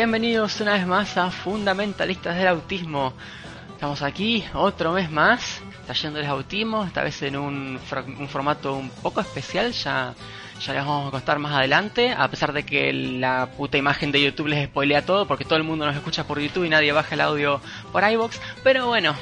Bienvenidos 0.00 0.58
una 0.62 0.72
vez 0.72 0.86
más 0.86 1.18
a 1.18 1.30
Fundamentalistas 1.30 2.34
del 2.34 2.48
Autismo. 2.48 3.12
Estamos 3.74 4.00
aquí 4.00 4.42
otro 4.54 4.94
mes 4.94 5.10
más, 5.10 5.60
trayéndoles 5.84 6.26
autismo, 6.26 6.84
esta 6.84 7.02
vez 7.02 7.20
en 7.20 7.36
un, 7.36 7.78
formato 8.30 8.76
un 8.76 8.88
poco 8.88 9.20
especial, 9.20 9.72
ya, 9.72 10.14
ya 10.58 10.72
les 10.72 10.86
vamos 10.86 11.08
a 11.08 11.10
contar 11.10 11.38
más 11.38 11.52
adelante, 11.52 12.12
a 12.12 12.28
pesar 12.28 12.54
de 12.54 12.62
que 12.62 12.94
la 12.94 13.50
puta 13.54 13.76
imagen 13.76 14.10
de 14.10 14.22
YouTube 14.22 14.46
les 14.46 14.68
spoilea 14.68 15.04
todo, 15.04 15.28
porque 15.28 15.44
todo 15.44 15.58
el 15.58 15.64
mundo 15.64 15.84
nos 15.84 15.94
escucha 15.94 16.24
por 16.24 16.40
YouTube 16.40 16.64
y 16.64 16.70
nadie 16.70 16.92
baja 16.92 17.14
el 17.14 17.20
audio 17.20 17.60
por 17.92 18.02
iBox. 18.02 18.40
Pero 18.64 18.86
bueno, 18.86 19.14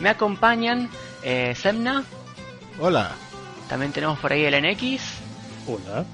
me 0.00 0.10
acompañan 0.10 0.90
eh, 1.22 1.54
Semna. 1.56 2.04
Hola. 2.78 3.12
También 3.70 3.90
tenemos 3.90 4.18
por 4.18 4.34
ahí 4.34 4.44
el 4.44 4.62
NX. 4.62 5.00
Hola. 5.66 6.04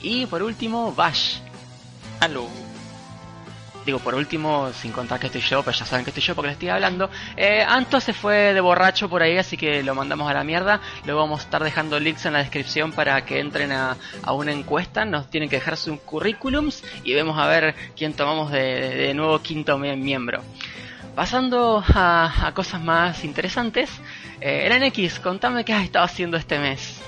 Y 0.00 0.26
por 0.26 0.42
último, 0.42 0.92
Bash. 0.92 1.36
Hello. 2.20 2.71
Digo, 3.84 3.98
por 3.98 4.14
último, 4.14 4.70
sin 4.72 4.92
contar 4.92 5.18
que 5.18 5.26
estoy 5.26 5.40
yo, 5.40 5.62
pero 5.62 5.76
ya 5.76 5.84
saben 5.84 6.04
que 6.04 6.10
estoy 6.10 6.22
yo 6.22 6.34
porque 6.36 6.48
les 6.48 6.54
estoy 6.54 6.68
hablando. 6.68 7.10
Eh, 7.36 7.64
Anto 7.66 8.00
se 8.00 8.12
fue 8.12 8.54
de 8.54 8.60
borracho 8.60 9.08
por 9.08 9.22
ahí, 9.22 9.36
así 9.38 9.56
que 9.56 9.82
lo 9.82 9.94
mandamos 9.94 10.30
a 10.30 10.34
la 10.34 10.44
mierda. 10.44 10.80
Luego 11.04 11.20
vamos 11.20 11.40
a 11.40 11.44
estar 11.44 11.64
dejando 11.64 11.98
links 11.98 12.24
en 12.26 12.34
la 12.34 12.38
descripción 12.38 12.92
para 12.92 13.24
que 13.24 13.40
entren 13.40 13.72
a, 13.72 13.96
una 14.32 14.52
encuesta. 14.52 15.04
Nos 15.04 15.28
tienen 15.30 15.48
que 15.48 15.56
dejar 15.56 15.76
sus 15.76 15.98
currículums 16.00 16.84
y 17.02 17.12
vemos 17.12 17.38
a 17.38 17.46
ver 17.48 17.74
quién 17.96 18.12
tomamos 18.12 18.52
de, 18.52 19.12
nuevo 19.14 19.40
quinto 19.40 19.76
miembro. 19.78 20.42
Pasando 21.16 21.82
a, 21.86 22.52
cosas 22.54 22.80
más 22.82 23.24
interesantes, 23.24 23.90
eh, 24.40 24.70
NX, 24.70 25.18
contame 25.18 25.64
qué 25.64 25.72
has 25.72 25.84
estado 25.84 26.04
haciendo 26.04 26.36
este 26.36 26.58
mes. 26.60 27.00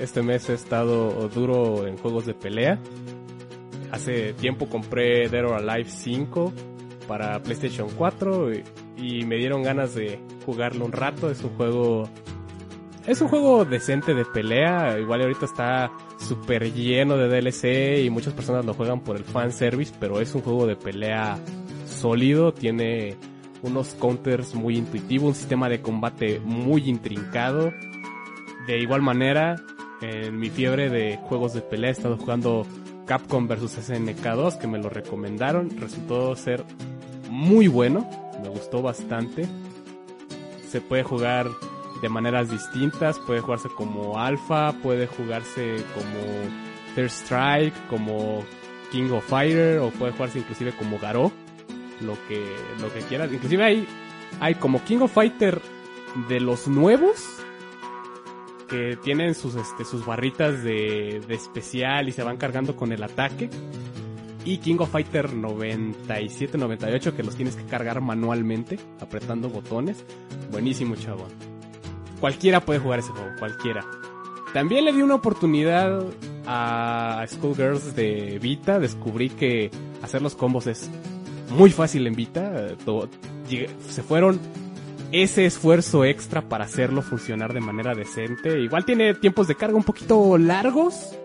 Este 0.00 0.20
mes 0.20 0.50
he 0.50 0.54
estado 0.54 1.28
duro 1.28 1.86
en 1.86 1.96
juegos 1.96 2.26
de 2.26 2.34
pelea 2.34 2.78
hace 3.90 4.32
tiempo 4.34 4.68
compré 4.68 5.28
Dead 5.28 5.44
or 5.44 5.54
Alive 5.54 5.90
5 5.90 6.52
para 7.06 7.42
PlayStation 7.42 7.88
4 7.96 8.50
y, 8.96 9.24
me 9.24 9.36
dieron 9.36 9.62
ganas 9.62 9.94
de 9.94 10.18
jugarlo 10.44 10.84
un 10.84 10.92
rato. 10.92 11.30
Es 11.30 11.42
un 11.42 11.50
juego 11.56 12.08
es 13.06 13.20
un 13.20 13.28
juego 13.28 13.64
decente 13.64 14.14
de 14.14 14.24
pelea. 14.24 14.98
Igual 14.98 15.22
ahorita 15.22 15.46
está 15.46 15.92
súper 16.18 16.72
lleno 16.72 17.16
de 17.16 17.28
DLC 17.28 18.04
y 18.04 18.10
muchas 18.10 18.32
personas 18.32 18.64
lo 18.64 18.74
juegan 18.74 19.00
por 19.00 19.16
el 19.16 19.24
fanservice, 19.24 19.94
pero 20.00 20.20
es 20.20 20.34
un 20.34 20.42
juego 20.42 20.66
de 20.66 20.76
pelea 20.76 21.38
sólido. 21.86 22.52
Tiene 22.52 23.16
unos 23.62 23.94
counters 23.94 24.54
muy 24.54 24.76
intuitivos, 24.76 25.28
un 25.28 25.34
sistema 25.34 25.68
de 25.68 25.80
combate 25.80 26.40
muy 26.40 26.88
intrincado. 26.88 27.72
De 28.66 28.78
igual 28.80 29.02
manera, 29.02 29.56
en 30.00 30.38
mi 30.38 30.50
fiebre 30.50 30.90
de 30.90 31.18
juegos 31.18 31.54
de 31.54 31.60
pelea 31.60 31.90
he 31.90 31.92
estado 31.92 32.16
jugando 32.16 32.66
Capcom 33.06 33.46
vs 33.46 33.90
SNK2 33.90 34.58
que 34.58 34.66
me 34.66 34.78
lo 34.78 34.88
recomendaron. 34.88 35.70
Resultó 35.78 36.34
ser 36.36 36.64
muy 37.30 37.68
bueno, 37.68 38.08
me 38.42 38.48
gustó 38.48 38.82
bastante. 38.82 39.46
Se 40.68 40.80
puede 40.80 41.02
jugar 41.02 41.46
de 42.02 42.08
maneras 42.08 42.50
distintas, 42.50 43.18
puede 43.20 43.40
jugarse 43.40 43.68
como 43.74 44.18
Alpha, 44.18 44.74
puede 44.82 45.06
jugarse 45.06 45.76
como 45.94 46.20
Third 46.94 47.10
Strike, 47.10 47.74
como 47.88 48.44
King 48.90 49.10
of 49.12 49.24
Fighter 49.26 49.78
o 49.78 49.90
puede 49.90 50.12
jugarse 50.12 50.38
inclusive 50.40 50.72
como 50.76 50.98
Garo, 50.98 51.32
lo 52.00 52.14
que 52.28 52.44
lo 52.80 52.92
que 52.92 53.00
quieras. 53.00 53.32
Inclusive 53.32 53.64
hay 53.64 53.88
hay 54.40 54.54
como 54.56 54.82
King 54.84 54.98
of 54.98 55.12
Fighter 55.12 55.60
de 56.28 56.40
los 56.40 56.68
nuevos 56.68 57.24
que 58.66 58.96
tienen 59.02 59.34
sus, 59.34 59.54
este, 59.54 59.84
sus 59.84 60.04
barritas 60.04 60.62
de, 60.62 61.22
de 61.26 61.34
especial 61.34 62.08
y 62.08 62.12
se 62.12 62.22
van 62.22 62.36
cargando 62.36 62.76
con 62.76 62.92
el 62.92 63.02
ataque. 63.02 63.50
Y 64.44 64.58
King 64.58 64.76
of 64.78 64.90
Fighter 64.90 65.30
97-98 65.32 67.12
que 67.14 67.22
los 67.24 67.34
tienes 67.34 67.56
que 67.56 67.64
cargar 67.64 68.00
manualmente, 68.00 68.78
apretando 69.00 69.48
botones. 69.48 70.04
Buenísimo, 70.52 70.94
chabón. 70.94 71.30
Cualquiera 72.20 72.60
puede 72.60 72.78
jugar 72.78 73.00
ese 73.00 73.10
juego, 73.10 73.30
cualquiera. 73.38 73.84
También 74.52 74.84
le 74.84 74.92
di 74.92 75.02
una 75.02 75.16
oportunidad 75.16 76.00
a 76.46 77.24
Schoolgirls 77.28 77.94
de 77.94 78.38
Vita. 78.40 78.78
Descubrí 78.78 79.30
que 79.30 79.70
hacer 80.02 80.22
los 80.22 80.34
combos 80.34 80.66
es 80.66 80.88
muy 81.50 81.70
fácil 81.70 82.06
en 82.06 82.14
Vita. 82.14 82.68
Se 83.88 84.02
fueron 84.02 84.40
ese 85.12 85.46
esfuerzo 85.46 86.04
extra 86.04 86.42
para 86.42 86.64
hacerlo 86.64 87.02
funcionar 87.02 87.52
de 87.52 87.60
manera 87.60 87.94
decente. 87.94 88.60
Igual 88.60 88.84
tiene 88.84 89.14
tiempos 89.14 89.48
de 89.48 89.54
carga 89.54 89.76
un 89.76 89.84
poquito 89.84 90.36
largos, 90.38 91.16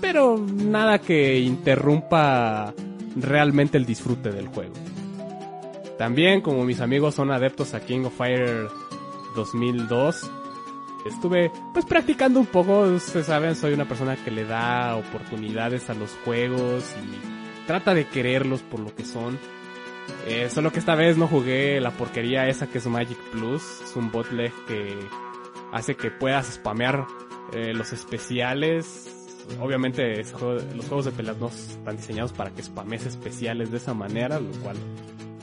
pero 0.00 0.38
nada 0.38 0.98
que 0.98 1.38
interrumpa 1.38 2.72
realmente 3.16 3.78
el 3.78 3.86
disfrute 3.86 4.30
del 4.30 4.48
juego. 4.48 4.74
También, 5.98 6.40
como 6.40 6.64
mis 6.64 6.80
amigos 6.80 7.16
son 7.16 7.32
adeptos 7.32 7.74
a 7.74 7.80
King 7.80 8.04
of 8.04 8.16
Fire 8.16 8.68
2002, 9.34 10.30
estuve 11.06 11.50
pues 11.72 11.84
practicando 11.84 12.38
un 12.38 12.46
poco, 12.46 12.82
ustedes 12.82 13.26
saben, 13.26 13.56
soy 13.56 13.72
una 13.72 13.88
persona 13.88 14.16
que 14.16 14.30
le 14.30 14.44
da 14.44 14.96
oportunidades 14.96 15.90
a 15.90 15.94
los 15.94 16.10
juegos 16.24 16.84
y 17.02 17.66
trata 17.66 17.94
de 17.94 18.06
quererlos 18.06 18.62
por 18.62 18.78
lo 18.78 18.94
que 18.94 19.04
son. 19.04 19.38
Eh, 20.26 20.48
solo 20.50 20.72
que 20.72 20.78
esta 20.78 20.94
vez 20.94 21.16
no 21.16 21.26
jugué 21.26 21.80
la 21.80 21.90
porquería 21.90 22.48
esa 22.48 22.66
que 22.66 22.78
es 22.78 22.86
Magic 22.86 23.18
Plus. 23.32 23.62
Es 23.82 23.96
un 23.96 24.10
botleg 24.10 24.52
que 24.66 24.98
hace 25.72 25.96
que 25.96 26.10
puedas 26.10 26.46
spamear 26.54 27.06
eh, 27.52 27.72
los 27.72 27.92
especiales. 27.92 29.14
Obviamente 29.60 30.22
los 30.22 30.86
juegos 30.86 31.06
de 31.06 31.12
peleas 31.12 31.38
no 31.38 31.48
están 31.48 31.96
diseñados 31.96 32.32
para 32.32 32.50
que 32.50 32.62
spames 32.62 33.06
especiales 33.06 33.70
de 33.70 33.78
esa 33.78 33.94
manera, 33.94 34.38
lo 34.38 34.50
cual 34.62 34.76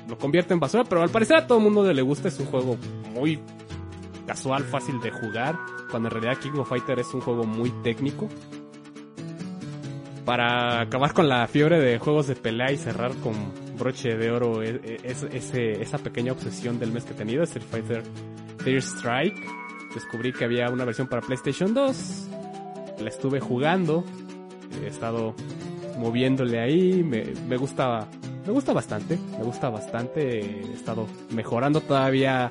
lo 0.08 0.18
convierte 0.18 0.54
en 0.54 0.60
basura, 0.60 0.84
pero 0.84 1.02
al 1.02 1.10
parecer 1.10 1.38
a 1.38 1.48
todo 1.48 1.58
el 1.58 1.64
mundo 1.64 1.92
le 1.92 2.02
gusta, 2.04 2.28
es 2.28 2.40
un 2.40 2.46
juego 2.46 2.78
muy 3.12 3.40
casual, 4.28 4.64
fácil 4.64 5.00
de 5.02 5.10
jugar, 5.10 5.58
cuando 5.90 6.10
en 6.10 6.14
realidad 6.14 6.38
King 6.40 6.60
of 6.60 6.70
Fighter 6.70 7.00
es 7.00 7.12
un 7.14 7.22
juego 7.22 7.44
muy 7.46 7.72
técnico. 7.84 8.30
Para 10.24 10.82
acabar 10.82 11.14
con 11.14 11.28
la 11.28 11.48
fiebre 11.48 11.80
de 11.80 12.00
juegos 12.00 12.28
de 12.28 12.36
pelea 12.36 12.72
y 12.72 12.78
cerrar 12.78 13.14
con 13.16 13.34
broche 13.78 14.16
de 14.16 14.32
oro 14.32 14.64
e, 14.64 14.80
e, 14.84 15.00
es, 15.04 15.24
esa 15.54 15.98
pequeña 15.98 16.32
obsesión 16.32 16.80
del 16.80 16.92
mes 16.92 17.04
que 17.04 17.14
he 17.14 17.16
tenido, 17.16 17.44
Street 17.44 17.66
Fighter 17.70 18.04
Third 18.64 18.82
Strike. 18.82 19.40
Descubrí 19.94 20.34
que 20.34 20.46
había 20.46 20.70
una 20.70 20.86
versión 20.86 21.08
para 21.08 21.22
PlayStation 21.22 21.74
2. 21.74 22.28
La 23.00 23.10
estuve 23.10 23.40
jugando. 23.40 24.04
He 24.84 24.88
estado 24.88 25.36
moviéndole 25.98 26.60
ahí. 26.60 27.04
Me, 27.04 27.24
me 27.48 27.56
gusta, 27.56 28.08
me 28.46 28.52
gusta 28.52 28.74
bastante. 28.74 29.18
Me 29.38 29.44
gusta 29.44 29.70
bastante. 29.70 30.40
He 30.40 30.74
estado 30.74 31.08
mejorando 31.32 31.80
todavía. 31.82 32.50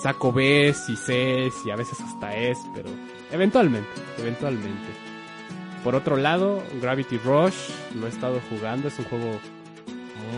Saco 0.00 0.32
Bs 0.32 0.88
y 0.88 0.96
Cs 0.96 1.66
y 1.66 1.70
a 1.70 1.76
veces 1.76 2.00
hasta 2.00 2.34
es, 2.34 2.56
pero 2.74 2.88
eventualmente, 3.32 3.90
eventualmente. 4.18 4.88
Por 5.84 5.94
otro 5.94 6.16
lado, 6.16 6.62
Gravity 6.80 7.18
Rush 7.18 7.68
lo 7.94 8.06
he 8.06 8.08
estado 8.08 8.40
jugando, 8.48 8.88
es 8.88 8.98
un 8.98 9.04
juego 9.04 9.38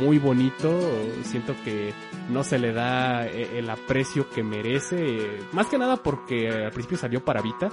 muy 0.00 0.18
bonito. 0.18 0.78
Siento 1.24 1.54
que 1.64 1.92
no 2.30 2.44
se 2.44 2.58
le 2.58 2.72
da 2.72 3.26
eh, 3.26 3.58
el 3.58 3.70
aprecio 3.70 4.28
que 4.30 4.42
merece. 4.42 5.18
Más 5.52 5.66
que 5.66 5.78
nada 5.78 5.96
porque 5.96 6.48
al 6.48 6.70
principio 6.70 6.98
salió 6.98 7.24
para 7.24 7.42
Vita. 7.42 7.70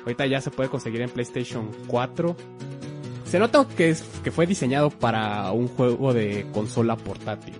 Ahorita 0.00 0.26
ya 0.26 0.40
se 0.40 0.50
puede 0.50 0.68
conseguir 0.68 1.00
en 1.02 1.10
PlayStation 1.10 1.70
4. 1.86 2.36
Se 3.24 3.38
nota 3.38 3.66
que, 3.76 3.90
es, 3.90 4.02
que 4.22 4.30
fue 4.30 4.46
diseñado 4.46 4.90
para 4.90 5.50
un 5.52 5.68
juego 5.68 6.12
de 6.12 6.46
consola 6.52 6.96
portátil. 6.96 7.54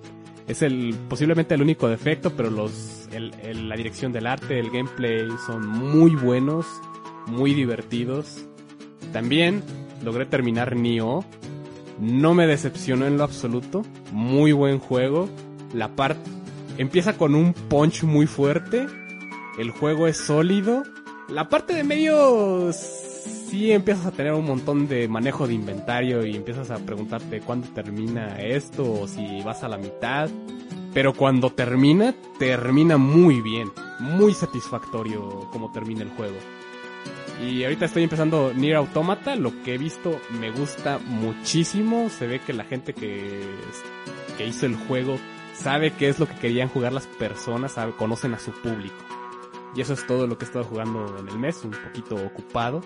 Es 0.46 0.60
el 0.62 0.94
posiblemente 1.08 1.54
el 1.54 1.62
único 1.62 1.88
defecto, 1.88 2.30
pero 2.36 2.50
los 2.50 3.02
la 3.12 3.76
dirección 3.76 4.12
del 4.12 4.26
arte, 4.26 4.58
el 4.58 4.70
gameplay 4.70 5.28
son 5.46 5.66
muy 5.66 6.14
buenos, 6.14 6.66
muy 7.26 7.54
divertidos. 7.54 8.46
También 9.12 9.62
logré 10.02 10.26
terminar 10.26 10.76
Nioh, 10.76 11.24
no 12.00 12.34
me 12.34 12.46
decepcionó 12.46 13.06
en 13.06 13.18
lo 13.18 13.24
absoluto. 13.24 13.82
Muy 14.12 14.52
buen 14.52 14.78
juego. 14.78 15.28
La 15.74 15.88
parte 15.88 16.30
empieza 16.78 17.16
con 17.16 17.34
un 17.34 17.52
punch 17.52 18.04
muy 18.04 18.26
fuerte. 18.26 18.86
El 19.58 19.70
juego 19.70 20.06
es 20.06 20.16
sólido. 20.16 20.82
La 21.28 21.48
parte 21.48 21.74
de 21.74 21.84
medio 21.84 22.72
sí 22.72 23.72
empiezas 23.72 24.06
a 24.06 24.12
tener 24.12 24.32
un 24.32 24.44
montón 24.44 24.88
de 24.88 25.08
manejo 25.08 25.46
de 25.46 25.54
inventario 25.54 26.26
y 26.26 26.36
empiezas 26.36 26.70
a 26.70 26.78
preguntarte 26.78 27.40
cuándo 27.40 27.68
termina 27.68 28.40
esto 28.40 29.02
o 29.02 29.08
si 29.08 29.42
vas 29.42 29.62
a 29.62 29.68
la 29.68 29.78
mitad. 29.78 30.28
Pero 30.94 31.14
cuando 31.14 31.50
termina, 31.50 32.14
termina 32.38 32.96
muy 32.98 33.40
bien. 33.40 33.70
Muy 34.00 34.34
satisfactorio 34.34 35.48
como 35.52 35.70
termina 35.72 36.02
el 36.02 36.10
juego. 36.10 36.36
Y 37.40 37.64
ahorita 37.64 37.86
estoy 37.86 38.04
empezando 38.04 38.52
Nier 38.54 38.76
Automata, 38.76 39.34
lo 39.36 39.62
que 39.62 39.74
he 39.74 39.78
visto 39.78 40.20
me 40.38 40.50
gusta 40.50 40.98
muchísimo, 40.98 42.08
se 42.08 42.26
ve 42.26 42.40
que 42.40 42.52
la 42.52 42.64
gente 42.64 42.92
que, 42.92 43.42
que 44.36 44.46
hizo 44.46 44.66
el 44.66 44.76
juego 44.76 45.18
sabe 45.54 45.92
qué 45.92 46.08
es 46.08 46.18
lo 46.18 46.26
que 46.26 46.34
querían 46.34 46.68
jugar 46.68 46.92
las 46.92 47.06
personas, 47.06 47.72
sabe, 47.72 47.92
conocen 47.92 48.34
a 48.34 48.38
su 48.38 48.52
público. 48.52 48.96
Y 49.74 49.80
eso 49.80 49.94
es 49.94 50.06
todo 50.06 50.26
lo 50.26 50.36
que 50.36 50.44
he 50.44 50.46
estado 50.46 50.64
jugando 50.64 51.18
en 51.18 51.28
el 51.28 51.38
mes, 51.38 51.62
un 51.64 51.70
poquito 51.70 52.14
ocupado. 52.16 52.82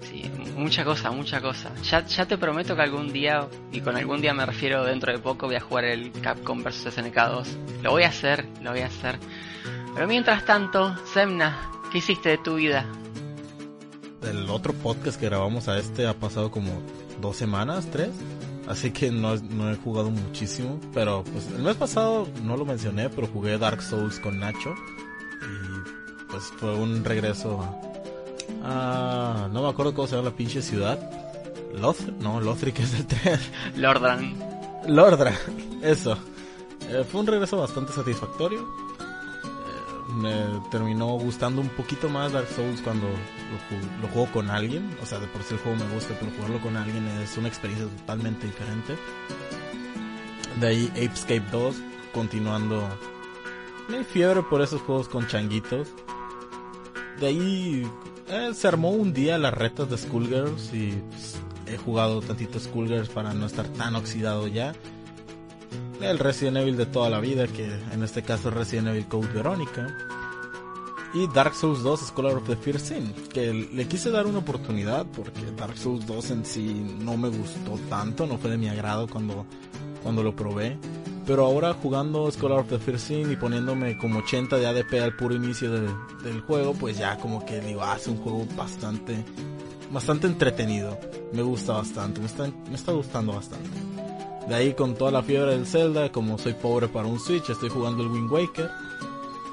Sí, 0.00 0.30
Mucha 0.56 0.84
cosa, 0.84 1.10
mucha 1.12 1.40
cosa. 1.40 1.72
Ya, 1.84 2.04
ya 2.04 2.26
te 2.26 2.36
prometo 2.36 2.74
que 2.74 2.82
algún 2.82 3.12
día, 3.12 3.46
y 3.70 3.80
con 3.80 3.96
algún 3.96 4.20
día 4.20 4.34
me 4.34 4.44
refiero 4.44 4.84
dentro 4.84 5.12
de 5.12 5.18
poco, 5.18 5.46
voy 5.46 5.54
a 5.54 5.60
jugar 5.60 5.84
el 5.84 6.10
Capcom 6.10 6.62
vs 6.64 6.92
SNK 6.92 7.14
2. 7.14 7.58
Lo 7.82 7.92
voy 7.92 8.02
a 8.02 8.08
hacer, 8.08 8.46
lo 8.62 8.72
voy 8.72 8.80
a 8.80 8.86
hacer. 8.86 9.18
Pero 9.94 10.08
mientras 10.08 10.44
tanto, 10.44 10.96
Semna, 11.06 11.70
¿qué 11.90 11.98
hiciste 11.98 12.30
de 12.30 12.38
tu 12.38 12.56
vida? 12.56 12.86
El 14.22 14.48
otro 14.50 14.72
podcast 14.72 15.18
que 15.18 15.26
grabamos 15.26 15.68
a 15.68 15.78
este 15.78 16.06
ha 16.06 16.14
pasado 16.14 16.50
como 16.50 16.70
dos 17.20 17.36
semanas, 17.36 17.88
tres. 17.90 18.10
Así 18.66 18.90
que 18.90 19.10
no, 19.10 19.36
no 19.36 19.70
he 19.70 19.76
jugado 19.76 20.10
muchísimo. 20.10 20.78
Pero 20.92 21.24
pues 21.24 21.48
el 21.48 21.62
mes 21.62 21.76
pasado 21.76 22.28
no 22.42 22.56
lo 22.56 22.64
mencioné, 22.64 23.08
pero 23.08 23.26
jugué 23.26 23.56
Dark 23.58 23.82
Souls 23.82 24.18
con 24.20 24.38
Nacho. 24.38 24.74
Y 25.42 26.30
pues 26.30 26.44
fue 26.58 26.74
un 26.74 27.04
regreso 27.04 27.60
a... 28.62 29.48
no 29.52 29.62
me 29.62 29.68
acuerdo 29.68 29.94
cómo 29.94 30.06
se 30.06 30.16
llama 30.16 30.30
la 30.30 30.36
pinche 30.36 30.60
ciudad. 30.60 30.98
Lothric, 31.74 32.14
no, 32.16 32.40
Lothric 32.40 32.80
es 32.80 32.94
el 32.94 33.06
3. 33.06 33.40
Lordran. 33.76 34.34
Lordra, 34.86 35.34
eso. 35.82 36.18
Eh, 36.88 37.04
fue 37.10 37.20
un 37.20 37.26
regreso 37.26 37.58
bastante 37.58 37.92
satisfactorio. 37.92 38.87
Me 40.08 40.32
terminó 40.70 41.06
gustando 41.18 41.60
un 41.60 41.68
poquito 41.68 42.08
más 42.08 42.32
Dark 42.32 42.48
Souls 42.48 42.80
cuando 42.80 43.06
lo, 44.00 44.08
juego 44.08 44.30
con 44.32 44.50
alguien. 44.50 44.96
O 45.02 45.06
sea, 45.06 45.18
de 45.18 45.26
por 45.26 45.42
sí 45.42 45.54
el 45.54 45.60
juego 45.60 45.78
me 45.78 45.94
gusta, 45.94 46.14
pero 46.18 46.32
jugarlo 46.32 46.60
con 46.60 46.76
alguien 46.76 47.06
es 47.22 47.36
una 47.36 47.48
experiencia 47.48 47.86
totalmente 47.98 48.46
diferente. 48.46 48.96
De 50.60 50.66
ahí 50.66 50.88
Apescape 50.92 51.44
2, 51.52 51.76
continuando 52.12 52.88
mi 53.88 54.04
fiebre 54.04 54.42
por 54.42 54.62
esos 54.62 54.80
juegos 54.82 55.08
con 55.08 55.26
changuitos. 55.26 55.88
De 57.20 57.26
ahí 57.26 57.90
eh, 58.28 58.50
se 58.54 58.68
armó 58.68 58.90
un 58.90 59.12
día 59.12 59.38
las 59.38 59.54
retas 59.54 59.88
de 59.90 59.98
Skullgirls 59.98 60.72
y 60.74 61.02
he 61.66 61.76
jugado 61.76 62.20
tantito 62.20 62.58
Skullgirls 62.58 63.08
para 63.08 63.32
no 63.34 63.46
estar 63.46 63.66
tan 63.68 63.96
oxidado 63.96 64.46
ya. 64.46 64.74
El 66.00 66.18
Resident 66.18 66.58
Evil 66.58 66.76
de 66.76 66.86
toda 66.86 67.10
la 67.10 67.18
vida, 67.18 67.46
que 67.48 67.64
en 67.92 68.02
este 68.02 68.22
caso 68.22 68.48
es 68.48 68.54
Resident 68.54 68.88
Evil 68.88 69.06
Code 69.06 69.28
Verónica. 69.28 69.96
Y 71.12 71.26
Dark 71.28 71.54
Souls 71.54 71.82
2 71.82 72.00
Scholar 72.00 72.34
of 72.36 72.46
the 72.46 72.54
Fear 72.54 72.78
Sin, 72.78 73.12
que 73.32 73.52
le 73.52 73.88
quise 73.88 74.10
dar 74.10 74.26
una 74.26 74.38
oportunidad 74.38 75.06
porque 75.06 75.40
Dark 75.56 75.76
Souls 75.76 76.06
2 76.06 76.30
en 76.30 76.44
sí 76.44 76.96
no 77.00 77.16
me 77.16 77.28
gustó 77.28 77.78
tanto, 77.88 78.26
no 78.26 78.36
fue 78.36 78.50
de 78.50 78.58
mi 78.58 78.68
agrado 78.68 79.08
cuando, 79.08 79.46
cuando 80.02 80.22
lo 80.22 80.36
probé. 80.36 80.78
Pero 81.26 81.44
ahora 81.44 81.74
jugando 81.74 82.30
Scholar 82.30 82.60
of 82.60 82.68
the 82.68 82.78
First 82.78 83.08
Sin 83.08 83.32
y 83.32 83.36
poniéndome 83.36 83.98
como 83.98 84.20
80 84.20 84.56
de 84.56 84.66
ADP 84.66 84.94
al 85.02 85.16
puro 85.16 85.34
inicio 85.34 85.70
del 85.70 86.40
juego, 86.42 86.74
pues 86.74 86.98
ya 86.98 87.16
como 87.18 87.44
que 87.44 87.60
digo, 87.60 87.82
hace 87.82 88.10
un 88.10 88.18
juego 88.18 88.46
bastante, 88.56 89.24
bastante 89.90 90.26
entretenido. 90.26 90.98
Me 91.32 91.42
gusta 91.42 91.72
bastante, 91.72 92.20
me 92.20 92.26
está, 92.26 92.46
me 92.68 92.74
está 92.74 92.92
gustando 92.92 93.32
bastante. 93.32 93.97
De 94.48 94.54
ahí 94.54 94.72
con 94.72 94.94
toda 94.94 95.10
la 95.10 95.22
fiebre 95.22 95.50
del 95.50 95.66
Zelda, 95.66 96.10
como 96.10 96.38
soy 96.38 96.54
pobre 96.54 96.88
para 96.88 97.06
un 97.06 97.20
Switch, 97.20 97.50
estoy 97.50 97.68
jugando 97.68 98.02
el 98.02 98.08
Wind 98.08 98.32
Waker. 98.32 98.70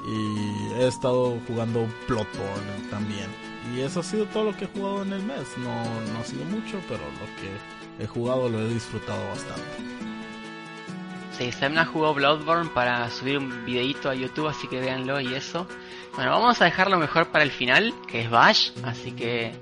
Y 0.08 0.72
he 0.80 0.86
estado 0.86 1.36
jugando 1.46 1.86
Bloodborne 2.08 2.88
también. 2.90 3.26
Y 3.74 3.80
eso 3.80 4.00
ha 4.00 4.02
sido 4.02 4.24
todo 4.26 4.44
lo 4.44 4.56
que 4.56 4.64
he 4.64 4.68
jugado 4.68 5.02
en 5.02 5.12
el 5.12 5.22
mes. 5.22 5.46
No, 5.58 5.84
no 6.12 6.20
ha 6.20 6.24
sido 6.24 6.44
mucho, 6.46 6.80
pero 6.88 7.00
lo 7.00 7.26
que 7.40 8.04
he 8.04 8.06
jugado 8.06 8.48
lo 8.48 8.60
he 8.60 8.68
disfrutado 8.68 9.22
bastante. 9.28 9.62
Sí, 11.36 11.52
Semna 11.52 11.84
jugó 11.84 12.14
Bloodborne 12.14 12.70
para 12.70 13.10
subir 13.10 13.36
un 13.36 13.66
videito 13.66 14.08
a 14.08 14.14
YouTube, 14.14 14.48
así 14.48 14.66
que 14.68 14.80
véanlo 14.80 15.20
y 15.20 15.34
eso. 15.34 15.66
Bueno, 16.14 16.30
vamos 16.30 16.62
a 16.62 16.64
dejarlo 16.64 16.96
mejor 16.96 17.26
para 17.26 17.44
el 17.44 17.50
final, 17.50 17.92
que 18.08 18.22
es 18.22 18.30
Bash, 18.30 18.70
así 18.84 19.12
que 19.12 19.52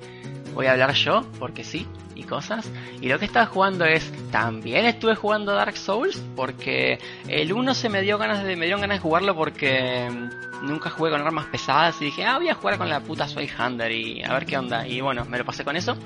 voy 0.55 0.67
a 0.67 0.73
hablar 0.73 0.95
yo, 0.95 1.23
porque 1.41 1.65
sí, 1.65 1.89
y 2.15 2.25
cosas. 2.25 2.71
Y 3.01 3.09
lo 3.09 3.19
que 3.19 3.25
estaba 3.25 3.47
jugando 3.47 3.85
es, 3.85 4.13
también 4.31 4.87
estuve 4.87 5.15
jugando 5.15 5.53
Dark 5.53 5.77
Souls, 5.77 6.21
porque 6.37 6.99
el 7.29 7.53
1 7.53 7.75
se 7.75 7.89
me 7.89 8.03
dio 8.03 8.19
ganas 8.19 8.45
de, 8.45 8.57
me 8.57 8.67
dieron 8.67 8.81
ganas 8.81 8.99
de 8.99 9.03
jugarlo 9.03 9.35
porque 9.35 10.09
mm, 10.11 10.67
nunca 10.67 10.91
jugué 10.91 11.11
con 11.11 11.21
armas 11.21 11.47
pesadas 11.47 12.01
y 12.01 12.07
dije, 12.07 12.25
ah, 12.25 12.39
voy 12.39 12.49
a 12.49 12.55
jugar 12.55 12.79
con 12.79 12.89
la 12.89 13.01
puta 13.01 13.29
Sway 13.29 13.49
Hunter 13.59 13.93
y 13.93 14.23
a 14.23 14.33
ver 14.33 14.47
qué 14.47 14.57
onda. 14.57 14.87
Y 14.87 15.01
bueno, 15.01 15.25
me 15.25 15.39
lo 15.39 15.45
pasé 15.45 15.65
con 15.65 15.77
eso. 15.77 15.97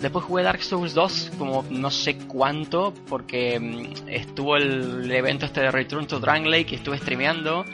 Después 0.00 0.24
jugué 0.24 0.44
Dark 0.44 0.62
Souls 0.62 0.94
2 0.94 1.32
como 1.38 1.64
no 1.70 1.90
sé 1.90 2.16
cuánto, 2.18 2.94
porque 3.08 3.58
mm, 3.58 4.08
estuvo 4.08 4.56
el, 4.56 5.10
evento 5.10 5.46
este 5.46 5.60
de 5.60 5.70
Return 5.70 6.06
to 6.06 6.20
Dragon 6.20 6.50
Lake 6.50 6.68
y 6.70 6.74
estuve 6.76 6.98
streameando. 6.98 7.64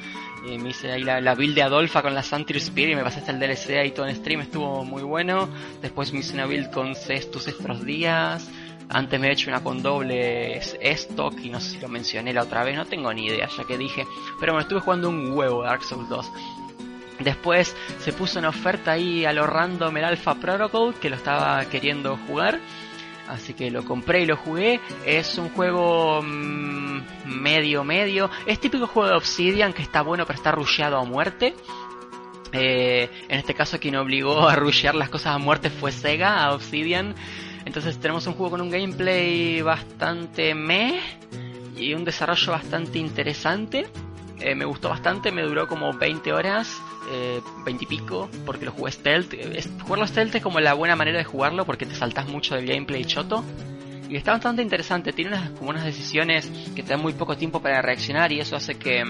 Y 0.46 0.58
me 0.58 0.70
hice 0.70 0.92
ahí 0.92 1.02
la, 1.02 1.34
build 1.34 1.54
de 1.54 1.62
Adolfa 1.62 2.02
con 2.02 2.14
la 2.14 2.22
Santir 2.22 2.60
Spear 2.60 2.90
y 2.90 2.94
me 2.94 3.02
pasé 3.02 3.20
hasta 3.20 3.32
el 3.32 3.40
DLC 3.40 3.78
ahí 3.78 3.92
todo 3.92 4.06
en 4.06 4.14
stream, 4.14 4.42
estuvo 4.42 4.84
muy 4.84 5.02
bueno. 5.02 5.48
Después 5.80 6.12
me 6.12 6.20
hice 6.20 6.34
una 6.34 6.46
build 6.46 6.70
con 6.70 6.94
Cestus 6.94 7.48
estos 7.48 7.84
días. 7.84 8.50
Antes 8.90 9.18
me 9.18 9.28
he 9.28 9.32
hecho 9.32 9.48
una 9.48 9.62
con 9.62 9.82
doble 9.82 10.58
stock 10.58 11.34
y 11.42 11.48
no 11.48 11.60
sé 11.60 11.70
si 11.70 11.78
lo 11.78 11.88
mencioné 11.88 12.34
la 12.34 12.42
otra 12.42 12.62
vez, 12.62 12.76
no 12.76 12.84
tengo 12.84 13.12
ni 13.14 13.26
idea 13.26 13.48
ya 13.48 13.64
que 13.64 13.78
dije. 13.78 14.06
Pero 14.38 14.54
me 14.54 14.60
estuve 14.60 14.80
jugando 14.80 15.08
un 15.08 15.32
huevo 15.32 15.62
Dark 15.62 15.82
Souls 15.82 16.08
2. 16.10 16.30
Después 17.20 17.74
se 18.00 18.12
puso 18.12 18.38
en 18.38 18.44
oferta 18.44 18.92
ahí 18.92 19.24
a 19.24 19.32
lo 19.32 19.46
random 19.46 19.96
el 19.96 20.04
Alpha 20.04 20.34
Protocol, 20.34 20.94
que 20.94 21.08
lo 21.08 21.16
estaba 21.16 21.64
queriendo 21.66 22.18
jugar. 22.26 22.58
Así 23.28 23.54
que 23.54 23.70
lo 23.70 23.84
compré 23.84 24.22
y 24.22 24.26
lo 24.26 24.36
jugué. 24.36 24.80
Es 25.06 25.38
un 25.38 25.48
juego 25.50 26.22
mmm, 26.22 27.02
medio 27.26 27.84
medio. 27.84 28.30
Es 28.46 28.60
típico 28.60 28.86
juego 28.86 29.08
de 29.08 29.16
Obsidian 29.16 29.72
que 29.72 29.82
está 29.82 30.02
bueno 30.02 30.26
pero 30.26 30.36
está 30.36 30.52
rusheado 30.52 30.98
a 30.98 31.04
muerte. 31.04 31.54
Eh, 32.52 33.10
en 33.28 33.38
este 33.38 33.54
caso 33.54 33.80
quien 33.80 33.96
obligó 33.96 34.48
a 34.48 34.54
rushear 34.54 34.94
las 34.94 35.08
cosas 35.08 35.34
a 35.34 35.38
muerte 35.38 35.70
fue 35.70 35.92
Sega, 35.92 36.44
a 36.44 36.52
Obsidian. 36.52 37.14
Entonces 37.64 37.98
tenemos 37.98 38.26
un 38.26 38.34
juego 38.34 38.52
con 38.52 38.60
un 38.60 38.70
gameplay 38.70 39.62
bastante 39.62 40.54
meh 40.54 41.00
y 41.76 41.94
un 41.94 42.04
desarrollo 42.04 42.52
bastante 42.52 42.98
interesante. 42.98 43.86
Eh, 44.40 44.54
me 44.54 44.64
gustó 44.64 44.90
bastante, 44.90 45.32
me 45.32 45.42
duró 45.42 45.66
como 45.66 45.92
20 45.94 46.32
horas 46.32 46.82
eh, 47.10 47.40
20 47.64 47.84
y 47.84 47.86
pico, 47.86 48.28
porque 48.46 48.64
lo 48.64 48.72
jugué 48.72 48.92
stealth. 48.92 49.34
jugarlo 49.82 50.06
stealth 50.06 50.34
es 50.34 50.42
como 50.42 50.60
la 50.60 50.74
buena 50.74 50.96
manera 50.96 51.18
de 51.18 51.24
jugarlo 51.24 51.64
porque 51.64 51.86
te 51.86 51.94
saltas 51.94 52.28
mucho 52.28 52.54
del 52.54 52.66
gameplay 52.66 53.04
choto. 53.04 53.44
Y 54.08 54.16
está 54.16 54.32
bastante 54.32 54.62
interesante, 54.62 55.12
tiene 55.12 55.30
unas, 55.30 55.50
como 55.50 55.70
unas 55.70 55.84
decisiones 55.84 56.50
que 56.74 56.82
te 56.82 56.90
dan 56.90 57.00
muy 57.00 57.14
poco 57.14 57.36
tiempo 57.36 57.60
para 57.60 57.80
reaccionar 57.80 58.32
y 58.32 58.40
eso 58.40 58.54
hace 58.54 58.74
que 58.74 59.02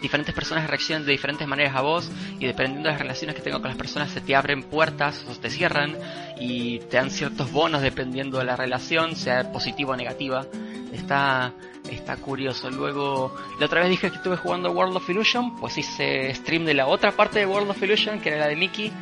diferentes 0.00 0.34
personas 0.34 0.68
reaccionen 0.68 1.06
de 1.06 1.12
diferentes 1.12 1.46
maneras 1.46 1.76
a 1.76 1.82
vos 1.82 2.10
y 2.38 2.46
dependiendo 2.46 2.88
de 2.88 2.92
las 2.92 3.00
relaciones 3.00 3.36
que 3.36 3.42
tengo 3.42 3.60
con 3.60 3.68
las 3.68 3.76
personas 3.76 4.10
se 4.10 4.20
te 4.20 4.34
abren 4.34 4.62
puertas 4.62 5.24
o 5.28 5.34
te 5.38 5.50
cierran 5.50 5.96
y 6.38 6.78
te 6.80 6.96
dan 6.96 7.10
ciertos 7.10 7.52
bonos 7.52 7.82
dependiendo 7.82 8.38
de 8.38 8.44
la 8.44 8.56
relación, 8.56 9.16
sea 9.16 9.52
positiva 9.52 9.92
o 9.92 9.96
negativa. 9.96 10.46
Está, 10.92 11.52
está 11.90 12.16
curioso. 12.16 12.70
Luego, 12.70 13.34
la 13.58 13.66
otra 13.66 13.80
vez 13.80 13.90
dije 13.90 14.10
que 14.10 14.16
estuve 14.16 14.36
jugando 14.36 14.72
World 14.72 14.96
of 14.96 15.08
Illusion, 15.08 15.56
pues 15.56 15.78
hice 15.78 16.34
stream 16.34 16.64
de 16.64 16.74
la 16.74 16.86
otra 16.86 17.12
parte 17.12 17.38
de 17.38 17.46
World 17.46 17.70
of 17.70 17.82
Illusion, 17.82 18.20
que 18.20 18.30
era 18.30 18.38
la 18.40 18.48
de 18.48 18.56
Mickey. 18.56 18.92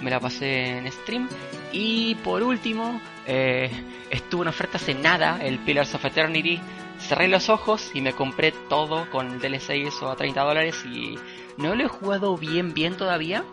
Me 0.00 0.10
la 0.10 0.18
pasé 0.18 0.78
en 0.78 0.90
stream. 0.90 1.28
Y 1.72 2.16
por 2.16 2.42
último, 2.42 3.00
eh, 3.26 3.70
estuvo 4.10 4.42
en 4.42 4.48
oferta 4.48 4.78
hace 4.78 4.94
nada 4.94 5.38
el 5.42 5.58
Pillars 5.58 5.94
of 5.94 6.04
Eternity. 6.04 6.60
Cerré 6.98 7.28
los 7.28 7.48
ojos 7.48 7.90
y 7.94 8.00
me 8.00 8.12
compré 8.12 8.52
todo 8.68 9.08
con 9.10 9.32
el 9.32 9.40
DLC 9.40 9.86
eso 9.86 10.10
a 10.10 10.16
30 10.16 10.42
dólares 10.42 10.84
y 10.84 11.16
no 11.56 11.74
lo 11.74 11.84
he 11.84 11.88
jugado 11.88 12.36
bien 12.36 12.74
bien 12.74 12.96
todavía 12.96 13.44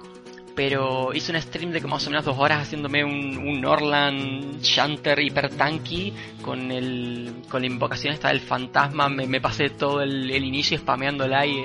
pero 0.56 1.14
hice 1.14 1.32
un 1.34 1.42
stream 1.42 1.72
de 1.72 1.82
como 1.82 1.96
más 1.96 2.08
o 2.08 2.10
menos 2.10 2.25
dos 2.25 2.38
horas 2.40 2.62
haciéndome 2.62 3.04
un, 3.04 3.38
un 3.38 3.66
Orland 3.66 4.62
Shanter 4.62 5.20
hiper 5.20 5.50
tanky 5.50 6.14
con 6.42 6.72
el 6.72 7.44
con 7.50 7.62
la 7.62 7.68
invocación 7.68 8.14
esta 8.14 8.30
del 8.30 8.40
fantasma. 8.40 9.10
Me, 9.10 9.28
me 9.28 9.42
pasé 9.42 9.70
todo 9.70 10.02
el, 10.02 10.32
el 10.32 10.44
inicio 10.44 10.78
spameándola 10.78 11.46
y, 11.46 11.62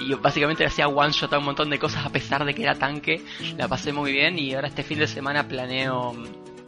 y 0.00 0.14
básicamente 0.14 0.64
hacía 0.64 0.88
one 0.88 1.12
shot 1.12 1.32
a 1.32 1.38
un 1.38 1.44
montón 1.44 1.68
de 1.70 1.78
cosas 1.78 2.06
a 2.06 2.10
pesar 2.10 2.44
de 2.44 2.54
que 2.54 2.62
era 2.62 2.76
tanque. 2.76 3.22
La 3.58 3.68
pasé 3.68 3.92
muy 3.92 4.12
bien 4.12 4.38
y 4.38 4.54
ahora 4.54 4.68
este 4.68 4.84
fin 4.84 4.98
de 5.00 5.08
semana 5.08 5.48
planeo 5.48 6.14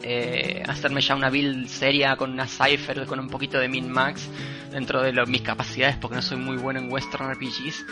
eh, 0.02 0.62
hacerme 0.66 1.00
ya 1.00 1.14
una 1.14 1.30
build 1.30 1.68
seria 1.68 2.16
con 2.16 2.32
una 2.32 2.46
cipher 2.46 3.06
con 3.06 3.18
un 3.18 3.28
poquito 3.28 3.58
de 3.58 3.68
min 3.68 3.90
max 3.90 4.28
dentro 4.70 5.02
de 5.02 5.12
mis 5.26 5.42
capacidades 5.42 5.96
porque 5.96 6.16
no 6.16 6.22
soy 6.22 6.36
muy 6.36 6.56
bueno 6.56 6.80
en 6.80 6.92
western 6.92 7.32
RPGs 7.32 7.84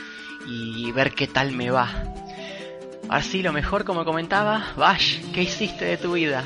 y 0.47 0.93
ver 0.93 1.13
qué 1.13 1.27
tal 1.27 1.53
me 1.53 1.71
va 1.71 2.15
Así 3.09 3.43
lo 3.43 3.53
mejor 3.53 3.85
como 3.85 4.05
comentaba, 4.05 4.73
Bash, 4.77 5.21
¿qué 5.33 5.43
hiciste 5.43 5.85
de 5.85 5.97
tu 5.97 6.13
vida? 6.13 6.45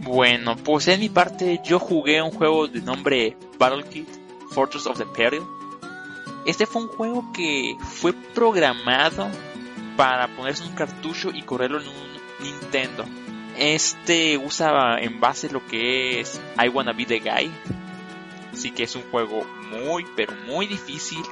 Bueno, 0.00 0.56
pues 0.56 0.88
en 0.88 1.00
mi 1.00 1.08
parte 1.08 1.60
yo 1.64 1.78
jugué 1.78 2.20
un 2.20 2.32
juego 2.32 2.68
de 2.68 2.82
nombre 2.82 3.36
Battle 3.58 3.84
Kit 3.84 4.08
Fortress 4.50 4.86
of 4.86 4.98
the 4.98 5.06
Peril. 5.06 5.42
Este 6.44 6.66
fue 6.66 6.82
un 6.82 6.88
juego 6.88 7.32
que 7.32 7.76
fue 7.80 8.12
programado 8.12 9.28
para 9.96 10.28
ponerse 10.28 10.64
un 10.64 10.74
cartucho 10.74 11.30
y 11.32 11.42
correrlo 11.42 11.80
en 11.80 11.88
un 11.88 12.12
Nintendo. 12.42 13.04
Este 13.56 14.38
usa 14.38 14.98
en 14.98 15.20
base 15.20 15.50
lo 15.50 15.66
que 15.66 16.20
es 16.20 16.40
I 16.62 16.68
Wanna 16.68 16.92
Be 16.92 17.06
the 17.06 17.20
Guy. 17.20 17.50
Así 18.52 18.70
que 18.70 18.84
es 18.84 18.96
un 18.96 19.02
juego 19.10 19.44
muy, 19.70 20.04
pero 20.16 20.34
muy 20.46 20.66
difícil 20.66 21.22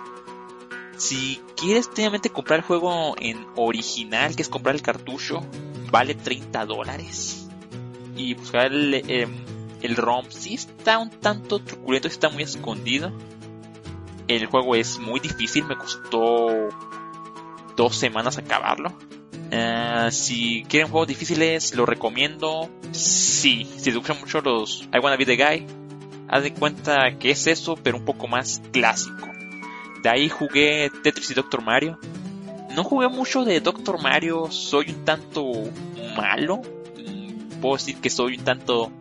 si 1.01 1.41
quieres 1.57 1.89
técnicamente 1.89 2.29
comprar 2.29 2.61
el 2.61 2.65
juego 2.67 3.15
en 3.19 3.47
original, 3.57 4.37
que 4.37 4.43
es 4.43 4.51
comprar 4.51 4.75
el 4.75 4.83
cartucho, 4.83 5.41
vale 5.91 6.15
30 6.15 6.67
dólares. 6.67 7.49
y 8.17 8.35
buscar 8.35 8.67
el, 8.67 8.93
eh, 8.93 9.27
el 9.81 9.97
ROM. 9.97 10.27
Sí 10.29 10.55
está 10.55 10.99
un 10.99 11.09
tanto 11.09 11.61
truculento, 11.61 12.07
está 12.07 12.29
muy 12.29 12.43
escondido. 12.43 13.13
El 14.29 14.45
juego 14.45 14.75
es 14.75 14.99
muy 14.99 15.21
difícil, 15.21 15.65
me 15.65 15.77
costó 15.77 16.69
dos 17.77 17.97
semanas 17.97 18.37
acabarlo. 18.37 18.93
Eh, 19.51 20.09
si 20.13 20.65
quieren 20.69 20.89
juegos 20.89 21.09
difíciles, 21.09 21.75
lo 21.75 21.85
recomiendo. 21.85 22.71
Sí, 22.93 23.69
si 23.77 23.87
les 23.87 23.97
gustan 23.97 24.21
mucho 24.21 24.41
los 24.41 24.89
I 24.95 24.99
Wanna 24.99 25.17
Be 25.17 25.27
the 25.27 25.37
Guy, 25.37 25.67
haz 26.29 26.43
de 26.43 26.55
cuenta 26.55 27.19
que 27.19 27.33
es 27.33 27.47
eso, 27.47 27.77
pero 27.77 27.99
un 27.99 28.05
poco 28.05 28.29
más 28.29 28.63
clásico. 28.71 29.29
De 30.03 30.09
ahí 30.09 30.29
jugué 30.29 30.91
Tetris 31.03 31.31
y 31.31 31.35
Doctor 31.35 31.63
Mario. 31.63 31.99
No 32.75 32.85
jugué 32.85 33.09
mucho 33.09 33.45
de 33.45 33.61
Doctor 33.61 34.01
Mario, 34.01 34.51
soy 34.51 34.91
un 34.91 35.05
tanto 35.05 35.45
malo. 36.17 36.63
Puedo 37.61 37.77
decir 37.77 37.97
que 37.97 38.09
soy 38.09 38.39
un 38.39 38.45
tanto 38.45 38.93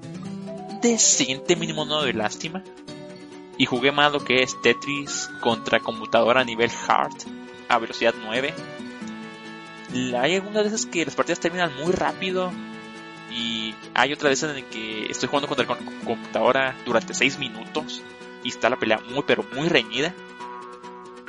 decente, 0.81 1.55
mínimo 1.55 1.85
no 1.85 2.01
de 2.01 2.13
lástima. 2.13 2.63
Y 3.57 3.65
jugué 3.65 3.91
más 3.91 4.11
lo 4.11 4.23
que 4.23 4.41
es 4.41 4.59
Tetris 4.61 5.29
contra 5.41 5.79
computadora 5.79 6.41
a 6.41 6.45
nivel 6.45 6.71
hard, 6.87 7.13
a 7.67 7.77
velocidad 7.77 8.15
9. 8.19 8.53
Hay 9.93 10.35
algunas 10.35 10.63
veces 10.63 10.85
que 10.85 11.05
las 11.05 11.15
partidas 11.15 11.39
terminan 11.39 11.75
muy 11.75 11.91
rápido. 11.91 12.51
Y 13.31 13.75
hay 13.93 14.13
otras 14.13 14.31
veces 14.31 14.57
en 14.57 14.65
que 14.65 15.05
estoy 15.05 15.29
jugando 15.29 15.47
contra 15.47 15.65
la 15.65 15.77
computadora 16.05 16.75
durante 16.85 17.13
6 17.13 17.39
minutos. 17.39 18.01
Y 18.43 18.49
está 18.49 18.69
la 18.69 18.77
pelea 18.77 18.99
muy 19.09 19.23
pero 19.25 19.43
muy 19.55 19.69
reñida. 19.69 20.13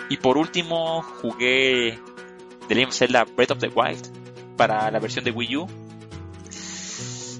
Y 0.08 0.16
por 0.16 0.38
último 0.38 1.02
jugué 1.02 1.98
The 2.68 2.74
Legend 2.74 2.88
of 2.88 2.94
Zelda 2.94 3.24
Breath 3.24 3.52
of 3.52 3.58
the 3.58 3.68
Wild 3.68 4.56
para 4.56 4.90
la 4.90 4.98
versión 4.98 5.24
de 5.24 5.30
Wii 5.30 5.56
U. 5.56 5.66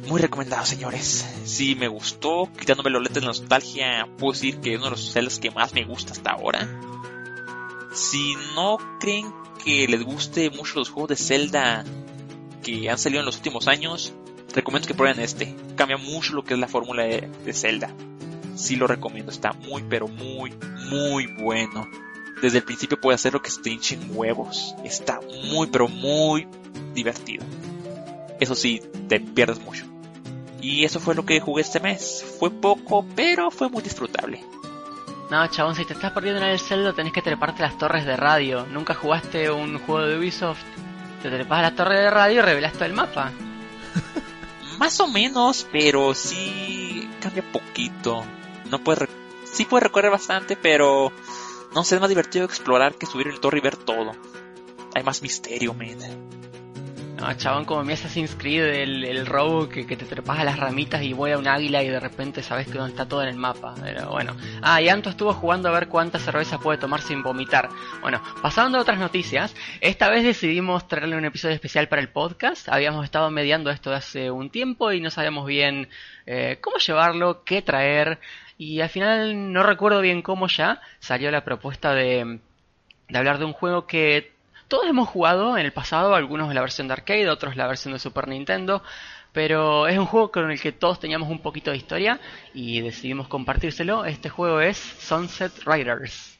Muy 0.06 0.20
recomendado, 0.20 0.64
señores. 0.66 1.26
Sí, 1.44 1.74
me 1.74 1.88
gustó. 1.88 2.48
Quitándome 2.58 2.90
los 2.90 3.02
lentes 3.02 3.22
de 3.22 3.26
nostalgia, 3.26 4.08
puedo 4.18 4.32
decir 4.32 4.60
que 4.60 4.74
es 4.74 4.76
uno 4.76 4.86
de 4.86 4.90
los 4.92 5.12
Zeldas 5.12 5.38
que 5.38 5.50
más 5.50 5.72
me 5.72 5.84
gusta 5.84 6.12
hasta 6.12 6.32
ahora. 6.32 6.68
Si 7.92 8.34
no 8.54 8.78
creen 8.98 9.32
que 9.64 9.86
les 9.88 10.02
guste 10.02 10.50
mucho 10.50 10.78
los 10.78 10.90
juegos 10.90 11.10
de 11.10 11.16
Zelda 11.16 11.84
que 12.62 12.90
han 12.90 12.98
salido 12.98 13.20
en 13.20 13.26
los 13.26 13.36
últimos 13.36 13.68
años, 13.68 14.12
recomiendo 14.54 14.88
que 14.88 14.94
prueben 14.94 15.20
este. 15.20 15.54
Cambia 15.76 15.96
mucho 15.96 16.34
lo 16.34 16.44
que 16.44 16.54
es 16.54 16.60
la 16.60 16.68
fórmula 16.68 17.04
de, 17.04 17.52
Zelda. 17.52 17.94
Sí 18.54 18.76
lo 18.76 18.86
recomiendo, 18.86 19.32
está 19.32 19.52
muy 19.52 19.82
pero 19.88 20.08
muy, 20.08 20.52
muy 20.90 21.26
bueno. 21.26 21.88
Desde 22.42 22.58
el 22.58 22.64
principio 22.64 23.00
puede 23.00 23.14
hacer 23.14 23.32
lo 23.32 23.42
que 23.42 23.50
se 23.50 23.60
te 23.60 23.70
hinchen 23.70 24.10
huevos. 24.14 24.74
Está 24.84 25.20
muy 25.50 25.66
pero 25.68 25.88
muy 25.88 26.46
divertido. 26.94 27.44
Eso 28.38 28.54
sí, 28.54 28.80
te 29.08 29.20
pierdes 29.20 29.60
mucho. 29.60 29.84
Y 30.62 30.84
eso 30.84 31.00
fue 31.00 31.14
lo 31.14 31.24
que 31.24 31.40
jugué 31.40 31.62
este 31.62 31.80
mes. 31.80 32.24
Fue 32.38 32.50
poco, 32.50 33.06
pero 33.14 33.50
fue 33.50 33.68
muy 33.68 33.82
disfrutable. 33.82 34.42
No, 35.30 35.46
chabón, 35.46 35.76
si 35.76 35.84
te 35.84 35.92
estás 35.92 36.10
perdiendo 36.10 36.42
en 36.42 36.48
el 36.48 36.58
Zelda 36.58 36.92
tenés 36.92 37.12
que 37.12 37.22
treparte 37.22 37.62
las 37.62 37.78
torres 37.78 38.04
de 38.04 38.16
radio. 38.16 38.66
¿Nunca 38.66 38.94
jugaste 38.94 39.48
un 39.48 39.78
juego 39.78 40.04
de 40.04 40.18
Ubisoft? 40.18 40.64
Te 41.22 41.30
trepas 41.30 41.60
a 41.60 41.62
la 41.62 41.74
torre 41.76 42.00
de 42.00 42.10
radio 42.10 42.40
y 42.40 42.42
revelas 42.42 42.72
todo 42.72 42.86
el 42.86 42.94
mapa. 42.94 43.30
Más 44.78 44.98
o 44.98 45.06
menos, 45.06 45.68
pero 45.70 46.14
sí 46.14 47.08
cambia 47.20 47.44
poquito. 47.44 48.24
No 48.70 48.80
puedes... 48.80 49.08
Sí 49.44 49.66
puedes 49.66 49.84
recorrer 49.84 50.10
bastante, 50.10 50.56
pero... 50.56 51.12
No 51.74 51.84
sé, 51.84 51.94
es 51.94 52.00
más 52.00 52.08
divertido 52.08 52.46
explorar 52.46 52.96
que 52.96 53.06
subir 53.06 53.28
el 53.28 53.38
torre 53.38 53.58
y 53.58 53.60
ver 53.60 53.76
todo. 53.76 54.10
Hay 54.94 55.04
más 55.04 55.22
misterio, 55.22 55.72
man. 55.72 56.39
No, 57.20 57.30
chabón, 57.34 57.66
como 57.66 57.84
mi 57.84 57.92
Assassin's 57.92 58.34
Creed, 58.34 58.64
el, 58.64 59.04
el 59.04 59.26
robo 59.26 59.68
que, 59.68 59.86
que, 59.86 59.94
te 59.94 60.06
trepas 60.06 60.38
a 60.38 60.44
las 60.44 60.58
ramitas 60.58 61.02
y 61.02 61.12
voy 61.12 61.32
a 61.32 61.38
un 61.38 61.46
águila 61.46 61.82
y 61.82 61.88
de 61.88 62.00
repente 62.00 62.42
sabes 62.42 62.66
que 62.66 62.78
dónde 62.78 62.92
está 62.92 63.06
todo 63.06 63.22
en 63.22 63.28
el 63.28 63.36
mapa. 63.36 63.74
Pero 63.78 64.08
bueno. 64.08 64.34
Ah, 64.62 64.80
y 64.80 64.88
Anto 64.88 65.10
estuvo 65.10 65.34
jugando 65.34 65.68
a 65.68 65.72
ver 65.72 65.88
cuántas 65.88 66.22
cervezas 66.22 66.58
puede 66.62 66.78
tomar 66.78 67.02
sin 67.02 67.22
vomitar. 67.22 67.68
Bueno, 68.00 68.22
pasando 68.40 68.78
a 68.78 68.80
otras 68.80 68.98
noticias, 68.98 69.54
esta 69.82 70.08
vez 70.08 70.24
decidimos 70.24 70.88
traerle 70.88 71.18
un 71.18 71.26
episodio 71.26 71.54
especial 71.54 71.88
para 71.88 72.00
el 72.00 72.08
podcast. 72.08 72.70
Habíamos 72.70 73.04
estado 73.04 73.30
mediando 73.30 73.68
esto 73.68 73.92
hace 73.92 74.30
un 74.30 74.48
tiempo 74.48 74.90
y 74.90 75.02
no 75.02 75.10
sabíamos 75.10 75.46
bien 75.46 75.90
eh, 76.24 76.56
cómo 76.62 76.78
llevarlo, 76.78 77.44
qué 77.44 77.60
traer. 77.60 78.18
Y 78.56 78.80
al 78.80 78.88
final 78.88 79.52
no 79.52 79.62
recuerdo 79.62 80.00
bien 80.00 80.22
cómo 80.22 80.46
ya 80.48 80.80
salió 81.00 81.30
la 81.30 81.44
propuesta 81.44 81.92
de, 81.92 82.40
de 83.10 83.18
hablar 83.18 83.38
de 83.38 83.44
un 83.44 83.52
juego 83.52 83.86
que 83.86 84.39
todos 84.70 84.86
hemos 84.86 85.08
jugado 85.08 85.58
en 85.58 85.66
el 85.66 85.72
pasado, 85.72 86.14
algunos 86.14 86.54
la 86.54 86.60
versión 86.60 86.86
de 86.86 86.94
arcade, 86.94 87.28
otros 87.28 87.56
la 87.56 87.66
versión 87.66 87.92
de 87.92 87.98
Super 87.98 88.28
Nintendo, 88.28 88.82
pero 89.32 89.88
es 89.88 89.98
un 89.98 90.06
juego 90.06 90.30
con 90.30 90.48
el 90.50 90.60
que 90.60 90.70
todos 90.70 91.00
teníamos 91.00 91.28
un 91.28 91.40
poquito 91.40 91.72
de 91.72 91.76
historia 91.76 92.20
y 92.54 92.80
decidimos 92.80 93.26
compartírselo. 93.26 94.04
Este 94.04 94.30
juego 94.30 94.60
es 94.60 94.78
Sunset 94.78 95.52
Riders. 95.66 96.38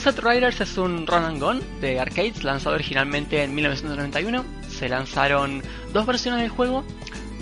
Sunset 0.00 0.24
Riders 0.24 0.58
es 0.62 0.78
un 0.78 1.06
run 1.06 1.24
and 1.24 1.42
gun 1.42 1.60
de 1.82 2.00
arcades 2.00 2.42
lanzado 2.42 2.74
originalmente 2.74 3.42
en 3.42 3.54
1991. 3.54 4.46
Se 4.66 4.88
lanzaron 4.88 5.62
dos 5.92 6.06
versiones 6.06 6.40
del 6.40 6.48
juego 6.48 6.84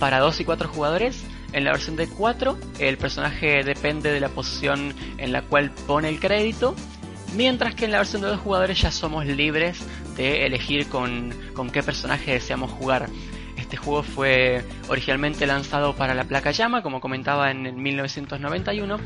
para 0.00 0.18
2 0.18 0.40
y 0.40 0.44
4 0.44 0.68
jugadores. 0.68 1.22
En 1.52 1.62
la 1.62 1.70
versión 1.70 1.94
de 1.94 2.08
4 2.08 2.58
el 2.80 2.98
personaje 2.98 3.62
depende 3.62 4.10
de 4.10 4.18
la 4.18 4.28
posición 4.28 4.92
en 5.18 5.32
la 5.32 5.42
cual 5.42 5.70
pone 5.86 6.08
el 6.08 6.18
crédito, 6.18 6.74
mientras 7.36 7.76
que 7.76 7.84
en 7.84 7.92
la 7.92 7.98
versión 7.98 8.22
de 8.22 8.28
2 8.28 8.40
jugadores 8.40 8.82
ya 8.82 8.90
somos 8.90 9.24
libres 9.24 9.78
de 10.16 10.44
elegir 10.44 10.88
con, 10.88 11.32
con 11.54 11.70
qué 11.70 11.84
personaje 11.84 12.32
deseamos 12.32 12.72
jugar. 12.72 13.08
Este 13.56 13.76
juego 13.76 14.02
fue 14.02 14.64
originalmente 14.88 15.46
lanzado 15.46 15.94
para 15.94 16.12
la 16.12 16.24
placa 16.24 16.50
llama, 16.50 16.82
como 16.82 17.00
comentaba 17.00 17.52
en 17.52 17.66
el 17.66 17.74
1991, 17.74 18.98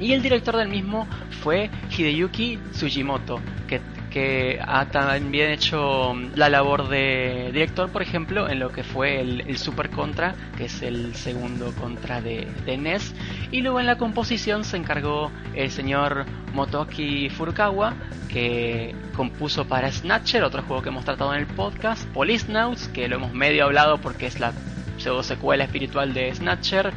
y 0.00 0.12
el 0.12 0.22
director 0.22 0.56
del 0.56 0.68
mismo 0.68 1.06
fue 1.42 1.70
Hideyuki 1.90 2.58
Tsujimoto, 2.72 3.40
que, 3.66 3.80
que 4.10 4.58
ha 4.66 4.86
también 4.86 5.50
hecho 5.50 6.14
la 6.34 6.48
labor 6.48 6.88
de 6.88 7.50
director, 7.52 7.90
por 7.90 8.02
ejemplo, 8.02 8.48
en 8.48 8.58
lo 8.58 8.70
que 8.70 8.82
fue 8.82 9.20
el, 9.20 9.56
Super 9.56 9.90
Contra, 9.90 10.34
que 10.56 10.66
es 10.66 10.82
el 10.82 11.14
segundo 11.14 11.72
Contra 11.72 12.20
de, 12.20 12.46
de, 12.64 12.76
NES. 12.76 13.14
Y 13.50 13.62
luego 13.62 13.80
en 13.80 13.86
la 13.86 13.96
composición 13.96 14.64
se 14.64 14.76
encargó 14.76 15.30
el 15.54 15.70
señor 15.70 16.26
Motoki 16.52 17.30
Furukawa, 17.30 17.94
que 18.28 18.94
compuso 19.14 19.66
para 19.66 19.90
Snatcher, 19.90 20.42
otro 20.42 20.62
juego 20.62 20.82
que 20.82 20.90
hemos 20.90 21.04
tratado 21.04 21.32
en 21.32 21.40
el 21.40 21.46
podcast, 21.46 22.06
Policenauts, 22.08 22.88
que 22.88 23.08
lo 23.08 23.16
hemos 23.16 23.32
medio 23.32 23.64
hablado 23.64 23.98
porque 23.98 24.26
es 24.26 24.40
la 24.40 24.52
pseudo 24.98 25.22
secuela 25.22 25.64
espiritual 25.64 26.14
de 26.14 26.34
Snatcher. 26.34 26.92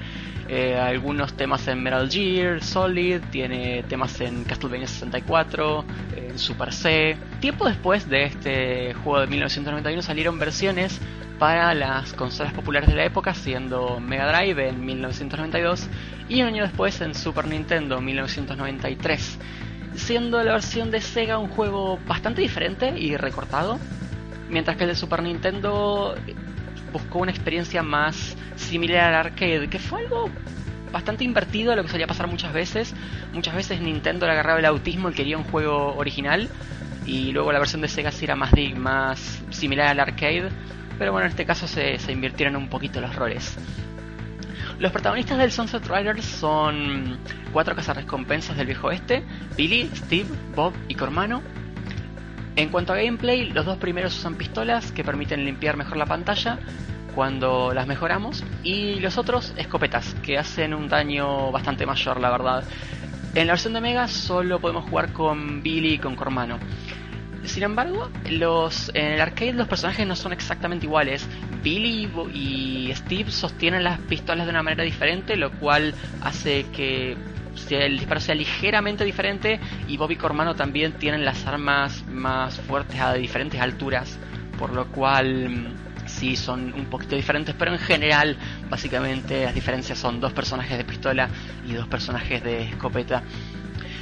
Eh, 0.51 0.75
algunos 0.75 1.33
temas 1.33 1.67
en 1.67 1.83
Metal 1.83 2.09
Gear 2.09 2.63
Solid, 2.63 3.21
tiene 3.29 3.83
temas 3.83 4.19
en 4.19 4.43
Castlevania 4.45 4.87
64, 4.87 5.85
en 6.15 6.39
Super 6.39 6.73
C. 6.73 7.15
Tiempo 7.39 7.67
después 7.67 8.09
de 8.09 8.23
este 8.23 8.95
juego 8.95 9.19
de 9.19 9.27
1991 9.27 10.01
salieron 10.01 10.39
versiones 10.39 10.99
para 11.37 11.75
las 11.75 12.13
consolas 12.13 12.51
populares 12.51 12.89
de 12.89 12.95
la 12.95 13.05
época, 13.05 13.35
siendo 13.35 13.99
Mega 13.99 14.27
Drive 14.31 14.69
en 14.69 14.83
1992 14.83 15.87
y 16.29 16.41
un 16.41 16.47
año 16.47 16.63
después 16.63 16.99
en 17.01 17.13
Super 17.13 17.47
Nintendo 17.47 18.01
1993, 18.01 19.37
siendo 19.93 20.43
la 20.43 20.53
versión 20.53 20.89
de 20.89 20.99
Sega 20.99 21.37
un 21.37 21.49
juego 21.49 21.99
bastante 22.07 22.41
diferente 22.41 22.97
y 22.97 23.15
recortado, 23.17 23.77
mientras 24.49 24.77
que 24.77 24.85
el 24.85 24.89
de 24.89 24.95
Super 24.95 25.21
Nintendo 25.21 26.15
buscó 26.91 27.19
una 27.19 27.31
experiencia 27.31 27.83
más 27.83 28.35
similar 28.55 29.13
al 29.13 29.27
arcade, 29.27 29.69
que 29.69 29.79
fue 29.79 30.01
algo 30.01 30.29
bastante 30.91 31.23
invertido 31.23 31.71
a 31.71 31.75
lo 31.75 31.83
que 31.83 31.89
solía 31.89 32.07
pasar 32.07 32.27
muchas 32.27 32.53
veces. 32.53 32.93
Muchas 33.33 33.55
veces 33.55 33.81
Nintendo 33.81 34.25
le 34.25 34.33
agarraba 34.33 34.59
el 34.59 34.65
autismo 34.65 35.09
y 35.09 35.13
quería 35.13 35.37
un 35.37 35.43
juego 35.43 35.95
original, 35.95 36.49
y 37.05 37.31
luego 37.31 37.51
la 37.51 37.59
versión 37.59 37.81
de 37.81 37.87
Sega 37.87 38.11
sí 38.11 38.25
era 38.25 38.35
más, 38.35 38.51
más 38.75 39.41
similar 39.49 39.87
al 39.87 39.99
arcade, 39.99 40.49
pero 40.97 41.11
bueno, 41.11 41.25
en 41.25 41.31
este 41.31 41.45
caso 41.45 41.67
se, 41.67 41.97
se 41.97 42.11
invirtieron 42.11 42.55
un 42.55 42.69
poquito 42.69 43.01
los 43.01 43.15
roles. 43.15 43.57
Los 44.79 44.91
protagonistas 44.91 45.37
del 45.37 45.51
Sunset 45.51 45.85
Riders 45.87 46.23
son 46.23 47.17
cuatro 47.51 47.75
cazarrecompensas 47.75 48.55
del 48.55 48.67
viejo 48.67 48.87
oeste, 48.87 49.23
Billy, 49.57 49.89
Steve, 49.93 50.29
Bob 50.55 50.73
y 50.87 50.95
Cormano, 50.95 51.41
en 52.59 52.67
cuanto 52.69 52.91
a 52.91 52.97
gameplay, 52.97 53.49
los 53.51 53.65
dos 53.65 53.77
primeros 53.77 54.17
usan 54.17 54.35
pistolas 54.35 54.91
que 54.91 55.01
permiten 55.01 55.45
limpiar 55.45 55.77
mejor 55.77 55.95
la 55.95 56.05
pantalla. 56.05 56.59
cuando 57.15 57.73
las 57.73 57.87
mejoramos. 57.87 58.43
Y 58.63 58.99
los 58.99 59.17
otros, 59.17 59.53
escopetas, 59.57 60.13
que 60.21 60.37
hacen 60.37 60.73
un 60.73 60.87
daño 60.87 61.51
bastante 61.51 61.85
mayor, 61.85 62.19
la 62.19 62.29
verdad. 62.29 62.63
En 63.33 63.47
la 63.47 63.53
versión 63.53 63.73
de 63.73 63.81
Mega 63.81 64.07
solo 64.07 64.59
podemos 64.59 64.89
jugar 64.89 65.11
con 65.11 65.63
Billy 65.63 65.93
y 65.93 65.97
con 65.97 66.15
Cormano. 66.15 66.59
Sin 67.45 67.63
embargo, 67.63 68.09
en 68.25 69.05
el 69.05 69.21
arcade 69.21 69.53
los 69.53 69.67
personajes 69.67 70.05
no 70.05 70.15
son 70.15 70.33
exactamente 70.33 70.85
iguales. 70.85 71.27
Billy 71.63 72.09
y 72.33 72.91
Steve 72.93 73.31
sostienen 73.31 73.83
las 73.83 73.99
pistolas 74.01 74.45
de 74.45 74.51
una 74.51 74.63
manera 74.63 74.83
diferente, 74.83 75.35
lo 75.35 75.51
cual 75.51 75.95
hace 76.21 76.65
que 76.75 77.17
el 77.69 77.97
disparo 77.97 78.19
sea 78.19 78.35
ligeramente 78.35 79.03
diferente 79.03 79.59
y 79.87 79.97
Bobby 79.97 80.15
y 80.15 80.17
Cormano 80.17 80.55
también 80.55 80.93
tienen 80.93 81.25
las 81.25 81.45
armas 81.45 82.05
más 82.07 82.59
fuertes 82.61 82.99
a 82.99 83.13
diferentes 83.13 83.59
alturas, 83.59 84.17
por 84.57 84.73
lo 84.73 84.87
cual 84.87 85.49
mm, 85.49 86.07
sí 86.07 86.35
son 86.35 86.73
un 86.73 86.85
poquito 86.85 87.15
diferentes, 87.15 87.55
pero 87.57 87.71
en 87.71 87.79
general 87.79 88.37
básicamente 88.69 89.45
las 89.45 89.53
diferencias 89.53 89.97
son 89.97 90.19
dos 90.19 90.33
personajes 90.33 90.77
de 90.77 90.83
pistola 90.83 91.29
y 91.67 91.73
dos 91.73 91.87
personajes 91.87 92.43
de 92.43 92.63
escopeta. 92.63 93.23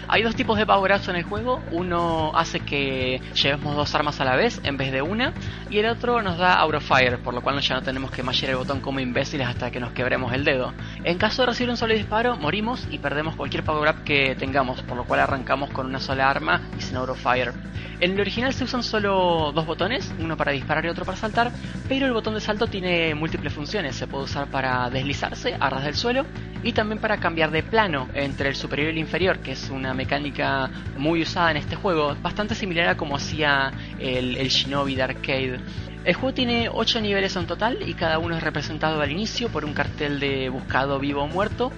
Hay 0.10 0.24
dos 0.24 0.36
tipos 0.36 0.58
de 0.58 0.66
power-ups 0.66 1.10
en 1.10 1.18
el 1.18 1.24
juego. 1.24 1.62
Uno 1.72 2.32
hace 2.34 2.62
que 2.62 3.22
llevemos 3.34 3.76
dos 3.76 3.94
armas 3.94 4.22
a 4.22 4.26
la 4.26 4.36
vez 4.38 4.62
en 4.64 4.78
vez 4.78 4.92
de 4.92 5.02
una. 5.02 5.34
Y 5.70 5.80
el 5.80 5.88
otro 5.88 6.22
nos 6.22 6.38
da 6.38 6.66
Fire, 6.80 7.20
por 7.20 7.34
lo 7.34 7.42
cual 7.42 7.60
ya 7.60 7.76
no 7.76 7.82
tenemos 7.82 8.12
que 8.12 8.24
mallar 8.24 8.52
el 8.52 8.58
botón 8.58 8.80
como 8.80 9.00
imbéciles 9.00 9.48
hasta 9.48 9.70
que 9.70 9.80
nos 9.80 9.92
quebremos 9.92 10.32
el 10.34 10.46
dedo. 10.46 10.74
En 11.04 11.18
caso 11.18 11.42
de 11.42 11.48
recibir 11.48 11.70
un 11.70 11.78
solo 11.78 11.94
disparo, 11.94 12.38
morimos 12.38 12.88
y 12.90 13.00
perdemos 13.00 13.36
cualquier 13.36 13.64
power-up 13.64 14.04
que 14.04 14.36
tengamos, 14.36 14.82
por 14.84 14.96
lo 14.96 15.04
cual 15.04 15.20
arrancamos 15.20 15.72
con 15.72 15.86
una 15.86 16.00
sola 16.00 16.30
arma 16.30 16.62
y 16.78 16.82
sin 16.82 16.98
Fire. 17.16 17.54
En 18.00 18.12
el 18.12 18.20
original 18.20 18.54
se 18.54 18.64
usan 18.64 18.84
solo 18.84 19.52
dos 19.54 19.66
botones, 19.66 20.14
uno 20.20 20.38
para 20.38 20.52
disparar 20.52 20.86
y 20.86 20.90
otro 20.90 21.04
para 21.04 21.18
saltar, 21.18 21.52
pero 21.90 22.06
el 22.06 22.14
botón 22.14 22.36
de 22.36 22.42
salto 22.42 22.68
tiene 22.68 23.16
múltiples 23.16 23.54
funciones. 23.54 23.96
Se 23.96 24.06
puede 24.06 24.26
usar 24.26 24.48
para 24.48 24.90
deslizarse 24.92 25.56
a 25.60 25.70
ras 25.70 25.84
del 25.84 25.96
suelo 25.96 26.26
y 26.64 26.74
también 26.74 27.00
para 27.00 27.18
cambiar 27.18 27.50
de 27.50 27.64
plano 27.64 28.08
entre 28.14 28.50
el 28.50 28.56
superior 28.56 28.90
y 28.90 28.92
el 28.92 28.98
inferior, 29.00 29.40
que 29.40 29.54
es 29.54 29.70
una 29.72 29.96
mecánica 29.98 30.70
muy 30.98 31.24
usada 31.24 31.52
en 31.52 31.58
este 31.58 31.76
juego, 31.76 32.16
bastante 32.22 32.56
similar 32.56 32.88
a 32.88 32.96
como 32.96 33.18
hacía 33.18 33.74
el, 34.00 34.38
el 34.38 34.48
Shinobi 34.48 34.96
de 34.96 35.04
arcade. 35.04 35.60
El 36.06 36.14
juego 36.14 36.34
tiene 36.34 36.70
8 36.72 37.02
niveles 37.02 37.36
en 37.36 37.48
total 37.48 37.80
y 37.86 37.94
cada 37.94 38.18
uno 38.20 38.38
es 38.38 38.42
representado 38.42 39.02
al 39.02 39.12
inicio 39.12 39.50
por 39.50 39.66
un 39.66 39.74
cartel 39.74 40.22
de 40.22 40.48
buscado 40.48 41.00
vivo 41.00 41.24
o 41.24 41.28
muerto 41.28 41.74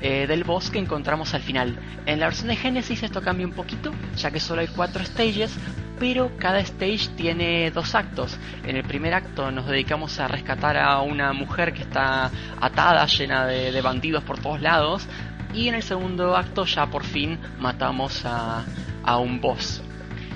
eh, 0.00 0.26
del 0.26 0.44
boss 0.44 0.70
que 0.70 0.78
encontramos 0.78 1.34
al 1.34 1.42
final. 1.42 1.76
En 2.06 2.20
la 2.20 2.26
versión 2.26 2.48
de 2.48 2.56
Genesis 2.56 3.02
esto 3.02 3.22
cambia 3.22 3.46
un 3.46 3.52
poquito, 3.52 3.92
ya 4.16 4.30
que 4.30 4.40
solo 4.40 4.62
hay 4.62 4.68
4 4.68 5.04
stages, 5.04 5.56
pero 5.98 6.32
cada 6.38 6.60
stage 6.60 7.08
tiene 7.16 7.70
dos 7.70 7.94
actos. 7.94 8.38
En 8.64 8.76
el 8.76 8.84
primer 8.84 9.14
acto 9.14 9.50
nos 9.50 9.66
dedicamos 9.66 10.18
a 10.20 10.28
rescatar 10.28 10.76
a 10.76 11.00
una 11.00 11.32
mujer 11.32 11.72
que 11.72 11.82
está 11.82 12.30
atada, 12.60 13.06
llena 13.06 13.46
de 13.46 13.80
bandidos 13.80 14.22
por 14.22 14.38
todos 14.38 14.60
lados, 14.60 15.08
y 15.54 15.68
en 15.68 15.74
el 15.74 15.82
segundo 15.82 16.36
acto 16.36 16.64
ya 16.64 16.86
por 16.86 17.04
fin 17.04 17.38
matamos 17.58 18.24
a, 18.24 18.64
a 19.02 19.18
un 19.18 19.40
boss. 19.40 19.82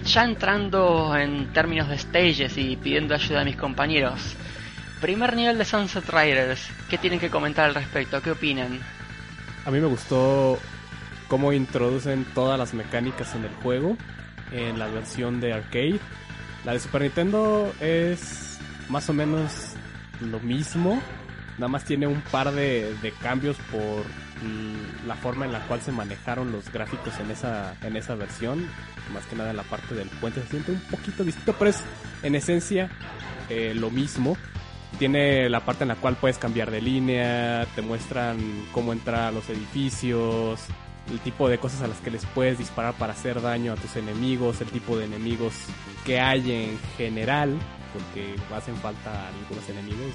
Ya 0.04 0.24
entrando 0.24 1.16
en 1.16 1.52
términos 1.52 1.88
de 1.88 1.98
stages 1.98 2.56
y 2.58 2.76
pidiendo 2.76 3.14
ayuda 3.14 3.42
a 3.42 3.44
mis 3.44 3.56
compañeros. 3.56 4.34
Primer 5.00 5.36
nivel 5.36 5.58
de 5.58 5.64
Sunset 5.64 6.08
Riders, 6.08 6.68
¿qué 6.88 6.98
tienen 6.98 7.20
que 7.20 7.30
comentar 7.30 7.66
al 7.66 7.74
respecto? 7.74 8.20
¿Qué 8.20 8.30
opinan? 8.32 8.80
A 9.64 9.70
mí 9.70 9.80
me 9.80 9.86
gustó 9.86 10.58
cómo 11.28 11.52
introducen 11.52 12.24
todas 12.34 12.58
las 12.58 12.74
mecánicas 12.74 13.34
en 13.34 13.44
el 13.44 13.54
juego 13.62 13.96
en 14.52 14.78
la 14.78 14.86
versión 14.88 15.40
de 15.40 15.52
arcade. 15.52 15.98
La 16.64 16.72
de 16.72 16.80
Super 16.80 17.02
Nintendo 17.02 17.72
es 17.80 18.58
más 18.88 19.08
o 19.08 19.12
menos 19.12 19.74
lo 20.20 20.38
mismo, 20.40 21.00
nada 21.58 21.68
más 21.68 21.84
tiene 21.84 22.06
un 22.06 22.20
par 22.20 22.52
de, 22.52 22.94
de 23.02 23.10
cambios 23.12 23.56
por 23.70 24.04
la 25.06 25.14
forma 25.16 25.44
en 25.44 25.52
la 25.52 25.60
cual 25.66 25.80
se 25.80 25.92
manejaron 25.92 26.52
los 26.52 26.72
gráficos 26.72 27.18
en 27.20 27.30
esa, 27.30 27.74
en 27.82 27.96
esa 27.96 28.14
versión, 28.14 28.66
más 29.12 29.24
que 29.26 29.36
nada 29.36 29.50
en 29.50 29.56
la 29.56 29.62
parte 29.62 29.94
del 29.94 30.08
puente, 30.08 30.42
se 30.42 30.48
siente 30.48 30.72
un 30.72 30.80
poquito 30.80 31.24
distinto, 31.24 31.54
pero 31.58 31.70
es 31.70 31.82
en 32.22 32.34
esencia 32.34 32.90
eh, 33.48 33.74
lo 33.74 33.90
mismo. 33.90 34.36
Tiene 34.98 35.48
la 35.48 35.64
parte 35.64 35.84
en 35.84 35.88
la 35.88 35.96
cual 35.96 36.16
puedes 36.16 36.38
cambiar 36.38 36.70
de 36.70 36.80
línea, 36.80 37.66
te 37.74 37.82
muestran 37.82 38.38
cómo 38.72 38.92
entrar 38.92 39.20
a 39.20 39.32
los 39.32 39.48
edificios, 39.48 40.60
el 41.10 41.18
tipo 41.20 41.48
de 41.48 41.58
cosas 41.58 41.82
a 41.82 41.88
las 41.88 41.98
que 41.98 42.10
les 42.10 42.24
puedes 42.26 42.58
disparar 42.58 42.94
para 42.94 43.12
hacer 43.12 43.40
daño 43.40 43.72
a 43.72 43.76
tus 43.76 43.96
enemigos, 43.96 44.60
el 44.60 44.68
tipo 44.68 44.96
de 44.96 45.06
enemigos 45.06 45.54
que 46.04 46.20
hay 46.20 46.52
en 46.52 46.78
general 46.96 47.58
porque 47.92 48.34
hacen 48.54 48.74
falta 48.76 49.28
algunos 49.28 49.68
enemigos 49.68 50.12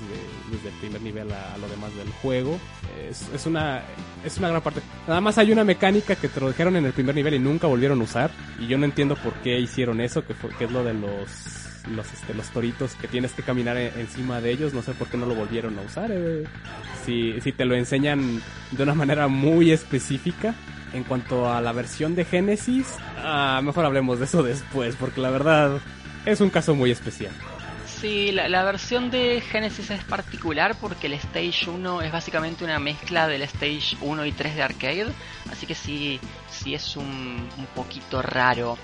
desde 0.51 0.69
el 0.69 0.75
primer 0.75 1.01
nivel 1.01 1.31
a, 1.31 1.57
lo 1.57 1.67
demás 1.67 1.95
del 1.95 2.09
juego. 2.21 2.59
Es, 3.07 3.45
una, 3.45 3.83
es 4.23 4.37
una 4.37 4.49
gran 4.49 4.61
parte. 4.61 4.81
Nada 5.07 5.21
más 5.21 5.37
hay 5.37 5.51
una 5.51 5.63
mecánica 5.63 6.15
que 6.15 6.27
te 6.27 6.39
lo 6.39 6.49
dijeron 6.49 6.75
en 6.75 6.85
el 6.85 6.93
primer 6.93 7.15
nivel 7.15 7.35
y 7.35 7.39
nunca 7.39 7.67
volvieron 7.67 8.01
a 8.01 8.03
usar. 8.03 8.31
Y 8.59 8.67
yo 8.67 8.77
no 8.77 8.85
entiendo 8.85 9.15
por 9.15 9.33
qué 9.35 9.59
hicieron 9.59 10.01
eso, 10.01 10.25
que, 10.25 10.33
que 10.57 10.65
es 10.65 10.71
lo 10.71 10.83
de 10.83 10.93
los 10.93 11.63
los, 11.95 12.11
este, 12.13 12.33
los 12.33 12.49
toritos 12.49 12.95
que 12.95 13.07
tienes 13.07 13.31
que 13.31 13.43
caminar 13.43 13.77
encima 13.77 14.41
de 14.41 14.51
ellos, 14.51 14.73
no 14.73 14.81
sé 14.81 14.91
por 14.93 15.07
qué 15.07 15.15
no 15.15 15.25
lo 15.25 15.35
volvieron 15.35 15.79
a 15.79 15.83
usar. 15.83 16.11
Eh. 16.11 16.43
Si, 17.05 17.39
si 17.39 17.53
te 17.53 17.63
lo 17.63 17.75
enseñan 17.75 18.41
de 18.71 18.83
una 18.83 18.93
manera 18.93 19.27
muy 19.27 19.71
específica. 19.71 20.53
En 20.97 21.03
cuanto 21.03 21.47
a 21.47 21.61
la 21.61 21.73
versión 21.73 22.15
de 22.15 22.25
Genesis, 22.25 22.87
ah, 23.19 23.61
mejor 23.63 23.85
hablemos 23.85 24.17
de 24.17 24.25
eso 24.25 24.41
después, 24.41 24.95
porque 24.95 25.21
la 25.21 25.29
verdad 25.29 25.79
es 26.25 26.41
un 26.41 26.49
caso 26.49 26.73
muy 26.73 26.89
especial. 26.89 27.31
Sí, 27.85 28.31
la, 28.31 28.63
versión 28.63 29.11
de 29.11 29.41
Genesis 29.41 29.91
es 29.91 30.03
particular 30.03 30.75
porque 30.81 31.05
el 31.05 31.13
Stage 31.13 31.69
1 31.69 32.01
es 32.01 32.11
básicamente 32.11 32.63
una 32.63 32.79
mezcla 32.79 33.27
del 33.27 33.43
Stage 33.43 33.95
1 34.01 34.25
y 34.25 34.31
3 34.31 34.55
de 34.55 34.63
arcade, 34.63 35.07
así 35.51 35.67
que 35.67 35.75
sí, 35.75 36.19
sí 36.49 36.73
es 36.73 36.97
un, 36.97 37.47
un 37.57 37.65
poquito 37.75 38.23
raro. 38.23 38.75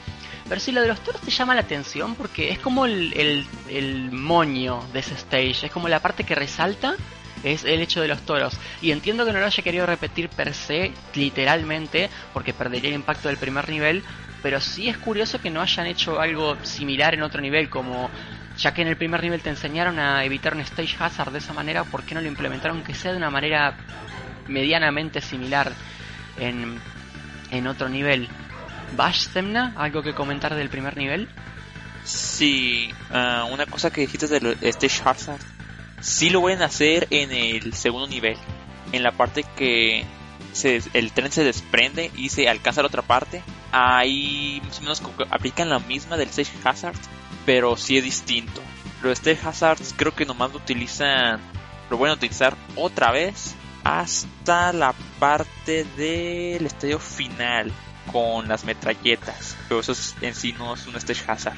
Pero 0.48 0.62
sí, 0.62 0.72
lo 0.72 0.82
de 0.82 0.90
los 0.90 1.00
toros 1.00 1.20
te 1.20 1.32
llama 1.32 1.56
la 1.56 1.62
atención 1.62 2.14
porque 2.14 2.52
es 2.52 2.60
como 2.60 2.86
el, 2.86 3.12
el, 3.14 3.48
el 3.70 4.12
moño 4.12 4.84
de 4.94 5.00
ese 5.00 5.16
stage, 5.16 5.66
es 5.66 5.72
como 5.72 5.90
la 5.90 6.00
parte 6.00 6.26
que 6.26 6.36
resalta 6.36 6.96
es 7.44 7.64
el 7.64 7.82
hecho 7.82 8.02
de 8.02 8.08
los 8.08 8.22
toros. 8.22 8.58
Y 8.82 8.92
entiendo 8.92 9.26
que 9.26 9.34
no 9.34 9.40
lo 9.40 9.46
haya 9.46 9.64
querido 9.64 9.86
repetir 9.86 10.30
per 10.30 10.54
se, 10.54 10.92
literalmente, 11.14 12.10
porque 12.34 12.54
perdería 12.54 12.90
el 12.90 12.96
impacto 12.96 13.28
del 13.28 13.38
primer 13.38 13.70
nivel, 13.70 14.04
pero 14.42 14.60
sí 14.60 14.90
es 14.90 14.98
curioso 14.98 15.40
que 15.40 15.50
no 15.50 15.62
hayan 15.62 15.88
hecho 15.88 16.20
algo 16.20 16.58
similar 16.64 17.14
en 17.14 17.24
otro 17.24 17.42
nivel, 17.42 17.70
como 17.70 18.10
ya 18.58 18.74
que 18.74 18.82
en 18.82 18.88
el 18.88 18.98
primer 18.98 19.24
nivel 19.24 19.42
te 19.42 19.50
enseñaron 19.50 20.00
a 20.00 20.24
evitar 20.24 20.54
un 20.54 20.62
stage 20.62 20.96
hazard 21.00 21.32
de 21.32 21.40
esa 21.40 21.54
manera, 21.54 21.84
¿por 21.86 22.04
qué 22.04 22.14
no 22.14 22.22
lo 22.22 22.28
implementaron 22.28 22.84
que 22.84 22.94
sea 22.94 23.12
de 23.12 23.18
una 23.18 23.30
manera 23.30 23.76
medianamente 24.48 25.22
similar 25.22 25.72
en, 26.38 26.80
en 27.52 27.68
otro 27.68 27.90
nivel? 27.90 28.28
Bash 28.96 29.28
Semna, 29.30 29.74
¿algo 29.76 30.04
que 30.04 30.14
comentar 30.14 30.54
del 30.54 30.70
primer 30.70 30.98
nivel? 30.98 31.28
Sí, 32.04 32.94
ah, 33.12 33.48
una 33.50 33.66
cosa 33.66 33.92
que 33.92 34.02
dijiste 34.02 34.28
del 34.28 34.58
stage 34.62 35.02
hazard, 35.04 35.42
sí 36.04 36.30
lo 36.30 36.42
pueden 36.42 36.62
hacer 36.62 37.08
en 37.10 37.32
el 37.32 37.74
segundo 37.74 38.08
nivel, 38.08 38.38
en 38.92 39.02
la 39.02 39.12
parte 39.14 39.44
que 39.56 40.06
el 40.94 41.12
tren 41.14 41.32
se 41.32 41.44
desprende 41.44 42.12
y 42.16 42.30
se 42.30 42.48
alcanza 42.48 42.82
a 42.82 42.84
la 42.84 42.90
otra 42.90 43.02
parte, 43.02 43.42
ahí 43.72 44.62
más 44.66 44.78
o 44.78 44.82
menos 44.82 45.02
aplican 45.32 45.70
la 45.70 45.80
misma 45.80 46.18
del 46.18 46.30
stage 46.30 46.52
hazard, 46.64 46.98
pero 47.46 47.76
sí 47.76 47.98
es 47.98 48.04
distinto. 48.04 48.62
Los 49.02 49.20
Stage 49.20 49.46
Hazards 49.46 49.94
creo 49.98 50.16
que 50.16 50.26
nomás 50.26 50.52
lo 50.52 50.58
utilizan, 50.58 51.42
lo 51.90 51.98
pueden 51.98 52.16
utilizar 52.16 52.56
otra 52.76 53.12
vez 53.12 53.54
hasta 53.84 54.72
la 54.72 54.94
parte 55.20 55.84
del 55.98 56.66
estadio 56.66 57.00
final 57.00 57.72
con 58.14 58.48
las 58.48 58.64
metralletas. 58.64 59.58
Pero 59.68 59.82
eso 59.82 59.94
en 60.22 60.34
sí 60.34 60.54
no 60.54 60.74
es 60.74 60.88
un 60.88 60.96
Stage 60.96 61.24
Hazard. 61.28 61.58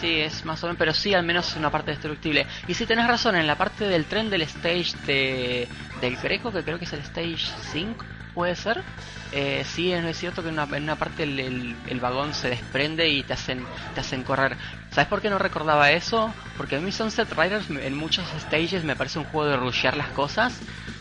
Sí, 0.00 0.20
es 0.20 0.46
más 0.46 0.62
o 0.62 0.66
menos, 0.66 0.78
pero 0.78 0.94
sí 0.94 1.12
al 1.12 1.24
menos 1.24 1.50
es 1.50 1.56
una 1.56 1.70
parte 1.70 1.90
destructible. 1.90 2.46
Y 2.66 2.72
si 2.72 2.86
tenés 2.86 3.06
razón, 3.06 3.36
en 3.36 3.46
la 3.46 3.56
parte 3.56 3.86
del 3.86 4.06
tren 4.06 4.30
del 4.30 4.42
stage 4.42 4.94
de, 5.06 5.68
del 6.00 6.16
Greco, 6.16 6.50
que 6.50 6.62
creo 6.62 6.78
que 6.78 6.86
es 6.86 6.92
el 6.94 7.00
stage 7.00 7.52
5, 7.72 8.02
puede 8.34 8.56
ser. 8.56 8.82
Eh, 9.32 9.62
sí, 9.66 9.92
es 9.92 10.16
cierto 10.16 10.42
que 10.42 10.48
en 10.48 10.58
una, 10.58 10.96
parte 10.96 11.24
el, 11.24 11.76
el, 11.86 12.00
vagón 12.00 12.32
se 12.32 12.48
desprende 12.48 13.08
y 13.08 13.22
te 13.22 13.34
hacen, 13.34 13.64
te 13.94 14.00
hacen 14.00 14.22
correr. 14.22 14.56
¿Sabes 14.90 15.08
por 15.08 15.20
qué 15.20 15.28
no 15.28 15.38
recordaba 15.38 15.92
eso? 15.92 16.32
Porque 16.56 16.76
a 16.76 16.80
mí 16.80 16.90
Sunset 16.90 17.30
Riders 17.32 17.68
en 17.68 17.94
muchos 17.94 18.24
stages 18.40 18.82
me 18.82 18.96
parece 18.96 19.18
un 19.18 19.26
juego 19.26 19.50
de 19.50 19.56
rushear 19.56 19.96
las 19.96 20.08
cosas 20.08 20.58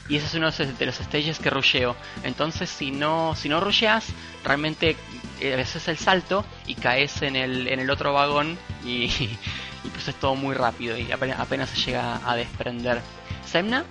y 0.09 0.15
ese 0.15 0.25
es 0.25 0.33
uno 0.33 0.51
de 0.51 0.85
los 0.85 0.95
stages 0.95 1.39
que 1.39 1.49
rusheo. 1.49 1.95
Entonces 2.23 2.69
si 2.69 2.91
no, 2.91 3.35
si 3.35 3.47
no 3.47 3.59
rusheas, 3.59 4.07
realmente 4.43 4.97
eh, 5.39 5.53
haces 5.53 5.87
el 5.87 5.97
salto 5.97 6.43
y 6.65 6.75
caes 6.75 7.21
en 7.21 7.35
el, 7.35 7.67
en 7.67 7.79
el 7.79 7.89
otro 7.89 8.11
vagón 8.11 8.57
y, 8.83 9.03
y 9.83 9.89
pues 9.93 10.07
es 10.07 10.15
todo 10.15 10.35
muy 10.35 10.55
rápido 10.55 10.97
y 10.97 11.11
apenas, 11.11 11.69
se 11.69 11.79
llega 11.85 12.19
a 12.29 12.35
desprender. 12.35 13.01
¿Semna? 13.45 13.85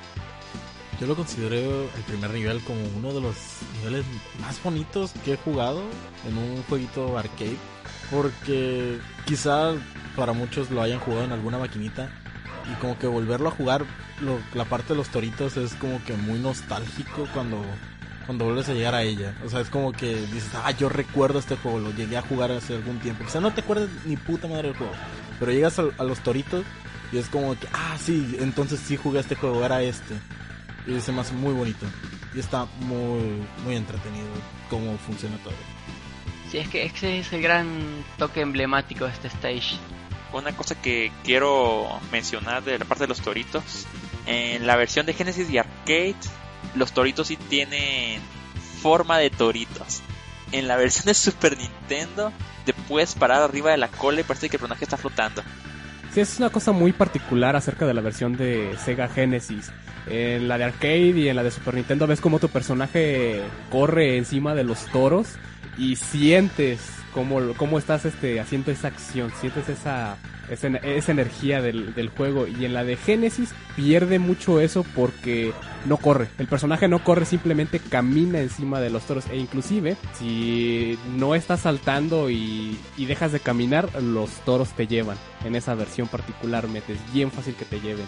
Yo 1.01 1.07
lo 1.07 1.15
considero 1.15 1.85
el 1.85 2.03
primer 2.07 2.31
nivel 2.31 2.61
como 2.63 2.81
uno 2.97 3.13
de 3.13 3.21
los 3.21 3.37
niveles 3.79 4.05
más 4.41 4.61
bonitos 4.63 5.13
que 5.25 5.35
he 5.35 5.37
jugado 5.37 5.83
en 6.27 6.37
un 6.37 6.63
jueguito 6.65 7.17
arcade. 7.17 7.57
Porque 8.11 8.99
quizá 9.27 9.75
para 10.17 10.33
muchos 10.33 10.71
lo 10.71 10.83
hayan 10.83 10.99
jugado 10.99 11.25
en 11.25 11.33
alguna 11.33 11.59
maquinita 11.59 12.11
y 12.71 12.75
como 12.81 12.99
que 12.99 13.07
volverlo 13.07 13.49
a 13.49 13.53
jugar, 13.53 13.85
lo- 14.21 14.41
la 14.55 14.65
parte 14.65 14.89
de 14.91 14.97
los 14.97 15.09
toritos 15.09 15.57
es 15.57 15.75
como 15.75 16.03
que 16.05 16.15
muy 16.15 16.39
nostálgico 16.39 17.27
cuando, 17.33 17.65
cuando 18.27 18.45
vuelves 18.45 18.69
a 18.69 18.75
llegar 18.75 18.95
a 18.95 19.03
ella. 19.03 19.35
O 19.45 19.49
sea, 19.49 19.61
es 19.61 19.71
como 19.71 19.93
que 19.93 20.15
dices, 20.27 20.51
ah, 20.55 20.71
yo 20.73 20.89
recuerdo 20.89 21.39
este 21.39 21.57
juego, 21.57 21.79
lo 21.79 21.93
llegué 21.93 22.17
a 22.19 22.23
jugar 22.23 22.53
hace 22.53 22.75
algún 22.75 22.99
tiempo. 22.99 23.25
O 23.27 23.31
sea, 23.31 23.41
no 23.41 23.53
te 23.53 23.61
acuerdas 23.63 23.89
ni 24.05 24.17
puta 24.17 24.49
madre 24.49 24.69
del 24.69 24.77
juego, 24.77 24.93
pero 25.39 25.53
llegas 25.53 25.79
a, 25.79 25.85
a 25.99 26.05
los 26.05 26.19
toritos 26.21 26.65
y 27.13 27.19
es 27.19 27.29
como 27.29 27.59
que, 27.59 27.67
ah, 27.73 27.97
sí, 27.99 28.37
entonces 28.41 28.81
sí 28.81 28.97
jugué 28.97 29.21
este 29.21 29.35
juego, 29.35 29.65
era 29.65 29.83
este. 29.83 30.15
Y 30.87 31.01
se 31.01 31.11
me 31.13 31.21
hace 31.23 31.33
muy 31.35 31.55
bonito. 31.55 31.87
Y 32.35 32.41
está 32.41 32.67
muy, 32.81 33.43
muy 33.65 33.77
entretenido 33.77 34.27
cómo 34.69 34.97
funciona 34.99 35.37
todo. 35.39 35.55
Sí, 36.51 36.59
es 36.59 36.69
que 36.69 36.85
ese 36.85 37.19
es 37.21 37.33
el 37.33 37.41
gran 37.43 37.67
toque 38.19 38.41
emblemático 38.43 39.05
de 39.07 39.11
este 39.13 39.29
stage. 39.29 39.77
Una 40.33 40.55
cosa 40.57 40.81
que 40.81 41.11
quiero 41.25 41.89
mencionar 42.13 42.63
de 42.63 42.79
la 42.79 42.85
parte 42.85 43.05
de 43.05 43.09
los 43.09 43.21
toritos. 43.21 43.87
En 44.27 44.67
la 44.67 44.77
versión 44.77 45.07
de 45.07 45.15
Genesis 45.15 45.49
y 45.51 45.59
Arcade, 45.59 46.17
los 46.75 46.93
toritos 46.93 47.29
sí 47.29 47.37
tienen 47.37 48.21
forma 48.83 49.19
de 49.19 49.31
toritos. 49.31 50.03
En 50.53 50.69
la 50.69 50.77
versión 50.77 51.07
de 51.07 51.15
Super 51.15 51.57
Nintendo, 51.57 52.33
te 52.65 52.75
puedes 52.75 53.15
parar 53.15 53.43
arriba 53.43 53.71
de 53.71 53.79
la 53.79 53.89
cola 53.89 54.21
y 54.21 54.25
parece 54.25 54.49
que 54.49 54.57
el 54.57 54.61
personaje 54.61 54.85
está 54.85 54.97
flotando. 54.97 55.43
Sí, 56.13 56.21
es 56.21 56.39
una 56.39 56.51
cosa 56.51 56.73
muy 56.73 56.93
particular 56.93 57.57
acerca 57.57 57.87
de 57.87 57.95
la 57.95 58.01
versión 58.01 58.37
de 58.37 58.77
Sega 58.85 59.09
Genesis. 59.09 59.71
En 60.07 60.49
la 60.49 60.57
de 60.57 60.65
arcade 60.65 61.11
y 61.11 61.29
en 61.29 61.37
la 61.37 61.43
de 61.43 61.51
Super 61.51 61.75
Nintendo 61.75 62.07
ves 62.07 62.21
como 62.21 62.39
tu 62.39 62.49
personaje 62.49 63.43
corre 63.71 64.17
encima 64.17 64.55
de 64.55 64.65
los 64.65 64.87
toros 64.87 65.37
y 65.77 65.97
sientes 65.97 66.98
cómo, 67.13 67.41
cómo 67.57 67.79
estás 67.79 68.05
este, 68.05 68.41
haciendo 68.41 68.71
esa 68.71 68.89
acción, 68.89 69.31
sientes 69.41 69.69
esa, 69.69 70.17
esa, 70.51 70.69
esa 70.69 71.13
energía 71.13 71.61
del, 71.63 71.95
del 71.95 72.09
juego. 72.09 72.47
Y 72.47 72.65
en 72.65 72.75
la 72.75 72.85
de 72.85 72.97
Genesis 72.97 73.51
pierde 73.77 74.19
mucho 74.19 74.61
eso 74.61 74.85
porque 74.95 75.53
no 75.87 75.97
corre. 75.97 76.29
El 76.39 76.47
personaje 76.47 76.89
no 76.89 77.03
corre, 77.03 77.25
simplemente 77.25 77.81
camina 77.81 78.41
encima 78.41 78.81
de 78.81 78.91
los 78.91 79.05
toros. 79.05 79.27
E 79.31 79.37
inclusive, 79.37 79.97
si 80.19 80.99
no 81.17 81.35
estás 81.35 81.61
saltando 81.61 82.31
y, 82.31 82.79
y 82.97 83.07
dejas 83.07 83.33
de 83.33 83.41
caminar, 83.41 84.03
los 84.03 84.31
toros 84.45 84.71
te 84.71 84.87
llevan. 84.87 85.17
En 85.45 85.55
esa 85.57 85.75
versión 85.75 86.09
particularmente, 86.09 86.93
es 86.95 87.13
bien 87.13 87.31
fácil 87.31 87.55
que 87.55 87.65
te 87.65 87.81
lleven. 87.81 88.07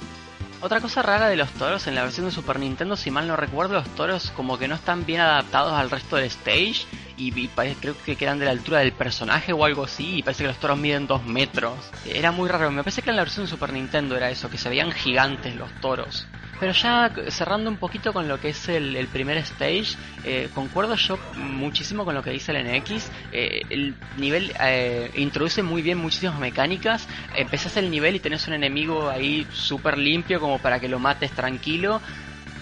Otra 0.63 0.81
cosa 0.81 1.01
rara 1.01 1.29
de 1.31 1.37
los 1.37 1.51
toros 1.53 1.87
en 1.87 1.95
la 1.95 2.03
versión 2.03 2.27
de 2.27 2.33
Super 2.33 2.59
Nintendo, 2.59 2.95
si 2.95 3.11
mal 3.11 3.27
no 3.27 3.35
recuerdo, 3.35 3.75
los 3.75 3.89
toros 3.95 4.31
como 4.37 4.59
que 4.59 4.69
no 4.69 4.75
están 4.75 5.07
bien 5.07 5.21
adaptados 5.21 5.73
al 5.73 5.91
resto 5.91 6.17
del 6.17 6.27
stage 6.27 6.85
y, 7.17 7.33
y 7.39 7.49
parece- 7.49 7.77
creo 7.81 7.97
que 8.05 8.15
quedan 8.17 8.39
de 8.39 8.45
la 8.45 8.51
altura 8.51 8.81
del 8.81 8.93
personaje 8.93 9.55
o 9.55 9.65
algo 9.65 9.85
así 9.85 10.19
y 10.19 10.23
parece 10.23 10.45
que 10.45 10.49
los 10.49 10.59
toros 10.59 10.79
miden 10.79 11.07
2 11.07 11.25
metros. 11.25 11.73
Era 12.05 12.31
muy 12.31 12.49
raro, 12.51 12.71
me 12.71 12.83
parece 12.85 13.01
que 13.01 13.09
en 13.09 13.17
la 13.17 13.23
versión 13.23 13.47
de 13.47 13.51
Super 13.51 13.73
Nintendo 13.73 14.17
era 14.19 14.29
eso, 14.29 14.51
que 14.51 14.59
se 14.59 14.69
veían 14.69 14.93
gigantes 14.93 15.57
los 15.57 15.73
toros. 15.81 16.27
Pero 16.61 16.73
ya 16.73 17.11
cerrando 17.29 17.71
un 17.71 17.79
poquito 17.79 18.13
con 18.13 18.29
lo 18.29 18.39
que 18.39 18.51
es 18.51 18.69
el, 18.69 19.09
primer 19.09 19.39
stage, 19.39 19.97
eh, 20.25 20.51
concuerdo 20.55 20.95
yo 20.95 21.19
muchísimo 21.37 22.05
con 22.05 22.15
lo 22.15 22.23
que 22.23 22.31
dice 22.31 22.53
el 22.53 22.59
NX. 22.67 23.11
Eh, 23.33 23.63
el 23.71 23.95
nivel 24.19 24.53
eh, 24.61 25.11
introduce 25.17 25.63
muy 25.63 25.81
bien 25.81 25.97
muchísimas 25.97 26.39
mecánicas. 26.39 27.09
Empezás 27.35 27.79
el 27.79 27.91
nivel 27.91 28.15
y 28.17 28.21
tenés 28.21 28.47
un 28.47 28.53
enemigo 28.55 29.09
ahí 29.09 29.47
súper 29.51 29.97
limpio 29.97 30.39
como 30.39 30.59
para 30.59 30.79
que 30.79 30.89
lo 30.89 30.99
mates 30.99 31.31
tranquilo. 31.33 32.03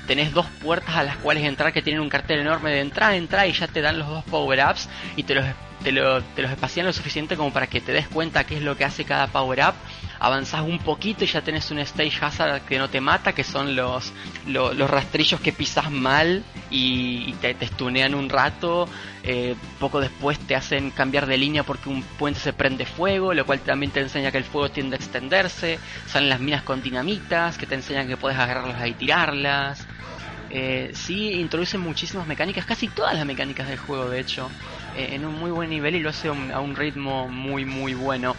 Tenés 0.07 0.33
dos 0.33 0.47
puertas 0.63 0.95
a 0.97 1.03
las 1.03 1.17
cuales 1.17 1.43
entrar 1.45 1.73
que 1.73 1.83
tienen 1.83 2.01
un 2.01 2.09
cartel 2.09 2.39
enorme 2.41 2.71
de 2.71 2.81
entrada, 2.81 3.17
entrada 3.17 3.47
y 3.49 3.53
ya 3.53 3.67
te 3.67 3.83
dan 3.83 3.99
los 3.99 4.09
dos 4.09 4.25
power-ups 4.25 4.89
y 5.17 5.25
te 5.25 5.35
los, 5.35 5.45
te, 5.83 5.91
lo- 5.93 6.23
te 6.23 6.41
los 6.43 6.51
espacian 6.53 6.87
lo 6.87 6.93
suficiente 6.93 7.37
como 7.37 7.53
para 7.53 7.67
que 7.67 7.81
te 7.81 7.93
des 7.93 8.09
cuenta 8.09 8.45
qué 8.45 8.57
es 8.57 8.63
lo 8.63 8.77
que 8.77 8.85
hace 8.85 9.05
cada 9.05 9.27
power-up. 9.27 9.75
Avanzás 10.21 10.63
un 10.63 10.79
poquito 10.79 11.25
y 11.25 11.29
ya 11.29 11.43
tenés 11.43 11.71
un 11.71 11.79
stage 11.79 12.19
hazard 12.21 12.63
que 12.63 12.79
no 12.79 12.89
te 12.89 13.01
mata, 13.01 13.33
que 13.33 13.45
son 13.45 13.77
los, 13.77 14.13
lo- 14.47 14.75
los 14.75 14.91
rastrillos 14.91 15.41
que 15.41 15.53
pisas 15.53 15.91
mal 15.91 16.45
y, 16.71 17.33
te, 17.41 17.55
te 17.55 17.69
un 18.15 18.29
rato. 18.29 18.89
Eh, 19.23 19.55
poco 19.79 20.01
después 20.01 20.39
te 20.39 20.55
hacen 20.57 20.91
cambiar 20.91 21.27
de 21.27 21.37
línea 21.37 21.63
porque 21.63 21.89
un 21.89 22.03
puente 22.03 22.41
se 22.41 22.53
prende 22.53 22.87
fuego, 22.87 23.35
lo 23.35 23.45
cual 23.47 23.61
también 23.61 23.93
te 23.93 24.01
enseña 24.01 24.31
que 24.33 24.39
el 24.39 24.45
fuego 24.45 24.71
tiende 24.71 24.97
a 24.97 24.99
extenderse. 24.99 25.79
Salen 26.07 26.29
las 26.29 26.41
minas 26.41 26.63
con 26.63 26.83
dinamitas 26.83 27.59
que 27.59 27.67
te 27.67 27.75
enseñan 27.75 28.09
que 28.09 28.17
puedes 28.17 28.39
agarrarlas 28.39 28.87
y 28.89 28.95
tirarlas. 28.95 29.87
Eh, 30.51 30.91
sí, 30.95 31.33
introduce 31.35 31.77
muchísimas 31.77 32.27
mecánicas, 32.27 32.65
casi 32.65 32.89
todas 32.89 33.15
las 33.15 33.27
mecánicas 33.27 33.69
del 33.69 33.77
juego, 33.77 34.09
de 34.09 34.21
hecho, 34.21 34.51
eh, 34.97 35.11
en 35.13 35.27
un 35.27 35.35
muy 35.35 35.51
buen 35.51 35.69
nivel 35.69 35.95
y 35.97 36.01
lo 36.01 36.09
hace 36.09 36.31
un- 36.31 36.51
a 36.51 36.61
un 36.61 36.75
ritmo 36.75 37.29
muy, 37.29 37.67
muy 37.67 37.93
bueno. 37.93 38.35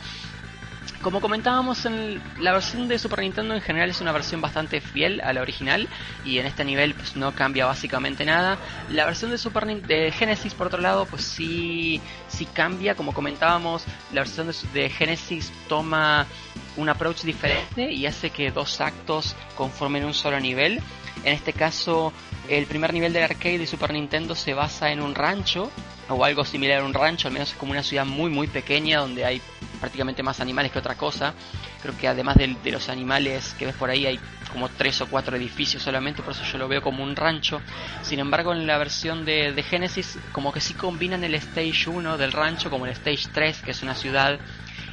Como 1.01 1.21
comentábamos, 1.21 1.85
en 1.85 2.21
la 2.39 2.51
versión 2.51 2.89
de 2.89 2.99
Super 2.99 3.19
Nintendo 3.19 3.55
en 3.55 3.61
general 3.61 3.89
es 3.89 4.01
una 4.01 4.11
versión 4.11 4.41
bastante 4.41 4.81
fiel 4.81 5.21
a 5.21 5.31
la 5.31 5.41
original 5.41 5.87
y 6.25 6.39
en 6.39 6.45
este 6.45 6.65
nivel 6.65 6.93
pues 6.93 7.15
no 7.15 7.33
cambia 7.33 7.65
básicamente 7.65 8.25
nada. 8.25 8.57
La 8.89 9.05
versión 9.05 9.31
de 9.31 9.37
Super 9.37 9.65
de 9.65 10.11
Genesis 10.11 10.53
por 10.53 10.67
otro 10.67 10.81
lado 10.81 11.05
pues 11.05 11.23
sí 11.23 12.01
sí 12.27 12.45
cambia, 12.45 12.95
como 12.95 13.13
comentábamos, 13.13 13.85
la 14.11 14.21
versión 14.21 14.47
de, 14.47 14.55
de 14.73 14.89
Genesis 14.89 15.53
toma 15.69 16.27
un 16.75 16.89
approach 16.89 17.21
diferente 17.21 17.89
y 17.93 18.05
hace 18.05 18.29
que 18.29 18.51
dos 18.51 18.81
actos 18.81 19.37
conformen 19.55 20.03
un 20.03 20.13
solo 20.13 20.37
nivel. 20.41 20.81
En 21.23 21.33
este 21.33 21.53
caso, 21.53 22.11
el 22.49 22.65
primer 22.65 22.93
nivel 22.93 23.13
del 23.13 23.23
arcade 23.23 23.57
de 23.57 23.67
Super 23.67 23.93
Nintendo 23.93 24.35
se 24.35 24.53
basa 24.53 24.91
en 24.91 25.01
un 25.01 25.15
rancho 25.15 25.71
o 26.09 26.25
algo 26.25 26.43
similar 26.43 26.81
a 26.81 26.85
un 26.85 26.93
rancho, 26.93 27.29
al 27.29 27.33
menos 27.33 27.51
es 27.51 27.55
como 27.55 27.71
una 27.71 27.83
ciudad 27.83 28.05
muy 28.05 28.29
muy 28.29 28.47
pequeña 28.47 28.99
donde 28.99 29.23
hay 29.23 29.41
prácticamente 29.79 30.23
más 30.23 30.39
animales 30.39 30.71
que 30.71 30.79
otra 30.79 30.95
cosa. 30.95 31.33
Creo 31.81 31.97
que 31.97 32.07
además 32.07 32.35
de, 32.37 32.55
los 32.71 32.89
animales 32.89 33.55
que 33.57 33.65
ves 33.65 33.75
por 33.75 33.89
ahí 33.89 34.05
hay 34.05 34.19
como 34.51 34.69
tres 34.69 34.99
o 35.01 35.07
cuatro 35.07 35.35
edificios 35.37 35.83
solamente, 35.83 36.21
por 36.21 36.33
eso 36.33 36.43
yo 36.43 36.57
lo 36.57 36.67
veo 36.67 36.81
como 36.81 37.03
un 37.03 37.15
rancho. 37.15 37.61
Sin 38.01 38.19
embargo, 38.19 38.53
en 38.53 38.67
la 38.67 38.77
versión 38.77 39.25
de, 39.25 39.63
Genesis 39.69 40.17
como 40.31 40.51
que 40.51 40.61
sí 40.61 40.73
combinan 40.73 41.23
el 41.23 41.35
Stage 41.35 41.89
1 41.89 42.17
del 42.17 42.31
rancho 42.31 42.69
como 42.69 42.85
el 42.85 42.91
Stage 42.93 43.29
3, 43.33 43.61
que 43.61 43.71
es 43.71 43.83
una 43.83 43.95
ciudad, 43.95 44.39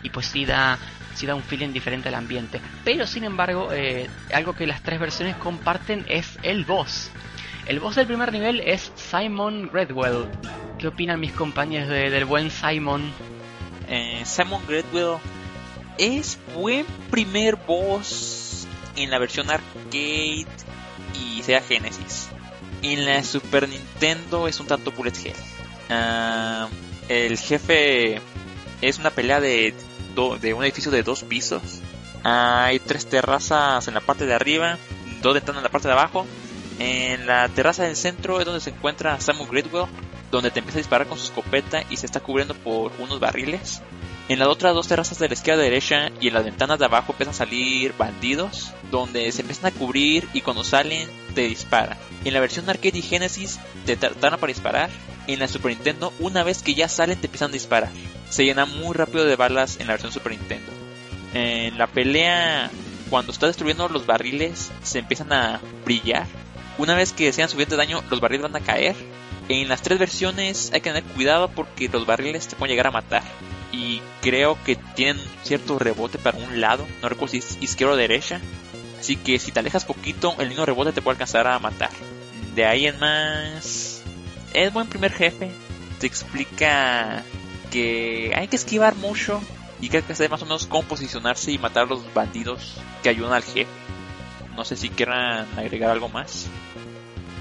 y 0.02 0.10
pues 0.10 0.26
sí 0.26 0.44
da, 0.44 0.78
sí 1.14 1.26
da 1.26 1.34
un 1.34 1.42
feeling 1.42 1.72
diferente 1.72 2.08
al 2.08 2.14
ambiente. 2.14 2.60
Pero 2.84 3.06
sin 3.06 3.24
embargo, 3.24 3.72
eh, 3.72 4.08
algo 4.32 4.54
que 4.54 4.66
las 4.66 4.82
tres 4.82 5.00
versiones 5.00 5.36
comparten 5.36 6.04
es 6.08 6.38
el 6.42 6.64
boss. 6.64 7.10
El 7.66 7.80
boss 7.80 7.96
del 7.96 8.06
primer 8.06 8.32
nivel 8.32 8.60
es 8.60 8.92
Simon 8.94 9.70
Redwell. 9.72 10.26
¿Qué 10.78 10.88
opinan 10.88 11.18
mis 11.18 11.32
compañeros 11.32 11.88
de- 11.88 12.10
del 12.10 12.24
buen 12.26 12.50
Simon? 12.50 13.12
Eh, 13.88 14.22
Simon 14.24 14.62
Gradwell 14.66 15.18
es 15.98 16.38
buen 16.54 16.84
primer 17.10 17.56
boss 17.56 18.66
en 18.96 19.10
la 19.10 19.18
versión 19.18 19.50
arcade 19.50 20.46
y 21.14 21.42
Sega 21.42 21.60
Genesis. 21.60 22.28
En 22.82 23.04
la 23.04 23.22
Super 23.22 23.68
Nintendo 23.68 24.48
es 24.48 24.60
un 24.60 24.66
tanto 24.66 24.92
bullet 24.92 25.14
hell. 25.24 25.34
Ah, 25.88 26.68
el 27.08 27.38
jefe 27.38 28.20
es 28.82 28.98
una 28.98 29.10
pelea 29.10 29.40
de, 29.40 29.74
de 30.40 30.54
un 30.54 30.64
edificio 30.64 30.90
de 30.90 31.02
dos 31.02 31.22
pisos. 31.22 31.80
Hay 32.22 32.80
tres 32.80 33.06
terrazas 33.06 33.86
en 33.86 33.94
la 33.94 34.00
parte 34.00 34.26
de 34.26 34.34
arriba, 34.34 34.78
dos 35.22 35.34
ventanas 35.34 35.60
en 35.60 35.64
la 35.64 35.70
parte 35.70 35.88
de 35.88 35.94
abajo. 35.94 36.26
En 36.78 37.26
la 37.26 37.48
terraza 37.48 37.84
del 37.84 37.96
centro 37.96 38.38
es 38.38 38.44
donde 38.44 38.60
se 38.60 38.70
encuentra 38.70 39.20
Simon 39.20 39.48
Gradwell, 39.48 39.86
donde 40.30 40.50
te 40.50 40.60
empieza 40.60 40.78
a 40.78 40.82
disparar 40.82 41.06
con 41.06 41.18
su 41.18 41.26
escopeta 41.26 41.82
y 41.90 41.96
se 41.96 42.06
está 42.06 42.20
cubriendo 42.20 42.54
por 42.54 42.92
unos 42.98 43.20
barriles. 43.20 43.82
En 44.28 44.40
las 44.40 44.48
otras 44.48 44.74
dos 44.74 44.88
terrazas 44.88 45.20
de 45.20 45.28
la 45.28 45.34
izquierda 45.34 45.62
y 45.62 45.70
derecha 45.70 46.10
y 46.20 46.28
en 46.28 46.34
las 46.34 46.44
ventanas 46.44 46.80
de 46.80 46.84
abajo 46.84 47.12
empiezan 47.12 47.34
a 47.34 47.38
salir 47.38 47.94
bandidos, 47.96 48.72
donde 48.90 49.30
se 49.30 49.42
empiezan 49.42 49.66
a 49.66 49.70
cubrir 49.70 50.28
y 50.32 50.40
cuando 50.40 50.64
salen 50.64 51.08
te 51.34 51.42
disparan. 51.42 51.96
En 52.24 52.34
la 52.34 52.40
versión 52.40 52.68
arcade 52.68 52.98
y 52.98 53.02
Genesis 53.02 53.60
te 53.84 53.96
tardan 53.96 54.40
para 54.40 54.52
disparar. 54.52 54.90
En 55.28 55.38
la 55.38 55.48
Super 55.48 55.72
Nintendo, 55.72 56.12
una 56.18 56.42
vez 56.42 56.62
que 56.62 56.74
ya 56.74 56.88
salen 56.88 57.18
te 57.18 57.26
empiezan 57.26 57.50
a 57.50 57.54
disparar. 57.54 57.90
Se 58.28 58.44
llena 58.44 58.64
muy 58.64 58.94
rápido 58.94 59.24
de 59.24 59.36
balas 59.36 59.78
en 59.78 59.86
la 59.86 59.92
versión 59.92 60.12
Super 60.12 60.32
Nintendo. 60.32 60.72
En 61.34 61.78
la 61.78 61.86
pelea, 61.86 62.70
cuando 63.10 63.30
está 63.30 63.46
destruyendo 63.46 63.88
los 63.88 64.06
barriles, 64.06 64.72
se 64.82 64.98
empiezan 64.98 65.32
a 65.32 65.60
brillar. 65.84 66.26
Una 66.78 66.94
vez 66.94 67.12
que 67.12 67.32
sean 67.32 67.48
suficiente 67.48 67.76
daño, 67.76 68.02
los 68.10 68.20
barriles 68.20 68.50
van 68.50 68.56
a 68.56 68.64
caer. 68.64 68.96
En 69.48 69.68
las 69.68 69.82
tres 69.82 69.98
versiones 69.98 70.70
hay 70.72 70.80
que 70.80 70.90
tener 70.90 71.04
cuidado 71.04 71.48
porque 71.48 71.88
los 71.88 72.04
barriles 72.04 72.48
te 72.48 72.56
pueden 72.56 72.72
llegar 72.72 72.88
a 72.88 72.90
matar. 72.90 73.22
Y 73.70 74.00
creo 74.22 74.58
que 74.64 74.76
tienen 74.76 75.22
cierto 75.44 75.78
rebote 75.78 76.18
para 76.18 76.38
un 76.38 76.60
lado. 76.60 76.86
No 77.02 77.08
recuerdo 77.08 77.32
si 77.32 77.38
es 77.38 77.58
izquierda 77.60 77.94
o 77.94 77.96
derecha. 77.96 78.40
Así 78.98 79.16
que 79.16 79.38
si 79.38 79.52
te 79.52 79.60
alejas 79.60 79.84
poquito, 79.84 80.34
el 80.38 80.48
mismo 80.48 80.66
rebote 80.66 80.92
te 80.92 81.02
puede 81.02 81.14
alcanzar 81.14 81.46
a 81.46 81.58
matar. 81.58 81.90
De 82.54 82.64
ahí 82.64 82.86
en 82.86 82.98
más... 82.98 84.02
Es 84.52 84.72
buen 84.72 84.88
primer 84.88 85.12
jefe. 85.12 85.50
Te 86.00 86.06
explica 86.06 87.22
que 87.70 88.32
hay 88.34 88.48
que 88.48 88.56
esquivar 88.56 88.96
mucho. 88.96 89.40
Y 89.80 89.90
que 89.90 89.98
hay 89.98 90.02
que 90.02 90.14
saber 90.14 90.30
más 90.30 90.42
o 90.42 90.46
menos 90.46 90.66
cómo 90.66 90.88
posicionarse 90.88 91.52
y 91.52 91.58
matar 91.58 91.84
a 91.84 91.86
los 91.86 92.14
bandidos 92.14 92.78
que 93.02 93.10
ayudan 93.10 93.34
al 93.34 93.42
jefe. 93.42 93.66
No 94.56 94.64
sé 94.64 94.74
si 94.74 94.88
quieran 94.88 95.46
agregar 95.56 95.90
algo 95.90 96.08
más. 96.08 96.48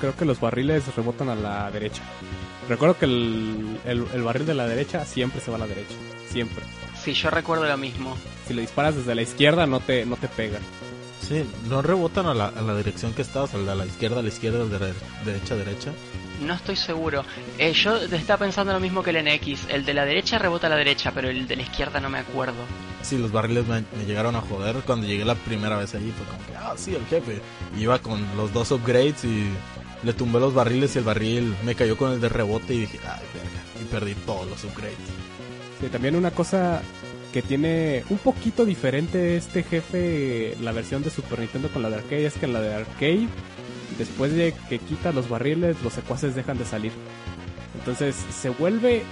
Creo 0.06 0.16
que 0.16 0.26
los 0.26 0.40
barriles 0.40 0.84
rebotan 0.96 1.30
a 1.30 1.36
la 1.36 1.72
derecha. 1.72 2.04
Recuerdo 2.70 2.96
que 2.96 3.06
el, 3.06 3.80
el- 3.86 4.06
el 4.14 4.22
barril 4.22 4.46
de 4.46 4.54
la 4.54 4.68
derecha 4.68 5.04
siempre 5.04 5.42
se 5.42 5.50
va 5.50 5.58
a 5.58 5.62
la 5.62 5.66
derecha. 5.66 5.96
Siempre. 6.30 6.64
Sí, 7.04 7.14
yo 7.14 7.32
recuerdo 7.32 7.66
lo 7.66 7.76
mismo. 7.76 8.16
Si 8.48 8.54
le 8.54 8.62
disparas 8.62 8.96
desde 8.96 9.16
la 9.16 9.24
izquierda 9.24 9.66
no 9.66 9.80
te, 9.80 10.06
no 10.06 10.16
te 10.16 10.28
pega. 10.28 10.60
Sí, 11.28 11.44
no 11.70 11.82
rebotan 11.82 12.28
a 12.28 12.36
la, 12.36 12.50
a 12.50 12.62
la 12.62 12.78
dirección 12.78 13.14
que 13.14 13.24
estabas, 13.24 13.56
a 13.56 13.58
la, 13.58 13.72
a 13.72 13.76
la 13.76 13.88
izquierda, 13.88 14.20
a 14.20 14.22
la 14.22 14.28
izquierda, 14.28 14.62
a 14.62 14.66
la 14.68 14.78
dere- 14.78 14.94
derecha, 15.26 15.56
derecha. 15.56 15.92
No 16.40 16.54
estoy 16.54 16.76
seguro. 16.76 17.24
Eh, 17.58 17.74
yo 17.74 17.96
estaba 17.96 18.38
pensando 18.46 18.74
lo 18.74 18.80
mismo 18.80 19.02
que 19.02 19.10
el 19.10 19.24
NX. 19.26 19.70
El 19.70 19.86
de 19.86 19.94
la 19.96 20.06
derecha 20.06 20.38
rebota 20.38 20.68
a 20.68 20.70
la 20.70 20.76
derecha, 20.76 21.12
pero 21.16 21.30
el 21.30 21.48
de 21.48 21.56
la 21.56 21.64
izquierda 21.64 22.00
no 22.00 22.12
me 22.12 22.20
acuerdo. 22.20 22.54
Sí, 23.02 23.18
los 23.18 23.32
barriles 23.32 23.66
me, 23.66 23.84
me 23.98 24.06
llegaron 24.06 24.36
a 24.36 24.42
joder 24.42 24.76
cuando 24.86 25.08
llegué 25.08 25.26
la 25.26 25.34
primera 25.34 25.78
vez 25.78 25.96
ahí. 25.96 26.14
Fue 26.16 26.28
como 26.28 26.46
que, 26.46 26.56
ah, 26.58 26.74
sí, 26.76 26.94
el 26.94 27.06
jefe. 27.08 27.42
Iba 27.80 27.98
con 28.00 28.24
los 28.38 28.52
dos 28.54 28.70
upgrades 28.72 29.24
y 29.24 29.48
le 30.06 30.14
tumbé 30.14 30.40
los 30.40 30.54
barriles 30.54 30.96
y 30.96 31.00
el 31.00 31.04
barril 31.04 31.56
me 31.66 31.74
cayó 31.74 31.98
con 31.98 32.12
el 32.12 32.22
de 32.22 32.30
rebote 32.30 32.76
y 32.76 32.82
dije, 32.82 33.00
ay, 33.04 33.26
verga. 33.34 33.82
Y 33.82 33.86
perdí 33.86 34.14
todos 34.26 34.48
los 34.48 34.64
upgrades. 34.64 34.96
Sí, 35.82 35.88
también 35.88 36.16
una 36.16 36.32
cosa 36.32 36.82
que 37.34 37.42
tiene 37.42 38.04
un 38.10 38.20
poquito 38.20 38.66
diferente 38.66 39.36
este 39.36 39.64
jefe, 39.64 40.56
la 40.62 40.72
versión 40.72 41.04
de 41.04 41.10
Super 41.10 41.40
Nintendo 41.40 41.70
con 41.70 41.82
la 41.82 41.90
de 41.90 41.96
arcade, 41.98 42.26
es 42.28 42.36
que 42.36 42.46
en 42.46 42.54
la 42.54 42.62
de 42.62 42.76
arcade, 42.76 43.28
después 43.98 44.32
de 44.34 44.54
que 44.70 44.78
quita 44.80 45.12
los 45.12 45.28
barriles, 45.28 45.76
los 45.84 45.94
secuaces 45.94 46.36
dejan 46.36 46.58
de 46.58 46.66
salir. 46.66 46.92
Entonces 47.80 48.16
se 48.16 48.50
vuelve... 48.50 49.04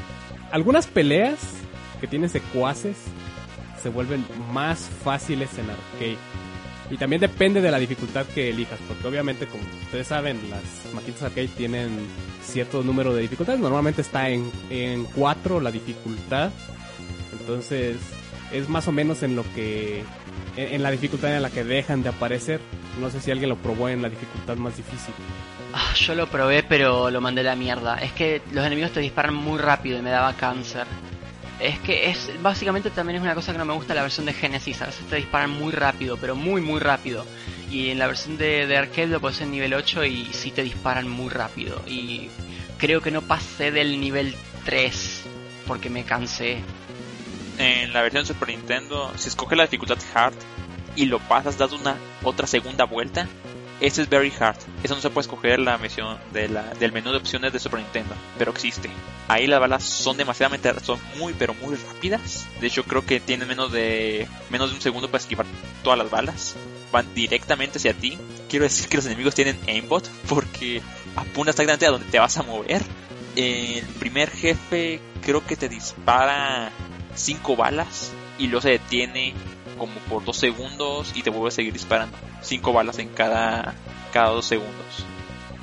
Algunas 0.52 0.86
peleas 0.86 1.40
que 2.00 2.06
tienen 2.06 2.30
secuaces 2.30 2.96
se 3.82 3.90
vuelven 3.90 4.24
más 4.52 4.88
fáciles 5.04 5.50
en 5.58 5.72
arcade. 5.72 6.18
Y 6.94 6.98
también 6.98 7.20
depende 7.20 7.60
de 7.60 7.72
la 7.72 7.80
dificultad 7.80 8.28
que 8.28 8.52
elijas, 8.52 8.80
porque 8.88 9.08
obviamente 9.08 9.48
como 9.48 9.64
ustedes 9.86 10.06
saben, 10.06 10.40
las 10.52 10.94
maquinitas 10.94 11.24
arcade 11.24 11.48
tienen 11.48 11.90
cierto 12.44 12.84
número 12.84 13.16
de 13.16 13.24
dificultades. 13.24 13.60
Normalmente 13.60 14.04
está 14.04 14.30
en, 14.30 14.52
en 14.70 15.06
4 15.06 15.60
la 15.60 15.72
dificultad. 15.72 16.52
Entonces 17.32 17.98
es 18.52 18.70
más 18.70 18.88
o 18.88 18.92
menos 18.92 19.24
en 19.24 19.36
lo 19.36 19.44
que... 19.56 20.04
En, 20.56 20.84
la 20.84 20.92
dificultad 20.92 21.36
en 21.36 21.42
la 21.42 21.50
que 21.50 21.64
dejan 21.64 22.04
de 22.04 22.10
aparecer. 22.10 22.62
No 23.02 23.10
sé 23.10 23.22
si 23.22 23.32
alguien 23.32 23.50
lo 23.50 23.56
probó 23.56 23.90
en 23.90 24.04
la 24.04 24.10
dificultad 24.10 24.56
más 24.58 24.78
difícil. 24.78 25.16
Ah, 25.74 25.96
yo 25.96 26.14
lo 26.14 26.28
probé, 26.28 26.62
pero 26.62 27.10
lo 27.10 27.22
mandé 27.22 27.42
a 27.42 27.46
la 27.46 27.56
mierda. 27.56 27.98
Es 27.98 28.12
que 28.12 28.44
los 28.52 28.64
enemigos 28.64 28.92
te 28.92 29.00
disparan 29.00 29.34
muy 29.34 29.58
rápido 29.58 29.98
y 29.98 30.04
me 30.04 30.12
daba 30.12 30.34
cáncer. 30.34 30.86
Es 31.64 31.80
que 31.80 32.10
es 32.10 32.30
básicamente 32.42 32.90
también 32.90 33.16
es 33.16 33.24
una 33.24 33.36
cosa 33.36 33.54
que 33.54 33.58
no 33.58 33.64
me 33.64 33.74
gusta 33.74 33.94
la 33.94 34.02
versión 34.02 34.26
de 34.26 34.34
Genesis. 34.34 34.82
A 34.82 34.88
veces 34.88 35.06
te 35.06 35.16
disparan 35.16 35.50
muy 35.50 35.72
rápido, 35.72 36.18
pero 36.18 36.36
muy 36.36 36.60
muy 36.60 36.82
rápido. 36.82 37.26
Y 37.72 37.90
en 37.90 38.00
la 38.00 38.08
versión 38.08 38.38
de, 38.38 38.68
de 38.68 38.76
arcade 38.78 39.08
lo 39.08 39.22
puedes 39.22 39.40
en 39.40 39.52
nivel 39.52 39.74
8 39.74 40.04
y 40.04 40.26
sí 40.34 40.52
te 40.52 40.62
disparan 40.62 41.08
muy 41.08 41.30
rápido. 41.30 41.82
Y 41.88 42.28
creo 42.78 43.00
que 43.00 43.12
no 43.12 43.22
pasé 43.22 43.72
del 43.72 44.02
nivel 44.02 44.36
3 44.66 45.24
porque 45.66 45.90
me 45.90 46.04
cansé. 46.04 46.58
En 47.58 47.94
la 47.94 48.02
versión 48.02 48.26
Super 48.26 48.50
Nintendo, 48.50 49.14
si 49.16 49.30
escoges 49.30 49.58
la 49.58 49.64
dificultad 49.64 50.00
hard 50.14 50.34
y 50.98 51.06
lo 51.06 51.20
pasas, 51.20 51.58
das 51.58 51.72
una 51.72 51.96
otra 52.24 52.46
segunda 52.46 52.84
vuelta, 52.84 53.26
ese 53.84 54.02
es 54.02 54.10
very 54.10 54.32
hard. 54.40 54.56
Eso 54.82 54.96
no 54.96 55.02
se 55.02 55.10
puede 55.10 55.26
escoger 55.26 55.60
la 55.60 55.78
misión 55.78 56.18
del 56.32 56.92
menú 56.94 57.12
de 57.12 57.18
opciones 57.18 57.52
de 57.52 57.60
Super 57.60 57.82
Nintendo, 57.82 58.16
pero 58.38 58.52
existe. 58.52 58.90
Ahí 59.28 59.46
las 59.46 59.60
balas 59.60 59.84
son 59.84 60.16
demasiadamente, 60.16 60.74
son 60.80 61.00
muy 61.20 61.34
pero 61.34 61.54
muy 61.56 61.76
rápidas. 61.76 62.48
De 62.62 62.68
hecho 62.68 62.86
creo 62.86 63.06
que 63.06 63.20
tienen 63.20 63.46
menos 63.46 63.74
de 63.74 64.26
menos 64.50 64.70
de 64.70 64.78
un 64.78 64.82
segundo 64.82 65.12
para 65.12 65.22
esquivar 65.22 65.46
todas 65.84 66.00
las 66.00 66.10
balas. 66.10 66.56
Van 66.94 67.14
directamente 67.14 67.78
hacia 67.78 67.94
ti. 67.94 68.18
Quiero 68.48 68.64
decir 68.64 68.88
que 68.88 68.96
los 68.96 69.06
enemigos 69.06 69.36
tienen 69.36 69.60
aimbot 69.68 70.10
porque 70.30 70.82
apunta 71.18 71.52
exactamente 71.52 71.86
a 71.86 71.92
donde 71.92 72.10
te 72.10 72.20
vas 72.20 72.38
a 72.38 72.44
mover. 72.44 72.82
El 73.36 73.84
primer 74.00 74.30
jefe 74.30 75.02
creo 75.26 75.46
que 75.46 75.58
te 75.58 75.68
dispara 75.68 76.72
cinco 77.16 77.58
balas 77.58 78.14
y 78.40 78.48
luego 78.48 78.62
se 78.62 78.70
detiene 78.70 79.34
como 79.74 79.94
por 80.10 80.24
dos 80.24 80.38
segundos 80.38 81.12
y 81.16 81.22
te 81.22 81.30
vuelve 81.30 81.50
a 81.50 81.52
seguir 81.52 81.74
disparando. 81.74 82.18
Cinco 82.42 82.74
balas 82.74 83.00
en 83.00 83.10
cada, 83.10 83.74
cada 84.12 84.30
dos 84.30 84.46
segundos. 84.46 85.06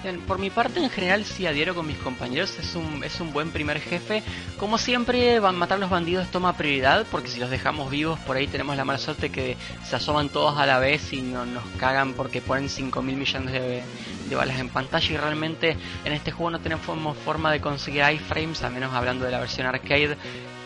Bien, 0.03 0.18
por 0.20 0.38
mi 0.38 0.49
parte, 0.49 0.83
en 0.83 0.88
general, 0.88 1.27
sí 1.27 1.46
adhiero 1.46 1.75
con 1.75 1.87
mis 1.87 1.99
compañeros. 1.99 2.59
Es 2.59 2.75
un, 2.75 3.05
es 3.05 3.20
un 3.20 3.35
buen 3.35 3.51
primer 3.51 3.81
jefe. 3.81 4.23
Como 4.57 4.79
siempre, 4.79 5.40
van 5.40 5.57
matar 5.57 5.77
a 5.77 5.81
los 5.81 5.90
bandidos 5.90 6.29
toma 6.29 6.57
prioridad, 6.57 7.05
porque 7.11 7.29
si 7.29 7.38
los 7.38 7.51
dejamos 7.51 7.90
vivos, 7.90 8.18
por 8.20 8.38
ahí 8.38 8.46
tenemos 8.46 8.79
la 8.79 8.87
mala 8.87 8.99
suerte 8.99 9.31
que 9.31 9.59
se 9.85 9.96
asoman 9.96 10.31
todos 10.31 10.59
a 10.59 10.64
la 10.64 10.79
vez 10.79 11.12
y 11.12 11.20
no, 11.20 11.44
nos 11.44 11.64
cagan 11.79 12.14
porque 12.14 12.40
ponen 12.40 12.70
5 12.70 13.03
mil 13.03 13.16
millones 13.16 13.53
de, 13.53 13.83
de 14.31 14.35
balas 14.35 14.59
en 14.59 14.70
pantalla. 14.70 15.12
Y 15.12 15.16
realmente 15.18 15.77
en 16.07 16.12
este 16.14 16.31
juego 16.33 16.53
no 16.53 16.61
tenemos 16.61 16.87
forma 17.18 17.53
de 17.53 17.61
conseguir 17.61 18.05
iframes, 18.11 18.62
al 18.62 18.73
menos 18.73 18.94
hablando 18.94 19.27
de 19.27 19.33
la 19.33 19.40
versión 19.40 19.66
arcade, 19.66 20.16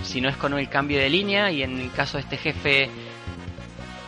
si 0.05 0.21
no 0.21 0.29
es 0.29 0.37
con 0.37 0.57
el 0.57 0.69
cambio 0.69 1.01
de 1.01 1.11
línea. 1.11 1.51
Y 1.51 1.65
en 1.65 1.81
el 1.81 1.91
caso 1.91 2.19
de 2.19 2.23
este 2.23 2.37
jefe, 2.37 2.89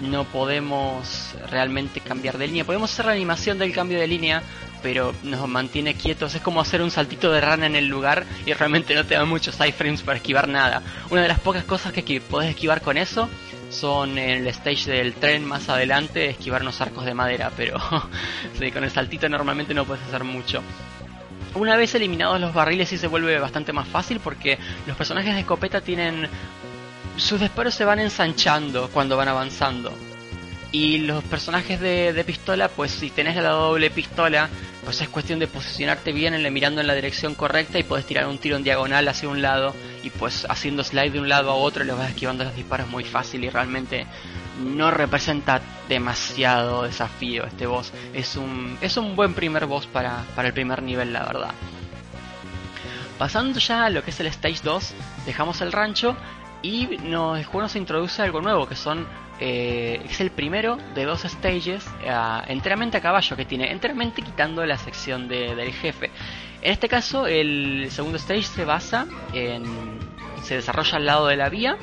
no 0.01 0.25
podemos 0.25 1.35
realmente 1.51 2.01
cambiar 2.01 2.39
de 2.39 2.47
línea. 2.47 2.65
Podemos 2.65 2.93
hacer 2.93 3.07
la 3.07 3.13
animación 3.13 3.59
del 3.59 3.73
cambio 3.73 3.99
de 3.99 4.07
línea, 4.07 4.43
pero 4.83 5.15
nos 5.23 5.49
mantiene 5.49 5.95
quietos. 5.95 6.35
Es 6.35 6.43
como 6.43 6.61
hacer 6.61 6.83
un 6.83 6.91
saltito 6.91 7.33
de 7.33 7.41
rana 7.41 7.67
en 7.67 7.77
el 7.77 7.87
lugar 7.87 8.25
y 8.45 8.53
realmente 8.53 8.95
no 8.95 9.05
te 9.05 9.15
da 9.15 9.25
muchos 9.25 9.59
iframes 9.67 10.03
para 10.03 10.19
esquivar 10.19 10.49
nada. 10.49 10.83
Una 11.11 11.23
de 11.23 11.29
las 11.29 11.41
pocas 11.41 11.65
cosas 11.65 11.93
que 11.93 12.21
podés 12.21 12.51
esquivar 12.51 12.83
con 12.83 12.97
eso 12.97 13.29
son 13.71 14.19
en 14.19 14.41
el 14.41 14.47
stage 14.49 14.91
del 14.91 15.15
tren 15.15 15.45
más 15.45 15.69
adelante 15.69 16.31
esquivar 16.31 16.63
unos 16.63 16.81
arcos 16.81 17.05
de 17.05 17.15
madera, 17.15 17.51
pero 17.57 17.79
con 18.73 18.85
el 18.85 18.91
saltito 18.91 19.29
normalmente 19.29 19.75
no 19.75 19.85
puedes 19.85 20.05
hacer 20.05 20.25
mucho. 20.25 20.63
Una 21.55 21.77
vez 21.77 21.95
eliminados 21.95 22.39
los 22.39 22.53
barriles 22.53 22.91
sí 22.91 22.99
se 22.99 23.07
vuelve 23.07 23.39
bastante 23.39 23.73
más 23.73 23.89
fácil 23.89 24.21
porque 24.21 24.59
los 24.87 24.97
personajes 24.97 25.35
de 25.35 25.41
escopeta 25.41 25.81
tienen 25.81 26.29
sus 27.17 27.41
disparos 27.41 27.75
se 27.75 27.85
van 27.85 28.01
ensanchando 28.01 28.89
cuando 28.89 29.17
van 29.17 29.29
avanzando. 29.29 29.93
Y 30.73 30.99
los 30.99 31.25
personajes 31.25 31.81
de, 31.81 32.23
pistola, 32.27 32.69
pues 32.69 32.91
si 32.91 33.09
tenés 33.11 33.37
la 33.37 33.51
doble 33.51 33.91
pistola, 33.91 34.49
pues 34.85 35.01
es 35.01 35.09
cuestión 35.09 35.39
de 35.39 35.47
posicionarte 35.47 36.13
bien 36.13 36.35
en 36.35 36.53
mirando 36.53 36.81
en 36.81 36.87
la 36.87 36.95
dirección 36.95 37.35
correcta 37.35 37.79
y 37.79 37.83
puedes 37.83 38.05
tirar 38.05 38.27
un 38.27 38.39
tiro 38.39 38.57
en 38.57 38.63
diagonal 38.63 39.09
hacia 39.09 39.29
un 39.29 39.41
lado 39.41 39.75
y 40.03 40.11
pues 40.11 40.47
haciendo 40.49 40.85
slide 40.85 41.13
de 41.13 41.21
un 41.21 41.29
lado 41.29 41.51
a 41.51 41.55
otro 41.55 41.83
le 41.83 41.93
vas 41.93 42.11
esquivando 42.11 42.45
los 42.45 42.55
disparos 42.55 42.89
muy 42.89 43.05
fácil 43.05 43.45
y 43.45 43.49
realmente 43.49 44.07
no 44.63 44.91
representa 44.91 45.61
demasiado 45.89 46.83
desafío 46.83 47.47
este 47.47 47.67
boss. 47.67 47.93
Es 48.13 48.37
un, 48.37 48.77
es 48.81 48.97
un 48.97 49.17
buen 49.17 49.35
primer 49.35 49.67
boss 49.67 49.87
para, 49.87 50.25
para 50.35 50.49
el 50.49 50.55
primer 50.55 50.83
nivel, 50.83 51.13
la 51.13 51.25
verdad. 51.25 51.55
Pasando 53.19 53.59
ya 53.61 53.87
a 53.87 53.91
lo 53.91 54.05
que 54.05 54.11
es 54.11 54.21
el 54.21 54.27
Stage 54.27 54.61
2, 54.63 54.93
dejamos 55.25 55.63
el 55.63 55.73
rancho 55.73 56.17
y 56.63 56.87
nos, 57.05 57.39
el 57.39 57.45
juego 57.45 57.63
nos 57.63 57.77
introduce 57.77 58.23
algo 58.23 58.41
nuevo, 58.41 58.67
que 58.67 58.75
son 58.77 59.07
eh, 59.39 60.01
es 60.09 60.21
el 60.21 60.31
primero 60.31 60.79
de 60.95 61.05
dos 61.05 61.23
stages 61.23 61.87
eh, 62.03 62.41
enteramente 62.49 62.97
a 62.97 63.01
caballo 63.01 63.37
que 63.37 63.45
tiene, 63.45 63.71
enteramente 63.71 64.23
quitando 64.23 64.65
la 64.65 64.79
sección 64.79 65.29
de- 65.29 65.55
del 65.55 65.73
jefe. 65.73 66.11
En 66.63 66.73
este 66.73 66.89
caso, 66.89 67.27
el 67.27 67.89
segundo 67.91 68.17
stage 68.19 68.43
se 68.45 68.65
basa 68.65 69.07
en. 69.33 69.65
se 70.43 70.55
desarrolla 70.57 70.97
al 70.97 71.07
lado 71.07 71.27
de 71.27 71.37
la 71.37 71.49
vía 71.51 71.77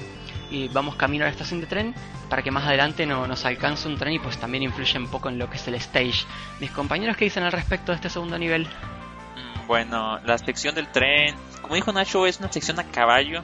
y 0.49 0.67
vamos 0.69 0.95
camino 0.95 1.23
a 1.23 1.27
la 1.27 1.31
estación 1.31 1.61
de 1.61 1.67
tren 1.67 1.93
para 2.29 2.41
que 2.41 2.49
más 2.51 2.65
adelante 2.65 3.05
no, 3.05 3.27
nos 3.27 3.45
alcance 3.45 3.87
un 3.87 3.97
tren 3.97 4.13
y 4.13 4.19
pues 4.19 4.37
también 4.39 4.63
influye 4.63 4.97
un 4.97 5.07
poco 5.07 5.29
en 5.29 5.37
lo 5.37 5.49
que 5.49 5.57
es 5.57 5.67
el 5.67 5.75
stage. 5.75 6.25
Mis 6.59 6.71
compañeros, 6.71 7.15
¿qué 7.17 7.25
dicen 7.25 7.43
al 7.43 7.51
respecto 7.51 7.91
de 7.91 7.97
este 7.97 8.09
segundo 8.09 8.37
nivel? 8.39 8.63
Mm, 9.35 9.67
Bueno, 9.67 10.19
la 10.25 10.37
sección 10.39 10.73
del 10.75 10.87
tren, 10.87 11.35
como 11.61 11.75
dijo 11.75 11.91
Nacho, 11.93 12.25
es 12.25 12.39
una 12.39 12.51
sección 12.51 12.79
a 12.79 12.83
caballo, 12.85 13.43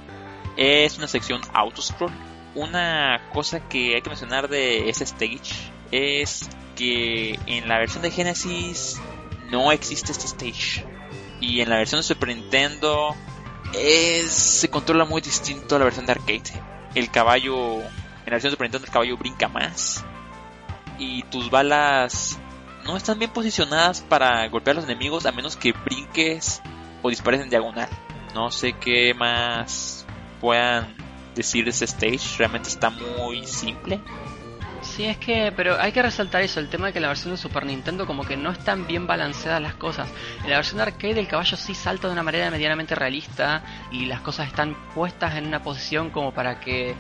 es 0.60 0.98
una 0.98 1.08
sección 1.08 1.42
autoscroll. 1.54 2.12
Una 2.54 3.22
cosa 3.32 3.62
que 3.62 3.96
hay 3.96 4.02
que 4.02 4.10
mencionar 4.10 4.50
de 4.50 4.90
ese 4.90 5.06
stage 5.06 5.72
es 5.90 6.50
que 6.76 7.40
en 7.46 7.70
la 7.70 7.78
versión 7.78 8.02
de 8.02 8.12
Genesis 8.12 9.00
no 9.50 9.72
existe 9.72 10.12
este 10.12 10.26
stage. 10.26 10.86
Y 11.40 11.62
en 11.62 11.70
la 11.70 11.78
versión 11.78 12.00
de 12.00 12.04
Super 12.04 12.28
Nintendo 12.28 13.16
es, 13.74 14.32
se 14.32 14.70
controla 14.70 15.06
muy 15.06 15.22
distinto 15.22 15.78
a 15.78 15.80
la 15.80 15.86
versión 15.86 16.06
de 16.06 16.12
arcade. 16.12 16.62
El 16.94 17.10
caballo, 17.10 17.76
en 17.76 18.26
la 18.26 18.32
versión 18.32 18.52
de 18.52 18.56
Super 18.56 18.66
Nintendo 18.66 18.88
el 18.88 18.92
caballo 18.92 19.18
brinca 19.18 19.48
más. 19.48 20.04
Y 20.98 21.24
tus 21.24 21.50
balas 21.50 22.38
no 22.84 22.98
están 22.98 23.18
bien 23.18 23.32
posicionadas 23.32 24.02
para 24.02 24.46
golpear 24.50 24.76
a 24.76 24.82
los 24.82 24.90
enemigos 24.90 25.26
a 25.26 25.32
menos 25.32 25.56
que 25.56 25.72
brinques 25.72 26.62
o 27.02 27.10
dispares 27.10 27.40
en 27.40 27.50
diagonal. 27.50 27.88
No 28.36 28.52
sé 28.52 28.74
qué 28.74 29.14
más 29.14 29.99
puedan 30.40 30.94
decir 31.36 31.64
de 31.64 31.72
ese 31.72 31.86
stage. 31.86 32.38
Realmente 32.38 32.70
está 32.70 32.90
muy 32.90 33.46
simple. 33.46 34.02
Sí, 34.82 35.06
es 35.06 35.18
que, 35.18 35.52
pero 35.56 35.80
hay 35.80 35.92
que 35.92 36.02
resaltar 36.02 36.42
eso, 36.42 36.60
el 36.60 36.70
tema 36.70 36.88
de 36.88 36.94
que 36.94 37.00
la 37.00 37.10
versión 37.10 37.32
de 37.32 37.38
Super 37.38 37.66
Nintendo 37.66 38.08
como 38.08 38.24
que 38.24 38.38
no 38.38 38.52
están 38.52 38.88
bien 38.88 39.08
balanceadas 39.08 39.62
las 39.62 39.76
cosas. 39.76 40.10
En 40.44 40.50
la 40.50 40.56
versión 40.56 40.78
de 40.78 40.84
arcade 40.84 41.20
el 41.20 41.28
caballo 41.28 41.58
sí 41.58 41.76
salta 41.76 42.08
de 42.08 42.14
una 42.14 42.24
manera 42.24 42.50
medianamente 42.50 42.96
realista 42.96 43.62
y 43.92 44.06
las 44.06 44.22
cosas 44.22 44.48
están 44.48 44.76
puestas 44.96 45.36
en 45.36 45.48
una 45.48 45.62
posición 45.62 46.12
como 46.12 46.34
para 46.34 46.60
que 46.62 46.96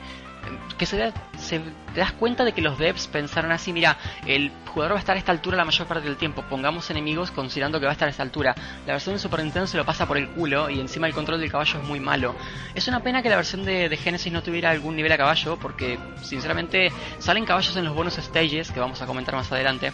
que 0.77 0.85
se 0.85 0.95
vea 0.97 1.13
se, 1.37 1.59
te 1.93 1.99
das 1.99 2.13
cuenta 2.13 2.45
de 2.45 2.53
que 2.53 2.61
los 2.61 2.77
devs 2.77 3.07
pensaron 3.07 3.51
así, 3.51 3.73
mira, 3.73 3.97
el 4.25 4.51
jugador 4.67 4.93
va 4.93 4.97
a 4.97 4.99
estar 4.99 5.15
a 5.15 5.19
esta 5.19 5.31
altura 5.31 5.57
la 5.57 5.65
mayor 5.65 5.87
parte 5.87 6.07
del 6.07 6.17
tiempo, 6.17 6.43
pongamos 6.49 6.89
enemigos 6.89 7.31
considerando 7.31 7.79
que 7.79 7.85
va 7.85 7.91
a 7.91 7.93
estar 7.93 8.07
a 8.07 8.11
esta 8.11 8.23
altura. 8.23 8.55
La 8.85 8.93
versión 8.93 9.15
de 9.15 9.19
Super 9.19 9.41
Nintendo 9.41 9.67
se 9.67 9.77
lo 9.77 9.85
pasa 9.85 10.07
por 10.07 10.17
el 10.17 10.29
culo 10.29 10.69
y 10.69 10.79
encima 10.79 11.07
el 11.07 11.13
control 11.13 11.39
del 11.39 11.51
caballo 11.51 11.79
es 11.79 11.87
muy 11.87 11.99
malo. 11.99 12.35
Es 12.75 12.87
una 12.87 13.01
pena 13.01 13.21
que 13.21 13.29
la 13.29 13.35
versión 13.35 13.65
de, 13.65 13.89
de 13.89 13.97
Genesis 13.97 14.31
no 14.31 14.41
tuviera 14.41 14.69
algún 14.69 14.95
nivel 14.95 15.11
a 15.11 15.17
caballo, 15.17 15.57
porque 15.57 15.99
sinceramente 16.21 16.91
salen 17.19 17.45
caballos 17.45 17.75
en 17.75 17.85
los 17.85 17.93
bonus 17.93 18.15
stages, 18.15 18.71
que 18.71 18.79
vamos 18.79 19.01
a 19.01 19.05
comentar 19.05 19.35
más 19.35 19.51
adelante, 19.51 19.91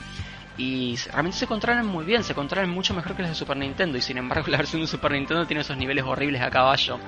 y 0.57 0.95
realmente 1.11 1.37
se 1.37 1.47
controlan 1.47 1.85
muy 1.85 2.05
bien, 2.05 2.23
se 2.23 2.33
controlan 2.33 2.69
mucho 2.69 2.93
mejor 2.93 3.15
que 3.15 3.23
los 3.23 3.29
de 3.29 3.35
Super 3.35 3.57
Nintendo 3.57 3.97
y 3.97 4.01
sin 4.01 4.17
embargo 4.17 4.47
la 4.51 4.57
versión 4.57 4.81
de 4.81 4.87
Super 4.87 5.11
Nintendo 5.11 5.45
tiene 5.45 5.61
esos 5.61 5.77
niveles 5.77 6.05
horribles 6.05 6.41
a 6.41 6.49
caballo. 6.49 6.99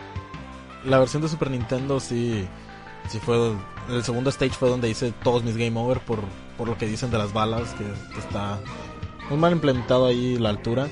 La 0.83 0.99
versión 0.99 1.21
de 1.21 1.29
Super 1.29 1.51
Nintendo 1.51 1.99
sí, 1.99 2.47
sí 3.09 3.19
fue, 3.19 3.53
el 3.89 4.03
segundo 4.03 4.29
stage 4.29 4.53
fue 4.53 4.69
donde 4.69 4.89
hice 4.89 5.13
todos 5.23 5.43
mis 5.43 5.57
game 5.57 5.79
over 5.79 5.99
por, 5.99 6.19
por 6.57 6.67
lo 6.67 6.77
que 6.77 6.87
dicen 6.87 7.11
de 7.11 7.17
las 7.17 7.33
balas, 7.33 7.73
que, 7.73 7.85
está 8.19 8.59
muy 9.29 9.37
mal 9.37 9.51
implementado 9.51 10.05
ahí 10.05 10.37
la 10.37 10.49
altura, 10.49 10.87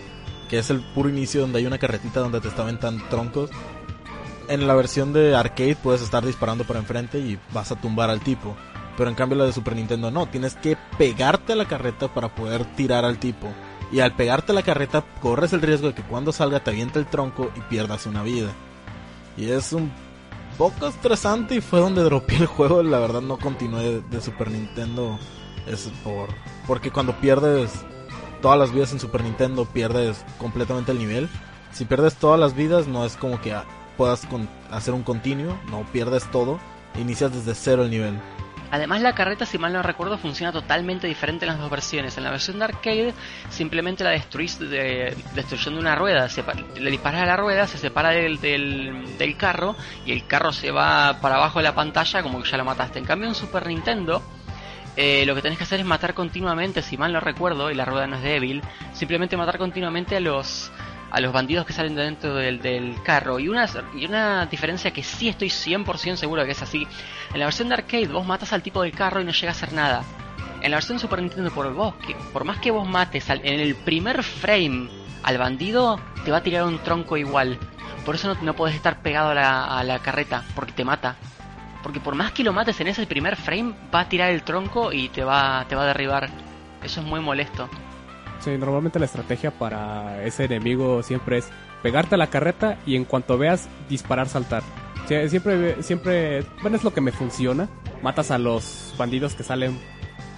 que 0.49 0.59
es 0.59 0.69
el 0.69 0.81
puro 0.93 1.09
inicio 1.09 1.41
donde 1.41 1.59
hay 1.59 1.65
una 1.65 1.77
carretita 1.77 2.19
donde 2.19 2.41
te 2.41 2.47
estaban 2.47 2.79
troncos. 3.09 3.49
En 4.47 4.67
la 4.67 4.75
versión 4.75 5.11
de 5.11 5.35
arcade 5.35 5.75
puedes 5.75 6.01
estar 6.01 6.25
disparando 6.25 6.65
por 6.65 6.75
enfrente 6.75 7.17
y 7.19 7.39
vas 7.51 7.71
a 7.71 7.75
tumbar 7.75 8.09
al 8.09 8.21
tipo. 8.21 8.55
Pero 8.97 9.09
en 9.09 9.15
cambio 9.15 9.37
la 9.37 9.45
de 9.45 9.53
Super 9.53 9.75
Nintendo 9.75 10.11
no, 10.11 10.27
tienes 10.27 10.55
que 10.55 10.77
pegarte 10.97 11.53
a 11.53 11.55
la 11.55 11.67
carreta 11.67 12.13
para 12.13 12.33
poder 12.33 12.63
tirar 12.75 13.05
al 13.05 13.17
tipo. 13.17 13.47
Y 13.91 13.99
al 13.99 14.15
pegarte 14.15 14.51
a 14.51 14.55
la 14.55 14.63
carreta 14.63 15.03
corres 15.21 15.53
el 15.53 15.61
riesgo 15.61 15.87
de 15.87 15.95
que 15.95 16.03
cuando 16.03 16.31
salga 16.31 16.63
te 16.63 16.71
aviente 16.71 16.99
el 16.99 17.07
tronco 17.07 17.51
y 17.55 17.61
pierdas 17.61 18.05
una 18.05 18.23
vida. 18.23 18.49
Y 19.37 19.49
es 19.49 19.73
un 19.73 19.91
poco 20.57 20.87
estresante 20.87 21.55
y 21.55 21.61
fue 21.61 21.79
donde 21.79 22.03
dropeé 22.03 22.37
el 22.37 22.45
juego. 22.45 22.83
La 22.83 22.99
verdad 22.99 23.21
no 23.21 23.37
continué 23.37 24.01
de 24.09 24.21
Super 24.21 24.51
Nintendo. 24.51 25.19
Es 25.67 25.89
por 26.03 26.29
porque 26.67 26.91
cuando 26.91 27.19
pierdes 27.19 27.71
todas 28.41 28.57
las 28.59 28.71
vidas 28.71 28.91
en 28.91 28.99
Super 28.99 29.23
Nintendo 29.23 29.65
pierdes 29.65 30.23
completamente 30.37 30.91
el 30.91 30.99
nivel. 30.99 31.29
Si 31.71 31.85
pierdes 31.85 32.15
todas 32.15 32.39
las 32.39 32.55
vidas 32.55 32.87
no 32.87 33.05
es 33.05 33.15
como 33.15 33.41
que 33.41 33.55
puedas 33.97 34.27
hacer 34.71 34.93
un 34.93 35.03
continuo, 35.03 35.57
no 35.69 35.83
pierdes 35.91 36.29
todo. 36.31 36.59
Inicias 36.99 37.33
desde 37.33 37.55
cero 37.55 37.83
el 37.83 37.89
nivel. 37.89 38.19
Además 38.71 39.01
la 39.01 39.13
carreta, 39.13 39.45
si 39.45 39.57
mal 39.57 39.73
no 39.73 39.81
recuerdo, 39.81 40.17
funciona 40.17 40.51
totalmente 40.51 41.07
diferente 41.07 41.45
en 41.45 41.51
las 41.51 41.59
dos 41.59 41.69
versiones. 41.69 42.17
En 42.17 42.23
la 42.23 42.31
versión 42.31 42.59
de 42.59 42.65
arcade 42.65 43.13
simplemente 43.49 44.03
la 44.03 44.11
destruís 44.11 44.59
de, 44.59 45.15
destruyendo 45.33 45.79
una 45.79 45.95
rueda. 45.95 46.27
le 46.79 46.91
disparas 46.91 47.21
a 47.21 47.25
la 47.25 47.37
rueda, 47.37 47.67
se 47.67 47.77
separa 47.77 48.09
del, 48.09 48.39
del, 48.39 49.37
carro 49.37 49.75
y 50.05 50.11
el 50.11 50.25
carro 50.27 50.51
se 50.51 50.71
va 50.71 51.19
para 51.21 51.35
abajo 51.35 51.59
de 51.59 51.63
la 51.63 51.75
pantalla 51.75 52.23
como 52.23 52.41
que 52.41 52.49
ya 52.49 52.57
lo 52.57 52.65
mataste. 52.65 52.99
En 52.99 53.05
cambio 53.05 53.27
en 53.27 53.35
Super 53.35 53.67
Nintendo... 53.67 54.21
Eh, 54.97 55.25
lo 55.25 55.35
que 55.35 55.41
tenés 55.41 55.57
que 55.57 55.65
hacer 55.65 55.81
es 55.81 55.85
matar 55.85 56.13
continuamente, 56.13 56.81
si 56.81 56.97
mal 56.97 57.11
no 57.11 57.19
recuerdo, 57.19 57.69
y 57.69 57.75
la 57.75 57.83
rueda 57.83 58.07
no 58.07 58.15
es 58.15 58.23
débil, 58.23 58.61
simplemente 58.93 59.35
matar 59.35 59.57
continuamente 59.57 60.15
a 60.15 60.21
los 60.21 60.71
a 61.15 61.21
los 61.21 61.31
bandidos 61.31 61.65
que 61.65 61.71
salen 61.71 61.95
de 61.95 62.03
dentro 62.03 62.35
del, 62.35 62.61
del 62.61 63.01
carro. 63.01 63.39
Y 63.39 63.47
una, 63.47 63.69
y 63.95 64.05
una 64.05 64.47
diferencia 64.47 64.91
que 64.91 65.01
sí 65.01 65.29
estoy 65.29 65.47
100% 65.47 66.17
seguro 66.17 66.43
que 66.43 66.51
es 66.51 66.61
así. 66.61 66.85
En 67.33 67.39
la 67.39 67.45
versión 67.45 67.69
de 67.69 67.75
arcade 67.75 68.07
vos 68.07 68.25
matas 68.25 68.51
al 68.51 68.61
tipo 68.61 68.81
del 68.81 68.91
carro 68.91 69.21
y 69.21 69.23
no 69.23 69.31
llega 69.31 69.47
a 69.47 69.51
hacer 69.51 69.71
nada. 69.71 70.03
En 70.61 70.71
la 70.71 70.75
versión 70.75 70.97
de 70.97 71.01
Super 71.01 71.21
Nintendo, 71.21 71.51
por, 71.51 71.73
vos, 71.73 71.95
que, 72.05 72.17
por 72.33 72.43
más 72.43 72.59
que 72.59 72.69
vos 72.69 72.85
mates 72.85 73.29
en 73.29 73.45
el 73.45 73.75
primer 73.75 74.23
frame 74.23 74.89
al 75.23 75.37
bandido, 75.37 76.01
te 76.25 76.31
va 76.31 76.39
a 76.39 76.43
tirar 76.43 76.65
un 76.65 76.79
tronco 76.79 77.15
igual. 77.15 77.59
Por 78.03 78.15
eso 78.15 78.33
no, 78.33 78.41
no 78.41 78.53
podés 78.53 78.75
estar 78.75 79.01
pegado 79.01 79.29
a 79.29 79.35
la, 79.35 79.79
a 79.79 79.85
la 79.85 79.99
carreta, 79.99 80.43
porque 80.53 80.73
te 80.73 80.83
mata. 80.83 81.15
Porque 81.81 82.01
por 82.01 82.15
más 82.15 82.33
que 82.33 82.43
lo 82.43 82.51
mates 82.51 82.81
en 82.81 82.87
ese 82.87 83.07
primer 83.07 83.37
frame, 83.37 83.73
va 83.93 84.01
a 84.01 84.09
tirar 84.09 84.31
el 84.31 84.43
tronco 84.43 84.91
y 84.91 85.07
te 85.07 85.23
va, 85.23 85.65
te 85.69 85.77
va 85.77 85.83
a 85.83 85.87
derribar. 85.87 86.29
Eso 86.83 86.99
es 86.99 87.07
muy 87.07 87.21
molesto. 87.21 87.69
Normalmente 88.47 88.99
la 88.99 89.05
estrategia 89.05 89.51
para 89.51 90.23
ese 90.23 90.45
enemigo 90.45 91.03
siempre 91.03 91.39
es 91.39 91.49
pegarte 91.81 92.15
a 92.15 92.17
la 92.17 92.27
carreta 92.27 92.77
y 92.85 92.95
en 92.95 93.05
cuanto 93.05 93.37
veas 93.37 93.67
disparar, 93.89 94.27
saltar. 94.27 94.63
siempre, 95.07 95.81
siempre, 95.83 96.43
bueno, 96.61 96.77
es 96.77 96.83
lo 96.83 96.93
que 96.93 97.01
me 97.01 97.11
funciona. 97.11 97.67
Matas 98.01 98.31
a 98.31 98.37
los 98.37 98.93
bandidos 98.97 99.33
que 99.33 99.43
salen 99.43 99.77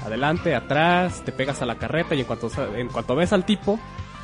adelante, 0.06 0.56
atrás, 0.56 1.22
te 1.26 1.32
pegas 1.32 1.62
a 1.62 1.66
la 1.66 1.76
carreta 1.76 2.16
y 2.16 2.22
en 2.22 2.26
cuanto, 2.26 2.50
en 2.76 2.88
cuanto 2.88 3.16
ves 3.16 3.34
al 3.34 3.46
tipo, 3.46 3.80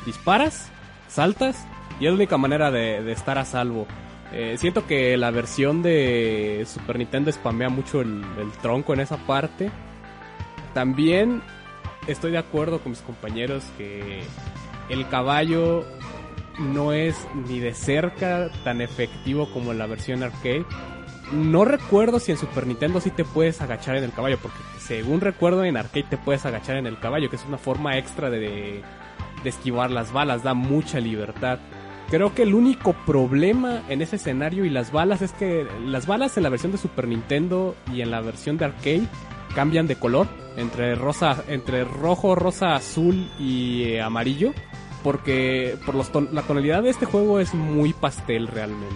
disparas, 0.06 0.70
saltas 1.08 1.66
y 2.00 2.06
es 2.06 2.10
la 2.10 2.16
única 2.16 2.38
manera 2.38 2.70
de, 2.70 3.10
estar 3.12 3.38
a 3.38 3.44
salvo. 3.44 3.86
Eh, 4.32 4.56
siento 4.58 4.86
que 4.86 5.16
la 5.16 5.30
versión 5.30 5.82
de 5.82 6.64
Super 6.66 6.98
Nintendo 6.98 7.30
spamea 7.30 7.68
mucho 7.68 8.00
el 8.00 8.24
tronco 8.62 8.94
en 8.94 9.00
esa 9.00 9.18
parte. 9.18 9.70
También 10.72 11.42
estoy 12.06 12.32
de 12.32 12.38
acuerdo 12.38 12.80
con 12.80 12.92
mis 12.92 13.00
compañeros 13.00 13.64
que 13.76 14.22
el 14.88 15.08
caballo 15.08 15.84
no 16.58 16.92
es 16.92 17.16
ni 17.48 17.58
de 17.58 17.74
cerca 17.74 18.50
tan 18.62 18.80
efectivo 18.80 19.50
como 19.52 19.72
la 19.72 19.86
versión 19.86 20.22
arcade. 20.22 20.64
No 21.32 21.64
recuerdo 21.64 22.20
si 22.20 22.32
en 22.32 22.38
Super 22.38 22.66
Nintendo 22.66 23.00
sí 23.00 23.10
te 23.10 23.24
puedes 23.24 23.60
agachar 23.60 23.96
en 23.96 24.04
el 24.04 24.12
caballo, 24.12 24.38
porque 24.40 24.58
según 24.78 25.20
recuerdo 25.20 25.64
en 25.64 25.76
arcade 25.76 26.06
te 26.10 26.18
puedes 26.18 26.44
agachar 26.44 26.76
en 26.76 26.86
el 26.86 26.98
caballo, 26.98 27.30
que 27.30 27.36
es 27.36 27.44
una 27.46 27.58
forma 27.58 27.96
extra 27.96 28.30
de, 28.30 28.82
de 29.42 29.48
esquivar 29.48 29.90
las 29.90 30.12
balas, 30.12 30.42
da 30.42 30.54
mucha 30.54 31.00
libertad. 31.00 31.58
Creo 32.10 32.34
que 32.34 32.42
el 32.42 32.54
único 32.54 32.92
problema 32.92 33.82
en 33.88 34.02
ese 34.02 34.16
escenario 34.16 34.66
y 34.66 34.70
las 34.70 34.92
balas 34.92 35.22
es 35.22 35.32
que 35.32 35.66
las 35.86 36.06
balas 36.06 36.36
en 36.36 36.42
la 36.42 36.50
versión 36.50 36.70
de 36.70 36.78
Super 36.78 37.08
Nintendo 37.08 37.74
y 37.92 38.02
en 38.02 38.10
la 38.10 38.20
versión 38.20 38.58
de 38.58 38.66
arcade 38.66 39.08
cambian 39.54 39.86
de 39.86 39.96
color 39.96 40.26
entre 40.56 40.94
rosa, 40.94 41.42
entre 41.48 41.84
rojo, 41.84 42.34
rosa, 42.34 42.74
azul 42.74 43.28
y 43.38 43.84
eh, 43.84 44.02
amarillo, 44.02 44.52
porque 45.02 45.76
por 45.84 45.94
los 45.94 46.10
la 46.32 46.42
tonalidad 46.42 46.82
de 46.82 46.90
este 46.90 47.06
juego 47.06 47.40
es 47.40 47.54
muy 47.54 47.92
pastel 47.92 48.46
realmente. 48.46 48.94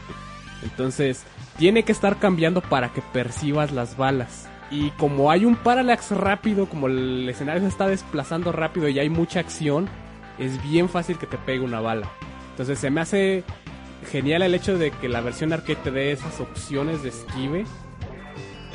Entonces, 0.62 1.24
tiene 1.56 1.84
que 1.84 1.92
estar 1.92 2.18
cambiando 2.18 2.60
para 2.60 2.92
que 2.92 3.02
percibas 3.02 3.72
las 3.72 3.96
balas. 3.96 4.48
Y 4.70 4.90
como 4.92 5.30
hay 5.30 5.44
un 5.44 5.56
parallax 5.56 6.10
rápido, 6.10 6.66
como 6.66 6.88
el 6.88 7.28
escenario 7.28 7.62
se 7.62 7.68
está 7.68 7.86
desplazando 7.86 8.52
rápido 8.52 8.88
y 8.88 8.98
hay 8.98 9.08
mucha 9.08 9.40
acción, 9.40 9.88
es 10.38 10.62
bien 10.62 10.88
fácil 10.88 11.18
que 11.18 11.26
te 11.26 11.38
pegue 11.38 11.60
una 11.60 11.80
bala. 11.80 12.10
Entonces 12.50 12.78
se 12.78 12.90
me 12.90 13.00
hace 13.00 13.44
genial 14.10 14.42
el 14.42 14.54
hecho 14.54 14.76
de 14.76 14.90
que 14.90 15.08
la 15.08 15.20
versión 15.20 15.52
arcade 15.52 15.76
te 15.76 15.90
dé 15.90 16.12
esas 16.12 16.40
opciones 16.40 17.02
de 17.02 17.08
esquive 17.10 17.64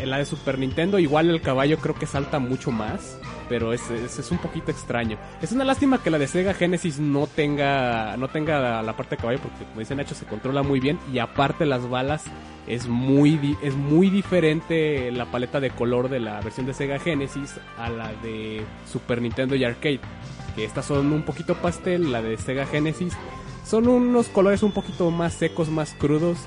en 0.03 0.09
la 0.09 0.17
de 0.17 0.25
Super 0.25 0.59
Nintendo 0.59 0.99
igual 0.99 1.29
el 1.29 1.41
caballo 1.41 1.77
creo 1.77 1.95
que 1.95 2.05
salta 2.05 2.37
mucho 2.37 2.71
más, 2.71 3.17
pero 3.47 3.71
es, 3.71 3.89
es, 3.89 4.31
un 4.31 4.37
poquito 4.37 4.69
extraño. 4.69 5.17
Es 5.41 5.51
una 5.53 5.63
lástima 5.63 6.03
que 6.03 6.09
la 6.09 6.19
de 6.19 6.27
Sega 6.27 6.53
Genesis 6.53 6.99
no 6.99 7.25
tenga 7.25 8.17
no 8.17 8.27
tenga 8.27 8.81
la 8.81 8.97
parte 8.97 9.15
de 9.15 9.21
caballo 9.21 9.39
porque 9.41 9.63
como 9.63 9.79
dicen 9.79 9.97
Nacho 9.97 10.13
se 10.13 10.25
controla 10.25 10.61
muy 10.61 10.79
bien 10.79 10.99
y 11.11 11.19
aparte 11.19 11.65
las 11.65 11.89
balas 11.89 12.25
es 12.67 12.87
muy 12.87 13.57
es 13.61 13.75
muy 13.75 14.09
diferente 14.09 15.09
la 15.11 15.25
paleta 15.25 15.59
de 15.61 15.69
color 15.69 16.09
de 16.09 16.19
la 16.19 16.41
versión 16.41 16.65
de 16.65 16.73
Sega 16.73 16.99
Genesis 16.99 17.55
a 17.77 17.89
la 17.89 18.11
de 18.21 18.61
Super 18.91 19.21
Nintendo 19.21 19.55
y 19.55 19.63
Arcade, 19.63 20.01
que 20.55 20.65
estas 20.65 20.85
son 20.85 21.13
un 21.13 21.23
poquito 21.23 21.55
pastel, 21.55 22.11
la 22.11 22.21
de 22.21 22.37
Sega 22.37 22.65
Genesis 22.65 23.13
son 23.65 23.87
unos 23.87 24.27
colores 24.27 24.63
un 24.63 24.73
poquito 24.73 25.09
más 25.11 25.33
secos, 25.33 25.69
más 25.69 25.93
crudos 25.93 26.37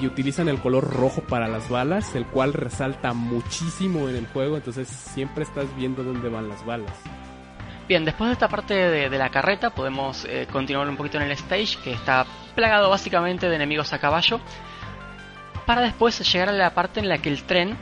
y 0.00 0.06
utilizan 0.06 0.48
el 0.48 0.60
color 0.60 0.92
rojo 0.92 1.22
para 1.22 1.48
las 1.48 1.68
balas, 1.68 2.14
el 2.14 2.26
cual 2.26 2.52
resalta 2.52 3.12
muchísimo 3.12 4.08
en 4.08 4.16
el 4.16 4.26
juego, 4.26 4.56
entonces 4.56 4.88
siempre 4.88 5.44
estás 5.44 5.74
viendo 5.76 6.02
dónde 6.02 6.28
van 6.28 6.48
las 6.48 6.64
balas. 6.64 6.92
Bien, 7.88 8.04
después 8.04 8.28
de 8.28 8.32
esta 8.32 8.48
parte 8.48 8.74
de, 8.74 9.18
la 9.18 9.28
carreta 9.28 9.70
podemos 9.70 10.24
eh, 10.24 10.46
continuar 10.50 10.88
un 10.88 10.96
poquito 10.96 11.18
en 11.18 11.24
el 11.24 11.32
stage, 11.32 11.76
que 11.82 11.92
está 11.92 12.24
plagado 12.54 12.88
básicamente 12.88 13.48
de 13.48 13.56
enemigos 13.56 13.92
a 13.92 13.98
caballo, 13.98 14.40
para 15.66 15.82
después 15.82 16.18
llegar 16.32 16.48
a 16.48 16.52
la 16.52 16.74
parte 16.74 17.00
en 17.00 17.08
la 17.08 17.18
que 17.18 17.28
el 17.28 17.42
tren 17.42 17.76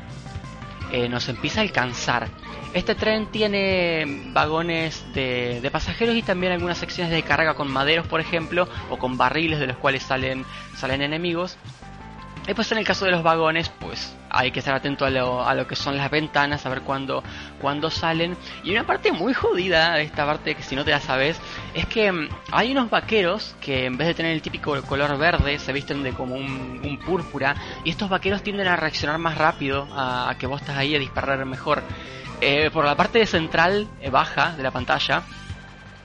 eh, 0.91 1.09
nos 1.09 1.28
empieza 1.28 1.61
a 1.61 1.62
alcanzar. 1.62 2.28
Este 2.74 2.95
tren 2.95 3.26
tiene 3.26 4.30
vagones 4.32 5.05
de, 5.14 5.68
pasajeros 5.70 6.16
y 6.16 6.22
también 6.22 6.53
algunas 6.53 6.78
secciones 6.78 7.12
de 7.12 7.22
carga 7.22 7.55
con 7.55 7.70
maderos, 7.70 8.07
por 8.07 8.20
ejemplo, 8.20 8.66
o 8.89 8.99
con 8.99 9.18
barriles 9.18 9.61
de 9.61 9.66
los 9.66 9.76
cuales 9.76 10.03
salen, 10.03 10.45
salen 10.74 11.03
enemigos. 11.03 11.59
Pues 12.55 12.72
en 12.72 12.78
el 12.78 12.84
caso 12.84 13.05
de 13.05 13.12
los 13.12 13.22
vagones, 13.22 13.68
pues 13.68 14.14
hay 14.28 14.51
que 14.51 14.59
estar 14.59 14.74
atento 14.74 15.05
a 15.05 15.11
lo, 15.11 15.47
a 15.47 15.55
lo 15.55 15.66
que 15.66 15.76
son 15.76 15.97
las 15.97 16.11
ventanas, 16.11 16.66
a 16.66 16.68
ver 16.70 16.82
cuándo, 16.82 17.22
cuándo 17.61 17.88
salen. 17.88 18.36
Y 18.64 18.72
una 18.72 18.84
parte 18.84 19.12
muy 19.12 19.32
jodida 19.32 19.95
de 19.95 20.03
esta 20.03 20.26
parte, 20.26 20.55
que 20.55 20.62
si 20.62 20.74
no 20.74 20.84
te 20.84 20.90
la 20.90 21.01
sabes, 21.01 21.40
es 21.72 21.86
que 21.86 22.11
mm, 22.11 22.28
hay 22.51 22.72
unos 22.72 22.90
vaqueros 22.90 23.55
que 23.61 23.86
en 23.86 23.97
vez 23.97 24.09
de 24.09 24.14
tener 24.14 24.32
el 24.32 24.43
típico 24.43 24.80
color 24.82 25.16
verde, 25.18 25.59
se 25.59 25.72
visten 25.72 26.03
de 26.03 26.12
como 26.12 26.34
un, 26.34 26.99
púrpura. 27.07 27.55
Y 27.84 27.90
estos 27.90 28.09
vaqueros 28.09 28.43
tienden 28.43 28.68
a 28.68 28.76
reaccionar 28.76 29.18
más 29.18 29.38
rápido 29.38 29.88
a, 29.93 30.34
que 30.38 30.47
vos 30.47 30.61
estás 30.61 30.76
ahí 30.76 30.95
a 30.95 30.99
disparar 30.99 31.45
mejor. 31.47 31.82
Eh, 32.40 32.70
por 32.72 32.84
la 32.84 32.97
parte 32.97 33.24
central 33.24 33.86
eh, 34.01 34.11
baja 34.11 34.57
de 34.57 34.64
la 34.64 34.72
pantalla, 34.72 35.22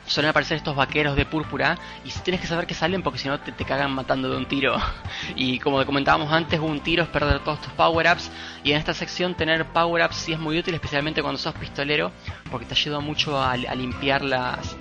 suelen 0.07 0.29
aparecer 0.29 0.57
estos 0.57 0.75
vaqueros 0.75 1.15
de 1.15 1.25
púrpura 1.25 1.77
y 2.03 2.09
tienes 2.21 2.41
que 2.41 2.47
saber 2.47 2.65
que 2.65 2.73
salen 2.73 3.03
porque 3.03 3.19
si 3.19 3.27
no 3.27 3.39
te, 3.39 3.51
te 3.51 3.65
cagan 3.65 3.91
matando 3.91 4.29
de 4.29 4.37
un 4.37 4.45
tiro. 4.45 4.75
Y 5.35 5.59
como 5.59 5.85
comentábamos 5.85 6.31
antes, 6.31 6.59
un 6.59 6.79
tiro 6.79 7.03
es 7.03 7.09
perder 7.09 7.43
todos 7.43 7.61
tus 7.61 7.71
power-ups 7.73 8.31
y 8.63 8.71
en 8.71 8.77
esta 8.77 8.93
sección 8.93 9.35
tener 9.35 9.65
power-ups 9.65 10.15
sí 10.15 10.33
es 10.33 10.39
muy 10.39 10.57
útil, 10.57 10.73
especialmente 10.73 11.21
cuando 11.21 11.37
sos 11.37 11.53
pistolero 11.55 12.11
porque 12.49 12.65
te 12.65 12.73
ayuda 12.73 12.99
mucho 12.99 13.37
a, 13.39 13.51
a 13.51 13.75
limpiar 13.75 14.23
las, 14.23 14.75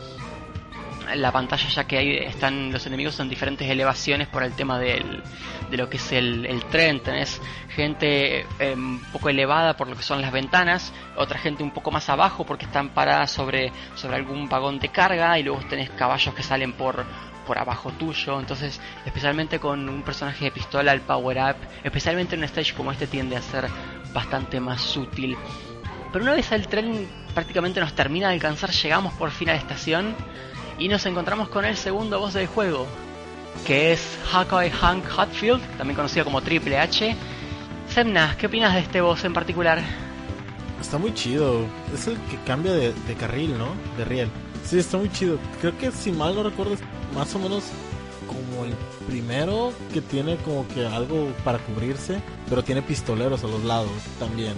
la 1.14 1.32
pantalla 1.32 1.68
ya 1.68 1.84
que 1.84 1.98
ahí 1.98 2.16
están 2.16 2.72
los 2.72 2.86
enemigos 2.86 3.18
en 3.20 3.28
diferentes 3.28 3.68
elevaciones 3.68 4.28
por 4.28 4.42
el 4.42 4.52
tema 4.52 4.78
del, 4.78 5.22
de 5.70 5.76
lo 5.76 5.88
que 5.88 5.96
es 5.96 6.12
el, 6.12 6.64
tren. 6.70 7.00
Tenés 7.00 7.40
gente 7.68 8.46
eh, 8.58 8.74
un 8.74 9.00
poco 9.12 9.28
elevada 9.28 9.76
por 9.76 9.88
lo 9.88 9.96
que 9.96 10.02
son 10.02 10.20
las 10.20 10.32
ventanas, 10.32 10.92
otra 11.16 11.38
gente 11.38 11.62
un 11.62 11.70
poco 11.70 11.90
más 11.90 12.08
abajo 12.08 12.44
porque 12.44 12.66
están 12.66 12.90
paradas 12.90 13.30
sobre, 13.30 13.72
sobre 13.94 14.16
algún 14.16 14.48
vagón 14.48 14.78
de 14.78 14.88
carga 14.88 15.38
y 15.38 15.42
luego 15.42 15.60
tenés 15.68 15.90
caballos 15.90 16.34
que 16.34 16.42
salen 16.42 16.72
por, 16.72 17.04
por 17.46 17.58
abajo 17.58 17.92
tuyo. 17.92 18.38
Entonces, 18.40 18.80
especialmente 19.04 19.58
con 19.58 19.88
un 19.88 20.02
personaje 20.02 20.46
de 20.46 20.50
pistola, 20.50 20.92
el 20.92 21.00
power 21.00 21.38
up, 21.38 21.56
especialmente 21.84 22.34
en 22.34 22.40
un 22.40 22.44
stage 22.44 22.74
como 22.74 22.92
este, 22.92 23.06
tiende 23.06 23.36
a 23.36 23.42
ser 23.42 23.66
bastante 24.12 24.60
más 24.60 24.96
útil. 24.96 25.36
Pero 26.12 26.24
una 26.24 26.34
vez 26.34 26.50
el 26.52 26.66
tren 26.68 27.08
prácticamente 27.34 27.80
nos 27.80 27.94
termina 27.94 28.28
de 28.28 28.34
alcanzar, 28.34 28.70
llegamos 28.70 29.12
por 29.14 29.30
fin 29.30 29.50
a 29.50 29.52
la 29.52 29.58
estación 29.58 30.14
y 30.78 30.88
nos 30.88 31.06
encontramos 31.06 31.48
con 31.48 31.64
el 31.64 31.76
segundo 31.76 32.18
boss 32.18 32.34
del 32.34 32.46
juego, 32.46 32.86
que 33.66 33.92
es 33.92 34.00
Hawkeye 34.30 34.70
Hank 34.70 35.04
Hatfield, 35.16 35.62
también 35.78 35.96
conocido 35.96 36.24
como 36.24 36.42
Triple 36.42 36.78
H. 36.78 37.16
Semna, 37.88 38.36
¿qué 38.38 38.46
opinas 38.46 38.74
de 38.74 38.80
este 38.80 39.00
boss 39.00 39.24
en 39.24 39.32
particular? 39.32 39.82
Está 40.80 40.98
muy 40.98 41.14
chido. 41.14 41.64
Es 41.94 42.06
el 42.06 42.18
que 42.30 42.36
cambia 42.46 42.72
de, 42.72 42.92
de 42.92 43.14
carril, 43.14 43.56
¿no? 43.56 43.68
De 43.96 44.04
riel. 44.04 44.28
Sí, 44.64 44.78
está 44.78 44.98
muy 44.98 45.10
chido. 45.10 45.38
Creo 45.60 45.76
que 45.78 45.90
si 45.90 46.12
mal 46.12 46.34
no 46.34 46.42
recuerdo, 46.42 46.76
más 47.14 47.34
o 47.34 47.38
menos 47.38 47.64
como 48.26 48.64
el 48.64 48.74
primero 49.06 49.72
que 49.92 50.00
tiene 50.00 50.36
como 50.38 50.66
que 50.68 50.86
algo 50.86 51.32
para 51.44 51.58
cubrirse, 51.58 52.20
pero 52.48 52.62
tiene 52.62 52.82
pistoleros 52.82 53.44
a 53.44 53.46
los 53.46 53.64
lados 53.64 53.92
también. 54.18 54.54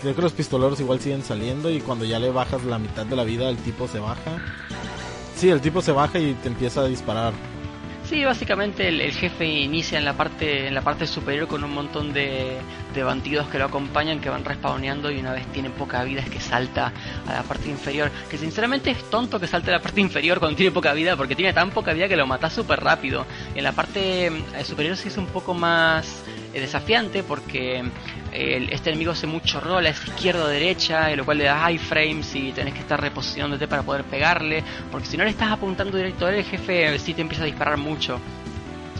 Creo 0.00 0.14
que 0.14 0.22
los 0.22 0.32
pistoleros 0.32 0.80
igual 0.80 1.00
siguen 1.00 1.22
saliendo 1.22 1.70
y 1.70 1.80
cuando 1.80 2.04
ya 2.04 2.18
le 2.18 2.30
bajas 2.30 2.64
la 2.64 2.78
mitad 2.78 3.06
de 3.06 3.16
la 3.16 3.24
vida 3.24 3.48
el 3.48 3.56
tipo 3.58 3.86
se 3.86 3.98
baja. 3.98 4.38
Sí, 5.36 5.50
el 5.50 5.60
tipo 5.60 5.82
se 5.82 5.92
baja 5.92 6.18
y 6.18 6.34
te 6.34 6.48
empieza 6.48 6.82
a 6.82 6.86
disparar. 6.86 7.32
Sí, 8.12 8.24
básicamente 8.24 8.88
el, 8.88 9.12
jefe 9.12 9.46
inicia 9.46 9.98
en 9.98 10.04
la 10.04 10.12
parte 10.12 10.66
en 10.66 10.74
la 10.74 10.82
parte 10.82 11.06
superior 11.06 11.48
con 11.48 11.64
un 11.64 11.72
montón 11.72 12.12
de, 12.12 12.58
de 12.94 13.02
bandidos 13.02 13.48
que 13.48 13.58
lo 13.58 13.64
acompañan 13.64 14.20
que 14.20 14.28
van 14.28 14.44
respawneando 14.44 15.10
y 15.10 15.18
una 15.18 15.32
vez 15.32 15.46
tiene 15.46 15.70
poca 15.70 16.04
vida 16.04 16.20
es 16.20 16.28
que 16.28 16.40
salta 16.40 16.92
a 17.26 17.32
la 17.32 17.42
parte 17.42 17.70
inferior. 17.70 18.10
Que 18.28 18.36
sinceramente 18.36 18.90
es 18.90 19.08
tonto 19.08 19.40
que 19.40 19.46
salte 19.46 19.70
a 19.70 19.74
la 19.74 19.80
parte 19.80 20.00
inferior 20.00 20.40
cuando 20.40 20.56
tiene 20.56 20.72
poca 20.72 20.92
vida 20.92 21.16
porque 21.16 21.34
tiene 21.34 21.52
tan 21.52 21.70
poca 21.70 21.94
vida 21.94 22.08
que 22.08 22.16
lo 22.16 22.26
mata 22.26 22.50
súper 22.50 22.80
rápido. 22.80 23.24
En 23.54 23.64
la 23.64 23.72
parte 23.72 24.26
eh, 24.26 24.64
superior 24.64 24.96
sí 24.96 25.08
es 25.08 25.16
un 25.16 25.26
poco 25.26 25.54
más 25.54 26.22
eh, 26.52 26.60
desafiante 26.60 27.22
porque 27.22 27.82
este 28.32 28.90
enemigo 28.90 29.12
hace 29.12 29.26
mucho 29.26 29.60
rol, 29.60 29.86
es 29.86 30.02
izquierda 30.04 30.44
o 30.44 30.48
derecha, 30.48 31.14
lo 31.14 31.24
cual 31.24 31.38
le 31.38 31.44
da 31.44 31.70
iframes 31.70 32.34
y 32.34 32.52
tenés 32.52 32.74
que 32.74 32.80
estar 32.80 33.00
reposicionándote 33.00 33.68
para 33.68 33.82
poder 33.82 34.04
pegarle, 34.04 34.64
porque 34.90 35.06
si 35.06 35.16
no 35.16 35.24
le 35.24 35.30
estás 35.30 35.50
apuntando 35.50 35.96
directo 35.96 36.26
a 36.26 36.30
él, 36.30 36.36
el 36.36 36.44
jefe 36.44 36.98
sí 36.98 37.14
te 37.14 37.20
empieza 37.20 37.42
a 37.44 37.46
disparar 37.46 37.76
mucho. 37.76 38.18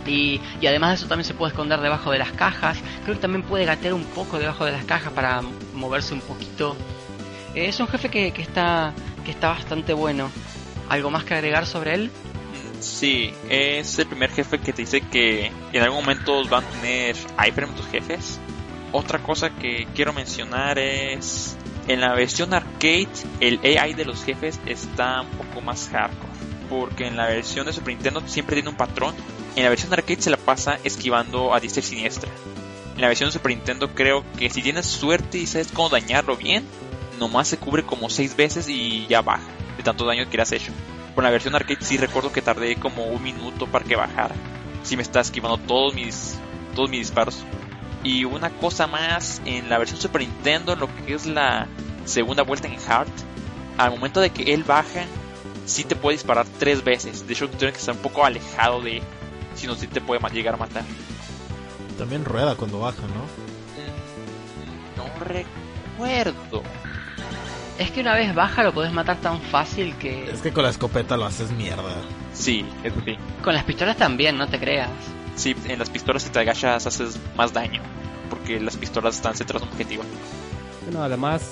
Y, 0.07 0.41
y, 0.61 0.67
además 0.67 0.91
de 0.91 0.95
eso 0.97 1.07
también 1.07 1.25
se 1.25 1.35
puede 1.35 1.53
esconder 1.53 1.81
debajo 1.81 2.11
de 2.11 2.19
las 2.19 2.33
cajas. 2.33 2.77
Creo 3.05 3.15
que 3.15 3.21
también 3.21 3.45
puede 3.45 3.65
gatear 3.65 3.95
un 3.95 4.05
poco 4.05 4.39
debajo 4.39 4.65
de 4.65 4.73
las 4.73 4.85
cajas 4.85 5.13
para 5.13 5.41
moverse 5.75 6.13
un 6.13 6.21
poquito. 6.21 6.77
Eh, 7.55 7.67
es 7.69 7.79
un 7.81 7.87
jefe 7.87 8.09
que, 8.09 8.33
está, 8.37 8.93
que 9.25 9.31
está 9.31 9.51
bastante 9.51 9.93
bueno. 9.93 10.31
¿Algo 10.89 11.11
más 11.11 11.25
que 11.25 11.35
agregar 11.35 11.67
sobre 11.67 11.95
él? 11.95 12.11
Sí, 12.81 13.33
es 13.49 13.97
el 14.01 14.07
primer 14.07 14.31
jefe 14.31 14.59
que 14.59 14.73
te 14.73 14.83
dice 14.83 15.03
que 15.03 15.53
en 15.73 15.83
algún 15.83 16.01
momento 16.01 16.43
van 16.49 16.65
a 16.65 16.69
tener 16.69 17.17
iframes 17.47 17.77
tus 17.77 17.87
jefes. 17.87 18.41
Otra 18.93 19.23
cosa 19.23 19.51
que 19.51 19.87
quiero 19.95 20.13
mencionar 20.13 20.79
es 20.79 21.57
en 21.89 22.01
la 22.01 22.15
versión 22.15 22.55
arcade 22.55 23.09
el 23.41 23.59
AI 23.65 23.95
de 23.95 24.05
los 24.05 24.23
jefes 24.23 24.61
está 24.67 25.23
un 25.23 25.31
poco 25.31 25.61
más 25.63 25.89
hardcore 25.89 26.33
porque 26.73 27.07
en 27.07 27.17
la 27.19 27.27
versión 27.27 27.67
de 27.67 27.73
Super 27.73 27.95
Nintendo 27.95 28.23
siempre 28.27 28.57
tiene 28.57 28.71
un 28.71 28.77
patrón. 28.77 29.15
En 29.57 29.63
la 29.65 29.69
versión 29.69 29.93
arcade 29.93 30.23
se 30.23 30.31
la 30.31 30.39
pasa 30.39 30.79
esquivando 30.85 31.53
a 31.53 31.61
diestra 31.61 31.81
y 31.81 31.85
siniestra. 31.85 32.31
En 32.95 33.01
la 33.03 33.09
versión 33.09 33.29
de 33.29 33.33
Super 33.33 33.51
Nintendo 33.51 33.95
creo 33.95 34.25
que 34.39 34.49
si 34.49 34.63
tienes 34.63 34.87
suerte 34.87 35.37
y 35.37 35.47
sabes 35.47 35.69
cómo 35.71 35.91
dañarlo 35.91 36.37
bien, 36.37 36.65
nomás 37.19 37.49
se 37.49 37.59
cubre 37.59 37.83
como 37.83 38.09
6 38.09 38.37
veces 38.37 38.69
y 38.71 39.07
ya 39.07 39.21
baja 39.21 39.47
de 39.77 39.83
tanto 39.83 40.07
daño 40.07 40.29
que 40.31 40.37
le 40.37 40.43
has 40.43 40.53
hecho. 40.53 40.73
Con 41.15 41.25
la 41.25 41.31
versión 41.31 41.55
arcade 41.55 41.85
sí 41.85 41.99
recuerdo 41.99 42.33
que 42.33 42.41
tardé 42.41 42.77
como 42.77 43.05
un 43.05 43.23
minuto 43.23 43.67
para 43.67 43.85
que 43.85 43.97
bajara. 43.97 44.35
Sí 44.83 44.97
me 44.97 45.03
está 45.03 45.21
esquivando 45.21 45.59
todos 45.59 45.95
mis, 45.95 46.39
todos 46.75 46.89
mis 46.89 47.01
disparos. 47.01 47.45
Y 48.05 48.25
una 48.25 48.51
cosa 48.51 48.87
más, 48.87 49.41
en 49.45 49.69
la 49.69 49.79
versión 49.79 50.01
Super 50.01 50.23
Nintendo, 50.23 50.75
lo 50.75 50.89
que 50.95 51.15
es 51.15 51.27
la 51.27 51.69
segunda 52.05 52.43
vuelta 52.43 52.69
en 52.69 52.77
Hard, 52.89 53.09
al 53.79 53.91
momento 53.91 54.21
de 54.21 54.31
que 54.31 54.55
él 54.55 54.65
baja, 54.65 55.05
sí 55.67 55.85
te 55.85 55.95
puede 55.95 56.17
disparar 56.17 56.47
tres 56.59 56.83
veces. 56.83 57.27
De 57.27 57.35
hecho, 57.35 57.49
tienes 57.49 57.75
que 57.75 57.81
estar 57.81 57.95
un 57.95 58.03
poco 58.03 58.25
alejado 58.25 58.81
de 58.81 59.03
si 59.55 59.67
no, 59.67 59.75
sí 59.75 59.87
te 59.87 60.01
puede 60.01 60.21
llegar 60.31 60.55
a 60.55 60.57
matar. 60.57 60.85
También 61.99 62.25
rueda 62.25 62.57
cuando 62.57 62.81
baja, 62.81 63.03
¿no? 63.03 63.27
No 64.97 65.25
recuerdo. 65.25 66.63
Es 67.79 67.91
que 67.91 68.01
una 68.01 68.15
vez 68.15 68.35
baja 68.35 68.63
lo 68.63 68.73
podés 68.73 68.93
matar 68.93 69.17
tan 69.19 69.41
fácil 69.41 69.97
que... 69.97 70.31
Es 70.31 70.41
que 70.41 70.53
con 70.53 70.65
la 70.65 70.71
escopeta 70.71 71.17
lo 71.17 71.25
haces 71.25 71.51
mierda. 71.51 71.95
Sí, 72.33 72.65
eso 72.83 72.97
sí. 73.05 73.17
Con 73.43 73.55
las 73.55 73.65
pistolas 73.65 73.97
también, 73.97 74.37
no 74.37 74.49
te 74.49 74.59
creas. 74.59 74.91
Sí, 75.43 75.57
en 75.67 75.81
las 75.81 75.91
pistolas 75.91 76.23
si 76.23 76.31
te 76.31 76.39
agachas 76.39 76.87
haces 76.87 77.19
más 77.35 77.53
daño. 77.53 77.83
Porque 78.31 78.61
las 78.61 78.77
pistolas 78.77 79.17
están 79.17 79.35
centradas 79.35 79.63
en 79.63 79.69
un 79.69 79.75
objetivo. 79.75 80.05
Bueno, 80.85 81.03
además, 81.03 81.43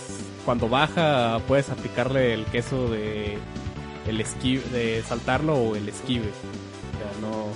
cuando 0.45 0.69
baja 0.69 1.41
puedes 1.49 1.71
aplicarle 1.71 2.35
el 2.35 2.45
queso 2.45 2.89
de 2.89 3.37
el 4.07 4.21
esquive, 4.21 4.63
de 4.71 5.03
saltarlo 5.03 5.55
o 5.55 5.75
el 5.75 5.89
esquive. 5.89 6.29
O 6.29 6.99
sea, 6.99 7.21
no. 7.21 7.47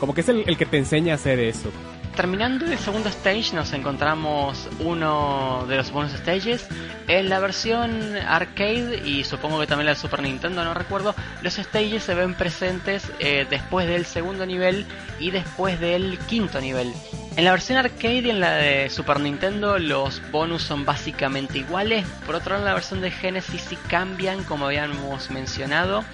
Como 0.00 0.12
que 0.12 0.22
es 0.22 0.28
el, 0.28 0.42
el, 0.48 0.56
que 0.56 0.66
te 0.66 0.76
enseña 0.76 1.12
a 1.12 1.14
hacer 1.14 1.38
eso. 1.38 1.70
Terminando 2.16 2.66
el 2.66 2.78
segundo 2.78 3.08
stage 3.08 3.54
nos 3.54 3.72
encontramos 3.72 4.68
uno 4.78 5.66
de 5.68 5.76
los 5.76 5.90
bonus 5.90 6.12
stages. 6.12 6.64
En 7.08 7.28
la 7.28 7.40
versión 7.40 8.16
arcade 8.16 9.02
y 9.04 9.24
supongo 9.24 9.58
que 9.58 9.66
también 9.66 9.86
la 9.86 9.96
Super 9.96 10.22
Nintendo, 10.22 10.64
no 10.64 10.74
recuerdo, 10.74 11.14
los 11.42 11.54
stages 11.54 12.04
se 12.04 12.14
ven 12.14 12.34
presentes 12.34 13.10
eh, 13.18 13.46
después 13.50 13.88
del 13.88 14.06
segundo 14.06 14.46
nivel 14.46 14.86
y 15.18 15.32
después 15.32 15.80
del 15.80 16.18
quinto 16.20 16.60
nivel. 16.60 16.92
En 17.36 17.44
la 17.44 17.50
versión 17.50 17.78
arcade 17.78 18.20
y 18.20 18.30
en 18.30 18.38
la 18.38 18.52
de 18.52 18.88
Super 18.90 19.18
Nintendo 19.18 19.80
los 19.80 20.22
bonus 20.30 20.62
son 20.62 20.84
básicamente 20.84 21.58
iguales. 21.58 22.06
Por 22.24 22.36
otro 22.36 22.50
lado, 22.50 22.62
en 22.62 22.68
la 22.68 22.74
versión 22.74 23.00
de 23.00 23.10
Genesis 23.10 23.60
sí 23.60 23.76
cambian, 23.88 24.44
como 24.44 24.66
habíamos 24.66 25.32
mencionado. 25.32 26.04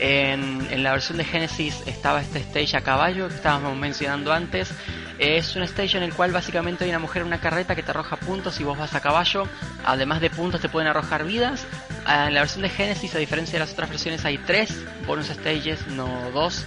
En, 0.00 0.66
en, 0.70 0.82
la 0.82 0.90
versión 0.90 1.16
de 1.18 1.24
Genesis 1.24 1.82
estaba 1.86 2.20
este 2.20 2.40
stage 2.40 2.76
a 2.76 2.80
caballo 2.82 3.28
que 3.28 3.34
estábamos 3.36 3.76
mencionando 3.78 4.32
antes. 4.32 4.74
Es 5.18 5.56
un 5.56 5.62
stage 5.62 5.96
en 5.96 6.02
el 6.02 6.12
cual 6.12 6.32
básicamente 6.32 6.84
hay 6.84 6.90
una 6.90 6.98
mujer 6.98 7.22
en 7.22 7.28
una 7.28 7.40
carreta 7.40 7.74
que 7.74 7.82
te 7.82 7.90
arroja 7.90 8.16
puntos 8.16 8.60
y 8.60 8.64
vos 8.64 8.76
vas 8.76 8.94
a 8.94 9.00
caballo. 9.00 9.44
Además 9.84 10.20
de 10.20 10.30
puntos 10.30 10.60
te 10.60 10.68
pueden 10.68 10.88
arrojar 10.88 11.24
vidas. 11.24 11.66
En 12.06 12.34
la 12.34 12.40
versión 12.40 12.62
de 12.62 12.68
Genesis, 12.68 13.14
a 13.14 13.18
diferencia 13.18 13.54
de 13.54 13.60
las 13.60 13.72
otras 13.72 13.88
versiones, 13.88 14.24
hay 14.24 14.38
tres 14.38 14.76
bonus 15.06 15.28
stages, 15.28 15.86
no 15.88 16.30
dos. 16.32 16.66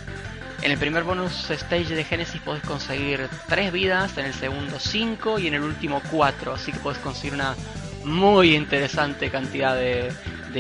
En 0.62 0.72
el 0.72 0.78
primer 0.78 1.04
bonus 1.04 1.50
stage 1.52 1.96
de 1.96 2.04
Genesis 2.04 2.42
podés 2.42 2.62
conseguir 2.64 3.30
3 3.48 3.72
vidas, 3.72 4.18
en 4.18 4.26
el 4.26 4.34
segundo 4.34 4.78
5 4.78 5.40
y 5.40 5.48
en 5.48 5.54
el 5.54 5.62
último 5.62 6.02
4, 6.12 6.54
así 6.54 6.74
que 6.74 6.80
podés 6.80 6.98
conseguir 7.00 7.34
una 7.36 7.56
muy 8.04 8.58
interesante 8.58 9.30
cantidad 9.30 9.74
de 9.74 10.12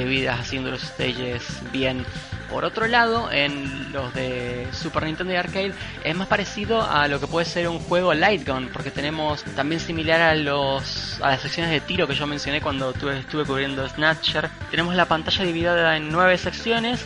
vidas 0.05 0.39
haciendo 0.39 0.71
los 0.71 0.83
stages 0.83 1.43
bien. 1.73 2.05
Por 2.49 2.65
otro 2.65 2.87
lado, 2.87 3.31
en 3.31 3.91
los 3.93 4.13
de 4.13 4.67
Super 4.71 5.03
Nintendo 5.03 5.33
y 5.33 5.35
Arcade 5.35 5.73
es 6.03 6.15
más 6.15 6.27
parecido 6.27 6.81
a 6.81 7.07
lo 7.07 7.19
que 7.19 7.27
puede 7.27 7.45
ser 7.45 7.67
un 7.67 7.79
juego 7.79 8.13
Light 8.13 8.47
Gun, 8.47 8.69
porque 8.73 8.91
tenemos 8.91 9.43
también 9.55 9.79
similar 9.79 10.19
a 10.21 10.35
los 10.35 11.19
a 11.21 11.29
las 11.29 11.41
secciones 11.41 11.71
de 11.71 11.81
tiro 11.81 12.07
que 12.07 12.15
yo 12.15 12.25
mencioné 12.25 12.61
cuando 12.61 12.91
tuve, 12.93 13.19
estuve 13.19 13.45
cubriendo 13.45 13.87
Snatcher. 13.87 14.49
Tenemos 14.71 14.95
la 14.95 15.05
pantalla 15.05 15.43
dividida 15.43 15.95
en 15.95 16.09
nueve 16.11 16.37
secciones 16.37 17.05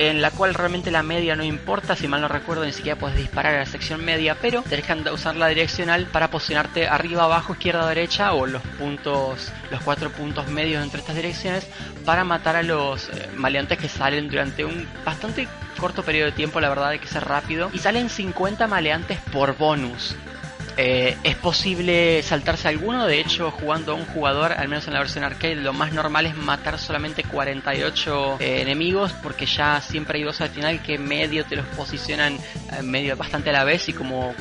en 0.00 0.22
la 0.22 0.30
cual 0.30 0.54
realmente 0.54 0.90
la 0.90 1.02
media 1.02 1.36
no 1.36 1.44
importa, 1.44 1.94
si 1.94 2.08
mal 2.08 2.22
no 2.22 2.28
recuerdo 2.28 2.64
ni 2.64 2.72
siquiera 2.72 2.98
puedes 2.98 3.18
disparar 3.18 3.54
a 3.54 3.58
la 3.58 3.66
sección 3.66 4.02
media, 4.02 4.34
pero 4.40 4.62
tenés 4.62 4.86
que 4.86 5.10
usar 5.10 5.36
la 5.36 5.48
direccional 5.48 6.06
para 6.06 6.30
posicionarte 6.30 6.88
arriba, 6.88 7.24
abajo, 7.24 7.52
izquierda, 7.52 7.86
derecha 7.86 8.32
o 8.32 8.46
los 8.46 8.62
puntos, 8.78 9.52
los 9.70 9.82
cuatro 9.82 10.08
puntos 10.10 10.48
medios 10.48 10.82
entre 10.82 11.00
estas 11.00 11.16
direcciones 11.16 11.66
para 12.06 12.24
matar 12.24 12.56
a 12.56 12.62
los 12.62 13.10
eh, 13.10 13.28
maleantes 13.36 13.76
que 13.76 13.90
salen 13.90 14.30
durante 14.30 14.64
un 14.64 14.88
bastante 15.04 15.46
corto 15.78 16.02
periodo 16.02 16.30
de 16.30 16.32
tiempo, 16.32 16.60
la 16.60 16.70
verdad 16.70 16.88
hay 16.88 16.98
que 16.98 17.06
ser 17.06 17.26
rápido, 17.26 17.68
y 17.74 17.78
salen 17.78 18.08
50 18.08 18.66
maleantes 18.68 19.18
por 19.30 19.58
bonus. 19.58 20.16
Eh, 20.82 21.14
es 21.24 21.36
posible 21.36 22.22
saltarse 22.22 22.66
alguno, 22.66 23.06
de 23.06 23.20
hecho 23.20 23.50
jugando 23.50 23.92
a 23.92 23.96
un 23.96 24.06
jugador, 24.06 24.52
al 24.52 24.66
menos 24.66 24.86
en 24.86 24.94
la 24.94 25.00
versión 25.00 25.24
arcade, 25.24 25.56
lo 25.56 25.74
más 25.74 25.92
normal 25.92 26.24
es 26.24 26.34
matar 26.34 26.78
solamente 26.78 27.22
48 27.22 28.38
eh, 28.40 28.62
enemigos 28.62 29.12
porque 29.22 29.44
ya 29.44 29.82
siempre 29.82 30.16
hay 30.16 30.24
dos 30.24 30.40
al 30.40 30.48
final 30.48 30.82
que 30.82 30.96
medio 30.96 31.44
te 31.44 31.56
los 31.56 31.66
posicionan 31.66 32.38
eh, 32.72 32.82
medio 32.82 33.14
bastante 33.14 33.50
a 33.50 33.52
la 33.52 33.64
vez 33.64 33.90
y 33.90 33.92
como 33.92 34.34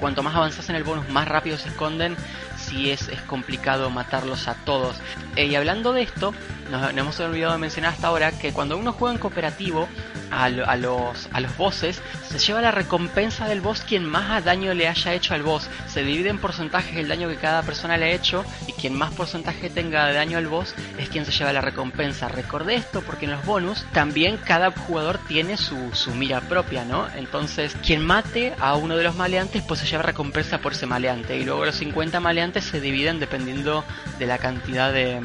cuanto 0.00 0.24
más 0.24 0.34
avanzas 0.34 0.68
en 0.68 0.74
el 0.74 0.82
bonus 0.82 1.08
más 1.10 1.28
rápido 1.28 1.56
se 1.58 1.68
esconden 1.68 2.16
si 2.64 2.90
es, 2.90 3.08
es 3.08 3.20
complicado 3.22 3.90
matarlos 3.90 4.48
a 4.48 4.54
todos. 4.64 4.96
y 5.36 5.54
hablando 5.54 5.92
de 5.92 6.02
esto, 6.02 6.34
nos, 6.70 6.96
hemos 6.96 7.20
olvidado 7.20 7.52
de 7.52 7.58
mencionar 7.58 7.92
hasta 7.92 8.08
ahora 8.08 8.32
que 8.32 8.52
cuando 8.52 8.76
uno 8.76 8.92
juega 8.92 9.14
en 9.14 9.20
cooperativo 9.20 9.88
a, 10.30 10.48
los, 10.48 11.28
a 11.32 11.40
los 11.40 11.56
bosses, 11.56 12.00
se 12.28 12.38
lleva 12.38 12.60
la 12.60 12.70
recompensa 12.70 13.46
del 13.46 13.60
boss 13.60 13.82
quien 13.82 14.04
más 14.04 14.44
daño 14.44 14.74
le 14.74 14.88
haya 14.88 15.12
hecho 15.12 15.34
al 15.34 15.42
boss. 15.42 15.68
Se 15.86 16.02
divide 16.02 16.30
en 16.30 16.38
porcentajes 16.38 16.96
el 16.96 17.08
daño 17.08 17.28
que 17.28 17.36
cada 17.36 17.62
persona 17.62 17.96
le 17.96 18.06
ha 18.06 18.10
hecho 18.10 18.44
y 18.66 18.72
quien 18.72 18.94
más 18.94 19.12
porcentaje 19.12 19.70
tenga 19.70 20.06
de 20.06 20.14
daño 20.14 20.38
al 20.38 20.48
boss 20.48 20.74
es 20.98 21.08
quien 21.08 21.24
se 21.24 21.32
lleva 21.32 21.52
la 21.52 21.60
recompensa. 21.60 22.28
Recordé 22.28 22.76
esto 22.76 23.02
porque 23.02 23.26
en 23.26 23.32
los 23.32 23.44
bonus 23.44 23.84
también 23.92 24.38
cada 24.38 24.70
jugador 24.70 25.18
tiene 25.28 25.56
su, 25.56 25.90
su 25.92 26.14
mira 26.14 26.40
propia, 26.40 26.84
¿no? 26.84 27.06
Entonces, 27.14 27.76
quien 27.84 28.04
mate 28.04 28.54
a 28.58 28.74
uno 28.74 28.96
de 28.96 29.04
los 29.04 29.14
maleantes 29.14 29.62
pues 29.62 29.80
se 29.80 29.86
lleva 29.86 30.02
recompensa 30.02 30.58
por 30.58 30.72
ese 30.72 30.86
maleante 30.86 31.38
y 31.38 31.44
luego 31.44 31.64
los 31.64 31.76
50 31.76 32.20
maleantes 32.20 32.53
se 32.60 32.80
dividen 32.80 33.20
dependiendo 33.20 33.84
de 34.18 34.26
la 34.26 34.38
cantidad 34.38 34.92
de, 34.92 35.20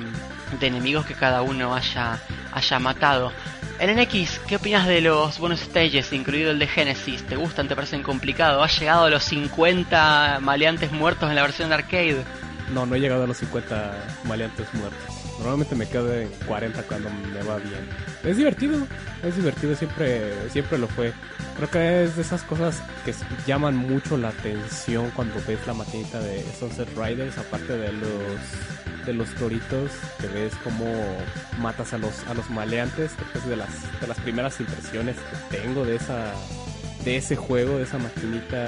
enemigos 0.62 1.06
que 1.06 1.14
cada 1.14 1.42
uno 1.42 1.76
haya, 1.76 2.20
haya 2.52 2.80
matado. 2.80 3.32
En 3.80 3.96
NX, 3.96 4.40
¿qué 4.48 4.58
opinas 4.58 4.88
de 4.88 5.00
los 5.00 5.40
bonus 5.40 5.62
stages, 5.62 6.12
incluido 6.12 6.52
el 6.52 6.60
de 6.60 6.68
Genesis? 6.68 7.24
¿Te 7.24 7.38
gustan? 7.38 7.68
¿Te 7.68 7.76
parecen 7.76 8.04
complicados? 8.04 8.64
¿Has 8.64 8.78
llegado 8.78 9.06
a 9.06 9.10
los 9.10 9.24
50 9.24 10.40
maleantes 10.42 10.92
muertos 10.92 11.30
en 11.30 11.36
la 11.36 11.44
versión 11.44 11.70
de 11.70 11.76
arcade? 11.76 12.24
No, 12.74 12.86
no 12.86 12.96
he 12.96 13.00
llegado 13.00 13.24
a 13.24 13.28
los 13.28 13.38
50 13.38 13.94
maleantes 14.26 14.68
muertos. 14.74 15.19
Normalmente 15.40 15.76
me 15.76 15.88
quedo 15.88 16.14
en 16.14 16.30
40 16.48 16.84
cuando 16.84 17.10
me 17.10 17.42
va 17.44 17.58
bien. 17.58 17.88
Es 18.24 18.38
divertido, 18.38 18.86
es 19.24 19.36
divertido, 19.36 19.76
siempre, 19.76 20.50
siempre 20.50 20.78
lo 20.78 20.88
fue. 20.88 21.14
Creo 21.56 21.70
que 21.70 22.04
es 22.04 22.16
de 22.16 22.22
esas 22.22 22.44
cosas 22.44 22.82
que 23.06 23.14
llaman 23.48 23.76
mucho 23.76 24.18
la 24.18 24.30
atención 24.30 25.12
cuando 25.16 25.36
ves 25.48 25.66
la 25.66 25.74
maquinita 25.74 26.20
de 26.20 26.44
Sunset 26.60 26.90
Riders, 26.96 27.38
aparte 27.38 27.78
de 27.78 27.92
los 27.94 28.80
de 29.06 29.14
los 29.14 29.34
toritos 29.36 29.92
que 30.20 30.28
ves 30.28 30.54
cómo 30.64 30.86
matas 31.60 31.94
a 31.94 31.98
los 31.98 32.28
a 32.28 32.34
los 32.34 32.50
maleantes 32.50 33.16
después 33.18 33.48
de 33.48 33.56
las 33.56 34.02
de 34.02 34.08
las 34.08 34.20
primeras 34.20 34.60
impresiones 34.60 35.16
que 35.50 35.58
tengo 35.58 35.86
de 35.86 35.96
esa 35.96 36.34
de 37.06 37.18
ese 37.18 37.36
juego 37.36 37.78
de 37.78 37.84
esa 37.84 37.98
maquinita 37.98 38.68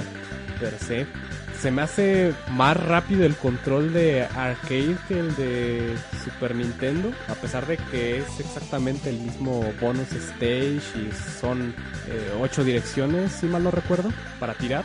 per 0.59 0.80
se 0.80 1.05
se 1.62 1.70
me 1.70 1.84
hace 1.84 2.34
más 2.49 2.76
rápido 2.76 3.24
el 3.24 3.36
control 3.36 3.93
de 3.93 4.24
arcade 4.24 4.97
que 5.07 5.20
el 5.20 5.36
de 5.36 5.95
Super 6.24 6.55
Nintendo, 6.55 7.12
a 7.28 7.36
pesar 7.36 7.68
de 7.68 7.78
que 7.78 8.18
es 8.18 8.39
exactamente 8.39 9.09
el 9.12 9.20
mismo 9.20 9.72
bonus 9.80 10.12
stage 10.12 10.82
y 10.95 11.12
son 11.39 11.76
eh, 12.07 12.32
ocho 12.41 12.64
direcciones, 12.64 13.32
si 13.34 13.45
mal 13.45 13.64
no 13.64 13.70
recuerdo, 13.70 14.09
para 14.39 14.55
tirar. 14.55 14.84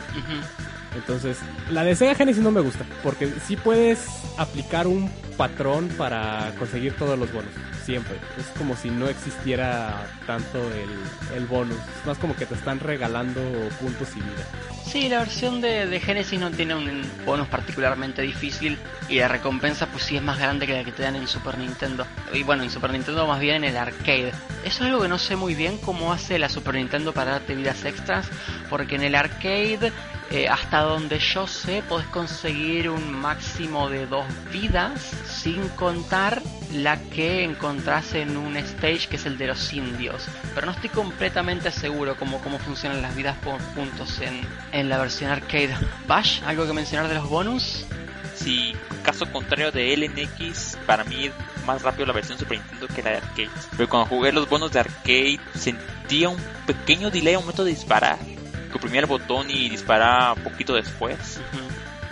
Entonces, 0.95 1.37
la 1.69 1.83
de 1.83 1.95
Sega 1.95 2.15
Genesis 2.15 2.41
no 2.41 2.51
me 2.51 2.61
gusta, 2.61 2.85
porque 3.03 3.31
sí 3.45 3.55
puedes 3.55 4.05
aplicar 4.37 4.87
un 4.87 5.09
patrón 5.37 5.89
para 5.89 6.51
conseguir 6.57 6.95
todos 6.95 7.17
los 7.17 7.31
bonos, 7.31 7.51
siempre. 7.85 8.15
Es 8.37 8.45
como 8.57 8.75
si 8.75 8.89
no 8.89 9.07
existiera 9.07 10.07
tanto 10.25 10.57
el, 10.73 11.37
el 11.37 11.45
bonus, 11.45 11.77
es 11.99 12.05
más 12.05 12.17
como 12.17 12.35
que 12.35 12.45
te 12.45 12.55
están 12.55 12.79
regalando 12.79 13.41
puntos 13.79 14.09
y 14.15 14.21
vida. 14.21 14.45
Sí, 14.87 15.09
la 15.09 15.19
versión 15.19 15.59
de, 15.59 15.85
de 15.85 15.99
Genesis 15.99 16.39
no 16.39 16.49
tiene 16.49 16.73
un 16.73 17.03
bonus 17.25 17.47
particularmente 17.49 18.21
difícil 18.21 18.77
y 19.09 19.19
la 19.19 19.27
recompensa 19.27 19.85
pues 19.87 20.03
sí 20.03 20.15
es 20.15 20.23
más 20.23 20.39
grande 20.39 20.65
que 20.65 20.73
la 20.73 20.83
que 20.85 20.93
te 20.93 21.03
dan 21.03 21.17
en 21.17 21.27
Super 21.27 21.57
Nintendo. 21.57 22.07
Y 22.33 22.43
bueno, 22.43 22.63
en 22.63 22.69
Super 22.69 22.91
Nintendo 22.91 23.27
más 23.27 23.39
bien 23.41 23.63
en 23.63 23.71
el 23.71 23.77
arcade. 23.77 24.31
Eso 24.63 24.83
es 24.83 24.89
algo 24.89 25.01
que 25.01 25.09
no 25.09 25.19
sé 25.19 25.35
muy 25.35 25.55
bien 25.55 25.77
cómo 25.77 26.13
hace 26.13 26.39
la 26.39 26.47
Super 26.47 26.75
Nintendo 26.75 27.13
para 27.13 27.31
darte 27.31 27.53
vidas 27.53 27.83
extras, 27.83 28.27
porque 28.69 28.95
en 28.95 29.03
el 29.03 29.15
arcade 29.15 29.91
eh, 30.29 30.47
hasta 30.49 30.81
donde 30.81 31.19
yo 31.19 31.47
sé, 31.47 31.83
podés 31.87 32.07
conseguir 32.07 32.89
un 32.89 33.13
máximo 33.13 33.89
de 33.89 34.05
dos 34.05 34.25
vidas, 34.51 34.99
sin 35.25 35.67
contar 35.69 36.41
la 36.73 36.99
que 36.99 37.43
encontrás 37.43 38.13
en 38.13 38.35
un 38.35 38.57
stage 38.57 39.07
que 39.07 39.15
es 39.15 39.25
el 39.25 39.37
de 39.37 39.47
los 39.47 39.71
indios. 39.73 40.27
Pero 40.53 40.65
no 40.65 40.73
estoy 40.73 40.89
completamente 40.89 41.71
seguro 41.71 42.17
cómo, 42.17 42.41
cómo 42.41 42.59
funcionan 42.59 43.01
las 43.01 43.15
vidas 43.15 43.37
por 43.37 43.57
puntos 43.73 44.19
en, 44.19 44.41
en 44.73 44.89
la 44.89 44.97
versión 44.97 45.31
arcade. 45.31 45.75
Bash, 46.07 46.41
¿algo 46.45 46.67
que 46.67 46.73
mencionar 46.73 47.07
de 47.07 47.15
los 47.15 47.29
bonus? 47.29 47.85
Sí, 48.35 48.73
caso 49.03 49.31
contrario 49.31 49.71
de 49.71 49.95
LNX, 49.97 50.77
para 50.85 51.03
mí 51.05 51.31
más 51.65 51.81
rápido 51.81 52.05
la 52.05 52.13
versión 52.13 52.37
Super 52.37 52.59
Nintendo 52.59 52.87
que 52.87 53.01
la 53.01 53.11
de 53.11 53.17
arcade. 53.17 53.49
Pero 53.75 53.89
cuando 53.89 54.09
jugué 54.09 54.31
los 54.31 54.47
bonos 54.47 54.71
de 54.71 54.79
arcade, 54.81 55.39
sentía 55.55 56.29
un 56.29 56.37
pequeño 56.65 57.09
delay 57.09 57.33
al 57.33 57.41
momento 57.41 57.63
de 57.63 57.71
disparar 57.71 58.36
oprimía 58.73 59.01
el 59.01 59.05
botón 59.05 59.49
y 59.49 59.69
disparaba 59.69 60.35
poquito 60.35 60.73
después. 60.73 61.39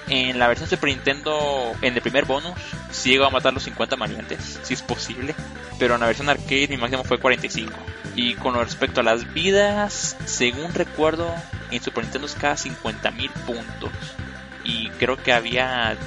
En 0.07 0.37
la 0.37 0.47
versión 0.47 0.69
Super 0.69 0.89
Nintendo, 0.89 1.73
en 1.81 1.95
el 1.95 2.01
primer 2.01 2.25
bonus, 2.25 2.53
sí 2.91 3.09
llegó 3.09 3.25
a 3.25 3.31
matar 3.31 3.53
los 3.53 3.63
50 3.63 3.95
variantes, 3.95 4.59
si 4.61 4.75
es 4.75 4.83
posible. 4.83 5.33
Pero 5.79 5.95
en 5.95 6.01
la 6.01 6.07
versión 6.07 6.29
arcade 6.29 6.67
mi 6.69 6.77
máximo 6.77 7.03
fue 7.03 7.19
45. 7.19 7.73
Y 8.15 8.35
con 8.35 8.53
respecto 8.55 9.01
a 9.01 9.03
las 9.03 9.33
vidas, 9.33 10.15
según 10.25 10.73
recuerdo, 10.73 11.33
en 11.71 11.81
Super 11.81 12.03
Nintendo 12.03 12.27
es 12.27 12.35
cada 12.35 12.55
50.000 12.55 13.29
puntos. 13.45 13.91
Y 14.63 14.89
creo 14.91 15.17
que 15.17 15.33
había 15.33 15.97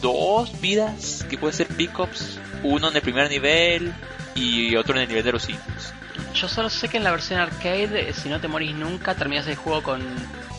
dos 0.00 0.60
vidas 0.60 1.26
que 1.28 1.36
pueden 1.36 1.56
ser 1.56 1.66
pickups. 1.66 2.38
Uno 2.62 2.88
en 2.88 2.96
el 2.96 3.02
primer 3.02 3.28
nivel 3.28 3.92
y 4.34 4.76
otro 4.76 4.94
en 4.94 5.02
el 5.02 5.08
nivel 5.08 5.24
de 5.24 5.32
los 5.32 5.48
indios. 5.48 5.92
Yo 6.34 6.48
solo 6.48 6.70
sé 6.70 6.88
que 6.88 6.98
en 6.98 7.04
la 7.04 7.10
versión 7.10 7.40
arcade, 7.40 8.10
eh, 8.10 8.12
si 8.12 8.28
no 8.28 8.40
te 8.40 8.48
morís 8.48 8.74
nunca, 8.74 9.14
terminas 9.14 9.46
el 9.46 9.56
juego 9.56 9.82
con, 9.82 10.02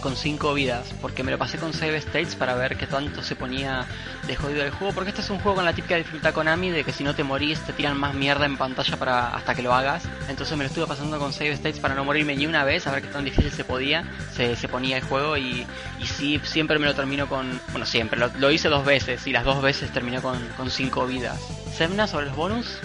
con 0.02 0.16
5 0.16 0.54
vidas. 0.54 0.94
Porque 1.02 1.24
me 1.24 1.32
lo 1.32 1.38
pasé 1.38 1.58
con 1.58 1.74
save 1.74 1.98
states 1.98 2.36
para 2.36 2.56
ver 2.56 2.78
qué 2.78 2.88
tanto 2.88 3.22
se 3.22 3.36
ponía 3.36 3.86
de 4.28 4.36
jodido 4.36 4.64
el 4.64 4.72
juego. 4.72 4.94
Porque 4.94 5.10
este 5.10 5.22
es 5.22 5.30
un 5.30 5.40
juego 5.40 5.56
con 5.56 5.66
la 5.66 5.74
típica 5.74 5.96
dificultad 5.96 6.34
Konami 6.34 6.70
de 6.70 6.84
que 6.84 6.92
si 6.92 7.04
no 7.04 7.16
te 7.16 7.24
morís 7.24 7.60
te 7.62 7.74
tiran 7.74 7.98
más 7.98 8.14
mierda 8.14 8.46
en 8.46 8.58
pantalla 8.58 8.98
para 8.98 9.30
hasta 9.30 9.56
que 9.56 9.62
lo 9.62 9.74
hagas. 9.74 10.04
Entonces 10.28 10.58
me 10.58 10.64
lo 10.64 10.70
estuve 10.70 10.88
pasando 10.88 11.20
con 11.20 11.34
save 11.34 11.54
states 11.54 11.80
para 11.80 11.96
no 11.96 12.04
morirme 12.04 12.36
ni 12.36 12.46
una 12.46 12.64
vez, 12.64 12.88
a 12.88 12.92
ver 12.92 13.02
qué 13.04 13.10
tan 13.10 13.26
difícil 13.26 13.52
se 13.52 13.64
podía, 13.64 14.04
se, 14.36 14.56
se 14.56 14.68
ponía 14.68 14.98
el 14.98 15.04
juego. 15.04 15.38
Y, 15.38 15.66
y 16.00 16.06
sí, 16.06 16.42
siempre 16.44 16.80
me 16.80 16.88
lo 16.88 16.96
termino 16.96 17.28
con. 17.28 17.60
Bueno, 17.72 17.86
siempre, 17.86 18.20
lo, 18.20 18.52
hice 18.52 18.70
dos 18.70 18.86
veces 18.86 19.26
y 19.28 19.32
las 19.32 19.46
dos 19.46 19.62
veces 19.62 19.92
terminé 19.92 20.20
con 20.22 20.70
5 20.70 21.06
vidas. 21.06 21.40
Semna 21.74 22.08
sobre 22.08 22.26
los 22.26 22.36
bonus 22.36 22.80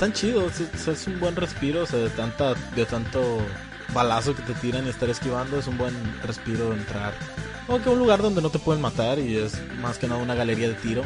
están 0.00 0.14
chidos, 0.14 0.58
es, 0.60 1.06
un 1.08 1.20
buen 1.20 1.36
respiro, 1.36 1.82
o 1.82 1.86
sea, 1.86 1.98
de 1.98 2.08
tanta, 2.08 2.54
de 2.74 2.86
tanto 2.86 3.20
balazo 3.92 4.34
que 4.34 4.40
te 4.40 4.54
tiran 4.54 4.86
y 4.86 4.88
estar 4.88 5.10
esquivando, 5.10 5.58
es 5.58 5.66
un 5.66 5.76
buen 5.76 5.94
respiro 6.22 6.72
entrar. 6.72 7.12
Aunque 7.68 7.90
un 7.90 7.98
lugar 7.98 8.22
donde 8.22 8.40
no 8.40 8.48
te 8.48 8.58
pueden 8.58 8.80
matar 8.80 9.18
y 9.18 9.36
es 9.36 9.60
más 9.82 9.98
que 9.98 10.08
nada 10.08 10.22
una 10.22 10.34
galería 10.34 10.68
de 10.68 10.74
tiro. 10.74 11.02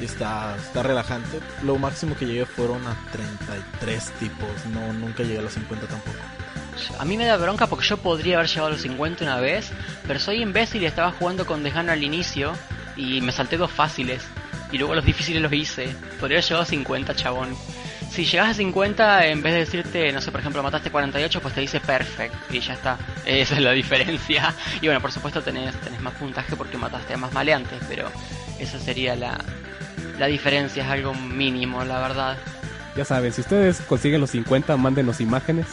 Y 0.00 0.04
está, 0.04 0.54
está 0.56 0.84
relajante. 0.84 1.40
Lo 1.64 1.78
máximo 1.78 2.16
que 2.16 2.26
llegué 2.26 2.46
fueron 2.46 2.86
a 2.86 2.96
33 3.10 4.10
tipos, 4.20 4.66
no, 4.72 4.92
nunca 4.92 5.24
llegué 5.24 5.38
a 5.38 5.42
los 5.42 5.54
50 5.54 5.88
tampoco. 5.88 6.16
A 7.00 7.04
mí 7.04 7.16
me 7.16 7.26
da 7.26 7.36
bronca 7.36 7.66
porque 7.66 7.88
yo 7.88 7.96
podría 7.96 8.36
haber 8.36 8.48
llegado 8.48 8.68
a 8.68 8.70
los 8.70 8.82
50 8.82 9.24
una 9.24 9.40
vez, 9.40 9.72
pero 10.06 10.20
soy 10.20 10.42
imbécil 10.42 10.80
y 10.80 10.86
estaba 10.86 11.10
jugando 11.10 11.44
con 11.44 11.64
Dejano 11.64 11.90
al 11.90 12.04
inicio 12.04 12.52
y 12.94 13.20
me 13.20 13.32
salté 13.32 13.56
dos 13.56 13.72
fáciles. 13.72 14.22
Y 14.70 14.78
luego 14.78 14.94
los 14.94 15.04
difíciles 15.04 15.42
los 15.42 15.52
hice. 15.52 15.88
Podría 16.20 16.36
haber 16.38 16.44
llegado 16.44 16.62
a 16.62 16.66
50, 16.66 17.14
chabón 17.16 17.56
si 18.16 18.24
llegas 18.24 18.48
a 18.48 18.54
50, 18.54 19.26
en 19.26 19.42
vez 19.42 19.52
de 19.52 19.58
decirte, 19.58 20.10
no 20.10 20.22
sé, 20.22 20.30
por 20.30 20.40
ejemplo, 20.40 20.62
mataste 20.62 20.90
48, 20.90 21.38
pues 21.42 21.52
te 21.52 21.60
dice 21.60 21.80
perfect 21.80 22.34
y 22.50 22.60
ya 22.60 22.72
está. 22.72 22.96
Esa 23.26 23.56
es 23.56 23.60
la 23.60 23.72
diferencia. 23.72 24.54
Y 24.80 24.86
bueno, 24.86 25.02
por 25.02 25.12
supuesto 25.12 25.42
tenés, 25.42 25.78
tenés 25.82 26.00
más 26.00 26.14
puntaje 26.14 26.56
porque 26.56 26.78
mataste 26.78 27.12
a 27.12 27.18
más 27.18 27.34
maleantes, 27.34 27.78
pero 27.86 28.08
esa 28.58 28.78
sería 28.78 29.14
la, 29.16 29.38
la 30.18 30.26
diferencia, 30.28 30.82
es 30.82 30.88
algo 30.88 31.12
mínimo, 31.12 31.84
la 31.84 32.00
verdad. 32.00 32.38
Ya 32.96 33.04
saben, 33.04 33.34
si 33.34 33.42
ustedes 33.42 33.82
consiguen 33.82 34.22
los 34.22 34.30
50, 34.30 34.74
mándenos 34.78 35.20
imágenes. 35.20 35.66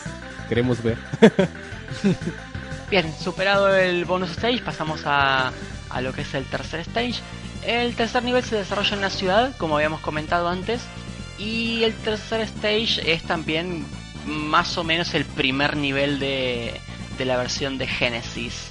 Queremos 0.49 0.83
ver. 0.83 0.97
Bien, 2.91 3.09
superado 3.17 3.73
el 3.73 4.03
bonus 4.03 4.31
stage, 4.31 4.59
pasamos 4.59 5.03
a, 5.05 5.53
a 5.89 6.01
lo 6.01 6.11
que 6.11 6.23
es 6.23 6.33
el 6.33 6.43
tercer 6.43 6.81
stage. 6.81 7.21
El 7.65 7.95
tercer 7.95 8.21
nivel 8.23 8.43
se 8.43 8.57
desarrolla 8.57 8.91
en 8.91 8.99
una 8.99 9.09
ciudad, 9.09 9.55
como 9.57 9.77
habíamos 9.77 10.01
comentado 10.01 10.49
antes, 10.49 10.81
y 11.43 11.83
el 11.83 11.93
tercer 11.93 12.41
stage 12.41 13.11
es 13.11 13.23
también 13.23 13.85
más 14.25 14.77
o 14.77 14.83
menos 14.83 15.13
el 15.13 15.25
primer 15.25 15.75
nivel 15.75 16.19
de, 16.19 16.79
de 17.17 17.25
la 17.25 17.37
versión 17.37 17.77
de 17.77 17.87
Genesis. 17.87 18.67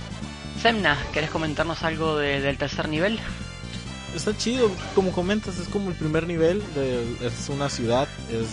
Semna, 0.61 0.97
¿querés 1.13 1.31
comentarnos 1.31 1.83
algo 1.83 2.17
del 2.17 2.57
tercer 2.57 2.89
nivel? 2.89 3.19
Está 4.15 4.37
chido, 4.37 4.71
como 4.95 5.11
comentas, 5.13 5.59
es 5.59 5.69
como 5.69 5.91
el 5.91 5.97
primer 5.97 6.27
nivel, 6.27 6.63
de, 6.75 7.03
es 7.27 7.49
una 7.49 7.69
ciudad, 7.69 8.09
es 8.31 8.47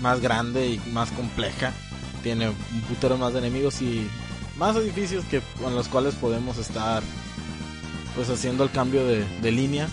más 0.00 0.20
grande 0.20 0.66
y 0.66 0.78
más 0.90 1.10
compleja, 1.12 1.72
tiene 2.22 2.48
un 2.48 2.80
putero 2.88 3.16
más 3.16 3.32
de 3.32 3.38
enemigos 3.38 3.80
y 3.80 4.08
más 4.56 4.76
edificios 4.76 5.24
que 5.26 5.40
con 5.60 5.74
los 5.74 5.88
cuales 5.88 6.14
podemos 6.14 6.58
estar 6.58 7.02
pues 8.14 8.28
haciendo 8.28 8.64
el 8.64 8.70
cambio 8.70 9.06
de, 9.06 9.24
de 9.40 9.50
línea 9.50 9.88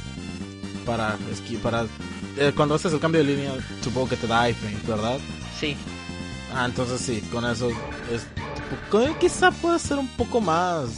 para 0.86 1.18
esqui 1.32 1.58
para 1.58 1.86
eh, 2.40 2.54
cuando 2.56 2.76
haces 2.76 2.94
el 2.94 3.00
cambio 3.00 3.24
de 3.24 3.36
línea 3.36 3.54
supongo 3.82 4.10
que 4.10 4.16
te 4.16 4.28
da 4.28 4.50
iframes, 4.50 4.86
¿verdad? 4.88 5.20
Sí. 5.60 5.76
Ah, 6.54 6.66
entonces 6.66 7.02
sí, 7.02 7.22
con 7.32 7.46
eso 7.46 7.70
es 8.12 8.26
quizá 9.20 9.52
puede 9.52 9.80
ser 9.80 9.98
un 9.98 10.08
poco 10.10 10.42
más 10.42 10.90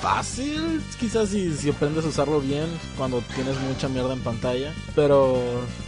fácil, 0.00 0.82
quizás 0.98 1.30
si, 1.30 1.54
si 1.56 1.70
aprendes 1.70 2.04
a 2.04 2.08
usarlo 2.08 2.40
bien 2.40 2.66
cuando 2.96 3.22
tienes 3.34 3.58
mucha 3.60 3.88
mierda 3.88 4.12
en 4.12 4.20
pantalla, 4.20 4.72
pero 4.94 5.42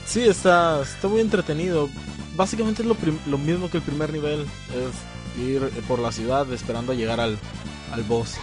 sí 0.06 0.22
está 0.22 0.82
está 0.82 1.08
muy 1.08 1.20
entretenido. 1.20 1.88
Básicamente 2.36 2.82
es 2.82 2.88
lo, 2.88 2.96
lo 3.26 3.38
mismo 3.38 3.70
que 3.70 3.78
el 3.78 3.82
primer 3.82 4.12
nivel, 4.12 4.42
es 4.42 5.42
ir 5.42 5.62
por 5.88 5.98
la 5.98 6.12
ciudad 6.12 6.50
esperando 6.52 6.92
a 6.92 6.94
llegar 6.94 7.20
al, 7.20 7.38
al 7.92 8.02
boss. 8.02 8.34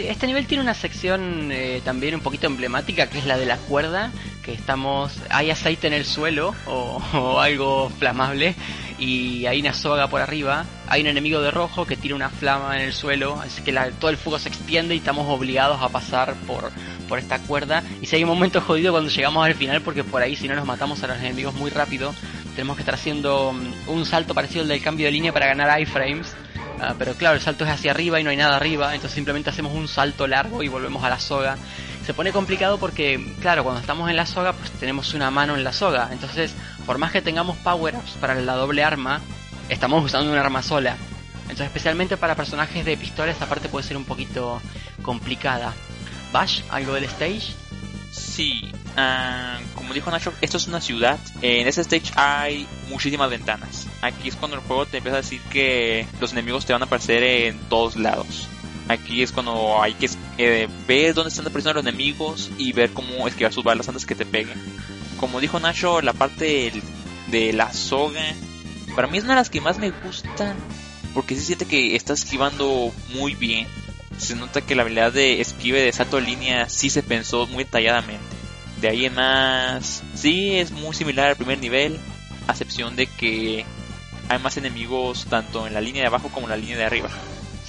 Sí, 0.00 0.06
este 0.08 0.26
nivel 0.26 0.46
tiene 0.46 0.62
una 0.62 0.72
sección 0.72 1.50
eh, 1.52 1.82
también 1.84 2.14
un 2.14 2.22
poquito 2.22 2.46
emblemática 2.46 3.10
que 3.10 3.18
es 3.18 3.26
la 3.26 3.36
de 3.36 3.44
la 3.44 3.58
cuerda, 3.58 4.10
que 4.42 4.54
estamos, 4.54 5.20
hay 5.28 5.50
aceite 5.50 5.88
en 5.88 5.92
el 5.92 6.06
suelo 6.06 6.54
o, 6.64 7.38
algo 7.40 7.90
flamable 7.98 8.54
y 8.98 9.44
hay 9.44 9.60
una 9.60 9.74
soga 9.74 10.08
por 10.08 10.22
arriba, 10.22 10.64
hay 10.88 11.02
un 11.02 11.08
enemigo 11.08 11.42
de 11.42 11.50
rojo 11.50 11.84
que 11.84 11.98
tira 11.98 12.14
una 12.14 12.30
flama 12.30 12.78
en 12.78 12.86
el 12.86 12.94
suelo, 12.94 13.38
así 13.42 13.60
que 13.60 13.74
todo 13.98 14.10
el 14.10 14.16
fuego 14.16 14.38
se 14.38 14.48
extiende 14.48 14.94
y 14.94 14.98
estamos 14.98 15.26
obligados 15.28 15.82
a 15.82 15.90
pasar 15.90 16.34
por, 16.46 16.70
por 17.06 17.18
esta 17.18 17.38
cuerda 17.40 17.82
y 18.00 18.06
si 18.06 18.16
hay 18.16 18.22
un 18.22 18.30
momento 18.30 18.62
jodido 18.62 18.92
cuando 18.92 19.10
llegamos 19.10 19.44
al 19.44 19.54
final 19.54 19.82
porque 19.82 20.02
por 20.02 20.22
ahí 20.22 20.34
si 20.34 20.48
no 20.48 20.54
nos 20.54 20.64
matamos 20.64 21.02
a 21.02 21.08
los 21.08 21.18
enemigos 21.18 21.52
muy 21.56 21.70
rápido, 21.70 22.14
tenemos 22.56 22.76
que 22.76 22.82
estar 22.82 22.94
haciendo 22.94 23.52
mm, 23.52 23.90
un 23.90 24.06
salto 24.06 24.32
parecido 24.32 24.62
al 24.62 24.68
del 24.68 24.82
cambio 24.82 25.04
de 25.04 25.12
línea 25.12 25.32
para 25.32 25.46
ganar 25.46 25.78
iframes. 25.78 26.34
Ah, 26.82 26.94
pero 26.98 27.14
claro, 27.14 27.36
el 27.36 27.42
salto 27.42 27.64
es 27.64 27.70
hacia 27.70 27.90
arriba 27.90 28.18
y 28.18 28.24
no 28.24 28.30
hay 28.30 28.38
nada 28.38 28.56
arriba, 28.56 28.94
entonces 28.94 29.14
simplemente 29.14 29.50
hacemos 29.50 29.74
un 29.74 29.86
salto 29.86 30.26
largo 30.26 30.62
y 30.62 30.68
volvemos 30.68 31.04
a 31.04 31.10
la 31.10 31.20
soga. 31.20 31.58
Se 32.06 32.14
pone 32.14 32.32
complicado 32.32 32.78
porque, 32.78 33.34
claro, 33.38 33.64
cuando 33.64 33.82
estamos 33.82 34.08
en 34.08 34.16
la 34.16 34.24
soga, 34.24 34.54
pues 34.54 34.70
tenemos 34.72 35.12
una 35.12 35.30
mano 35.30 35.54
en 35.56 35.62
la 35.62 35.74
soga. 35.74 36.08
Entonces, 36.10 36.54
por 36.86 36.96
más 36.96 37.12
que 37.12 37.20
tengamos 37.20 37.58
power-ups 37.58 38.12
para 38.12 38.34
la 38.34 38.54
doble 38.54 38.82
arma, 38.82 39.20
estamos 39.68 40.02
usando 40.02 40.32
un 40.32 40.38
arma 40.38 40.62
sola. 40.62 40.96
Entonces, 41.42 41.66
especialmente 41.66 42.16
para 42.16 42.34
personajes 42.34 42.82
de 42.86 42.96
pistola, 42.96 43.30
esta 43.30 43.44
parte 43.44 43.68
puede 43.68 43.86
ser 43.86 43.98
un 43.98 44.06
poquito 44.06 44.62
complicada. 45.02 45.74
Bash, 46.32 46.62
algo 46.70 46.94
del 46.94 47.04
stage. 47.04 47.52
Sí, 48.10 48.72
ah, 48.96 49.58
como 49.74 49.94
dijo 49.94 50.10
Nacho, 50.10 50.32
esto 50.40 50.56
es 50.56 50.66
una 50.68 50.80
ciudad. 50.80 51.18
En 51.42 51.66
ese 51.66 51.82
stage 51.82 52.12
hay 52.16 52.66
muchísimas 52.88 53.30
ventanas. 53.30 53.86
Aquí 54.02 54.28
es 54.28 54.36
cuando 54.36 54.56
el 54.56 54.62
juego 54.62 54.86
te 54.86 54.98
empieza 54.98 55.18
a 55.18 55.22
decir 55.22 55.40
que 55.50 56.06
los 56.20 56.32
enemigos 56.32 56.66
te 56.66 56.72
van 56.72 56.82
a 56.82 56.86
aparecer 56.86 57.22
en 57.22 57.58
todos 57.68 57.96
lados. 57.96 58.48
Aquí 58.88 59.22
es 59.22 59.32
cuando 59.32 59.80
hay 59.80 59.94
que 59.94 60.10
eh, 60.38 60.68
ver 60.86 61.14
dónde 61.14 61.28
están 61.28 61.46
apareciendo 61.46 61.80
los 61.80 61.86
enemigos 61.88 62.50
y 62.58 62.72
ver 62.72 62.90
cómo 62.90 63.28
esquivar 63.28 63.52
sus 63.52 63.62
balas 63.62 63.88
antes 63.88 64.04
que 64.04 64.14
te 64.14 64.26
peguen. 64.26 64.60
Como 65.18 65.40
dijo 65.40 65.60
Nacho, 65.60 66.00
la 66.00 66.12
parte 66.12 66.72
de 67.28 67.52
la 67.52 67.72
soga, 67.72 68.34
para 68.96 69.06
mí 69.06 69.18
es 69.18 69.24
una 69.24 69.34
de 69.34 69.40
las 69.40 69.50
que 69.50 69.60
más 69.60 69.78
me 69.78 69.90
gustan 69.90 70.56
porque 71.14 71.36
se 71.36 71.42
siente 71.42 71.66
que 71.66 71.96
está 71.96 72.12
esquivando 72.12 72.92
muy 73.14 73.34
bien 73.34 73.66
se 74.20 74.36
nota 74.36 74.60
que 74.60 74.74
la 74.74 74.82
habilidad 74.82 75.12
de 75.12 75.40
esquive 75.40 75.80
de 75.80 75.92
salto 75.92 76.16
de 76.16 76.22
línea 76.22 76.68
sí 76.68 76.90
se 76.90 77.02
pensó 77.02 77.46
muy 77.46 77.64
detalladamente. 77.64 78.29
De 78.80 78.88
ahí 78.88 79.04
en 79.06 79.14
más, 79.14 80.02
sí 80.14 80.56
es 80.56 80.70
muy 80.70 80.94
similar 80.94 81.28
al 81.28 81.36
primer 81.36 81.58
nivel, 81.58 81.98
a 82.46 82.52
excepción 82.52 82.96
de 82.96 83.06
que 83.06 83.64
hay 84.28 84.38
más 84.38 84.56
enemigos 84.56 85.26
tanto 85.28 85.66
en 85.66 85.74
la 85.74 85.80
línea 85.80 86.02
de 86.02 86.08
abajo 86.08 86.28
como 86.28 86.46
en 86.46 86.50
la 86.50 86.56
línea 86.56 86.78
de 86.78 86.84
arriba. 86.84 87.10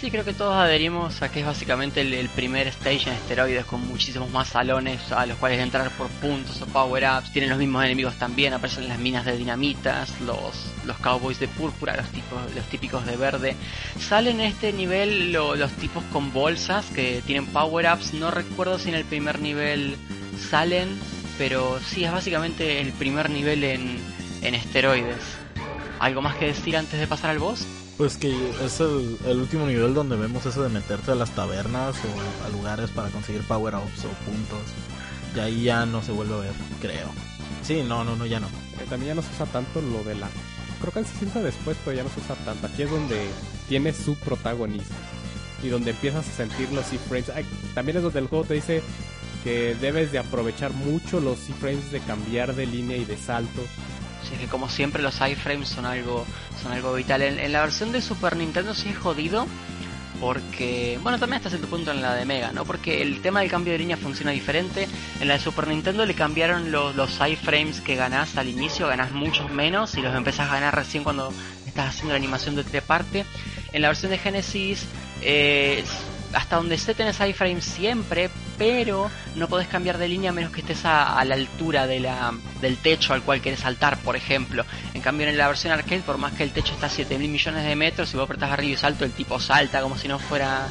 Sí, 0.02 0.10
creo 0.10 0.26
que 0.26 0.34
todos 0.34 0.56
adherimos 0.56 1.22
a 1.22 1.32
que 1.32 1.42
es 1.42 1.46
básicamente 1.46 2.02
el, 2.02 2.28
primer 2.30 2.66
stage 2.70 3.08
en 3.08 3.14
esteroides 3.14 3.66
con 3.66 3.88
muchísimos 3.88 4.32
más 4.32 4.48
salones 4.48 5.12
a 5.12 5.28
los 5.28 5.38
cuales 5.38 5.60
entrar 5.60 5.92
por 5.92 6.08
puntos 6.08 6.60
o 6.64 6.66
power-ups. 6.66 7.32
Tienen 7.32 7.52
los 7.52 7.60
mismos 7.60 7.86
enemigos 7.86 8.16
también, 8.16 8.52
aparecen 8.52 8.88
las 8.88 8.98
minas 8.98 9.26
de 9.26 9.38
dinamitas, 9.38 10.20
los, 10.22 10.74
los 10.88 10.98
cowboys 10.98 11.40
de 11.40 11.48
púrpura, 11.48 11.96
los, 11.96 12.10
tipos, 12.10 12.40
los 12.56 12.66
típicos 12.66 13.06
de 13.06 13.16
verde. 13.16 13.56
Salen 14.00 14.40
en 14.40 14.48
este 14.48 14.74
nivel 14.74 15.32
lo- 15.34 15.56
los 15.56 15.72
tipos 15.74 16.04
con 16.06 16.34
bolsas 16.34 16.88
que 16.88 17.22
tienen 17.28 17.46
power-ups. 17.46 18.16
No 18.16 18.32
recuerdo 18.32 18.80
si 18.80 18.90
en 18.90 18.96
el 18.96 19.06
primer 19.06 19.40
nivel 19.40 19.98
salen, 20.50 21.00
pero 21.38 21.80
sí, 21.80 22.06
es 22.06 22.12
básicamente 22.12 22.82
el 22.82 22.92
primer 22.94 23.30
nivel 23.30 23.64
en, 23.64 24.00
en 24.42 24.56
esteroides. 24.56 25.22
¿Algo 26.00 26.24
más 26.24 26.38
que 26.38 26.48
decir 26.48 26.76
antes 26.76 27.00
de 27.00 27.06
pasar 27.06 27.30
al 27.30 27.38
boss? 27.38 27.68
Pues 27.98 28.18
que 28.18 28.34
es 28.66 28.80
el, 28.80 29.18
el 29.26 29.40
último 29.40 29.68
nivel 29.68 29.94
donde 29.94 30.16
vemos 30.16 30.46
eso 30.46 30.64
de 30.64 30.70
meterte 30.70 31.12
a 31.12 31.16
las 31.16 31.32
tabernas 31.32 31.96
o 31.98 32.46
a 32.46 32.50
lugares 32.50 32.90
para 32.90 33.10
conseguir 33.10 33.44
power-ups 33.44 34.06
o 34.06 34.10
puntos. 34.26 34.60
Y 35.36 35.40
ahí 35.40 35.64
ya 35.64 35.86
no 35.86 36.02
se 36.02 36.12
vuelve 36.12 36.34
a 36.34 36.38
ver, 36.38 36.54
creo. 36.82 37.10
Sí, 37.64 37.84
no, 37.88 38.04
no, 38.04 38.16
no, 38.16 38.26
ya 38.26 38.40
no. 38.40 38.48
Eh, 38.48 38.86
también 38.90 39.10
ya 39.10 39.16
no 39.16 39.22
se 39.22 39.32
usa 39.34 39.46
tanto 39.46 39.82
lo 39.82 40.04
de 40.04 40.16
la... 40.16 40.30
Creo 40.80 40.92
que 40.92 41.04
se 41.04 41.26
usa 41.26 41.42
después, 41.42 41.78
pero 41.86 41.96
ya 41.96 42.04
no 42.04 42.10
se 42.10 42.22
usa 42.22 42.36
tanto. 42.44 42.66
Aquí 42.68 42.82
es 42.82 42.90
donde 42.90 43.28
tiene 43.70 43.94
su 43.94 44.16
protagonista. 44.16 44.96
Y 45.64 45.70
donde 45.70 45.92
empiezas 45.92 46.28
a 46.28 46.32
sentir 46.32 46.72
los 46.72 46.92
iframes. 46.92 47.30
Ay, 47.30 47.46
también 47.76 47.98
es 47.98 48.04
donde 48.04 48.20
el 48.20 48.28
juego 48.28 48.46
te 48.46 48.56
dice 48.56 48.82
que 49.44 49.76
debes 49.80 50.12
de 50.12 50.20
aprovechar 50.20 50.74
mucho 50.74 51.20
los 51.20 51.50
iframes 51.50 51.92
de 51.92 52.00
cambiar 52.00 52.56
de 52.56 52.66
línea 52.66 52.98
y 52.98 53.06
de 53.06 53.16
salto. 53.16 53.62
Sí, 54.32 54.38
que 54.38 54.48
como 54.48 54.70
siempre 54.70 55.04
los 55.04 55.20
iframes 55.22 55.68
son 55.68 55.86
algo, 55.86 56.26
son 56.62 56.72
algo 56.72 56.94
vital. 56.94 57.22
En, 57.22 57.52
la 57.52 57.62
versión 57.62 57.92
de 57.92 58.02
Super 58.02 58.38
Nintendo 58.38 58.74
sí 58.74 58.90
es 58.90 58.98
jodido. 58.98 59.46
Porque, 60.20 61.00
bueno, 61.02 61.18
también 61.18 61.38
hasta 61.38 61.50
cierto 61.50 61.68
punto 61.68 61.90
en 61.90 62.00
la 62.04 62.14
de 62.14 62.26
Mega, 62.26 62.52
¿no? 62.52 62.64
Porque 62.64 63.02
el 63.02 63.24
tema 63.24 63.40
del 63.40 63.50
cambio 63.50 63.74
de 63.74 63.80
línea 63.80 63.98
funciona 63.98 64.30
diferente. 64.30 64.88
En 65.20 65.28
la 65.28 65.34
de 65.34 65.40
Super 65.40 65.68
Nintendo 65.68 66.06
le 66.06 66.14
cambiaron 66.14 66.72
los, 66.72 66.96
los 66.96 67.20
iframes 67.28 67.82
que 67.82 67.96
ganás 67.96 68.38
al 68.38 68.48
inicio, 68.48 68.88
ganás 68.88 69.12
muchos 69.14 69.50
menos 69.50 69.98
y 69.98 70.02
los 70.02 70.16
empezás 70.16 70.48
a 70.52 70.54
ganar 70.54 70.76
recién 70.76 71.04
cuando 71.04 71.34
estás 71.66 71.90
haciendo 71.90 72.14
la 72.14 72.18
animación 72.18 72.56
de 72.56 72.64
treparte. 72.64 73.26
En 73.74 73.82
la 73.82 73.88
versión 73.88 74.12
de 74.12 74.20
Genesis, 74.20 74.86
eh, 75.24 75.84
hasta 76.34 76.56
donde 76.56 76.76
esté 76.76 76.94
tenés 76.94 77.20
iframes 77.20 77.66
siempre, 77.66 78.30
pero 78.58 79.10
no 79.36 79.48
podés 79.48 79.68
cambiar 79.68 79.98
de 79.98 80.08
línea 80.08 80.32
a 80.32 80.34
menos 80.34 80.52
que 80.52 80.62
estés 80.62 80.86
a, 80.86 81.18
a 81.18 81.26
la 81.26 81.36
altura 81.36 81.88
de 81.88 82.00
la, 82.00 82.34
del 82.62 82.78
techo 82.78 83.14
al 83.14 83.24
cual 83.24 83.42
querés 83.42 83.62
saltar, 83.62 83.98
por 83.98 84.16
ejemplo. 84.16 84.66
En 84.94 85.02
cambio, 85.02 85.28
en 85.28 85.38
la 85.38 85.48
versión 85.48 85.74
arcade, 85.74 86.02
por 86.02 86.18
más 86.18 86.34
que 86.34 86.44
el 86.44 86.52
techo 86.52 86.74
está 86.74 86.88
a 86.88 86.90
7 86.90 87.18
mil 87.18 87.30
millones 87.32 87.66
de 87.66 87.76
metros, 87.76 88.10
si 88.10 88.18
vos 88.18 88.26
apretás 88.26 88.52
arriba 88.52 88.74
y 88.74 88.78
salto, 88.78 89.06
el 89.06 89.12
tipo 89.12 89.40
salta 89.40 89.82
como 89.82 89.98
si 89.98 90.08
no 90.08 90.20
fuera 90.20 90.68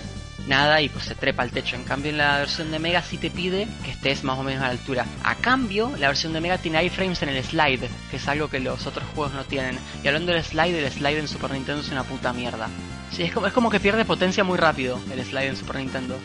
nada 0.46 0.80
y 0.80 0.88
pues 0.88 1.04
se 1.04 1.14
trepa 1.14 1.42
al 1.42 1.50
techo. 1.50 1.76
En 1.76 1.84
cambio, 1.84 2.10
en 2.10 2.18
la 2.18 2.38
versión 2.38 2.70
de 2.70 2.78
Mega 2.78 3.02
sí 3.02 3.18
te 3.18 3.30
pide 3.30 3.68
que 3.84 3.90
estés 3.90 4.24
más 4.24 4.38
o 4.38 4.42
menos 4.42 4.62
a 4.62 4.66
la 4.66 4.72
altura. 4.72 5.06
A 5.22 5.34
cambio, 5.36 5.92
la 5.98 6.08
versión 6.08 6.32
de 6.32 6.40
Mega 6.40 6.58
tiene 6.58 6.84
iframes 6.84 7.22
en 7.22 7.30
el 7.30 7.44
slide, 7.44 7.88
que 8.10 8.16
es 8.16 8.28
algo 8.28 8.48
que 8.48 8.60
los 8.60 8.86
otros 8.86 9.06
juegos 9.14 9.34
no 9.34 9.44
tienen. 9.44 9.78
Y 10.02 10.08
hablando 10.08 10.32
del 10.32 10.44
slide, 10.44 10.78
el 10.78 10.90
slide 10.90 11.18
en 11.18 11.28
Super 11.28 11.52
Nintendo 11.52 11.82
es 11.82 11.90
una 11.90 12.04
puta 12.04 12.32
mierda. 12.32 12.68
Sí, 13.12 13.24
es 13.24 13.32
como, 13.32 13.46
es 13.46 13.52
como 13.52 13.70
que 13.70 13.80
pierde 13.80 14.04
potencia 14.04 14.44
muy 14.44 14.58
rápido 14.58 15.00
el 15.12 15.24
slide 15.24 15.48
en 15.48 15.56
Super 15.56 15.76
Nintendo. 15.76 16.18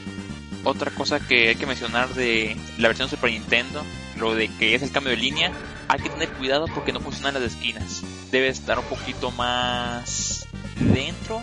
Otra 0.64 0.92
cosa 0.92 1.20
que 1.20 1.50
hay 1.50 1.56
que 1.56 1.68
mencionar 1.68 2.10
de 2.10 2.58
la 2.80 2.88
versión 2.88 3.08
Super 3.08 3.30
Nintendo, 3.30 3.84
lo 4.18 4.34
de 4.34 4.48
que 4.48 4.74
es 4.74 4.82
el 4.82 4.92
cambio 4.92 5.12
de 5.12 5.18
línea, 5.18 5.52
hay 5.88 6.00
que 6.00 6.10
tener 6.10 6.30
cuidado 6.30 6.66
porque 6.74 6.92
no 6.92 7.00
funcionan 7.00 7.36
las 7.36 7.44
esquinas. 7.44 8.02
Debe 8.32 8.48
estar 8.48 8.80
un 8.80 8.86
poquito 8.86 9.30
más 9.32 10.48
dentro, 10.80 11.42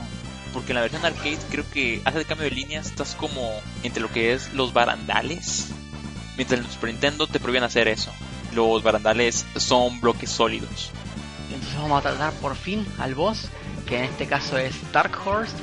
porque 0.52 0.72
en 0.72 0.76
la 0.76 0.82
versión 0.82 1.04
arcade 1.04 1.38
creo 1.50 1.68
que 1.70 2.02
hace 2.04 2.18
el 2.18 2.26
cambio 2.26 2.48
de 2.48 2.54
línea, 2.54 2.80
estás 2.80 3.14
como 3.14 3.60
entre 3.82 4.02
lo 4.02 4.10
que 4.10 4.32
es 4.32 4.52
los 4.52 4.72
barandales, 4.72 5.68
mientras 6.36 6.60
en 6.60 6.70
Super 6.70 6.90
Nintendo 6.90 7.26
te 7.26 7.40
prohíben 7.40 7.64
hacer 7.64 7.88
eso. 7.88 8.12
Los 8.54 8.82
barandales 8.82 9.46
son 9.56 10.00
bloques 10.00 10.30
sólidos. 10.30 10.90
Entonces 11.50 11.78
vamos 11.78 11.98
a 11.98 12.02
tratar 12.02 12.32
por 12.34 12.54
fin 12.54 12.86
al 12.98 13.14
boss, 13.14 13.48
que 13.86 13.98
en 13.98 14.04
este 14.04 14.26
caso 14.26 14.58
es 14.58 14.74
Dark 14.92 15.16
Horse. 15.24 15.54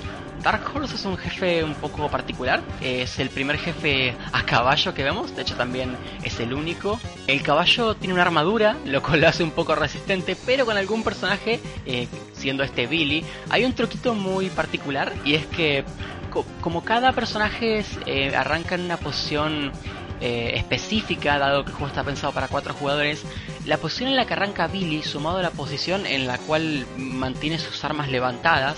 Dark 0.42 0.62
Horse 0.74 0.96
es 0.96 1.04
un 1.06 1.18
jefe 1.18 1.64
un 1.64 1.76
poco 1.76 2.10
particular, 2.10 2.62
es 2.82 3.20
el 3.20 3.30
primer 3.30 3.58
jefe 3.58 4.16
a 4.32 4.44
caballo 4.46 4.94
que 4.94 5.04
vemos, 5.04 5.36
de 5.36 5.42
hecho 5.42 5.56
también 5.56 5.98
es 6.24 6.40
el 6.40 6.54
único. 6.54 7.00
El 7.28 7.42
caballo 7.42 7.96
tiene 7.96 8.14
una 8.14 8.24
armadura, 8.24 8.78
lo 8.86 9.02
cual 9.04 9.20
lo 9.22 9.28
hace 9.28 9.44
un 9.44 9.52
poco 9.52 9.76
resistente, 9.76 10.38
pero 10.46 10.66
con 10.66 10.78
algún 10.78 11.04
personaje, 11.04 11.60
eh, 11.86 12.08
siendo 12.34 12.64
este 12.64 12.88
Billy, 12.88 13.26
hay 13.50 13.66
un 13.66 13.74
truquito 13.74 14.14
muy 14.14 14.50
particular 14.50 15.12
y 15.26 15.34
es 15.36 15.46
que 15.48 15.84
co- 16.32 16.46
como 16.62 16.84
cada 16.86 17.12
personaje 17.12 17.84
eh, 18.06 18.34
arranca 18.34 18.76
en 18.76 18.82
una 18.82 18.96
posición 18.98 19.74
eh, 20.22 20.54
específica, 20.56 21.38
dado 21.38 21.64
que 21.66 21.72
el 21.72 21.76
juego 21.76 21.88
está 21.88 22.04
pensado 22.04 22.32
para 22.34 22.48
cuatro 22.48 22.74
jugadores, 22.74 23.24
la 23.66 23.78
posición 23.78 24.10
en 24.10 24.16
la 24.16 24.26
que 24.26 24.34
arranca 24.34 24.68
Billy, 24.68 25.04
sumado 25.04 25.40
a 25.40 25.42
la 25.42 25.52
posición 25.52 26.06
en 26.06 26.28
la 26.28 26.38
cual 26.38 26.86
mantiene 26.98 27.60
sus 27.60 27.84
armas 27.84 28.10
levantadas, 28.10 28.78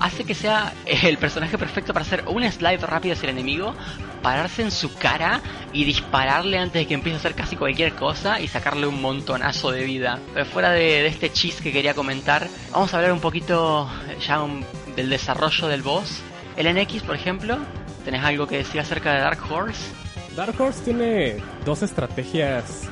hace 0.00 0.24
que 0.24 0.34
sea 0.34 0.72
el 0.86 1.18
personaje 1.18 1.58
perfecto 1.58 1.92
para 1.92 2.04
hacer 2.04 2.24
un 2.26 2.42
slide 2.50 2.80
rápido 2.80 3.14
hacia 3.14 3.28
el 3.28 3.38
enemigo, 3.38 3.74
pararse 4.22 4.62
en 4.62 4.70
su 4.70 4.94
cara 4.94 5.40
y 5.72 5.84
dispararle 5.84 6.58
antes 6.58 6.82
de 6.82 6.86
que 6.86 6.94
empiece 6.94 7.16
a 7.16 7.18
hacer 7.18 7.34
casi 7.34 7.56
cualquier 7.56 7.94
cosa 7.94 8.40
y 8.40 8.48
sacarle 8.48 8.86
un 8.86 9.00
montonazo 9.00 9.70
de 9.70 9.84
vida. 9.84 10.18
Pero 10.32 10.46
fuera 10.46 10.70
de, 10.70 11.06
este 11.06 11.30
chis 11.30 11.60
que 11.60 11.70
quería 11.70 11.94
comentar, 11.94 12.48
vamos 12.72 12.92
a 12.92 12.96
hablar 12.96 13.12
un 13.12 13.20
poquito 13.20 13.88
ya 14.26 14.40
del 14.96 15.10
desarrollo 15.10 15.68
del 15.68 15.82
boss. 15.82 16.20
El 16.56 16.74
NX, 16.74 17.02
por 17.02 17.14
ejemplo, 17.14 17.58
¿tenés 18.04 18.24
algo 18.24 18.46
que 18.46 18.58
decir 18.58 18.80
acerca 18.80 19.12
de 19.12 19.20
Dark 19.20 19.40
Horse? 19.50 19.82
Dark 20.34 20.58
Horse 20.58 20.82
tiene 20.84 21.36
dos 21.64 21.82
estrategias 21.82 22.88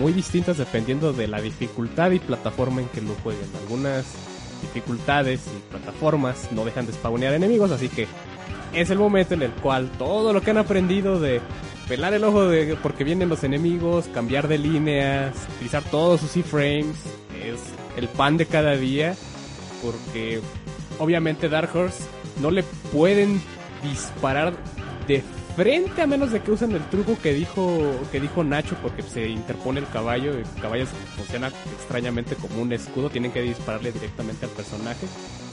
muy 0.00 0.12
distintas 0.12 0.58
dependiendo 0.58 1.12
de 1.12 1.28
la 1.28 1.40
dificultad 1.40 2.10
y 2.10 2.18
plataforma 2.18 2.80
en 2.80 2.88
que 2.88 3.00
lo 3.00 3.14
jueguen. 3.14 3.48
Algunas 3.60 4.37
dificultades 4.60 5.40
y 5.46 5.70
plataformas 5.70 6.50
no 6.52 6.64
dejan 6.64 6.86
de 6.86 6.92
spawnear 6.92 7.34
enemigos, 7.34 7.70
así 7.70 7.88
que 7.88 8.06
es 8.72 8.90
el 8.90 8.98
momento 8.98 9.34
en 9.34 9.42
el 9.42 9.52
cual 9.52 9.90
todo 9.98 10.32
lo 10.32 10.42
que 10.42 10.50
han 10.50 10.58
aprendido 10.58 11.20
de 11.20 11.40
pelar 11.88 12.12
el 12.12 12.24
ojo 12.24 12.46
de 12.48 12.76
porque 12.82 13.04
vienen 13.04 13.28
los 13.28 13.44
enemigos, 13.44 14.06
cambiar 14.12 14.46
de 14.48 14.58
líneas, 14.58 15.34
utilizar 15.56 15.82
todos 15.84 16.20
sus 16.20 16.36
iframes, 16.36 16.96
es 17.42 17.60
el 17.96 18.08
pan 18.08 18.36
de 18.36 18.46
cada 18.46 18.76
día, 18.76 19.16
porque 19.82 20.40
obviamente 20.98 21.48
Dark 21.48 21.74
Horse 21.74 22.04
no 22.40 22.50
le 22.50 22.62
pueden 22.92 23.40
disparar 23.82 24.54
de 25.06 25.22
frente 25.58 26.02
a 26.02 26.06
menos 26.06 26.30
de 26.30 26.38
que 26.38 26.52
usen 26.52 26.70
el 26.70 26.84
truco 26.84 27.18
que 27.20 27.34
dijo 27.34 27.82
que 28.12 28.20
dijo 28.20 28.44
Nacho 28.44 28.76
porque 28.80 29.02
se 29.02 29.26
interpone 29.28 29.80
el 29.80 29.88
caballo 29.88 30.30
el 30.30 30.44
caballo 30.62 30.86
funciona 31.16 31.50
extrañamente 31.74 32.36
como 32.36 32.62
un 32.62 32.72
escudo 32.72 33.10
tienen 33.10 33.32
que 33.32 33.42
dispararle 33.42 33.90
directamente 33.90 34.46
al 34.46 34.52
personaje. 34.52 35.04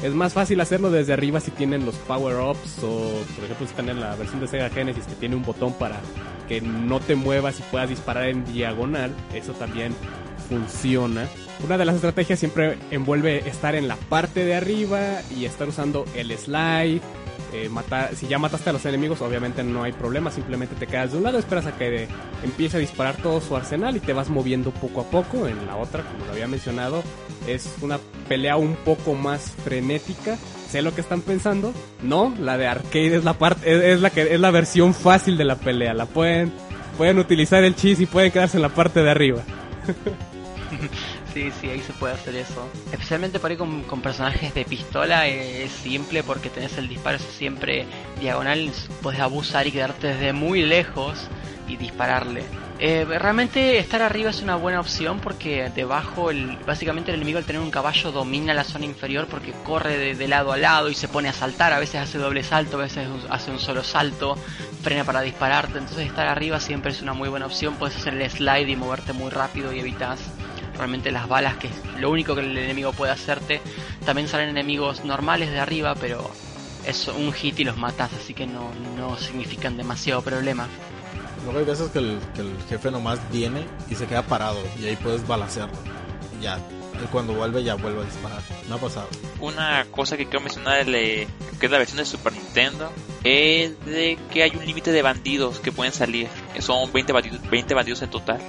Es 0.03 0.13
más 0.13 0.33
fácil 0.33 0.61
hacerlo 0.61 0.91
desde 0.91 1.13
arriba 1.13 1.39
si 1.39 1.49
tienen 1.49 1.87
los 1.87 1.95
power 1.95 2.35
ups 2.35 2.83
o 2.83 3.23
por 3.35 3.45
ejemplo 3.45 3.65
si 3.65 3.71
están 3.71 3.89
en 3.89 3.99
la 3.99 4.15
versión 4.15 4.41
de 4.41 4.47
Sega 4.47 4.69
Genesis 4.69 5.05
que 5.05 5.15
tiene 5.15 5.37
un 5.37 5.43
botón 5.43 5.73
para 5.73 5.99
que 6.47 6.61
no 6.61 6.99
te 6.99 7.15
muevas 7.15 7.59
y 7.59 7.63
puedas 7.63 7.89
disparar 7.89 8.27
en 8.27 8.45
diagonal 8.45 9.11
eso 9.33 9.53
también 9.53 9.95
funciona. 10.47 11.27
Una 11.63 11.79
de 11.79 11.85
las 11.85 11.95
estrategias 11.95 12.37
siempre 12.37 12.77
envuelve 12.91 13.49
estar 13.49 13.73
en 13.73 13.87
la 13.87 13.95
parte 13.95 14.45
de 14.45 14.53
arriba 14.53 15.21
y 15.35 15.45
estar 15.45 15.67
usando 15.67 16.05
el 16.15 16.31
slide 16.37 17.01
eh, 17.53 17.69
si 18.15 18.27
ya 18.27 18.39
mataste 18.39 18.69
a 18.69 18.73
los 18.73 18.85
enemigos, 18.85 19.21
obviamente 19.21 19.63
no 19.63 19.83
hay 19.83 19.91
problema, 19.91 20.31
simplemente 20.31 20.75
te 20.75 20.87
quedas 20.87 21.11
de 21.11 21.17
un 21.17 21.23
lado, 21.23 21.37
esperas 21.37 21.65
a 21.65 21.77
que 21.77 22.07
empiece 22.43 22.77
a 22.77 22.79
disparar 22.79 23.17
todo 23.17 23.41
su 23.41 23.55
arsenal 23.55 23.95
y 23.97 23.99
te 23.99 24.13
vas 24.13 24.29
moviendo 24.29 24.71
poco 24.71 25.01
a 25.01 25.03
poco. 25.05 25.47
En 25.47 25.65
la 25.65 25.75
otra, 25.75 26.03
como 26.03 26.25
lo 26.25 26.31
había 26.31 26.47
mencionado, 26.47 27.03
es 27.47 27.73
una 27.81 27.99
pelea 28.27 28.57
un 28.57 28.75
poco 28.75 29.13
más 29.13 29.53
frenética. 29.63 30.37
Sé 30.69 30.81
lo 30.81 30.93
que 30.93 31.01
están 31.01 31.21
pensando. 31.21 31.73
No, 32.01 32.33
la 32.39 32.57
de 32.57 32.67
arcade 32.67 33.15
es 33.15 33.23
la 33.23 33.37
parte, 33.37 33.91
es, 33.93 34.01
la 34.01 34.09
que 34.09 34.33
es 34.33 34.39
la 34.39 34.51
versión 34.51 34.93
fácil 34.93 35.37
de 35.37 35.45
la 35.45 35.55
pelea. 35.55 35.93
La 35.93 36.05
pueden, 36.05 36.51
pueden 36.97 37.19
utilizar 37.19 37.63
el 37.63 37.75
chis 37.75 37.99
y 37.99 38.05
pueden 38.05 38.31
quedarse 38.31 38.57
en 38.57 38.63
la 38.63 38.69
parte 38.69 39.01
de 39.01 39.11
arriba. 39.11 39.43
Sí, 41.35 41.51
sí, 41.59 41.69
ahí 41.69 41.81
se 41.81 41.91
puede 41.91 42.13
hacer 42.13 42.33
eso. 42.37 42.65
Especialmente 42.93 43.41
por 43.41 43.51
ahí 43.51 43.57
con, 43.57 43.83
personajes 44.01 44.53
de 44.53 44.63
pistola 44.63 45.27
es 45.27 45.69
simple 45.69 46.23
porque 46.23 46.49
tenés 46.49 46.77
el 46.77 46.87
disparo 46.87 47.19
siempre 47.19 47.85
diagonal, 48.21 48.71
puedes 49.01 49.19
abusar 49.19 49.67
y 49.67 49.73
quedarte 49.73 50.07
desde 50.07 50.31
muy 50.31 50.61
lejos 50.61 51.27
y 51.67 51.75
dispararle. 51.75 52.45
Eh, 52.79 53.03
realmente 53.03 53.79
estar 53.79 54.01
arriba 54.01 54.29
es 54.29 54.41
una 54.41 54.55
buena 54.55 54.79
opción 54.79 55.19
porque 55.19 55.69
debajo, 55.75 56.29
el, 56.29 56.57
básicamente 56.65 57.11
el 57.11 57.17
enemigo 57.17 57.37
al 57.37 57.43
tener 57.43 57.61
un 57.61 57.71
caballo 57.71 58.13
domina 58.13 58.53
la 58.53 58.63
zona 58.63 58.85
inferior 58.85 59.27
porque 59.27 59.51
corre 59.65 59.97
de, 59.97 60.15
de, 60.15 60.27
lado 60.29 60.53
a 60.53 60.57
lado 60.57 60.89
y 60.89 60.95
se 60.95 61.09
pone 61.09 61.27
a 61.27 61.33
saltar, 61.33 61.73
a 61.73 61.79
veces 61.79 62.01
hace 62.01 62.17
doble 62.17 62.43
salto, 62.43 62.77
a 62.77 62.83
veces 62.83 63.09
hace 63.29 63.51
un 63.51 63.59
solo 63.59 63.83
salto, 63.83 64.37
frena 64.81 65.03
para 65.03 65.19
dispararte, 65.19 65.79
entonces 65.79 66.07
estar 66.07 66.27
arriba 66.27 66.61
siempre 66.61 66.91
es 66.91 67.01
una 67.01 67.13
muy 67.13 67.27
buena 67.27 67.45
opción, 67.45 67.75
puedes 67.75 67.97
hacer 67.97 68.13
el 68.13 68.29
slide 68.29 68.69
y 68.69 68.77
moverte 68.77 69.11
muy 69.11 69.31
rápido 69.31 69.73
y 69.73 69.79
evitas 69.79 70.19
realmente 70.75 71.11
las 71.11 71.27
balas, 71.27 71.55
que 71.57 71.67
es 71.67 71.73
lo 71.99 72.09
único 72.11 72.35
que 72.35 72.41
el 72.41 72.57
enemigo 72.57 72.93
puede 72.93 73.11
hacerte. 73.11 73.61
También 74.05 74.27
salen 74.27 74.49
enemigos 74.49 75.03
normales 75.05 75.51
de 75.51 75.59
arriba, 75.59 75.95
pero 75.95 76.31
es 76.85 77.07
un 77.07 77.31
hit 77.33 77.59
y 77.59 77.63
los 77.63 77.77
matas, 77.77 78.11
así 78.13 78.33
que 78.33 78.45
no, 78.45 78.71
no 78.97 79.17
significan 79.17 79.77
demasiado 79.77 80.21
problema. 80.21 80.67
Luego 81.43 81.59
hay 81.59 81.65
veces 81.65 81.89
que 81.89 81.99
el, 81.99 82.19
que 82.33 82.41
el 82.41 82.55
jefe 82.69 82.91
nomás 82.91 83.19
viene 83.31 83.65
y 83.89 83.95
se 83.95 84.07
queda 84.07 84.23
parado 84.23 84.59
y 84.79 84.85
ahí 84.85 84.95
puedes 84.95 85.27
balacearlo. 85.27 85.77
Y 86.39 86.43
ya, 86.43 86.59
y 87.03 87.07
cuando 87.07 87.33
vuelve 87.33 87.63
ya 87.63 87.75
vuelve 87.75 88.01
a 88.01 88.05
disparar. 88.05 88.41
No 88.69 88.75
ha 88.75 88.77
pasado. 88.77 89.07
Una 89.39 89.85
cosa 89.91 90.17
que 90.17 90.25
quiero 90.25 90.41
mencionar 90.41 90.85
que 90.85 91.27
es 91.61 91.71
la 91.71 91.77
versión 91.77 91.97
de 91.97 92.05
Super 92.05 92.33
Nintendo 92.33 92.91
es 93.23 93.85
de 93.85 94.17
que 94.31 94.43
hay 94.43 94.51
un 94.55 94.65
límite 94.65 94.91
de 94.91 95.01
bandidos 95.01 95.59
que 95.59 95.71
pueden 95.71 95.93
salir. 95.93 96.27
Son 96.59 96.91
20 96.91 97.13
bandidos, 97.13 97.49
20 97.49 97.73
bandidos 97.73 98.01
en 98.01 98.09
total 98.09 98.39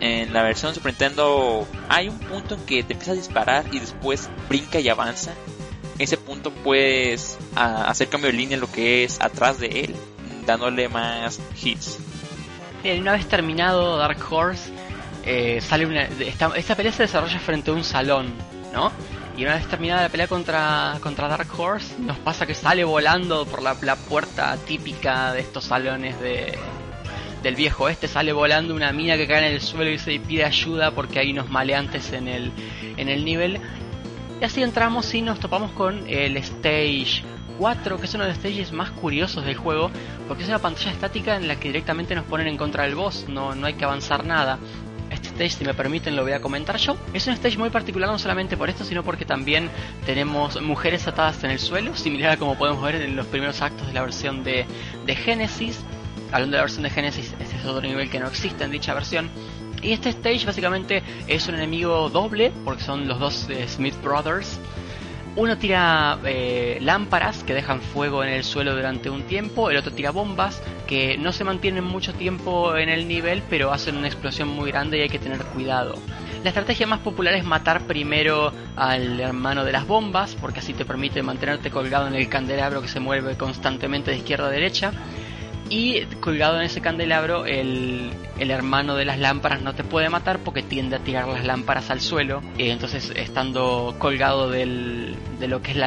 en 0.00 0.32
la 0.32 0.42
versión 0.42 0.74
Super 0.74 0.92
Nintendo 0.92 1.66
hay 1.88 2.08
un 2.08 2.18
punto 2.18 2.54
en 2.54 2.60
que 2.66 2.82
te 2.82 2.92
empieza 2.92 3.12
a 3.12 3.14
disparar 3.14 3.64
y 3.72 3.80
después 3.80 4.28
brinca 4.48 4.80
y 4.80 4.88
avanza. 4.88 5.32
Ese 5.98 6.16
punto 6.16 6.50
puedes 6.50 7.38
hacer 7.54 8.08
cambio 8.08 8.30
de 8.30 8.36
línea 8.36 8.54
en 8.56 8.60
lo 8.60 8.70
que 8.70 9.04
es 9.04 9.20
atrás 9.20 9.58
de 9.58 9.66
él, 9.66 9.96
dándole 10.44 10.88
más 10.88 11.40
hits. 11.62 11.98
Bien, 12.82 13.00
una 13.00 13.12
vez 13.12 13.26
terminado 13.26 13.96
Dark 13.96 14.18
Horse, 14.30 14.70
eh, 15.24 15.60
sale 15.60 15.86
una, 15.86 16.02
esta, 16.02 16.76
pelea 16.76 16.92
se 16.92 17.04
desarrolla 17.04 17.38
frente 17.40 17.70
a 17.70 17.74
un 17.74 17.82
salón, 17.82 18.34
¿no? 18.72 18.92
Y 19.36 19.44
una 19.44 19.54
vez 19.54 19.66
terminada 19.66 20.02
la 20.02 20.08
pelea 20.08 20.28
contra, 20.28 20.98
contra 21.00 21.28
Dark 21.28 21.48
Horse, 21.58 21.98
nos 21.98 22.18
pasa 22.18 22.46
que 22.46 22.54
sale 22.54 22.84
volando 22.84 23.46
por 23.46 23.62
la, 23.62 23.76
la 23.82 23.96
puerta 23.96 24.56
típica 24.66 25.32
de 25.32 25.40
estos 25.40 25.64
salones 25.64 26.18
de, 26.20 26.58
del 27.46 27.54
viejo 27.54 27.88
este 27.88 28.08
sale 28.08 28.32
volando 28.32 28.74
una 28.74 28.92
mina 28.92 29.16
que 29.16 29.28
cae 29.28 29.46
en 29.46 29.52
el 29.52 29.60
suelo 29.60 29.88
y 29.92 29.98
se 29.98 30.18
pide 30.18 30.44
ayuda 30.44 30.90
porque 30.90 31.20
hay 31.20 31.30
unos 31.30 31.48
maleantes 31.48 32.12
en 32.12 32.26
el, 32.26 32.50
en 32.96 33.08
el 33.08 33.24
nivel. 33.24 33.60
Y 34.40 34.44
así 34.44 34.64
entramos 34.64 35.14
y 35.14 35.22
nos 35.22 35.38
topamos 35.38 35.70
con 35.70 36.08
el 36.08 36.36
stage 36.38 37.22
4, 37.58 37.98
que 37.98 38.06
es 38.06 38.14
uno 38.14 38.24
de 38.24 38.30
los 38.30 38.38
stages 38.38 38.72
más 38.72 38.90
curiosos 38.90 39.44
del 39.44 39.54
juego, 39.54 39.92
porque 40.26 40.42
es 40.42 40.48
una 40.48 40.58
pantalla 40.58 40.90
estática 40.90 41.36
en 41.36 41.46
la 41.46 41.54
que 41.54 41.68
directamente 41.68 42.16
nos 42.16 42.24
ponen 42.24 42.48
en 42.48 42.56
contra 42.56 42.82
del 42.82 42.96
boss, 42.96 43.26
no, 43.28 43.54
no 43.54 43.66
hay 43.68 43.74
que 43.74 43.84
avanzar 43.84 44.26
nada. 44.26 44.58
Este 45.08 45.28
stage, 45.28 45.50
si 45.50 45.64
me 45.64 45.72
permiten, 45.72 46.16
lo 46.16 46.24
voy 46.24 46.32
a 46.32 46.40
comentar 46.40 46.78
yo. 46.78 46.96
Es 47.14 47.28
un 47.28 47.34
stage 47.34 47.58
muy 47.58 47.70
particular 47.70 48.10
no 48.10 48.18
solamente 48.18 48.56
por 48.56 48.68
esto, 48.68 48.84
sino 48.84 49.04
porque 49.04 49.24
también 49.24 49.70
tenemos 50.04 50.60
mujeres 50.60 51.06
atadas 51.06 51.44
en 51.44 51.52
el 51.52 51.60
suelo, 51.60 51.94
similar 51.94 52.32
a 52.32 52.36
como 52.38 52.58
podemos 52.58 52.82
ver 52.82 52.96
en 52.96 53.14
los 53.14 53.26
primeros 53.26 53.62
actos 53.62 53.86
de 53.86 53.92
la 53.92 54.02
versión 54.02 54.42
de, 54.42 54.66
de 55.06 55.14
Genesis 55.14 55.84
hablando 56.32 56.52
de 56.52 56.58
la 56.58 56.62
versión 56.62 56.82
de 56.82 56.90
Genesis, 56.90 57.34
este 57.38 57.56
es 57.56 57.64
otro 57.64 57.86
nivel 57.86 58.10
que 58.10 58.20
no 58.20 58.28
existe 58.28 58.64
en 58.64 58.70
dicha 58.70 58.94
versión. 58.94 59.30
Y 59.82 59.92
este 59.92 60.08
stage 60.10 60.46
básicamente 60.46 61.02
es 61.26 61.46
un 61.48 61.54
enemigo 61.54 62.08
doble, 62.08 62.52
porque 62.64 62.82
son 62.82 63.06
los 63.06 63.18
dos 63.18 63.48
Smith 63.68 63.94
Brothers. 64.02 64.58
Uno 65.36 65.58
tira 65.58 66.18
eh, 66.24 66.78
lámparas 66.80 67.44
que 67.44 67.52
dejan 67.52 67.82
fuego 67.82 68.24
en 68.24 68.30
el 68.30 68.42
suelo 68.42 68.74
durante 68.74 69.10
un 69.10 69.24
tiempo, 69.24 69.68
el 69.70 69.76
otro 69.76 69.92
tira 69.92 70.10
bombas 70.10 70.62
que 70.86 71.18
no 71.18 71.30
se 71.30 71.44
mantienen 71.44 71.84
mucho 71.84 72.14
tiempo 72.14 72.74
en 72.74 72.88
el 72.88 73.06
nivel, 73.06 73.42
pero 73.50 73.70
hacen 73.70 73.98
una 73.98 74.06
explosión 74.06 74.48
muy 74.48 74.70
grande 74.70 74.96
y 74.96 75.02
hay 75.02 75.08
que 75.10 75.18
tener 75.18 75.44
cuidado. 75.44 75.96
La 76.42 76.50
estrategia 76.50 76.86
más 76.86 77.00
popular 77.00 77.34
es 77.34 77.44
matar 77.44 77.82
primero 77.82 78.50
al 78.76 79.20
hermano 79.20 79.62
de 79.64 79.72
las 79.72 79.86
bombas, 79.86 80.34
porque 80.40 80.60
así 80.60 80.72
te 80.72 80.86
permite 80.86 81.22
mantenerte 81.22 81.70
colgado 81.70 82.06
en 82.06 82.14
el 82.14 82.30
candelabro 82.30 82.80
que 82.80 82.88
se 82.88 83.00
mueve 83.00 83.36
constantemente 83.36 84.12
de 84.12 84.18
izquierda 84.18 84.46
a 84.46 84.50
derecha 84.50 84.92
y 85.68 86.04
colgado 86.20 86.58
en 86.58 86.66
ese 86.66 86.80
candelabro, 86.80 87.44
el, 87.46 88.10
el, 88.38 88.50
hermano 88.50 88.94
de 88.94 89.04
las 89.04 89.18
lámparas 89.18 89.62
no 89.62 89.74
te 89.74 89.82
puede 89.84 90.08
matar 90.08 90.38
porque 90.38 90.62
tiende 90.62 90.96
a 90.96 90.98
tirar 91.00 91.26
las 91.26 91.44
lámparas 91.44 91.90
al 91.90 92.00
suelo. 92.00 92.42
Y 92.56 92.70
entonces, 92.70 93.12
estando 93.16 93.96
colgado 93.98 94.48
del, 94.48 95.16
de 95.40 95.48
lo 95.48 95.62
que 95.62 95.72
es 95.72 95.78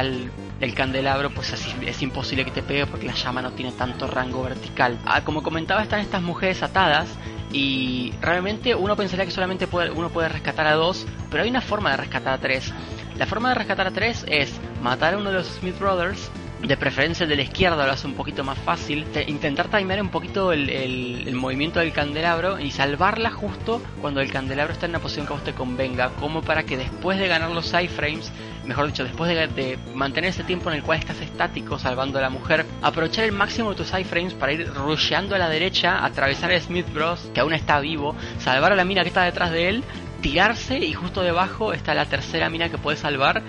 el 0.60 0.74
candelabro, 0.74 1.30
pues 1.30 1.52
así 1.52 1.72
es 1.86 2.02
imposible 2.02 2.44
que 2.44 2.50
te 2.50 2.62
pegue 2.62 2.86
porque 2.86 3.06
la 3.06 3.14
llama 3.14 3.40
no 3.40 3.52
tiene 3.52 3.72
tanto 3.72 4.06
rango 4.06 4.42
vertical. 4.42 4.98
Ah, 5.06 5.24
como 5.24 5.42
comentaba, 5.42 5.82
están 5.82 6.00
estas 6.00 6.22
mujeres 6.22 6.62
atadas. 6.62 7.08
Y 7.52 8.12
realmente 8.20 8.74
uno 8.74 8.94
pensaría 8.94 9.24
que 9.24 9.32
solamente 9.32 9.66
puede, 9.66 9.90
uno 9.90 10.10
puede 10.10 10.28
rescatar 10.28 10.66
a 10.66 10.74
dos, 10.74 11.06
pero 11.30 11.42
hay 11.42 11.50
una 11.50 11.60
forma 11.60 11.90
de 11.90 11.96
rescatar 11.96 12.34
a 12.34 12.38
tres. 12.38 12.72
La 13.16 13.26
forma 13.26 13.48
de 13.48 13.56
rescatar 13.56 13.88
a 13.88 13.90
tres 13.90 14.24
es 14.28 14.52
matar 14.82 15.14
a 15.14 15.18
uno 15.18 15.30
de 15.30 15.36
los 15.36 15.46
Smith 15.46 15.78
Brothers, 15.78 16.30
de 16.62 16.76
preferencia 16.76 17.24
el 17.24 17.30
de 17.30 17.36
la 17.36 17.42
izquierda 17.42 17.86
lo 17.86 17.92
hace 17.92 18.06
un 18.06 18.14
poquito 18.14 18.44
más 18.44 18.58
fácil. 18.58 19.06
intentar 19.26 19.68
timear 19.68 20.00
un 20.02 20.10
poquito 20.10 20.52
el, 20.52 21.34
movimiento 21.34 21.80
del 21.80 21.92
candelabro 21.92 22.58
y 22.60 22.70
salvarla 22.70 23.30
justo 23.30 23.82
cuando 24.00 24.20
el 24.20 24.30
candelabro 24.30 24.72
está 24.72 24.86
en 24.86 24.92
una 24.92 24.98
posición 24.98 25.26
que 25.26 25.32
a 25.32 25.36
vos 25.36 25.54
convenga, 25.54 26.10
como 26.20 26.42
para 26.42 26.64
que 26.64 26.76
después 26.76 27.18
de 27.18 27.28
ganar 27.28 27.50
los 27.50 27.72
iframes, 27.72 28.30
mejor 28.66 28.86
dicho, 28.88 29.04
después 29.04 29.30
de, 29.30 29.78
mantener 29.94 30.30
ese 30.30 30.44
tiempo 30.44 30.70
en 30.70 30.76
el 30.76 30.82
cual 30.82 30.98
estás 30.98 31.20
estático 31.20 31.78
salvando 31.78 32.18
a 32.18 32.22
la 32.22 32.30
mujer, 32.30 32.66
aprovechar 32.82 33.24
el 33.24 33.32
máximo 33.32 33.70
de 33.70 33.76
tus 33.76 33.92
iframes 33.98 34.34
para 34.34 34.52
ir 34.52 34.68
rusheando 34.72 35.34
a 35.34 35.38
la 35.38 35.48
derecha, 35.48 36.04
atravesar 36.04 36.52
el 36.52 36.60
Smith 36.60 36.92
Bros, 36.92 37.30
que 37.32 37.40
aún 37.40 37.54
está 37.54 37.80
vivo, 37.80 38.14
salvar 38.38 38.72
a 38.72 38.76
la 38.76 38.84
mina 38.84 39.02
que 39.02 39.08
está 39.08 39.24
detrás 39.24 39.50
de 39.50 39.68
él, 39.68 39.84
tirarse 40.20 40.78
y 40.78 40.92
justo 40.92 41.22
debajo 41.22 41.72
está 41.72 41.94
la 41.94 42.06
tercera 42.06 42.50
mina 42.50 42.68
que 42.68 42.78
puedes 42.78 43.00
salvar 43.00 43.42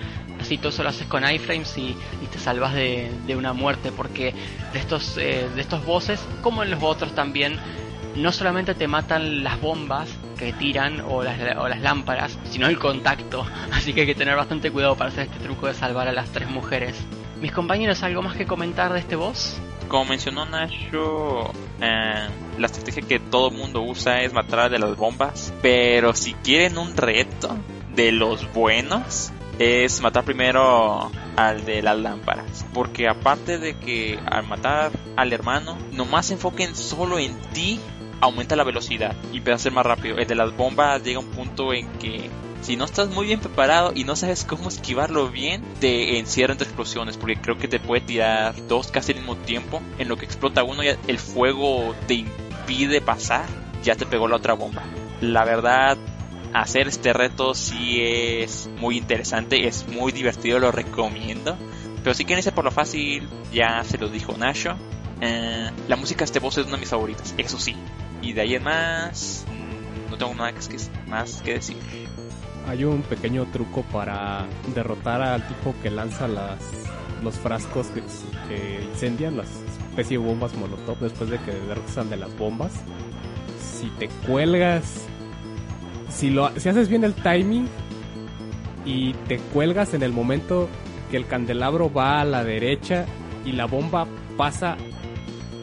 así 0.52 0.58
todo 0.58 0.68
eso 0.68 0.82
lo 0.82 0.90
haces 0.90 1.06
con 1.06 1.24
iframes 1.24 1.76
y, 1.78 1.96
te 2.30 2.38
salvas 2.38 2.74
de, 2.74 3.10
una 3.36 3.52
muerte 3.52 3.92
porque 3.92 4.34
de 4.72 4.78
estos 4.78 5.16
eh, 5.18 5.48
de 5.54 5.60
estos 5.60 5.84
bosses 5.84 6.20
como 6.42 6.62
en 6.62 6.70
los 6.70 6.82
otros 6.82 7.14
también 7.14 7.58
no 8.16 8.30
solamente 8.32 8.74
te 8.74 8.86
matan 8.88 9.42
las 9.42 9.60
bombas 9.60 10.08
que 10.38 10.52
tiran 10.52 11.00
o 11.00 11.22
las, 11.22 11.38
o 11.56 11.68
las 11.68 11.80
lámparas 11.80 12.38
sino 12.50 12.68
el 12.68 12.78
contacto 12.78 13.46
así 13.72 13.92
que 13.92 14.02
hay 14.02 14.06
que 14.06 14.14
tener 14.14 14.36
bastante 14.36 14.70
cuidado 14.70 14.96
para 14.96 15.10
hacer 15.10 15.24
este 15.24 15.38
truco 15.38 15.66
de 15.66 15.74
salvar 15.74 16.08
a 16.08 16.12
las 16.12 16.30
tres 16.30 16.48
mujeres 16.48 16.96
mis 17.40 17.52
compañeros 17.52 18.02
algo 18.02 18.22
más 18.22 18.36
que 18.36 18.46
comentar 18.46 18.92
de 18.92 19.00
este 19.00 19.16
boss 19.16 19.58
como 19.88 20.06
mencionó 20.06 20.46
Nacho, 20.46 21.50
eh, 21.82 22.28
la 22.58 22.66
estrategia 22.66 23.02
que 23.02 23.18
todo 23.18 23.50
mundo 23.50 23.82
usa 23.82 24.22
es 24.22 24.32
matar 24.32 24.70
de 24.70 24.78
las 24.78 24.96
bombas. 24.96 25.52
Pero 25.60 26.14
si 26.14 26.32
quieren 26.32 26.78
un 26.78 26.96
reto 26.96 27.54
de 27.94 28.10
los 28.10 28.50
buenos, 28.54 29.32
es 29.58 30.00
matar 30.00 30.24
primero 30.24 31.10
al 31.36 31.64
de 31.64 31.82
las 31.82 31.98
lámparas. 31.98 32.64
Porque 32.72 33.08
aparte 33.08 33.58
de 33.58 33.74
que 33.74 34.18
al 34.26 34.46
matar 34.46 34.92
al 35.16 35.32
hermano, 35.32 35.78
nomás 35.92 36.26
se 36.26 36.34
enfoquen 36.34 36.74
solo 36.74 37.18
en 37.18 37.34
ti, 37.52 37.80
aumenta 38.20 38.56
la 38.56 38.64
velocidad 38.64 39.16
y 39.32 39.40
puede 39.40 39.58
ser 39.58 39.72
más 39.72 39.84
rápido. 39.84 40.16
El 40.16 40.26
de 40.26 40.34
las 40.34 40.56
bombas 40.56 41.02
llega 41.02 41.18
a 41.18 41.22
un 41.22 41.30
punto 41.30 41.72
en 41.72 41.88
que 41.94 42.30
si 42.62 42.76
no 42.76 42.84
estás 42.84 43.08
muy 43.08 43.26
bien 43.26 43.40
preparado 43.40 43.92
y 43.92 44.04
no 44.04 44.14
sabes 44.14 44.44
cómo 44.44 44.68
esquivarlo 44.68 45.28
bien, 45.28 45.64
te 45.80 46.18
encierra 46.20 46.52
entre 46.52 46.68
explosiones, 46.68 47.16
porque 47.16 47.36
creo 47.36 47.58
que 47.58 47.66
te 47.66 47.80
puede 47.80 48.02
tirar 48.02 48.54
dos 48.68 48.92
casi 48.92 49.12
al 49.12 49.18
mismo 49.18 49.36
tiempo. 49.36 49.82
En 49.98 50.08
lo 50.08 50.16
que 50.16 50.24
explota 50.24 50.62
uno, 50.62 50.84
y 50.84 50.96
el 51.08 51.18
fuego 51.18 51.92
te 52.06 52.14
impide 52.14 53.00
pasar, 53.00 53.46
ya 53.82 53.96
te 53.96 54.06
pegó 54.06 54.28
la 54.28 54.36
otra 54.36 54.54
bomba. 54.54 54.84
La 55.20 55.44
verdad, 55.44 55.98
hacer 56.54 56.88
este 56.88 57.12
reto 57.12 57.54
sí 57.54 58.00
es 58.00 58.68
muy 58.78 58.98
interesante, 58.98 59.66
es 59.66 59.86
muy 59.88 60.12
divertido, 60.12 60.58
lo 60.58 60.72
recomiendo. 60.72 61.56
Pero 62.02 62.14
si 62.14 62.24
quieren 62.24 62.38
irse 62.38 62.52
por 62.52 62.64
lo 62.64 62.70
fácil, 62.70 63.28
ya 63.52 63.84
se 63.84 63.98
lo 63.98 64.08
dijo 64.08 64.36
Nacho. 64.36 64.76
Eh, 65.20 65.70
la 65.88 65.96
música 65.96 66.20
de 66.20 66.24
este 66.24 66.40
boss 66.40 66.58
es 66.58 66.64
una 66.64 66.74
de 66.74 66.80
mis 66.80 66.88
favoritas, 66.88 67.34
eso 67.38 67.58
sí. 67.58 67.76
Y 68.22 68.32
de 68.32 68.40
ahí 68.40 68.54
en 68.54 68.64
más, 68.64 69.44
mm, 69.48 70.10
no 70.10 70.18
tengo 70.18 70.34
nada 70.34 70.52
más 71.06 71.42
que 71.42 71.54
decir 71.54 71.76
hay 72.68 72.84
un 72.84 73.02
pequeño 73.02 73.46
truco 73.46 73.82
para 73.82 74.46
derrotar 74.74 75.22
al 75.22 75.46
tipo 75.46 75.74
que 75.82 75.90
lanza 75.90 76.28
las, 76.28 76.60
los 77.22 77.34
frascos 77.36 77.88
que, 77.88 78.80
incendian, 78.92 79.36
las 79.36 79.48
especie 79.90 80.18
de 80.18 80.24
bombas 80.24 80.54
molotov 80.54 80.98
después 81.00 81.28
de 81.28 81.38
que 81.38 81.52
derrotas 81.52 82.08
de 82.08 82.16
las 82.16 82.34
bombas. 82.36 82.72
Si 83.60 83.88
te 83.98 84.08
cuelgas, 84.26 85.06
si, 86.12 86.30
lo, 86.30 86.50
si 86.58 86.68
haces 86.68 86.88
bien 86.88 87.04
el 87.04 87.14
timing 87.14 87.68
y 88.84 89.14
te 89.28 89.38
cuelgas 89.38 89.94
en 89.94 90.02
el 90.02 90.12
momento 90.12 90.68
que 91.10 91.16
el 91.16 91.26
candelabro 91.26 91.92
va 91.92 92.20
a 92.20 92.24
la 92.24 92.44
derecha 92.44 93.06
y 93.44 93.52
la 93.52 93.66
bomba 93.66 94.06
pasa 94.36 94.76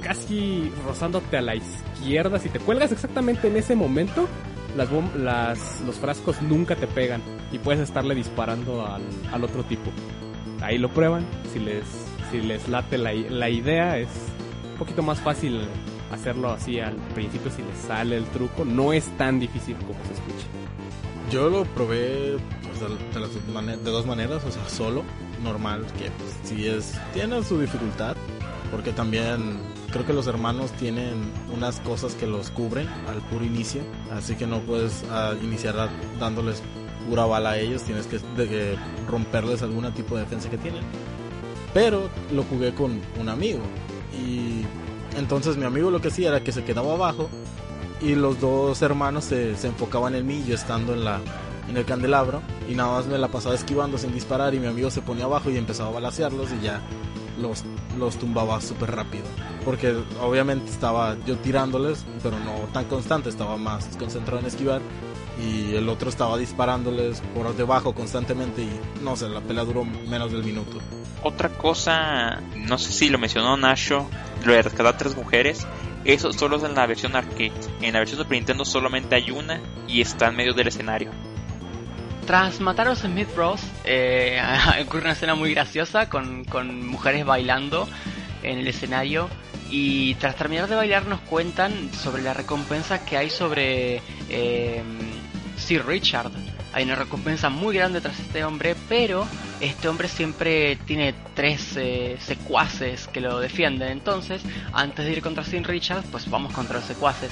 casi 0.02 0.72
rozándote 0.86 1.38
a 1.38 1.42
la 1.42 1.56
izquierda, 1.56 2.40
si 2.40 2.50
te 2.50 2.60
cuelgas 2.60 2.92
exactamente 2.92 3.48
en 3.48 3.58
ese 3.58 3.76
momento, 3.76 4.28
las, 4.78 4.90
las 5.16 5.82
los 5.82 5.96
frascos 5.96 6.42
nunca 6.42 6.76
te 6.76 6.88
pegan 6.88 7.22
y 7.52 7.58
puedes 7.60 7.82
estarle 7.82 8.16
disparando 8.16 8.86
al, 8.86 9.02
al 9.32 9.44
otro 9.44 9.64
tipo. 9.64 9.92
Ahí 10.62 10.78
lo 10.78 10.90
prueban, 10.90 11.26
si 11.54 11.60
les, 11.60 11.84
si 12.32 12.42
les 12.42 12.68
late 12.70 12.98
la, 12.98 13.14
la 13.14 13.50
idea 13.50 13.98
es 13.98 14.10
un 14.72 14.78
poquito 14.78 15.02
más 15.04 15.20
fácil 15.20 15.62
hacerlo 16.12 16.50
así 16.52 16.80
al 16.80 16.96
principio 17.14 17.52
si 17.52 17.62
les 17.62 17.78
sale 17.78 18.18
el 18.18 18.26
truco, 18.26 18.66
no 18.66 18.94
es 18.94 19.06
tan 19.18 19.40
difícil 19.40 19.76
como 19.78 20.00
se 20.06 20.14
escucha. 20.14 20.48
Yo 21.32 21.50
lo 21.50 21.64
probé 21.66 22.38
pues, 22.64 22.80
de, 22.80 23.78
de, 23.78 23.92
dos 23.92 24.06
maneras, 24.06 24.44
o 24.46 24.52
sea, 24.52 24.68
solo, 24.68 25.04
normal, 25.44 25.86
que 25.98 26.10
si 26.48 26.68
es, 26.68 27.00
tiene 27.14 27.44
su 27.44 27.60
dificultad, 27.60 28.16
porque 28.72 28.92
también 28.92 29.60
creo 29.92 30.06
que 30.06 30.14
los 30.14 30.28
hermanos 30.28 30.72
tienen 30.74 31.32
unas 31.56 31.80
cosas 31.82 32.16
que 32.16 32.26
los 32.26 32.50
cubren 32.50 32.88
al 33.08 33.22
puro 33.30 33.46
inicio, 33.46 33.82
así 34.12 34.36
que 34.36 34.48
no 34.48 34.60
puedes 34.62 35.04
ah, 35.12 35.34
iniciar 35.42 35.90
dándoles 36.20 36.64
pura 37.08 37.26
bala 37.26 37.52
a 37.52 37.60
ellos, 37.60 37.84
tienes 37.84 38.08
que 38.08 38.20
romperles 39.08 39.62
algún 39.62 39.92
tipo 39.94 40.16
de 40.16 40.22
defensa 40.22 40.50
que 40.50 40.58
tienen. 40.58 40.84
Pero 41.74 42.10
lo 42.32 42.44
jugué 42.44 42.74
con 42.74 43.00
un 43.20 43.30
amigo 43.30 43.62
y 44.14 44.64
entonces 45.18 45.58
mi 45.58 45.66
amigo 45.66 45.92
lo 45.92 46.02
que 46.02 46.10
hacía 46.10 46.30
era 46.30 46.44
que 46.44 46.52
se 46.52 46.64
quedaba 46.64 46.94
abajo 46.94 47.30
y 48.02 48.16
los 48.16 48.40
dos 48.40 48.82
hermanos 48.82 49.26
se, 49.26 49.56
se 49.56 49.68
enfocaban 49.68 50.16
en 50.16 50.26
mí, 50.26 50.44
yo 50.48 50.56
estando 50.56 50.94
en 50.94 51.04
la 51.04 51.20
en 51.70 51.78
el 51.78 51.86
candelabro 51.86 52.42
y 52.68 52.74
nada 52.74 52.94
más 52.94 53.06
me 53.06 53.18
la 53.18 53.28
pasaba 53.28 53.56
esquivando 53.56 53.98
sin 53.98 54.12
disparar 54.12 54.54
y 54.56 54.60
mi 54.60 54.68
amigo 54.68 54.90
se 54.90 55.02
ponía 55.02 55.26
abajo 55.26 55.50
y 55.50 55.58
empezaba 55.58 55.90
a 55.90 55.94
balasearlos 55.94 56.50
y 56.52 56.64
ya 56.64 56.82
los, 57.40 57.64
los 57.98 58.18
tumbaba 58.18 58.60
súper 58.60 58.92
rápido. 58.92 59.26
Porque 59.64 59.96
obviamente 60.22 60.70
estaba 60.72 61.16
yo 61.26 61.38
tirándoles, 61.38 62.06
pero 62.24 62.40
no 62.40 62.68
tan 62.74 62.86
constante, 62.86 63.30
estaba 63.30 63.58
más 63.58 63.88
concentrado 63.98 64.40
en 64.40 64.48
esquivar. 64.48 64.82
Y 65.40 65.76
el 65.76 65.88
otro 65.88 66.10
estaba 66.10 66.38
disparándoles 66.38 67.22
por 67.34 67.56
debajo 67.56 67.94
constantemente 67.94 68.62
y 68.64 68.80
no 69.02 69.16
sé, 69.16 69.30
la 69.30 69.42
pelea 69.42 69.64
duró 69.64 69.86
menos 69.86 70.32
del 70.32 70.44
minuto. 70.44 70.80
Otra 71.24 71.50
cosa, 71.50 72.42
no 72.56 72.78
sé 72.78 72.92
si 72.92 73.10
lo 73.10 73.18
mencionó 73.18 73.56
Nacho, 73.58 74.10
lo 74.46 74.54
de 74.54 74.62
rescatar 74.62 74.96
a 74.96 74.98
tres 74.98 75.16
mujeres. 75.16 75.66
Eso 76.06 76.32
solo 76.34 76.58
es 76.58 76.64
en 76.64 76.76
la 76.76 76.86
versión 76.88 77.16
arcade. 77.16 77.52
En 77.82 77.94
la 77.94 78.00
versión 78.00 78.18
de 78.20 78.24
Super 78.24 78.38
Nintendo 78.38 78.66
solamente 78.66 79.16
hay 79.16 79.32
una 79.32 79.62
y 79.88 80.02
está 80.02 80.28
en 80.28 80.36
medio 80.36 80.54
del 80.54 80.68
escenario. 80.68 81.12
Tras 82.26 82.60
matar 82.60 82.88
a 82.88 82.92
los 82.92 83.00
Smith 83.00 83.28
Bros, 83.36 83.62
eh, 83.86 84.42
ocurre 84.82 85.02
una 85.02 85.14
escena 85.14 85.36
muy 85.36 85.54
graciosa 85.54 86.10
con, 86.10 86.46
con 86.46 86.88
mujeres 86.88 87.26
bailando 87.26 87.88
en 88.44 88.60
el 88.60 88.68
escenario 88.68 89.30
y 89.72 90.16
tras 90.16 90.36
terminar 90.36 90.68
de 90.68 90.76
bailar 90.76 91.06
nos 91.06 91.20
cuentan 91.22 91.94
sobre 91.94 92.24
la 92.24 92.34
recompensa 92.34 93.06
que 93.06 93.18
hay 93.18 93.30
sobre 93.30 94.02
eh, 94.30 94.84
Sir 95.70 95.86
Richard. 95.86 96.32
Hay 96.74 96.84
una 96.84 96.96
recompensa 96.96 97.50
muy 97.50 97.76
grande 97.76 98.02
tras 98.02 98.20
este 98.20 98.44
hombre, 98.44 98.76
pero 98.90 99.28
este 99.62 99.88
hombre 99.88 100.08
siempre 100.08 100.78
tiene 100.78 101.14
tres 101.36 101.78
eh, 101.78 102.18
secuaces 102.20 103.08
que 103.08 103.22
lo 103.22 103.40
defienden. 103.40 103.90
Entonces, 103.90 104.42
antes 104.74 105.06
de 105.06 105.12
ir 105.12 105.22
contra 105.22 105.44
Sir 105.44 105.68
Richard, 105.68 106.02
pues 106.10 106.28
vamos 106.28 106.54
contra 106.54 106.78
los 106.78 106.86
secuaces. 106.86 107.32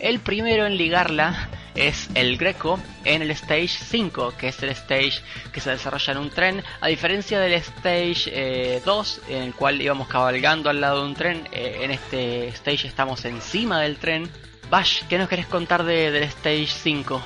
El 0.00 0.20
primero 0.20 0.66
en 0.66 0.76
ligarla 0.76 1.48
es 1.74 2.10
el 2.14 2.36
Greco 2.36 2.78
en 3.06 3.22
el 3.22 3.30
Stage 3.30 3.68
5, 3.68 4.34
que 4.36 4.48
es 4.48 4.62
el 4.62 4.68
stage 4.68 5.22
que 5.50 5.60
se 5.60 5.70
desarrolla 5.70 6.12
en 6.12 6.18
un 6.18 6.28
tren. 6.28 6.62
A 6.82 6.88
diferencia 6.88 7.40
del 7.40 7.54
Stage 7.54 8.82
2, 8.84 9.22
eh, 9.30 9.36
en 9.38 9.42
el 9.44 9.54
cual 9.54 9.80
íbamos 9.80 10.08
cabalgando 10.08 10.68
al 10.68 10.82
lado 10.82 11.00
de 11.00 11.08
un 11.08 11.14
tren, 11.14 11.48
eh, 11.52 11.78
en 11.80 11.90
este 11.92 12.48
stage 12.48 12.86
estamos 12.86 13.24
encima 13.24 13.80
del 13.80 13.96
tren. 13.96 14.28
Bash, 14.68 15.04
¿qué 15.08 15.16
nos 15.16 15.30
querés 15.30 15.46
contar 15.46 15.84
de, 15.84 16.10
del 16.10 16.24
Stage 16.24 16.66
5? 16.66 17.22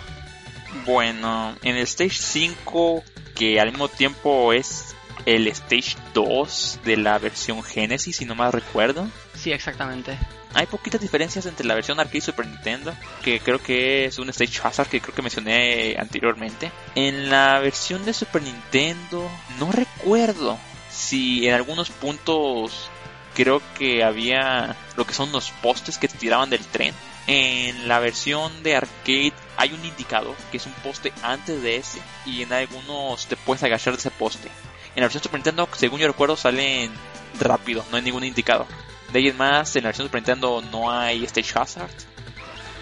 Bueno, 0.86 1.54
en 1.62 1.76
el 1.76 1.82
Stage 1.82 2.16
5, 2.18 3.02
que 3.34 3.60
al 3.60 3.70
mismo 3.70 3.88
tiempo 3.88 4.52
es 4.52 4.94
el 5.26 5.46
Stage 5.48 5.96
2 6.14 6.80
de 6.84 6.96
la 6.96 7.18
versión 7.18 7.62
Genesis, 7.62 8.16
si 8.16 8.24
no 8.24 8.34
mal 8.34 8.52
recuerdo. 8.52 9.08
Sí, 9.34 9.52
exactamente 9.52 10.18
hay 10.54 10.66
poquitas 10.66 11.00
diferencias 11.00 11.46
entre 11.46 11.66
la 11.66 11.74
versión 11.74 11.98
arcade 11.98 12.18
y 12.18 12.20
Super 12.20 12.46
Nintendo, 12.46 12.94
que 13.22 13.40
creo 13.40 13.58
que 13.58 14.04
es 14.04 14.18
un 14.18 14.28
Stage 14.30 14.60
Hazard 14.62 14.88
que 14.88 15.00
creo 15.00 15.14
que 15.14 15.22
mencioné 15.22 15.96
anteriormente. 15.98 16.70
En 16.94 17.30
la 17.30 17.58
versión 17.60 18.04
de 18.04 18.12
Super 18.12 18.42
Nintendo, 18.42 19.30
no 19.58 19.72
recuerdo 19.72 20.58
si 20.90 21.48
en 21.48 21.54
algunos 21.54 21.90
puntos 21.90 22.90
creo 23.34 23.62
que 23.78 24.04
había 24.04 24.76
lo 24.96 25.06
que 25.06 25.14
son 25.14 25.32
los 25.32 25.50
postes 25.50 25.98
que 25.98 26.08
te 26.08 26.18
tiraban 26.18 26.50
del 26.50 26.64
tren. 26.66 26.94
En 27.26 27.88
la 27.88 28.00
versión 28.00 28.62
de 28.62 28.76
arcade 28.76 29.32
hay 29.56 29.72
un 29.72 29.84
indicador 29.84 30.34
que 30.50 30.56
es 30.56 30.66
un 30.66 30.72
poste 30.72 31.12
antes 31.22 31.62
de 31.62 31.76
ese 31.76 32.00
y 32.26 32.42
en 32.42 32.52
algunos 32.52 33.26
te 33.26 33.36
puedes 33.36 33.62
agachar 33.62 33.92
de 33.92 34.00
ese 34.00 34.10
poste. 34.10 34.48
En 34.94 35.00
la 35.00 35.06
versión 35.06 35.22
Super 35.22 35.38
Nintendo, 35.38 35.68
según 35.76 36.00
yo 36.00 36.08
recuerdo, 36.08 36.36
salen 36.36 36.90
rápido, 37.38 37.84
no 37.90 37.96
hay 37.96 38.02
ningún 38.02 38.24
indicador. 38.24 38.66
De 39.12 39.20
ahí 39.20 39.28
en 39.28 39.36
más, 39.36 39.76
en 39.76 39.84
la 39.84 39.88
versión 39.88 40.08
Super 40.08 40.20
Nintendo 40.22 40.62
no 40.70 40.90
hay 40.90 41.24
Stage 41.24 41.58
Hazard. 41.58 41.90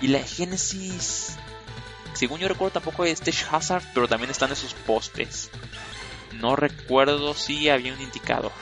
Y 0.01 0.09
la 0.09 0.21
Genesis, 0.21 1.37
según 2.15 2.41
yo 2.41 2.49
recuerdo, 2.49 2.73
tampoco 2.73 3.03
hay 3.03 3.11
Stage 3.11 3.45
Hazard, 3.51 3.85
pero 3.93 4.09
también 4.09 4.31
están 4.31 4.51
esos 4.51 4.73
postes. 4.73 5.51
No 6.33 6.57
recuerdo 6.57 7.35
si 7.35 7.69
había 7.69 7.93
un 7.93 8.01
indicador. 8.01 8.53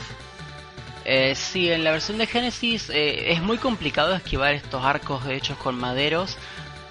Eh, 1.10 1.34
sí, 1.34 1.72
en 1.72 1.84
la 1.84 1.92
versión 1.92 2.18
de 2.18 2.26
Genesis 2.26 2.90
eh, 2.90 3.32
es 3.32 3.40
muy 3.40 3.56
complicado 3.56 4.14
esquivar 4.14 4.52
estos 4.52 4.84
arcos 4.84 5.24
hechos 5.26 5.56
con 5.56 5.74
maderos, 5.74 6.36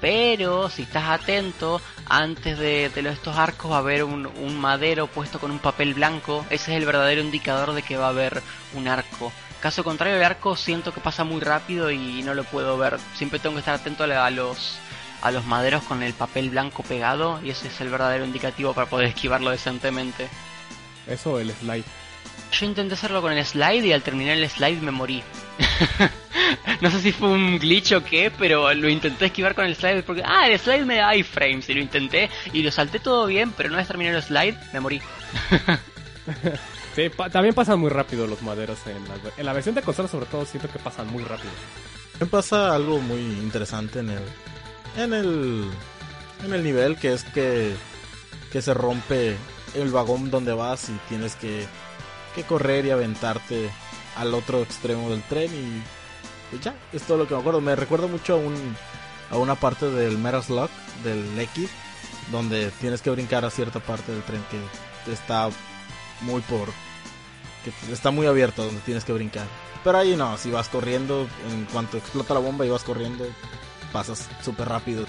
pero 0.01 0.71
si 0.71 0.81
estás 0.81 1.07
atento, 1.07 1.79
antes 2.07 2.57
de, 2.57 2.85
estos 2.85 3.37
arcos 3.37 3.69
va 3.69 3.75
a 3.75 3.79
haber 3.79 4.03
un, 4.03 4.25
un 4.25 4.59
madero 4.59 5.05
puesto 5.05 5.37
con 5.37 5.51
un 5.51 5.59
papel 5.59 5.93
blanco, 5.93 6.43
ese 6.49 6.71
es 6.71 6.79
el 6.79 6.87
verdadero 6.87 7.21
indicador 7.21 7.73
de 7.73 7.83
que 7.83 7.95
va 7.95 8.07
a 8.07 8.09
haber 8.09 8.41
un 8.73 8.87
arco. 8.87 9.31
Caso 9.61 9.83
contrario, 9.83 10.17
el 10.17 10.23
arco 10.23 10.55
siento 10.55 10.91
que 10.91 10.99
pasa 10.99 11.23
muy 11.23 11.39
rápido 11.39 11.91
y 11.91 12.23
no 12.23 12.33
lo 12.33 12.43
puedo 12.43 12.75
ver. 12.75 12.97
Siempre 13.13 13.37
tengo 13.37 13.53
que 13.53 13.59
estar 13.59 13.75
atento 13.75 14.03
a 14.03 14.31
los 14.31 14.79
a 15.21 15.29
los 15.29 15.45
maderos 15.45 15.83
con 15.83 16.01
el 16.01 16.13
papel 16.13 16.49
blanco 16.49 16.81
pegado 16.81 17.39
y 17.43 17.51
ese 17.51 17.67
es 17.67 17.81
el 17.81 17.89
verdadero 17.89 18.25
indicativo 18.25 18.73
para 18.73 18.89
poder 18.89 19.09
esquivarlo 19.09 19.51
decentemente. 19.51 20.27
Eso 21.05 21.39
el 21.39 21.51
slide. 21.51 22.06
Yo 22.51 22.65
intenté 22.65 22.93
hacerlo 22.95 23.21
con 23.21 23.31
el 23.33 23.45
slide 23.45 23.85
y 23.85 23.91
al 23.93 24.01
terminar 24.01 24.37
el 24.37 24.49
slide 24.49 24.81
me 24.81 24.91
morí. 24.91 25.21
no 26.81 26.89
sé 26.91 27.01
si 27.01 27.11
fue 27.11 27.29
un 27.29 27.59
glitch 27.59 27.91
o 27.93 28.03
qué, 28.03 28.31
pero 28.31 28.73
lo 28.73 28.89
intenté 28.89 29.25
esquivar 29.25 29.53
con 29.53 29.65
el 29.65 29.75
slide 29.75 30.03
porque, 30.03 30.23
ah, 30.25 30.47
el 30.47 30.57
slide 30.59 30.85
me 30.85 30.95
da 30.97 31.15
iframes 31.15 31.67
y 31.69 31.73
lo 31.73 31.81
intenté 31.81 32.29
y 32.53 32.63
lo 32.63 32.71
salté 32.71 32.99
todo 32.99 33.25
bien, 33.27 33.51
pero 33.51 33.69
no 33.69 33.77
vez 33.77 33.87
terminar 33.87 34.15
el 34.15 34.23
slide 34.23 34.55
me 34.73 34.79
morí. 34.79 35.01
Sí, 36.95 37.09
pa- 37.09 37.29
también 37.29 37.53
pasan 37.53 37.79
muy 37.79 37.91
rápido 37.91 38.25
los 38.25 38.41
maderos 38.41 38.79
en 38.87 39.07
la, 39.07 39.13
en 39.37 39.45
la 39.45 39.53
versión 39.53 39.75
de 39.75 39.83
consola 39.83 40.07
sobre 40.07 40.25
todo 40.25 40.45
siento 40.45 40.67
que 40.67 40.79
pasan 40.79 41.05
muy 41.07 41.23
rápido. 41.23 41.51
Me 42.19 42.25
pasa 42.25 42.73
algo 42.73 42.97
muy 42.99 43.19
interesante 43.19 43.99
en 43.99 44.09
el 44.09 44.23
en 44.97 45.13
el 45.13 45.69
en 46.43 46.53
el 46.53 46.63
nivel 46.63 46.97
que 46.97 47.13
es 47.13 47.23
que 47.23 47.75
que 48.51 48.63
se 48.63 48.73
rompe 48.73 49.37
el 49.75 49.91
vagón 49.91 50.31
donde 50.31 50.53
vas 50.53 50.89
y 50.89 50.93
tienes 51.07 51.35
que 51.35 51.67
correr 52.43 52.85
y 52.85 52.91
aventarte 52.91 53.69
al 54.15 54.33
otro 54.33 54.61
extremo 54.61 55.09
del 55.09 55.21
tren 55.23 55.53
y 55.53 55.81
pues 56.49 56.63
ya, 56.63 56.75
es 56.93 57.03
todo 57.03 57.17
lo 57.17 57.27
que 57.27 57.33
me 57.33 57.41
acuerdo. 57.41 57.61
Me 57.61 57.75
recuerda 57.75 58.07
mucho 58.07 58.33
a 58.33 58.37
un 58.37 58.75
a 59.29 59.37
una 59.37 59.55
parte 59.55 59.89
del 59.89 60.17
Metal 60.17 60.43
Slug 60.43 60.69
del 61.03 61.37
X 61.39 61.69
donde 62.31 62.71
tienes 62.79 63.01
que 63.01 63.09
brincar 63.09 63.43
a 63.45 63.49
cierta 63.49 63.79
parte 63.79 64.11
del 64.11 64.23
tren 64.23 64.43
que 64.49 65.11
está 65.11 65.49
muy 66.21 66.41
por 66.41 66.69
que 67.63 67.91
está 67.91 68.11
muy 68.11 68.27
abierto 68.27 68.65
donde 68.65 68.81
tienes 68.81 69.03
que 69.03 69.13
brincar. 69.13 69.45
Pero 69.83 69.97
ahí 69.97 70.15
no, 70.15 70.37
si 70.37 70.51
vas 70.51 70.69
corriendo, 70.69 71.27
en 71.49 71.65
cuanto 71.65 71.97
explota 71.97 72.33
la 72.33 72.39
bomba 72.39 72.65
y 72.65 72.69
vas 72.69 72.83
corriendo, 72.83 73.25
pasas 73.91 74.27
súper 74.43 74.67
rápido. 74.67 75.05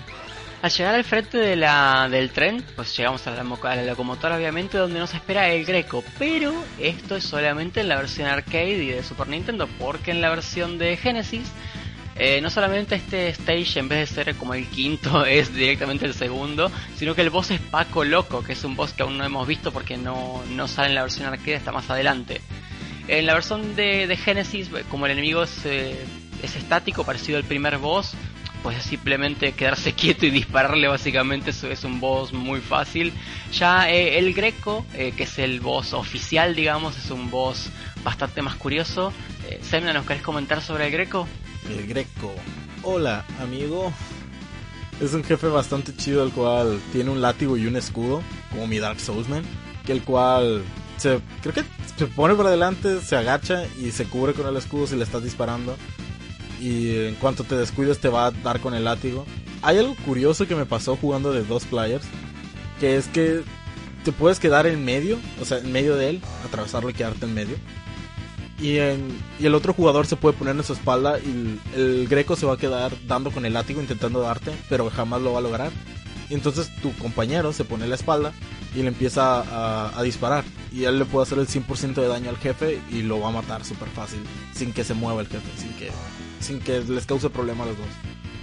Al 0.60 0.72
llegar 0.72 0.96
al 0.96 1.04
frente 1.04 1.38
de 1.38 1.54
la, 1.54 2.08
del 2.10 2.30
tren, 2.30 2.64
pues 2.74 2.96
llegamos 2.96 3.24
a 3.28 3.30
la, 3.30 3.82
locomotora 3.84 4.36
obviamente 4.36 4.76
donde 4.76 4.98
nos 4.98 5.14
espera 5.14 5.48
el 5.50 5.64
Greco, 5.64 6.02
pero 6.18 6.52
esto 6.80 7.14
es 7.14 7.22
solamente 7.22 7.80
en 7.80 7.88
la 7.88 7.94
versión 7.94 8.26
arcade 8.26 8.70
y 8.70 8.88
de 8.88 9.04
Super 9.04 9.28
Nintendo, 9.28 9.68
porque 9.78 10.10
en 10.10 10.20
la 10.20 10.30
versión 10.30 10.76
de 10.76 10.96
Genesis, 10.96 11.52
eh, 12.16 12.40
no 12.40 12.50
solamente 12.50 12.96
este 12.96 13.28
stage 13.28 13.78
en 13.78 13.88
vez 13.88 14.10
de 14.10 14.24
ser 14.24 14.34
como 14.34 14.52
el 14.54 14.66
quinto 14.66 15.24
es 15.26 15.54
directamente 15.54 16.06
el 16.06 16.14
segundo, 16.14 16.72
sino 16.96 17.14
que 17.14 17.22
el 17.22 17.30
boss 17.30 17.52
es 17.52 17.60
Paco 17.60 18.02
Loco, 18.02 18.42
que 18.42 18.54
es 18.54 18.64
un 18.64 18.74
boss 18.74 18.92
que 18.92 19.04
aún 19.04 19.16
no 19.16 19.24
hemos 19.24 19.46
visto 19.46 19.70
porque 19.70 19.96
no, 19.96 20.42
no 20.50 20.66
sale 20.66 20.88
en 20.88 20.96
la 20.96 21.02
versión 21.02 21.28
arcade, 21.28 21.54
está 21.54 21.70
más 21.70 21.88
adelante. 21.88 22.40
En 23.06 23.26
la 23.26 23.34
versión 23.34 23.76
de, 23.76 24.08
de 24.08 24.16
Genesis, 24.16 24.70
como 24.90 25.06
el 25.06 25.12
enemigo 25.12 25.44
es, 25.44 25.64
eh, 25.66 26.04
es 26.42 26.56
estático, 26.56 27.04
parecido 27.04 27.38
al 27.38 27.44
primer 27.44 27.78
boss, 27.78 28.16
pues 28.62 28.78
es 28.78 28.84
simplemente 28.84 29.52
quedarse 29.52 29.92
quieto 29.94 30.26
y 30.26 30.30
dispararle 30.30 30.88
básicamente, 30.88 31.50
eso 31.50 31.68
es 31.68 31.84
un 31.84 32.00
boss 32.00 32.32
muy 32.32 32.60
fácil. 32.60 33.12
Ya 33.52 33.90
eh, 33.90 34.18
el 34.18 34.34
Greco, 34.34 34.84
eh, 34.94 35.12
que 35.16 35.24
es 35.24 35.38
el 35.38 35.60
boss 35.60 35.92
oficial, 35.92 36.54
digamos, 36.54 36.96
es 36.96 37.10
un 37.10 37.30
boss 37.30 37.70
bastante 38.04 38.42
más 38.42 38.54
curioso. 38.56 39.12
Eh, 39.48 39.60
Semna, 39.62 39.92
¿nos 39.92 40.06
querés 40.06 40.22
comentar 40.22 40.60
sobre 40.60 40.86
el 40.86 40.92
Greco? 40.92 41.26
El 41.68 41.86
Greco. 41.86 42.34
Hola, 42.82 43.24
amigo. 43.40 43.92
Es 45.00 45.14
un 45.14 45.22
jefe 45.22 45.46
bastante 45.46 45.94
chido, 45.94 46.24
el 46.24 46.32
cual 46.32 46.80
tiene 46.92 47.10
un 47.10 47.20
látigo 47.20 47.56
y 47.56 47.66
un 47.66 47.76
escudo, 47.76 48.22
como 48.50 48.66
mi 48.66 48.78
Dark 48.78 48.98
Soulsman, 48.98 49.44
que 49.86 49.92
el 49.92 50.02
cual 50.02 50.64
se 50.96 51.20
creo 51.40 51.54
que 51.54 51.64
se 51.96 52.06
pone 52.06 52.34
por 52.34 52.46
adelante, 52.46 53.00
se 53.00 53.16
agacha 53.16 53.64
y 53.80 53.92
se 53.92 54.06
cubre 54.06 54.32
con 54.32 54.46
el 54.46 54.56
escudo 54.56 54.86
si 54.86 54.96
le 54.96 55.04
estás 55.04 55.22
disparando. 55.22 55.76
Y 56.60 56.90
en 57.06 57.14
cuanto 57.16 57.44
te 57.44 57.56
descuides 57.56 57.98
te 58.00 58.08
va 58.08 58.26
a 58.26 58.30
dar 58.30 58.60
con 58.60 58.74
el 58.74 58.84
látigo. 58.84 59.24
Hay 59.62 59.78
algo 59.78 59.94
curioso 60.04 60.46
que 60.46 60.54
me 60.56 60.66
pasó 60.66 60.96
jugando 60.96 61.32
de 61.32 61.44
dos 61.44 61.64
players, 61.64 62.04
que 62.80 62.96
es 62.96 63.06
que 63.08 63.42
te 64.04 64.12
puedes 64.12 64.38
quedar 64.40 64.66
en 64.66 64.84
medio, 64.84 65.18
o 65.40 65.44
sea, 65.44 65.58
en 65.58 65.70
medio 65.72 65.96
de 65.96 66.10
él, 66.10 66.20
atravesarlo 66.44 66.90
y 66.90 66.94
quedarte 66.94 67.26
en 67.26 67.34
medio. 67.34 67.56
Y, 68.60 68.78
en- 68.78 69.16
y 69.38 69.46
el 69.46 69.54
otro 69.54 69.72
jugador 69.72 70.06
se 70.06 70.16
puede 70.16 70.36
poner 70.36 70.56
en 70.56 70.64
su 70.64 70.72
espalda 70.72 71.18
y 71.20 71.28
el, 71.76 71.80
el 71.80 72.08
greco 72.08 72.34
se 72.34 72.44
va 72.46 72.54
a 72.54 72.58
quedar 72.58 72.92
dando 73.06 73.30
con 73.30 73.44
el 73.44 73.52
látigo 73.52 73.80
intentando 73.80 74.20
darte, 74.20 74.50
pero 74.68 74.90
jamás 74.90 75.20
lo 75.22 75.32
va 75.32 75.38
a 75.38 75.42
lograr. 75.42 75.70
Y 76.30 76.34
entonces 76.34 76.70
tu 76.82 76.92
compañero 76.96 77.52
se 77.52 77.64
pone 77.64 77.86
la 77.86 77.94
espalda 77.94 78.32
y 78.74 78.82
le 78.82 78.88
empieza 78.88 79.40
a, 79.40 79.98
a 79.98 80.02
disparar. 80.02 80.44
Y 80.72 80.84
él 80.84 80.98
le 80.98 81.04
puede 81.04 81.24
hacer 81.24 81.38
el 81.38 81.48
100% 81.48 81.94
de 81.94 82.08
daño 82.08 82.30
al 82.30 82.36
jefe 82.36 82.80
y 82.90 83.02
lo 83.02 83.20
va 83.20 83.28
a 83.28 83.32
matar 83.32 83.64
súper 83.64 83.88
fácil, 83.88 84.20
sin 84.54 84.72
que 84.72 84.84
se 84.84 84.94
mueva 84.94 85.20
el 85.20 85.28
jefe, 85.28 85.48
sin 85.56 85.72
que, 85.74 85.90
sin 86.40 86.60
que 86.60 86.80
les 86.80 87.06
cause 87.06 87.30
problema 87.30 87.64
a 87.64 87.68
los 87.68 87.78
dos. 87.78 87.86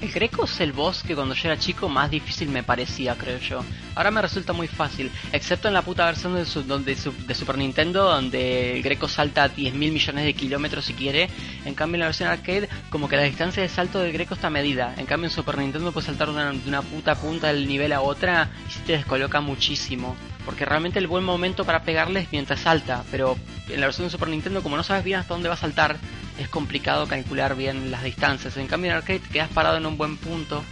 El 0.02 0.12
Greco 0.12 0.44
es 0.44 0.60
el 0.60 0.72
boss 0.74 1.04
que 1.04 1.16
cuando 1.16 1.34
yo 1.34 1.50
era 1.50 1.58
chico 1.58 1.88
más 1.90 2.12
difícil 2.12 2.50
me 2.50 2.64
parecía, 2.64 3.16
creo 3.16 3.40
yo. 3.40 3.64
Ahora 3.96 4.12
me 4.12 4.22
resulta 4.22 4.52
muy 4.54 4.68
fácil, 4.68 5.10
excepto 5.32 5.68
en 5.70 5.74
la 5.74 5.82
puta 5.84 6.06
versión 6.06 6.36
de, 6.36 6.46
su- 6.46 6.64
de 6.64 7.34
Super 7.34 7.58
Nintendo, 7.58 8.04
donde 8.04 8.76
el 8.76 8.84
Greco 8.84 9.08
salta 9.08 9.46
a 9.46 9.50
10.000 9.50 9.74
millones 9.74 10.26
de 10.26 10.34
kilómetros 10.34 10.86
si 10.86 10.94
quiere. 10.94 11.30
En 11.64 11.74
cambio, 11.76 11.96
en 11.96 12.00
la 12.02 12.06
versión 12.08 12.30
arcade, 12.30 12.70
como 12.90 13.08
que 13.08 13.16
la 13.16 13.24
distancia 13.24 13.64
de 13.64 13.70
salto 13.70 14.00
del 14.00 14.12
Greco 14.12 14.34
está 14.36 14.50
medida. 14.50 14.94
En 14.98 15.06
cambio, 15.06 15.28
en 15.30 15.34
Super 15.34 15.58
Nintendo 15.58 15.92
puedes 15.94 16.08
saltar 16.08 16.28
de 16.28 16.34
una, 16.34 16.52
de 16.52 16.68
una 16.70 16.82
puta 16.82 17.16
punta 17.16 17.48
del 17.48 17.66
nivel 17.68 17.94
a 17.94 18.02
otra 18.02 18.50
y 18.68 18.72
se 18.74 18.80
te 18.82 18.94
descoloca 18.98 19.40
muchísimo. 19.42 20.16
Porque 20.44 20.66
realmente 20.66 21.00
el 21.00 21.08
buen 21.08 21.24
momento 21.24 21.66
para 21.66 21.82
pegarle 21.84 22.20
es 22.20 22.32
mientras 22.32 22.60
salta, 22.60 23.04
pero 23.10 23.36
en 23.70 23.80
la 23.80 23.88
versión 23.88 24.06
de 24.06 24.12
Super 24.12 24.28
Nintendo, 24.30 24.62
como 24.62 24.78
no 24.78 24.84
sabes 24.84 25.04
bien 25.04 25.18
hasta 25.20 25.34
dónde 25.34 25.48
va 25.50 25.56
a 25.56 25.58
saltar, 25.58 25.98
es 26.38 26.50
complicado 26.50 27.08
calcular 27.08 27.56
bien 27.56 27.92
las 27.92 28.04
distancias. 28.04 28.58
En 28.58 28.68
cambio 28.68 28.92
en 28.92 28.98
arcade 28.98 29.22
quedas 29.22 29.50
parado 29.50 29.78
en 29.78 29.86
un 29.86 29.98
buen 29.98 30.18
punto 30.18 30.64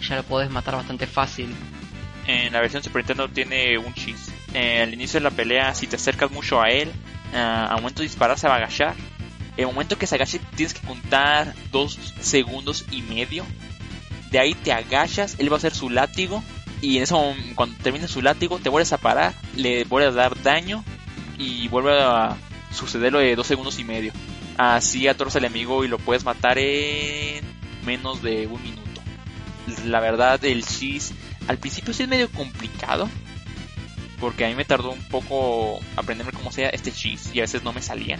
ya 0.00 0.16
lo 0.16 0.22
podés 0.22 0.50
matar 0.50 0.76
bastante 0.76 1.06
fácil. 1.06 1.54
En 2.26 2.52
la 2.52 2.60
versión 2.60 2.82
Super 2.82 3.02
Nintendo 3.02 3.28
tiene 3.28 3.78
un 3.78 3.94
chis. 3.94 4.30
Eh, 4.54 4.82
al 4.82 4.92
inicio 4.92 5.20
de 5.20 5.24
la 5.24 5.30
pelea, 5.30 5.74
si 5.74 5.86
te 5.86 5.96
acercas 5.96 6.30
mucho 6.30 6.60
a 6.60 6.68
él, 6.68 6.92
ah, 7.34 7.66
al 7.70 7.76
momento 7.76 8.02
de 8.02 8.08
disparar 8.08 8.38
se 8.38 8.48
va 8.48 8.54
a 8.54 8.56
agachar. 8.58 8.94
En 9.56 9.66
el 9.68 9.74
momento 9.74 9.98
que 9.98 10.06
se 10.06 10.14
agache 10.14 10.40
tienes 10.54 10.74
que 10.74 10.86
contar 10.86 11.54
dos 11.72 11.98
segundos 12.20 12.84
y 12.90 13.02
medio. 13.02 13.44
De 14.30 14.38
ahí 14.38 14.54
te 14.54 14.72
agachas, 14.72 15.36
él 15.38 15.50
va 15.50 15.56
a 15.56 15.58
hacer 15.58 15.74
su 15.74 15.90
látigo. 15.90 16.44
Y 16.80 16.98
en 16.98 17.02
eso, 17.04 17.34
cuando 17.56 17.76
termine 17.82 18.06
su 18.06 18.22
látigo, 18.22 18.58
te 18.58 18.68
vuelves 18.68 18.92
a 18.92 18.98
parar, 18.98 19.34
le 19.56 19.84
vuelves 19.84 20.12
a 20.12 20.16
dar 20.16 20.42
daño. 20.42 20.84
Y 21.38 21.68
vuelve 21.68 21.98
a 22.00 22.36
suceder 22.72 23.12
lo 23.12 23.20
de 23.20 23.34
dos 23.36 23.46
segundos 23.46 23.78
y 23.78 23.84
medio. 23.84 24.12
Así 24.58 25.08
atorras 25.08 25.36
al 25.36 25.44
enemigo 25.44 25.84
y 25.84 25.88
lo 25.88 25.98
puedes 25.98 26.24
matar 26.24 26.58
en 26.58 27.44
menos 27.86 28.22
de 28.22 28.46
un 28.46 28.62
minuto. 28.62 29.00
La 29.86 30.00
verdad, 30.00 30.44
el 30.44 30.66
cheese 30.66 31.14
al 31.48 31.58
principio 31.58 31.94
sí 31.94 32.02
es 32.02 32.08
medio 32.08 32.30
complicado. 32.30 33.08
Porque 34.20 34.44
a 34.44 34.48
mí 34.48 34.54
me 34.54 34.64
tardó 34.64 34.90
un 34.90 35.02
poco 35.08 35.78
aprenderme 35.96 36.32
cómo 36.32 36.50
sea 36.50 36.70
este 36.70 36.90
cheese 36.90 37.30
y 37.32 37.38
a 37.38 37.42
veces 37.42 37.62
no 37.62 37.72
me 37.72 37.80
salía. 37.80 38.18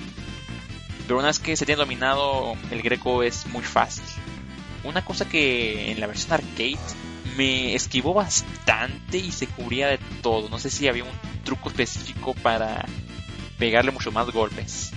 Pero 1.06 1.18
una 1.18 1.26
vez 1.26 1.40
que 1.40 1.56
se 1.56 1.66
tiene 1.66 1.80
dominado, 1.80 2.54
el 2.70 2.82
greco 2.82 3.22
es 3.22 3.46
muy 3.46 3.62
fácil. 3.62 4.04
Una 4.84 5.04
cosa 5.04 5.28
que 5.28 5.90
en 5.90 5.98
la 5.98 6.06
versión 6.06 6.34
arcade 6.34 6.78
me 7.36 7.74
esquivó 7.74 8.14
bastante 8.14 9.18
y 9.18 9.32
se 9.32 9.48
cubría 9.48 9.88
de 9.88 9.98
todo. 10.22 10.48
No 10.48 10.58
sé 10.58 10.70
si 10.70 10.86
había 10.86 11.04
un 11.04 11.10
truco 11.44 11.68
específico 11.68 12.34
para 12.34 12.86
pegarle 13.58 13.90
mucho 13.90 14.12
más 14.12 14.30
golpes. 14.30 14.92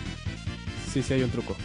Sí, 0.91 1.01
sí 1.03 1.13
hay 1.13 1.23
un 1.23 1.29
truco. 1.29 1.55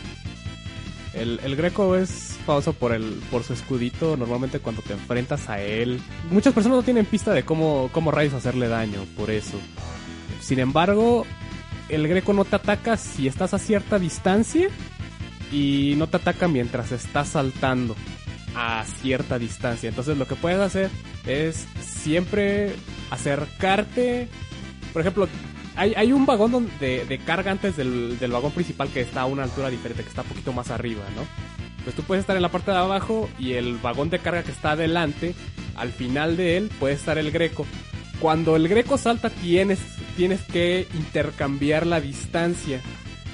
El, 1.14 1.40
el 1.42 1.56
Greco 1.56 1.96
es 1.96 2.36
famoso 2.44 2.72
por 2.74 2.92
el 2.92 3.20
por 3.30 3.42
su 3.42 3.54
escudito. 3.54 4.16
Normalmente 4.16 4.60
cuando 4.60 4.82
te 4.82 4.92
enfrentas 4.92 5.48
a 5.48 5.60
él, 5.60 6.00
muchas 6.30 6.52
personas 6.52 6.76
no 6.78 6.82
tienen 6.82 7.06
pista 7.06 7.32
de 7.32 7.44
cómo 7.44 7.88
cómo 7.92 8.10
rayos 8.10 8.34
hacerle 8.34 8.68
daño. 8.68 9.04
Por 9.16 9.30
eso. 9.30 9.58
Sin 10.40 10.58
embargo, 10.58 11.26
el 11.88 12.06
Greco 12.06 12.32
no 12.32 12.44
te 12.44 12.56
ataca 12.56 12.96
si 12.96 13.26
estás 13.26 13.54
a 13.54 13.58
cierta 13.58 13.98
distancia 13.98 14.68
y 15.52 15.94
no 15.96 16.08
te 16.08 16.16
ataca 16.16 16.48
mientras 16.48 16.92
estás 16.92 17.28
saltando 17.28 17.96
a 18.54 18.84
cierta 19.00 19.38
distancia. 19.38 19.88
Entonces 19.88 20.16
lo 20.16 20.26
que 20.26 20.34
puedes 20.34 20.58
hacer 20.58 20.90
es 21.26 21.66
siempre 21.80 22.74
acercarte. 23.10 24.28
Por 24.92 25.02
ejemplo, 25.02 25.28
hay, 25.76 26.12
un 26.12 26.26
vagón 26.26 26.70
de 26.80 27.20
carga 27.24 27.50
antes 27.50 27.76
del, 27.76 28.18
del 28.18 28.32
vagón 28.32 28.52
principal 28.52 28.88
que 28.88 29.02
está 29.02 29.22
a 29.22 29.26
una 29.26 29.44
altura 29.44 29.70
diferente, 29.70 30.02
que 30.02 30.08
está 30.08 30.22
un 30.22 30.28
poquito 30.28 30.52
más 30.52 30.70
arriba, 30.70 31.04
¿no? 31.14 31.22
Pues 31.84 31.94
tú 31.94 32.02
puedes 32.02 32.22
estar 32.22 32.34
en 32.34 32.42
la 32.42 32.50
parte 32.50 32.72
de 32.72 32.78
abajo 32.78 33.28
y 33.38 33.52
el 33.52 33.76
vagón 33.76 34.10
de 34.10 34.18
carga 34.18 34.42
que 34.42 34.50
está 34.50 34.72
adelante, 34.72 35.36
al 35.76 35.92
final 35.92 36.36
de 36.36 36.56
él 36.56 36.68
puede 36.80 36.94
estar 36.94 37.16
el 37.16 37.30
greco. 37.30 37.64
Cuando 38.18 38.56
el 38.56 38.66
greco 38.66 38.98
salta 38.98 39.30
tienes, 39.30 39.78
tienes 40.16 40.40
que 40.42 40.88
intercambiar 40.94 41.86
la 41.86 42.00
distancia. 42.00 42.80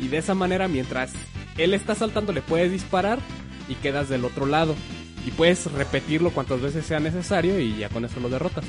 Y 0.01 0.09
de 0.09 0.19
esa 0.19 0.35
manera 0.35 0.69
mientras 0.69 1.13
él 1.57 1.73
está 1.73 1.95
saltando 1.95 2.33
le 2.33 2.43
puedes 2.43 2.71
disparar 2.71 3.21
y 3.69 3.75
quedas 3.77 4.09
del 4.09 4.25
otro 4.25 4.45
lado. 4.45 4.75
Y 5.25 5.31
puedes 5.31 5.71
repetirlo 5.71 6.31
cuantas 6.31 6.61
veces 6.61 6.85
sea 6.85 6.99
necesario 6.99 7.59
y 7.59 7.77
ya 7.77 7.89
con 7.89 8.05
eso 8.05 8.19
lo 8.21 8.29
derrotas. 8.29 8.65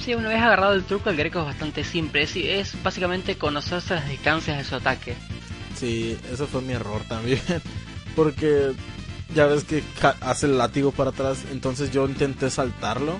Sí, 0.00 0.14
una 0.14 0.28
vez 0.28 0.38
agarrado 0.38 0.74
el 0.74 0.84
truco, 0.84 1.10
el 1.10 1.16
Greco 1.16 1.40
es 1.40 1.46
bastante 1.46 1.82
simple. 1.82 2.22
Es, 2.22 2.36
es 2.36 2.82
básicamente 2.82 3.36
conocerse 3.36 3.94
las 3.94 4.08
distancias 4.08 4.58
de 4.58 4.64
su 4.64 4.76
ataque. 4.76 5.16
Sí, 5.74 6.16
eso 6.32 6.46
fue 6.46 6.62
mi 6.62 6.74
error 6.74 7.02
también. 7.08 7.40
Porque 8.16 8.72
ya 9.34 9.46
ves 9.46 9.64
que 9.64 9.82
hace 10.20 10.46
el 10.46 10.58
látigo 10.58 10.92
para 10.92 11.10
atrás. 11.10 11.44
Entonces 11.50 11.90
yo 11.90 12.06
intenté 12.06 12.50
saltarlo. 12.50 13.18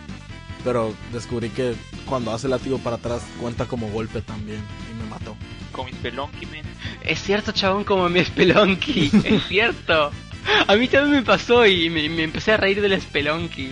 Pero 0.64 0.94
descubrí 1.12 1.50
que 1.50 1.74
cuando 2.06 2.32
hace 2.32 2.46
el 2.46 2.52
látigo 2.52 2.78
para 2.78 2.96
atrás 2.96 3.22
cuenta 3.40 3.66
como 3.66 3.88
golpe 3.88 4.20
también. 4.20 4.60
Y 4.90 5.02
me 5.02 5.08
mató. 5.08 5.36
Con 5.72 5.86
mis 5.86 5.94
pelonqui, 5.96 6.46
men. 6.46 6.64
Es 7.02 7.22
cierto, 7.22 7.52
chabón, 7.52 7.84
como 7.84 8.08
mi 8.08 8.24
Spelunky. 8.24 9.10
es 9.24 9.46
cierto. 9.46 10.10
A 10.66 10.76
mí 10.76 10.88
también 10.88 11.20
me 11.20 11.22
pasó 11.22 11.66
y 11.66 11.90
me, 11.90 12.08
me 12.08 12.24
empecé 12.24 12.52
a 12.52 12.56
reír 12.56 12.80
del 12.80 13.00
Spelunky. 13.00 13.70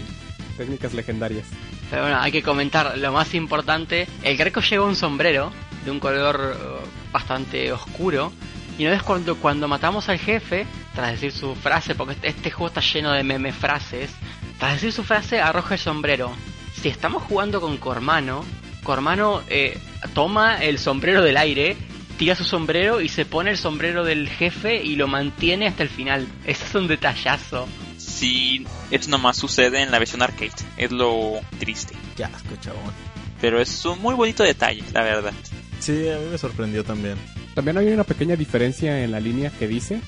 Técnicas 0.56 0.94
legendarias. 0.94 1.46
Pero 1.90 2.02
bueno, 2.02 2.18
hay 2.20 2.32
que 2.32 2.42
comentar 2.42 2.96
lo 2.98 3.12
más 3.12 3.34
importante. 3.34 4.06
El 4.22 4.36
Greco 4.36 4.60
lleva 4.60 4.84
un 4.84 4.96
sombrero 4.96 5.52
de 5.84 5.90
un 5.90 6.00
color 6.00 6.56
eh, 6.56 6.86
bastante 7.12 7.72
oscuro. 7.72 8.32
Y 8.78 8.82
una 8.82 8.92
vez 8.92 9.02
cuando, 9.02 9.36
cuando 9.36 9.68
matamos 9.68 10.08
al 10.08 10.18
jefe, 10.18 10.66
tras 10.94 11.12
decir 11.12 11.32
su 11.32 11.54
frase, 11.54 11.94
porque 11.94 12.14
este, 12.14 12.28
este 12.28 12.50
juego 12.50 12.68
está 12.68 12.80
lleno 12.80 13.12
de 13.12 13.22
meme 13.22 13.52
frases, 13.52 14.10
tras 14.58 14.74
decir 14.74 14.92
su 14.92 15.04
frase 15.04 15.40
arroja 15.40 15.74
el 15.74 15.80
sombrero. 15.80 16.32
Si 16.74 16.88
estamos 16.88 17.22
jugando 17.22 17.60
con 17.60 17.76
Cormano, 17.76 18.44
Cormano 18.82 19.42
eh, 19.48 19.78
toma 20.12 20.62
el 20.62 20.78
sombrero 20.78 21.22
del 21.22 21.36
aire, 21.36 21.76
tira 22.14 22.34
su 22.34 22.44
sombrero 22.44 23.00
y 23.00 23.08
se 23.08 23.24
pone 23.24 23.50
el 23.50 23.58
sombrero 23.58 24.04
del 24.04 24.28
jefe 24.28 24.82
y 24.82 24.96
lo 24.96 25.08
mantiene 25.08 25.66
hasta 25.66 25.82
el 25.82 25.88
final. 25.88 26.26
Eso 26.46 26.64
es 26.64 26.74
un 26.74 26.88
detallazo. 26.88 27.68
Sí, 27.96 28.64
eso 28.90 29.10
nomás 29.10 29.36
sucede 29.36 29.82
en 29.82 29.90
la 29.90 29.98
versión 29.98 30.22
arcade. 30.22 30.52
Es 30.76 30.92
lo 30.92 31.40
triste. 31.58 31.94
Ya, 32.16 32.30
chabón. 32.60 32.92
Pero 33.40 33.60
es 33.60 33.84
un 33.86 34.00
muy 34.00 34.14
bonito 34.14 34.44
detalle, 34.44 34.84
la 34.92 35.02
verdad. 35.02 35.32
Sí, 35.80 36.08
a 36.08 36.18
mí 36.18 36.26
me 36.30 36.38
sorprendió 36.38 36.84
también. 36.84 37.16
También 37.54 37.76
hay 37.78 37.88
una 37.88 38.04
pequeña 38.04 38.36
diferencia 38.36 39.02
en 39.02 39.10
la 39.10 39.20
línea 39.20 39.50
que 39.50 39.66
dice 39.66 40.00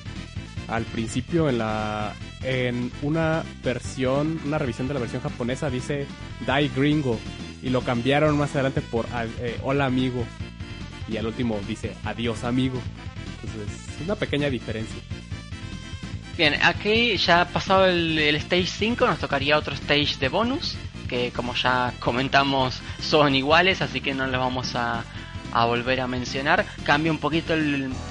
al 0.67 0.83
principio 0.83 1.49
en 1.49 1.57
la 1.57 2.13
en 2.43 2.91
una 3.01 3.43
versión, 3.63 4.39
una 4.45 4.57
revisión 4.57 4.87
de 4.87 4.93
la 4.93 4.99
versión 4.99 5.21
japonesa 5.21 5.69
dice 5.69 6.05
Die 6.45 6.71
Gringo 6.75 7.19
y 7.63 7.69
lo 7.69 7.81
cambiaron 7.81 8.37
más 8.37 8.53
adelante 8.53 8.81
por 8.81 9.05
eh, 9.39 9.59
Hola 9.63 9.85
amigo 9.85 10.25
y 11.09 11.17
al 11.17 11.25
último 11.25 11.59
dice 11.67 11.95
Adiós 12.03 12.43
amigo. 12.43 12.79
Entonces, 13.43 13.89
es 13.95 14.01
una 14.01 14.15
pequeña 14.15 14.49
diferencia. 14.49 14.97
Bien, 16.37 16.55
aquí 16.61 17.17
ya 17.17 17.41
ha 17.41 17.45
pasado 17.45 17.87
el, 17.87 18.17
el 18.19 18.35
stage 18.35 18.67
5, 18.67 19.07
nos 19.07 19.19
tocaría 19.19 19.57
otro 19.57 19.73
stage 19.73 20.17
de 20.19 20.29
bonus, 20.29 20.77
que 21.07 21.31
como 21.31 21.55
ya 21.55 21.93
comentamos 21.99 22.79
son 23.01 23.33
iguales, 23.33 23.81
así 23.81 24.01
que 24.01 24.13
no 24.13 24.27
los 24.27 24.39
vamos 24.39 24.75
a, 24.75 25.03
a 25.51 25.65
volver 25.65 26.01
a 26.01 26.07
mencionar. 26.07 26.65
Cambia 26.83 27.11
un 27.11 27.17
poquito 27.17 27.55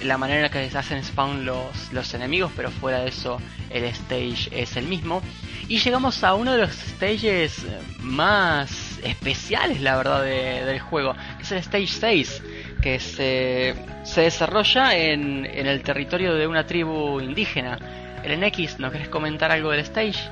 la 0.02 0.18
manera 0.18 0.46
en 0.46 0.52
que 0.52 0.70
se 0.70 0.78
hacen 0.78 1.04
spawn 1.04 1.44
los, 1.44 1.92
los 1.92 2.12
enemigos, 2.14 2.50
pero 2.56 2.70
fuera 2.70 3.00
de 3.00 3.08
eso 3.08 3.40
el 3.70 3.84
stage 3.84 4.48
es 4.50 4.76
el 4.76 4.86
mismo. 4.86 5.22
Y 5.68 5.78
llegamos 5.78 6.22
a 6.24 6.34
uno 6.34 6.52
de 6.52 6.58
los 6.58 6.72
stages 6.72 7.64
más 8.00 8.98
especiales, 9.02 9.80
la 9.80 9.96
verdad, 9.96 10.22
del 10.22 10.80
juego, 10.80 11.14
que 11.36 11.42
es 11.42 11.52
el 11.52 11.58
stage 11.58 11.86
6, 11.86 12.42
que 12.86 13.00
se, 13.00 13.74
se 14.04 14.20
desarrolla 14.20 14.94
en, 14.94 15.44
en 15.44 15.66
el 15.66 15.82
territorio 15.82 16.34
de 16.34 16.46
una 16.46 16.64
tribu 16.64 17.20
indígena. 17.20 17.80
El 18.22 18.40
NX, 18.40 18.78
¿no 18.78 18.92
querés 18.92 19.08
comentar 19.08 19.50
algo 19.50 19.72
del 19.72 19.80
stage? 19.80 20.30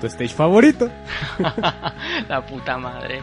¿Tu 0.00 0.06
stage 0.06 0.28
favorito? 0.28 0.88
la 2.28 2.46
puta 2.46 2.78
madre. 2.78 3.20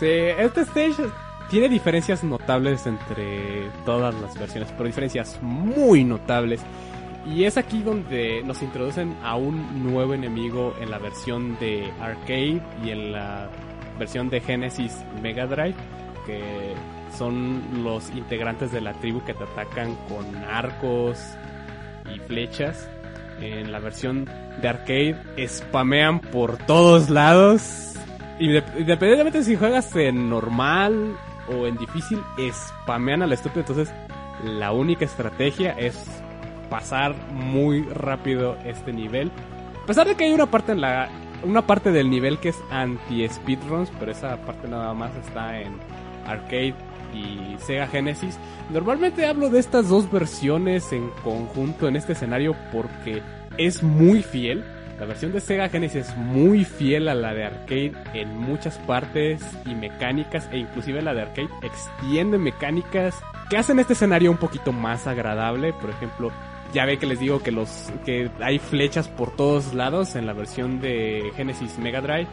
Sí, 0.00 0.08
este 0.08 0.62
stage 0.62 1.08
tiene 1.48 1.68
diferencias 1.68 2.24
notables 2.24 2.88
entre 2.88 3.70
todas 3.84 4.12
las 4.16 4.36
versiones, 4.36 4.68
pero 4.72 4.86
diferencias 4.86 5.38
muy 5.40 6.02
notables. 6.02 6.62
Y 7.24 7.44
es 7.44 7.56
aquí 7.56 7.82
donde 7.84 8.42
nos 8.42 8.62
introducen 8.62 9.16
a 9.22 9.36
un 9.36 9.84
nuevo 9.92 10.12
enemigo 10.12 10.74
en 10.80 10.90
la 10.90 10.98
versión 10.98 11.56
de 11.60 11.88
arcade 12.00 12.60
y 12.84 12.90
en 12.90 13.12
la 13.12 13.48
versión 13.96 14.28
de 14.28 14.40
Genesis 14.40 15.04
Mega 15.22 15.46
Drive, 15.46 15.76
que 16.26 16.74
son 17.16 17.84
los 17.84 18.10
integrantes 18.10 18.72
de 18.72 18.80
la 18.80 18.92
tribu 18.94 19.22
que 19.24 19.34
te 19.34 19.44
atacan 19.44 19.96
con 20.08 20.36
arcos 20.44 21.18
y 22.14 22.18
flechas. 22.20 22.88
En 23.40 23.70
la 23.70 23.80
versión 23.80 24.28
de 24.62 24.68
arcade 24.68 25.16
spamean 25.46 26.20
por 26.20 26.56
todos 26.56 27.10
lados. 27.10 27.94
Independientemente 28.38 29.44
si 29.44 29.56
juegas 29.56 29.94
en 29.96 30.30
normal 30.30 31.16
o 31.48 31.66
en 31.66 31.76
difícil, 31.76 32.20
spamean 32.50 33.22
al 33.22 33.32
estúpido. 33.32 33.60
Entonces, 33.60 33.94
la 34.42 34.72
única 34.72 35.04
estrategia 35.04 35.72
es 35.72 35.96
pasar 36.70 37.14
muy 37.32 37.82
rápido 37.82 38.56
este 38.64 38.92
nivel. 38.92 39.30
A 39.82 39.86
pesar 39.86 40.06
de 40.06 40.14
que 40.16 40.24
hay 40.24 40.32
una 40.32 40.46
parte 40.46 40.72
en 40.72 40.80
la 40.80 41.08
una 41.42 41.66
parte 41.66 41.92
del 41.92 42.10
nivel 42.10 42.38
que 42.38 42.48
es 42.50 42.58
anti 42.70 43.26
speedruns, 43.28 43.90
pero 43.98 44.10
esa 44.10 44.36
parte 44.38 44.68
nada 44.68 44.94
más 44.94 45.14
está 45.16 45.60
en 45.60 45.74
arcade 46.26 46.74
y 47.16 47.56
Sega 47.58 47.86
Genesis. 47.86 48.38
Normalmente 48.70 49.26
hablo 49.26 49.48
de 49.50 49.58
estas 49.58 49.88
dos 49.88 50.10
versiones 50.10 50.92
en 50.92 51.10
conjunto 51.22 51.88
en 51.88 51.96
este 51.96 52.12
escenario 52.12 52.54
porque 52.72 53.22
es 53.58 53.82
muy 53.82 54.22
fiel. 54.22 54.64
La 54.98 55.06
versión 55.06 55.32
de 55.32 55.40
Sega 55.40 55.68
Genesis 55.68 56.08
es 56.08 56.16
muy 56.16 56.64
fiel 56.64 57.08
a 57.08 57.14
la 57.14 57.34
de 57.34 57.44
arcade 57.44 57.92
en 58.14 58.36
muchas 58.38 58.78
partes 58.78 59.42
y 59.66 59.74
mecánicas 59.74 60.48
e 60.50 60.58
inclusive 60.58 61.02
la 61.02 61.12
de 61.12 61.22
arcade 61.22 61.50
extiende 61.62 62.38
mecánicas 62.38 63.14
que 63.50 63.58
hacen 63.58 63.78
este 63.78 63.92
escenario 63.92 64.30
un 64.30 64.38
poquito 64.38 64.72
más 64.72 65.06
agradable. 65.06 65.74
Por 65.74 65.90
ejemplo, 65.90 66.32
ya 66.72 66.86
ve 66.86 66.98
que 66.98 67.06
les 67.06 67.20
digo 67.20 67.40
que 67.42 67.52
los 67.52 67.92
que 68.04 68.30
hay 68.40 68.58
flechas 68.58 69.08
por 69.08 69.36
todos 69.36 69.74
lados 69.74 70.16
en 70.16 70.26
la 70.26 70.32
versión 70.32 70.80
de 70.80 71.30
Genesis 71.36 71.78
Mega 71.78 72.00
Drive. 72.00 72.28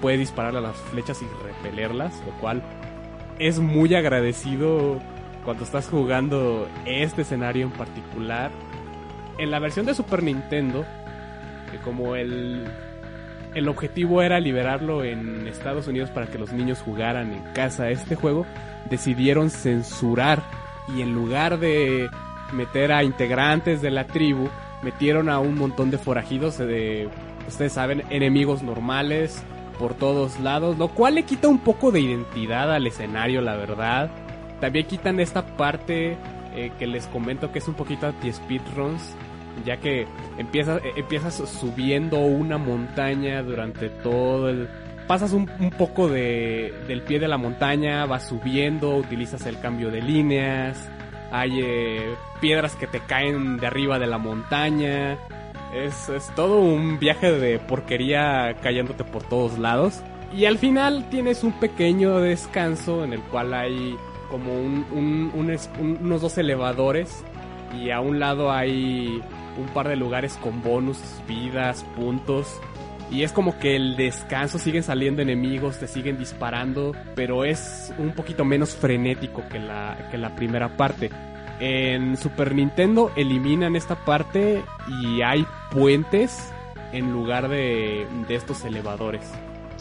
Puede 0.00 0.18
disparar 0.18 0.56
a 0.56 0.60
las 0.60 0.76
flechas 0.76 1.20
y 1.22 1.26
repelerlas, 1.46 2.12
lo 2.26 2.32
cual 2.40 2.62
es 3.38 3.58
muy 3.58 3.94
agradecido 3.94 5.00
cuando 5.44 5.64
estás 5.64 5.88
jugando 5.88 6.68
este 6.86 7.22
escenario 7.22 7.66
en 7.66 7.72
particular. 7.72 8.50
En 9.38 9.50
la 9.50 9.58
versión 9.58 9.86
de 9.86 9.94
Super 9.94 10.22
Nintendo, 10.22 10.84
que 11.70 11.78
como 11.78 12.16
el, 12.16 12.64
el 13.54 13.68
objetivo 13.68 14.22
era 14.22 14.40
liberarlo 14.40 15.04
en 15.04 15.46
Estados 15.48 15.86
Unidos 15.88 16.10
para 16.10 16.26
que 16.26 16.38
los 16.38 16.52
niños 16.52 16.80
jugaran 16.80 17.32
en 17.32 17.42
casa 17.52 17.90
este 17.90 18.14
juego, 18.14 18.46
decidieron 18.88 19.50
censurar 19.50 20.42
y 20.96 21.02
en 21.02 21.14
lugar 21.14 21.58
de 21.58 22.08
meter 22.52 22.92
a 22.92 23.02
integrantes 23.02 23.82
de 23.82 23.90
la 23.90 24.06
tribu, 24.06 24.48
metieron 24.82 25.28
a 25.28 25.40
un 25.40 25.56
montón 25.56 25.90
de 25.90 25.98
forajidos 25.98 26.58
de, 26.58 27.08
ustedes 27.48 27.72
saben, 27.72 28.02
enemigos 28.10 28.62
normales 28.62 29.42
por 29.78 29.94
todos 29.94 30.40
lados, 30.40 30.78
lo 30.78 30.88
cual 30.88 31.16
le 31.16 31.24
quita 31.24 31.48
un 31.48 31.58
poco 31.58 31.90
de 31.90 32.00
identidad 32.00 32.72
al 32.72 32.86
escenario, 32.86 33.40
la 33.40 33.56
verdad. 33.56 34.10
También 34.60 34.86
quitan 34.86 35.20
esta 35.20 35.44
parte 35.56 36.16
eh, 36.54 36.70
que 36.78 36.86
les 36.86 37.06
comento 37.06 37.52
que 37.52 37.58
es 37.58 37.68
un 37.68 37.74
poquito 37.74 38.06
anti-speedruns, 38.06 39.14
ya 39.64 39.76
que 39.78 40.06
empiezas, 40.38 40.80
eh, 40.84 40.92
empiezas 40.96 41.34
subiendo 41.34 42.20
una 42.20 42.58
montaña 42.58 43.42
durante 43.42 43.88
todo 43.88 44.48
el... 44.48 44.68
Pasas 45.06 45.32
un, 45.32 45.46
poco 45.76 46.08
de, 46.08 46.72
del 46.88 47.02
pie 47.02 47.18
de 47.18 47.28
la 47.28 47.36
montaña, 47.36 48.06
vas 48.06 48.26
subiendo, 48.26 48.96
utilizas 48.96 49.44
el 49.44 49.60
cambio 49.60 49.90
de 49.90 50.00
líneas, 50.00 50.88
hay 51.30 51.60
eh, 51.60 52.14
piedras 52.40 52.74
que 52.76 52.86
te 52.86 53.00
caen 53.00 53.58
de 53.58 53.66
arriba 53.66 53.98
de 53.98 54.06
la 54.06 54.16
montaña. 54.16 55.18
Es, 55.74 56.08
es, 56.08 56.30
todo 56.36 56.60
un 56.60 56.98
viaje 57.00 57.32
de 57.32 57.58
porquería 57.58 58.56
cayéndote 58.62 59.02
por 59.02 59.24
todos 59.24 59.58
lados. 59.58 60.00
Y 60.32 60.44
al 60.44 60.58
final 60.58 61.08
tienes 61.10 61.42
un 61.42 61.52
pequeño 61.52 62.18
descanso 62.20 63.04
en 63.04 63.12
el 63.12 63.20
cual 63.22 63.54
hay 63.54 63.96
como 64.30 64.54
un, 64.54 64.86
un, 64.92 65.30
un, 65.34 65.98
unos 66.00 66.20
dos 66.22 66.38
elevadores. 66.38 67.24
Y 67.76 67.90
a 67.90 68.00
un 68.00 68.20
lado 68.20 68.52
hay 68.52 69.20
un 69.58 69.66
par 69.74 69.88
de 69.88 69.96
lugares 69.96 70.38
con 70.40 70.62
bonus, 70.62 70.98
vidas, 71.26 71.84
puntos. 71.96 72.60
Y 73.10 73.22
es 73.22 73.32
como 73.32 73.58
que 73.58 73.76
el 73.76 73.96
descanso 73.96 74.58
siguen 74.58 74.82
saliendo 74.82 75.22
enemigos, 75.22 75.78
te 75.78 75.86
siguen 75.86 76.18
disparando, 76.18 76.92
pero 77.14 77.44
es 77.44 77.92
un 77.98 78.12
poquito 78.12 78.44
menos 78.44 78.74
frenético 78.74 79.42
que 79.48 79.58
la, 79.58 80.08
que 80.10 80.18
la 80.18 80.34
primera 80.34 80.76
parte. 80.76 81.10
En 81.66 82.18
Super 82.18 82.54
Nintendo 82.54 83.10
eliminan 83.16 83.74
esta 83.74 83.94
parte 83.94 84.62
y 85.00 85.22
hay 85.22 85.46
puentes 85.70 86.52
en 86.92 87.10
lugar 87.10 87.48
de, 87.48 88.06
de 88.28 88.34
estos 88.34 88.66
elevadores. 88.66 89.22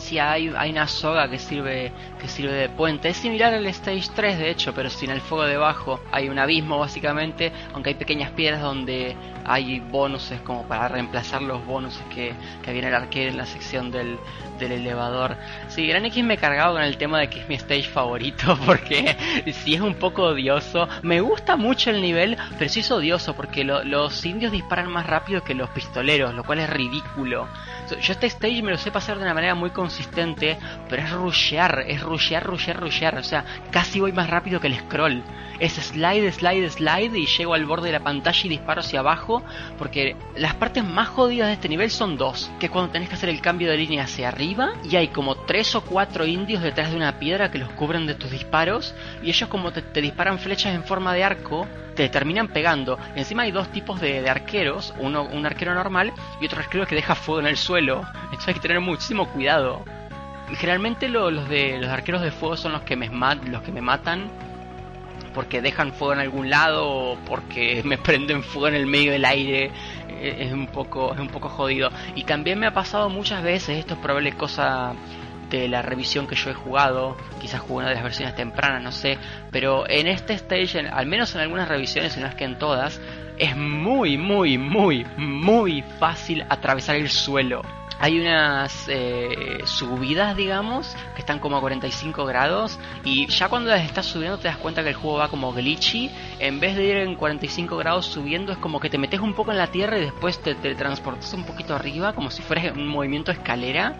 Sí, 0.03 0.19
hay, 0.19 0.51
hay 0.57 0.71
una 0.71 0.85
soga 0.85 1.30
que 1.30 1.39
sirve, 1.39 1.93
que 2.19 2.27
sirve 2.27 2.51
de 2.51 2.67
puente. 2.67 3.07
Es 3.07 3.15
similar 3.15 3.53
al 3.53 3.65
Stage 3.67 4.09
3, 4.13 4.38
de 4.38 4.49
hecho, 4.49 4.73
pero 4.73 4.89
sin 4.89 5.09
el 5.09 5.21
fuego 5.21 5.45
debajo. 5.45 6.01
Hay 6.11 6.27
un 6.27 6.39
abismo, 6.39 6.77
básicamente, 6.77 7.53
aunque 7.73 7.91
hay 7.91 7.95
pequeñas 7.95 8.31
piedras 8.31 8.61
donde 8.61 9.15
hay 9.45 9.80
bonuses 9.80 10.41
como 10.41 10.63
para 10.67 10.89
reemplazar 10.89 11.41
los 11.41 11.65
bonuses 11.65 12.03
que, 12.13 12.34
que 12.61 12.73
viene 12.73 12.89
el 12.89 12.95
arcade 12.95 13.30
en 13.30 13.38
la 13.38 13.45
sección 13.45 13.91
del, 13.91 14.19
del 14.59 14.73
elevador. 14.73 15.38
Sí, 15.69 15.88
Gran 15.88 16.05
X 16.05 16.21
me 16.21 16.34
he 16.34 16.38
cargado 16.38 16.73
con 16.73 16.84
el 16.84 16.97
tema 16.97 17.19
de 17.19 17.30
que 17.30 17.39
es 17.39 17.47
mi 17.47 17.55
stage 17.55 17.84
favorito, 17.84 18.59
porque 18.65 19.15
sí 19.53 19.75
es 19.75 19.81
un 19.81 19.95
poco 19.95 20.23
odioso. 20.23 20.89
Me 21.01 21.21
gusta 21.21 21.55
mucho 21.55 21.91
el 21.91 22.01
nivel, 22.01 22.38
pero 22.57 22.69
sí 22.69 22.81
es 22.81 22.91
odioso, 22.91 23.35
porque 23.35 23.63
lo, 23.63 23.85
los 23.85 24.25
indios 24.25 24.51
disparan 24.51 24.91
más 24.91 25.07
rápido 25.07 25.45
que 25.45 25.53
los 25.53 25.69
pistoleros, 25.69 26.34
lo 26.34 26.43
cual 26.43 26.59
es 26.59 26.69
ridículo. 26.69 27.47
Yo 28.01 28.13
este 28.13 28.27
stage 28.27 28.61
me 28.63 28.71
lo 28.71 28.77
sé 28.77 28.91
pasar 28.91 29.17
de 29.17 29.23
una 29.23 29.34
manera 29.34 29.55
muy 29.55 29.69
pero 30.90 31.02
es 31.02 31.11
rushear, 31.11 31.84
es 31.88 32.02
rushear, 32.02 32.44
rushear, 32.44 32.80
rushear. 32.80 33.18
O 33.18 33.24
sea, 33.24 33.45
casi 33.72 33.99
voy 33.99 34.11
más 34.11 34.30
rápido 34.30 34.60
que 34.60 34.68
el 34.68 34.78
scroll. 34.80 35.24
Es 35.60 35.74
slide, 35.74 36.32
slide, 36.32 36.70
slide 36.70 37.15
y 37.15 37.26
llego 37.26 37.53
al 37.53 37.65
borde 37.65 37.88
de 37.88 37.94
la 37.94 38.03
pantalla 38.03 38.41
y 38.44 38.49
disparo 38.49 38.82
hacia 38.82 38.99
abajo. 38.99 39.44
Porque 39.78 40.15
las 40.36 40.56
partes 40.56 40.84
más 40.84 41.07
jodidas 41.10 41.48
de 41.48 41.53
este 41.53 41.70
nivel 41.70 41.90
son 41.90 42.18
dos. 42.18 42.52
Que 42.60 42.68
es 42.68 42.72
cuando 42.72 42.91
tenés 42.91 43.10
que 43.10 43.15
hacer 43.15 43.30
el 43.30 43.41
cambio 43.41 43.70
de 43.70 43.78
línea 43.78 44.03
hacia 44.03 44.30
arriba 44.30 44.74
y 44.84 44.95
hay 44.95 45.10
como 45.10 45.36
tres 45.36 45.76
o 45.76 45.82
cuatro 45.82 46.26
indios 46.26 46.61
detrás 46.61 46.91
de 46.91 46.98
una 46.98 47.20
piedra 47.20 47.52
que 47.52 47.60
los 47.60 47.70
cubren 47.70 48.06
de 48.06 48.15
tus 48.15 48.32
disparos. 48.32 48.94
Y 49.22 49.30
ellos 49.30 49.49
como 49.49 49.72
te, 49.72 49.82
te 49.82 50.02
disparan 50.02 50.40
flechas 50.40 50.74
en 50.76 50.84
forma 50.84 51.14
de 51.14 51.24
arco, 51.24 51.68
te 51.95 52.10
terminan 52.10 52.48
pegando. 52.48 52.98
Encima 53.15 53.44
hay 53.44 53.52
dos 53.52 53.70
tipos 53.72 54.02
de, 54.02 54.22
de 54.22 54.30
arqueros. 54.30 54.94
Uno, 54.99 55.24
un 55.24 55.45
arquero 55.45 55.74
normal 55.74 56.11
y 56.41 56.45
otro 56.45 56.60
arquero 56.60 56.86
que 56.88 56.95
deja 56.95 57.15
fuego 57.15 57.41
en 57.41 57.48
el 57.48 57.57
suelo. 57.57 58.03
Entonces 58.26 58.48
hay 58.48 58.53
que 58.56 58.60
tener 58.60 58.80
muchísimo 58.80 59.30
cuidado. 59.30 59.82
Generalmente 60.56 61.10
lo- 61.10 61.32
los 61.32 61.48
de 61.49 61.80
los 61.80 61.90
arqueros 61.90 62.22
de 62.22 62.32
fuego 62.32 62.56
son 62.57 62.74
los 62.74 62.82
que 62.82 62.95
me 62.95 63.10
los 63.45 63.61
que 63.64 63.72
me 63.72 63.82
matan 63.82 64.30
porque 65.34 65.61
dejan 65.64 65.94
fuego 65.94 66.14
en 66.14 66.20
algún 66.20 66.49
lado 66.49 66.88
o 66.88 67.18
porque 67.26 67.82
me 67.86 67.98
prenden 67.98 68.44
fuego 68.44 68.68
en 68.68 68.76
el 68.76 68.86
medio 68.86 69.11
del 69.11 69.26
aire. 69.26 69.72
Eh, 70.10 70.45
Es 70.48 70.53
un 70.53 70.68
poco 70.68 71.14
es 71.14 71.20
un 71.20 71.28
poco 71.30 71.49
jodido. 71.49 71.90
Y 72.15 72.24
también 72.24 72.60
me 72.60 72.68
ha 72.68 72.74
pasado 72.74 73.10
muchas 73.10 73.41
veces, 73.44 73.80
esto 73.80 73.95
es 73.95 73.99
probable 73.99 74.34
cosa 74.34 74.94
de 75.49 75.68
la 75.68 75.82
revisión 75.84 76.26
que 76.28 76.36
yo 76.36 76.49
he 76.49 76.53
jugado, 76.56 77.15
quizás 77.40 77.61
jugué 77.61 77.80
una 77.82 77.90
de 77.90 77.95
las 77.95 78.03
versiones 78.03 78.36
tempranas, 78.36 78.82
no 78.82 78.91
sé, 78.91 79.20
pero 79.52 79.88
en 79.88 80.07
este 80.07 80.34
stage, 80.34 80.80
al 80.88 81.06
menos 81.06 81.36
en 81.36 81.41
algunas 81.41 81.68
revisiones, 81.68 82.18
en 82.18 82.24
las 82.24 82.34
que 82.34 82.45
en 82.45 82.57
todas, 82.57 82.99
es 83.38 83.56
muy, 83.56 84.18
muy, 84.18 84.57
muy, 84.57 85.06
muy 85.15 85.84
fácil 85.99 86.44
atravesar 86.49 86.95
el 86.95 87.07
suelo. 87.10 87.61
Hay 87.99 88.20
unas 88.20 88.88
eh, 88.88 89.61
subidas, 89.65 90.36
digamos, 90.36 90.95
que 91.15 91.22
están 91.22 91.40
como 91.40 91.57
a 91.57 91.61
45 91.61 92.26
grados 92.26 92.80
y 93.03 93.28
ya 93.28 93.49
cuando 93.49 93.70
las 93.70 93.86
estás 93.86 94.06
subiendo 94.06 94.38
te 94.38 94.48
das 94.48 94.57
cuenta 94.57 94.84
que 94.84 94.90
el 94.90 94.95
juego 94.95 95.18
va 95.18 95.30
como 95.30 95.53
glitchy. 95.53 96.11
En 96.40 96.60
vez 96.60 96.76
de 96.76 96.86
ir 96.86 96.98
en 96.98 97.15
45 97.15 97.78
grados 97.78 98.06
subiendo 98.06 98.52
es 98.52 98.57
como 98.57 98.80
que 98.80 98.90
te 98.90 98.98
metes 98.98 99.20
un 99.20 99.34
poco 99.34 99.52
en 99.52 99.57
la 99.57 99.68
tierra 99.68 99.98
y 99.98 100.02
después 100.02 100.41
te, 100.41 100.56
te 100.56 100.76
transportas 100.76 101.34
un 101.34 101.45
poquito 101.45 101.76
arriba 101.76 102.14
como 102.14 102.32
si 102.32 102.41
fueras 102.41 102.76
un 102.76 102.88
movimiento 102.88 103.32
escalera 103.32 103.95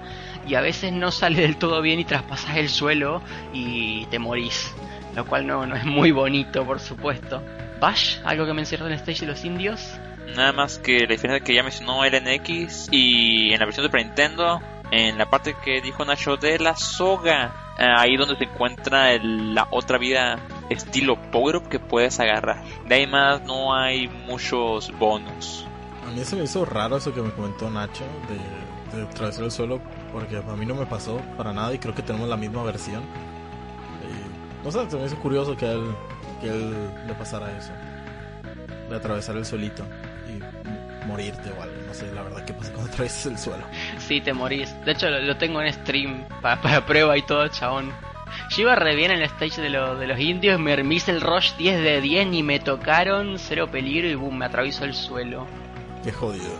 y 0.48 0.56
a 0.56 0.62
veces 0.62 0.92
no 0.92 1.12
sale 1.12 1.42
del 1.42 1.58
todo 1.58 1.82
bien 1.82 2.00
y 2.00 2.06
traspasas 2.06 2.58
el 2.58 2.70
suelo 2.70 3.22
y 3.54 4.06
te 4.08 4.20
morís. 4.20 4.74
Lo 5.16 5.26
cual 5.26 5.46
no, 5.46 5.66
no 5.66 5.76
es 5.76 5.86
muy 5.86 6.12
bonito, 6.12 6.66
por 6.66 6.80
supuesto. 6.80 7.42
Bash, 7.80 8.18
algo 8.24 8.46
que 8.46 8.54
mencionó 8.54 8.88
en 8.88 8.94
el 8.94 9.00
stage 9.00 9.22
de 9.22 9.28
los 9.28 9.46
indios. 9.46 10.00
Nada 10.36 10.52
más 10.52 10.80
que 10.80 11.02
la 11.02 11.08
diferencia 11.14 11.44
que 11.44 11.54
ya 11.54 11.64
mencionó 11.64 12.04
era 12.06 12.18
en 12.18 12.28
X 12.28 12.88
y 12.92 13.54
en 13.54 13.60
la 13.60 13.66
versión 13.66 13.84
de 13.84 13.90
Super 13.90 14.06
Nintendo, 14.06 14.62
en 14.92 15.18
la 15.18 15.30
parte 15.30 15.56
que 15.64 15.82
dijo 15.82 16.06
Nacho 16.06 16.38
de 16.38 16.58
la 16.60 16.76
soga, 16.76 17.54
eh, 17.78 17.84
ahí 17.98 18.16
donde 18.18 18.36
se 18.38 18.46
encuentra 18.46 19.14
el- 19.14 19.54
la 19.54 19.68
otra 19.72 19.98
vida 19.98 20.40
estilo 20.70 21.22
Power 21.32 21.62
que 21.64 21.80
puedes 21.80 22.20
agarrar. 22.20 22.64
De 22.88 22.96
ahí 22.96 23.08
más 23.08 23.42
no 23.44 23.76
hay 23.76 24.08
muchos 24.08 24.92
bonus. 24.98 25.66
A 26.08 26.12
mí 26.12 26.24
se 26.24 26.36
me 26.36 26.44
hizo 26.44 26.66
raro 26.66 26.98
eso 26.98 27.14
que 27.14 27.22
me 27.22 27.32
comentó 27.32 27.70
Nacho 27.70 28.04
de, 28.94 29.02
atravesar 29.04 29.46
el 29.46 29.52
suelo, 29.52 29.80
porque 30.12 30.38
a 30.38 30.56
mí 30.56 30.66
no 30.68 30.76
me 30.76 30.86
pasó 30.86 31.20
para 31.38 31.52
nada 31.54 31.74
y 31.74 31.80
creo 31.80 31.96
que 31.96 32.04
tenemos 32.04 32.30
la 32.30 32.38
misma 32.38 32.64
versión. 32.64 33.02
No 34.64 34.72
sé, 34.72 34.90
se 34.90 34.96
me 34.98 35.06
hizo 35.06 35.18
curioso 35.18 35.58
que 35.58 35.70
él, 35.70 35.94
que 36.40 36.48
él 36.48 36.72
le 37.08 37.14
pasara 37.16 37.52
eso, 37.58 37.72
de 38.90 38.96
atravesar 38.96 39.36
el 39.36 39.46
suelito 39.46 39.84
morirte 41.06 41.50
o 41.52 41.62
algo. 41.62 41.76
No 41.88 41.94
sé, 41.94 42.12
la 42.14 42.24
verdad, 42.24 42.44
qué 42.46 42.54
pasa 42.54 42.72
cuando 42.72 42.92
atraviesas 42.92 43.26
el 43.28 43.38
suelo. 43.38 43.64
Sí, 44.00 44.22
te 44.22 44.34
morís. 44.34 44.74
De 44.86 44.92
hecho, 44.94 45.10
lo, 45.10 45.20
lo 45.20 45.38
tengo 45.38 45.62
en 45.62 45.72
stream 45.74 46.26
para, 46.42 46.62
para 46.62 46.86
prueba 46.86 47.18
y 47.18 47.22
todo, 47.24 47.48
chabón. 47.50 47.92
Yo 48.50 48.64
iba 48.64 48.76
re 48.76 48.96
bien 48.96 49.12
en 49.12 49.18
el 49.20 49.24
stage 49.26 49.62
de, 49.62 49.70
lo- 49.70 49.96
de 49.96 50.08
los 50.08 50.20
indios, 50.20 50.60
me, 50.60 50.74
hice 50.96 51.12
el 51.12 51.22
rush 51.22 51.54
10 51.58 51.82
de 51.84 52.02
10, 52.02 52.28
ni 52.28 52.42
me 52.44 52.60
tocaron, 52.60 53.38
cero 53.38 53.70
peligro 53.72 54.08
y 54.10 54.16
boom, 54.16 54.38
me 54.40 54.46
atravieso 54.46 54.86
el 54.86 54.94
suelo. 54.96 55.46
Qué 56.04 56.12
jodido. 56.12 56.52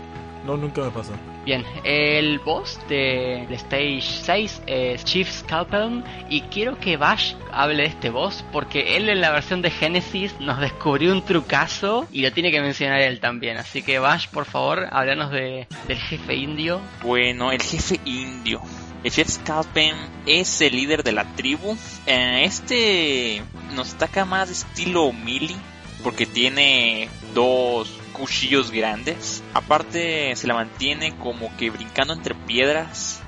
No, 0.44 0.58
nunca 0.58 0.82
me 0.82 0.90
pasó. 0.90 1.12
Bien, 1.46 1.64
el 1.84 2.38
boss 2.38 2.78
del 2.88 3.52
stage 3.52 4.02
6 4.02 4.62
es 4.66 5.04
Chief 5.04 5.30
Scalpel 5.30 6.04
y 6.28 6.42
quiero 6.42 6.78
que 6.78 6.96
Bash 6.96 7.34
hable 7.50 7.82
de 7.82 7.88
este 7.88 8.10
boss 8.10 8.44
porque 8.52 8.96
él 8.96 9.08
en 9.08 9.20
la 9.20 9.30
versión 9.30 9.62
de 9.62 9.70
Genesis 9.70 10.34
nos 10.40 10.60
descubrió 10.60 11.12
un 11.12 11.22
trucazo 11.22 12.06
y 12.12 12.22
lo 12.22 12.32
tiene 12.32 12.50
que 12.50 12.60
mencionar 12.60 13.00
él 13.00 13.20
también. 13.20 13.56
Así 13.56 13.82
que 13.82 13.98
Bash, 13.98 14.28
por 14.28 14.44
favor, 14.44 14.86
háblanos 14.90 15.30
de, 15.30 15.66
del 15.88 15.98
jefe 15.98 16.34
indio. 16.34 16.80
Bueno, 17.02 17.50
el 17.50 17.62
jefe 17.62 18.00
indio. 18.04 18.60
El 19.02 19.10
Chef 19.10 19.28
Scalpen 19.28 19.94
es 20.26 20.60
el 20.62 20.76
líder 20.76 21.02
de 21.02 21.12
la 21.12 21.24
tribu. 21.36 21.76
Eh, 22.06 22.42
este 22.44 23.42
nos 23.74 23.94
ataca 23.94 24.24
más 24.24 24.48
de 24.48 24.54
estilo 24.54 25.12
melee 25.12 25.56
porque 26.02 26.26
tiene 26.26 27.08
dos 27.34 27.98
cuchillos 28.14 28.70
grandes. 28.70 29.42
Aparte 29.52 30.34
se 30.36 30.46
la 30.46 30.54
mantiene 30.54 31.14
como 31.18 31.54
que 31.58 31.68
brincando 31.68 32.14
entre 32.14 32.34
piedras 32.34 33.20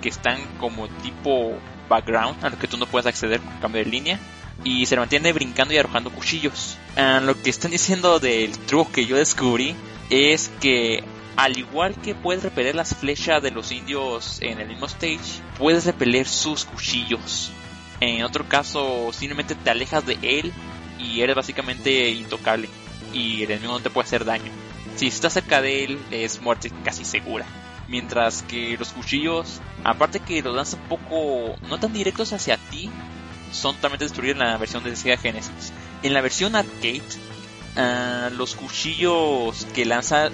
que 0.00 0.08
están 0.08 0.38
como 0.58 0.86
tipo 0.88 1.58
background 1.88 2.44
a 2.44 2.50
lo 2.50 2.58
que 2.58 2.68
tú 2.68 2.76
no 2.76 2.86
puedes 2.86 3.06
acceder 3.06 3.40
con 3.40 3.58
cambio 3.58 3.82
de 3.82 3.90
línea. 3.90 4.20
Y 4.62 4.86
se 4.86 4.94
la 4.94 5.02
mantiene 5.02 5.32
brincando 5.32 5.74
y 5.74 5.78
arrojando 5.78 6.10
cuchillos. 6.10 6.78
Ah, 6.96 7.20
lo 7.20 7.42
que 7.42 7.50
están 7.50 7.72
diciendo 7.72 8.20
del 8.20 8.56
truco 8.56 8.92
que 8.92 9.06
yo 9.06 9.16
descubrí 9.16 9.74
es 10.10 10.52
que 10.60 11.02
al 11.36 11.58
igual 11.58 11.96
que 11.96 12.14
puedes 12.14 12.44
repeler 12.44 12.76
las 12.76 12.94
flechas 12.94 13.42
de 13.42 13.50
los 13.50 13.72
indios 13.72 14.38
en 14.40 14.60
el 14.60 14.68
mismo 14.68 14.86
stage, 14.86 15.42
puedes 15.58 15.84
repeler 15.84 16.28
sus 16.28 16.64
cuchillos. 16.64 17.50
En 18.00 18.22
otro 18.24 18.48
caso, 18.48 19.10
simplemente 19.12 19.54
te 19.54 19.70
alejas 19.70 20.06
de 20.06 20.18
él 20.22 20.52
y 20.98 21.20
eres 21.20 21.34
básicamente 21.34 22.10
intocable. 22.10 22.68
Y 23.14 23.44
el 23.44 23.52
enemigo 23.52 23.72
no 23.72 23.80
te 23.80 23.88
puede 23.88 24.06
hacer 24.06 24.24
daño. 24.26 24.50
Si 24.96 25.06
estás 25.06 25.32
cerca 25.32 25.62
de 25.62 25.84
él, 25.84 25.98
es 26.10 26.42
muerte 26.42 26.70
casi 26.84 27.04
segura. 27.04 27.46
Mientras 27.88 28.42
que 28.42 28.76
los 28.78 28.90
cuchillos, 28.90 29.60
aparte 29.84 30.20
que 30.20 30.42
los 30.42 30.54
lanza 30.54 30.76
un 30.76 30.88
poco, 30.88 31.56
no 31.68 31.78
tan 31.78 31.92
directos 31.92 32.32
hacia 32.32 32.56
ti, 32.56 32.90
son 33.52 33.76
totalmente 33.76 34.04
destruidos 34.04 34.40
en 34.40 34.46
la 34.46 34.56
versión 34.58 34.84
de 34.84 34.96
Sega 34.96 35.16
Genesis. 35.16 35.72
En 36.02 36.12
la 36.12 36.20
versión 36.20 36.56
arcade, 36.56 37.02
ah, 37.76 38.30
los 38.36 38.54
cuchillos 38.54 39.66
que 39.74 39.84
lanza 39.84 40.30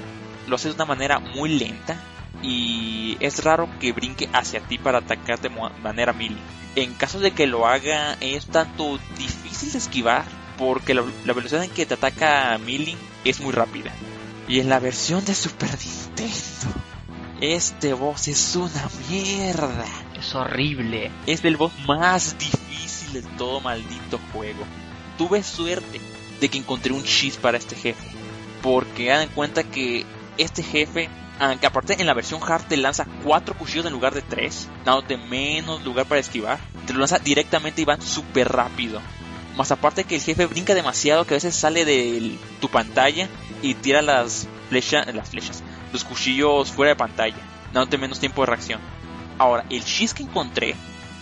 lo 0.48 0.57
hace 0.57 0.69
de 0.69 0.74
una 0.74 0.86
manera 0.86 1.19
muy 1.19 1.51
lenta 1.51 1.97
y 2.43 3.16
es 3.20 3.44
raro 3.44 3.69
que 3.78 3.93
brinque 3.93 4.28
hacia 4.32 4.61
ti 4.61 4.78
para 4.78 4.98
atacarte 4.98 5.48
de 5.48 5.55
manera 5.82 6.12
melee. 6.12 6.39
En 6.77 6.94
caso 6.94 7.20
de 7.20 7.32
que 7.32 7.47
lo 7.47 7.66
haga 7.66 8.16
es 8.20 8.47
tanto 8.47 8.98
difícil 9.19 9.73
de 9.73 9.78
esquivar 9.78 10.24
porque 10.60 10.92
la, 10.92 11.02
la 11.24 11.32
velocidad 11.32 11.64
en 11.64 11.70
que 11.70 11.86
te 11.86 11.94
ataca 11.94 12.56
melee 12.58 12.96
es 13.24 13.40
muy 13.40 13.50
rápida. 13.50 13.92
Y 14.46 14.60
en 14.60 14.68
la 14.68 14.78
versión 14.78 15.24
de 15.24 15.34
Super 15.34 15.70
Nintendo, 15.70 16.80
este 17.40 17.94
boss 17.94 18.28
es 18.28 18.56
una 18.56 18.88
mierda. 19.08 19.86
Es 20.18 20.34
horrible. 20.34 21.10
Es 21.26 21.42
el 21.44 21.56
boss 21.56 21.72
más 21.86 22.36
difícil 22.38 23.14
de 23.14 23.22
todo 23.38 23.60
maldito 23.60 24.20
juego. 24.32 24.62
Tuve 25.16 25.42
suerte 25.42 25.98
de 26.40 26.48
que 26.50 26.58
encontré 26.58 26.92
un 26.92 27.04
cheat 27.04 27.36
para 27.36 27.56
este 27.56 27.74
jefe. 27.74 28.08
Porque 28.62 29.10
hagan 29.10 29.28
en 29.28 29.34
cuenta 29.34 29.62
que 29.62 30.04
este 30.36 30.62
jefe, 30.62 31.08
aunque 31.38 31.66
aparte 31.66 31.96
en 31.98 32.06
la 32.06 32.12
versión 32.12 32.42
hard 32.46 32.64
te 32.64 32.76
lanza 32.76 33.06
cuatro 33.24 33.56
cuchillos 33.56 33.86
en 33.86 33.92
lugar 33.92 34.12
de 34.12 34.20
tres, 34.20 34.68
dándote 34.84 35.16
menos 35.16 35.82
lugar 35.84 36.04
para 36.04 36.20
esquivar, 36.20 36.58
te 36.86 36.92
lo 36.92 36.98
lanza 36.98 37.18
directamente 37.18 37.80
y 37.80 37.86
van 37.86 38.02
súper 38.02 38.52
rápido. 38.52 39.00
Más 39.60 39.72
aparte 39.72 40.04
que 40.04 40.14
el 40.14 40.22
jefe 40.22 40.46
brinca 40.46 40.74
demasiado 40.74 41.26
que 41.26 41.34
a 41.34 41.36
veces 41.36 41.54
sale 41.54 41.84
de 41.84 42.38
tu 42.62 42.70
pantalla 42.70 43.28
y 43.60 43.74
tira 43.74 44.00
las 44.00 44.48
flechas, 44.70 45.14
las 45.14 45.28
flechas, 45.28 45.62
los 45.92 46.02
cuchillos 46.02 46.72
fuera 46.72 46.92
de 46.92 46.96
pantalla, 46.96 47.36
dándote 47.74 47.98
menos 47.98 48.18
tiempo 48.18 48.40
de 48.40 48.46
reacción. 48.46 48.80
Ahora, 49.36 49.66
el 49.68 49.84
cheat 49.84 50.12
que 50.12 50.22
encontré, 50.22 50.74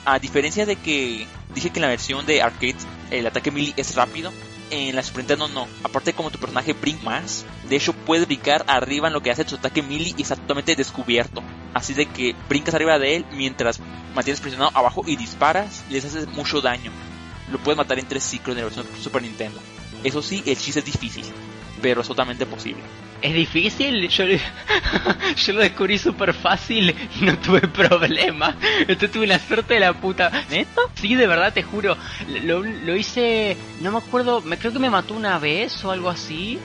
a 0.04 0.20
diferencia 0.20 0.66
de 0.66 0.76
que 0.76 1.26
dije 1.52 1.70
que 1.70 1.80
en 1.80 1.82
la 1.82 1.88
versión 1.88 2.26
de 2.26 2.40
arcade 2.40 2.76
el 3.10 3.26
ataque 3.26 3.50
melee 3.50 3.74
es 3.76 3.96
rápido, 3.96 4.32
en 4.70 4.94
la 4.94 5.02
Super 5.02 5.24
Nintendo 5.24 5.48
no. 5.48 5.66
Aparte 5.82 6.12
como 6.12 6.30
tu 6.30 6.38
personaje 6.38 6.74
brinca 6.74 7.02
más, 7.02 7.44
de 7.68 7.74
hecho 7.74 7.92
puedes 7.92 8.28
brincar 8.28 8.64
arriba 8.68 9.08
en 9.08 9.14
lo 9.14 9.20
que 9.20 9.32
hace 9.32 9.48
su 9.48 9.56
ataque 9.56 9.82
melee 9.82 10.14
y 10.16 10.22
está 10.22 10.36
totalmente 10.36 10.76
descubierto. 10.76 11.42
Así 11.74 11.92
de 11.92 12.06
que 12.06 12.36
brincas 12.48 12.76
arriba 12.76 13.00
de 13.00 13.16
él 13.16 13.26
mientras 13.32 13.80
mantienes 14.14 14.40
presionado 14.40 14.70
abajo 14.74 15.02
y 15.04 15.16
disparas 15.16 15.82
les 15.90 16.04
haces 16.04 16.28
mucho 16.28 16.60
daño. 16.60 16.92
Lo 17.52 17.58
puedes 17.58 17.76
matar 17.76 17.98
en 17.98 18.06
tres 18.06 18.22
ciclos 18.22 18.56
en 18.56 18.58
la 18.58 18.64
versión 18.64 18.86
Super 19.00 19.22
Nintendo. 19.22 19.60
Eso 20.04 20.22
sí, 20.22 20.42
el 20.46 20.56
chiste 20.56 20.80
es 20.80 20.86
difícil, 20.86 21.24
pero 21.82 22.02
es 22.02 22.08
totalmente 22.08 22.46
posible. 22.46 22.82
Es 23.20 23.34
difícil, 23.34 24.08
yo, 24.08 24.24
yo 25.36 25.52
lo 25.52 25.60
descubrí 25.60 25.98
súper 25.98 26.32
fácil 26.32 26.94
y 27.20 27.24
no 27.24 27.36
tuve 27.38 27.62
problema. 27.62 28.56
Entonces 28.80 29.10
tuve 29.10 29.26
la 29.26 29.40
suerte 29.40 29.74
de 29.74 29.80
la 29.80 29.92
puta. 29.92 30.30
¿Neto? 30.50 30.90
Sí, 30.94 31.16
de 31.16 31.26
verdad, 31.26 31.52
te 31.52 31.64
juro. 31.64 31.96
Lo, 32.44 32.62
lo 32.62 32.96
hice, 32.96 33.56
no 33.80 33.90
me 33.90 33.98
acuerdo, 33.98 34.40
me 34.42 34.56
creo 34.56 34.72
que 34.72 34.78
me 34.78 34.90
mató 34.90 35.14
una 35.14 35.38
vez 35.38 35.84
o 35.84 35.90
algo 35.90 36.10
así. 36.10 36.58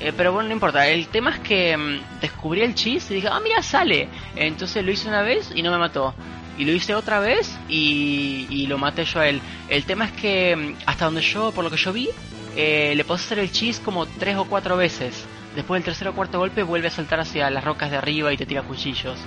Eh, 0.00 0.12
pero 0.16 0.32
bueno, 0.32 0.48
no 0.48 0.54
importa. 0.54 0.88
El 0.88 1.08
tema 1.08 1.30
es 1.30 1.40
que 1.40 1.76
mm, 1.76 2.20
descubrí 2.20 2.62
el 2.62 2.74
cheese 2.74 3.10
y 3.10 3.14
dije, 3.16 3.28
ah, 3.30 3.40
mira, 3.40 3.62
sale. 3.62 4.08
Entonces 4.36 4.84
lo 4.84 4.90
hice 4.90 5.08
una 5.08 5.22
vez 5.22 5.50
y 5.54 5.62
no 5.62 5.70
me 5.70 5.78
mató. 5.78 6.14
Y 6.58 6.64
lo 6.64 6.72
hice 6.72 6.94
otra 6.94 7.20
vez 7.20 7.56
y, 7.68 8.46
y 8.50 8.66
lo 8.66 8.78
maté 8.78 9.04
yo 9.04 9.20
a 9.20 9.28
él. 9.28 9.40
El 9.68 9.84
tema 9.84 10.06
es 10.06 10.12
que 10.12 10.56
mm, 10.56 10.74
hasta 10.86 11.04
donde 11.04 11.22
yo, 11.22 11.52
por 11.52 11.64
lo 11.64 11.70
que 11.70 11.76
yo 11.76 11.92
vi, 11.92 12.10
eh, 12.56 12.94
le 12.96 13.04
puedo 13.04 13.14
hacer 13.20 13.38
el 13.38 13.52
cheese 13.52 13.80
como 13.80 14.06
tres 14.06 14.36
o 14.36 14.44
cuatro 14.44 14.76
veces. 14.76 15.24
Después 15.54 15.78
del 15.78 15.84
tercer 15.84 16.08
o 16.08 16.14
cuarto 16.14 16.38
golpe 16.38 16.62
vuelve 16.62 16.88
a 16.88 16.90
saltar 16.90 17.20
hacia 17.20 17.48
las 17.50 17.64
rocas 17.64 17.90
de 17.90 17.96
arriba 17.96 18.32
y 18.32 18.36
te 18.36 18.46
tira 18.46 18.62
cuchillos. 18.62 19.18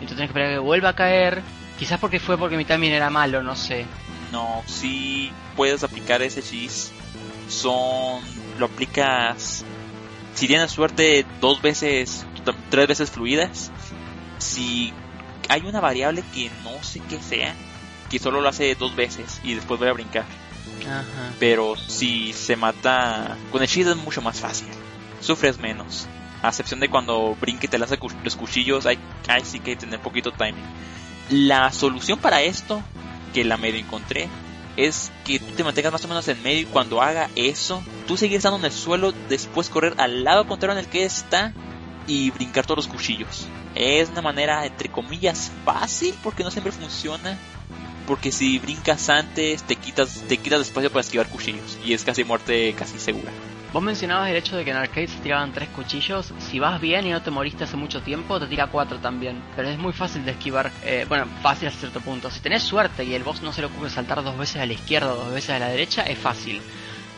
Entonces 0.00 0.16
tienes 0.16 0.18
que 0.18 0.24
esperar 0.24 0.50
que 0.50 0.58
vuelva 0.58 0.90
a 0.90 0.94
caer. 0.94 1.42
Quizás 1.78 2.00
porque 2.00 2.18
fue 2.18 2.36
porque 2.36 2.56
mi 2.56 2.64
timing 2.64 2.92
era 2.92 3.10
malo, 3.10 3.42
no 3.42 3.54
sé. 3.54 3.86
No, 4.32 4.62
si 4.66 5.30
puedes 5.54 5.84
aplicar 5.84 6.22
ese 6.22 6.42
cheese. 6.42 6.92
Son. 7.48 8.20
Lo 8.58 8.66
aplicas. 8.66 9.64
Si 10.34 10.46
tienes 10.46 10.70
suerte, 10.70 11.24
dos 11.40 11.62
veces, 11.62 12.26
tres 12.70 12.88
veces 12.88 13.10
fluidas. 13.10 13.70
Si 14.38 14.92
hay 15.48 15.62
una 15.62 15.80
variable 15.80 16.22
que 16.34 16.50
no 16.64 16.82
sé 16.82 17.00
qué 17.08 17.20
sea, 17.20 17.54
que 18.10 18.18
solo 18.18 18.40
lo 18.40 18.48
hace 18.48 18.74
dos 18.74 18.94
veces 18.94 19.40
y 19.42 19.54
después 19.54 19.80
voy 19.80 19.88
a 19.88 19.92
brincar. 19.92 20.24
Ajá. 20.84 21.32
Pero 21.38 21.74
si 21.76 22.32
se 22.32 22.56
mata 22.56 23.36
con 23.50 23.62
el 23.62 23.68
cheese 23.68 23.88
es 23.88 23.96
mucho 23.96 24.22
más 24.22 24.40
fácil. 24.40 24.68
Sufres 25.20 25.58
menos. 25.58 26.06
A 26.42 26.48
excepción 26.48 26.80
de 26.80 26.88
cuando 26.88 27.36
brinque 27.40 27.66
y 27.66 27.68
te 27.68 27.78
lanza 27.78 27.96
los 28.22 28.36
cuchillos, 28.36 28.86
hay, 28.86 28.98
hay 29.28 29.44
sí 29.44 29.60
que 29.60 29.76
tener 29.76 30.00
poquito 30.00 30.32
timing. 30.32 30.64
La 31.30 31.72
solución 31.72 32.18
para 32.18 32.42
esto, 32.42 32.82
que 33.32 33.44
la 33.44 33.56
medio 33.56 33.80
encontré, 33.80 34.28
es 34.76 35.10
que 35.24 35.38
tú 35.38 35.52
te 35.56 35.64
mantengas 35.64 35.92
más 35.92 36.04
o 36.04 36.08
menos 36.08 36.28
en 36.28 36.42
medio 36.42 36.60
y 36.60 36.66
cuando 36.66 37.02
haga 37.02 37.30
eso, 37.34 37.82
tú 38.06 38.16
seguir 38.16 38.36
estando 38.36 38.58
en 38.58 38.66
el 38.66 38.72
suelo, 38.72 39.12
después 39.28 39.70
correr 39.70 39.94
al 39.96 40.22
lado 40.22 40.46
contrario 40.46 40.78
en 40.78 40.84
el 40.84 40.90
que 40.90 41.04
está 41.04 41.52
y 42.06 42.30
brincar 42.30 42.66
todos 42.66 42.84
los 42.84 42.94
cuchillos. 42.94 43.46
Es 43.76 44.08
una 44.08 44.22
manera, 44.22 44.64
entre 44.64 44.88
comillas, 44.88 45.52
fácil 45.64 46.14
porque 46.22 46.42
no 46.42 46.50
siempre 46.50 46.72
funciona. 46.72 47.38
Porque 48.06 48.32
si 48.32 48.58
brincas 48.58 49.08
antes, 49.10 49.62
te 49.64 49.76
quitas, 49.76 50.22
te 50.28 50.38
quitas 50.38 50.60
espacio 50.60 50.90
para 50.90 51.00
esquivar 51.00 51.28
cuchillos. 51.28 51.76
Y 51.84 51.92
es 51.92 52.04
casi 52.04 52.24
muerte 52.24 52.74
casi 52.78 52.98
segura. 52.98 53.30
Vos 53.72 53.82
mencionabas 53.82 54.30
el 54.30 54.36
hecho 54.36 54.56
de 54.56 54.64
que 54.64 54.70
en 54.70 54.76
arcade 54.76 55.08
se 55.08 55.18
tiraban 55.18 55.52
tres 55.52 55.68
cuchillos. 55.68 56.32
Si 56.38 56.58
vas 56.58 56.80
bien 56.80 57.06
y 57.06 57.10
no 57.10 57.20
te 57.20 57.30
moriste 57.30 57.64
hace 57.64 57.76
mucho 57.76 58.00
tiempo, 58.00 58.40
te 58.40 58.46
tira 58.46 58.68
cuatro 58.68 58.98
también. 59.00 59.42
Pero 59.54 59.68
es 59.68 59.76
muy 59.76 59.92
fácil 59.92 60.24
de 60.24 60.30
esquivar. 60.30 60.70
eh, 60.82 61.04
bueno, 61.08 61.26
fácil 61.42 61.68
hasta 61.68 61.80
cierto 61.80 62.00
punto. 62.00 62.30
Si 62.30 62.40
tenés 62.40 62.62
suerte 62.62 63.04
y 63.04 63.12
el 63.12 63.24
boss 63.24 63.42
no 63.42 63.52
se 63.52 63.60
le 63.60 63.66
ocurre 63.66 63.90
saltar 63.90 64.22
dos 64.22 64.38
veces 64.38 64.62
a 64.62 64.66
la 64.66 64.72
izquierda 64.72 65.12
o 65.12 65.16
dos 65.16 65.32
veces 65.32 65.50
a 65.50 65.58
la 65.58 65.68
derecha, 65.68 66.02
es 66.02 66.16
fácil. 66.16 66.62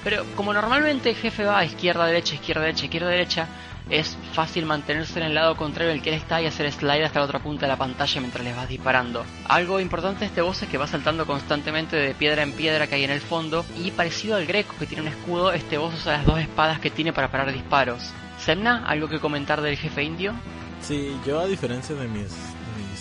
Pero 0.02 0.24
como 0.36 0.52
normalmente 0.52 1.10
el 1.10 1.16
jefe 1.16 1.44
va 1.44 1.58
a 1.58 1.64
izquierda, 1.64 2.06
derecha, 2.06 2.34
izquierda, 2.34 2.62
derecha, 2.62 2.84
izquierda, 2.86 3.08
derecha, 3.08 3.48
es 3.90 4.16
fácil 4.32 4.66
mantenerse 4.66 5.18
en 5.18 5.26
el 5.26 5.34
lado 5.34 5.56
contrario 5.56 5.92
del 5.92 6.02
que 6.02 6.10
él 6.10 6.16
está 6.16 6.40
y 6.42 6.46
hacer 6.46 6.70
slide 6.70 7.04
hasta 7.04 7.20
la 7.20 7.24
otra 7.24 7.38
punta 7.38 7.66
de 7.66 7.72
la 7.72 7.78
pantalla 7.78 8.20
mientras 8.20 8.44
les 8.44 8.56
vas 8.56 8.68
disparando. 8.68 9.24
Algo 9.46 9.80
importante 9.80 10.20
de 10.20 10.26
este 10.26 10.42
boss 10.42 10.62
es 10.62 10.68
que 10.68 10.78
va 10.78 10.86
saltando 10.86 11.26
constantemente 11.26 11.96
de 11.96 12.14
piedra 12.14 12.42
en 12.42 12.52
piedra 12.52 12.86
que 12.86 12.96
hay 12.96 13.04
en 13.04 13.10
el 13.10 13.20
fondo 13.20 13.64
y 13.76 13.90
parecido 13.90 14.36
al 14.36 14.46
greco 14.46 14.74
que 14.78 14.86
tiene 14.86 15.02
un 15.02 15.08
escudo, 15.08 15.52
este 15.52 15.78
boss 15.78 15.94
usa 15.94 16.18
las 16.18 16.26
dos 16.26 16.38
espadas 16.38 16.80
que 16.80 16.90
tiene 16.90 17.12
para 17.12 17.30
parar 17.30 17.52
disparos. 17.52 18.12
Semna, 18.38 18.84
¿algo 18.86 19.08
que 19.08 19.18
comentar 19.18 19.60
del 19.60 19.76
jefe 19.76 20.02
indio? 20.02 20.32
Sí, 20.80 21.16
yo 21.26 21.40
a 21.40 21.46
diferencia 21.46 21.94
de 21.94 22.06
mis, 22.06 22.30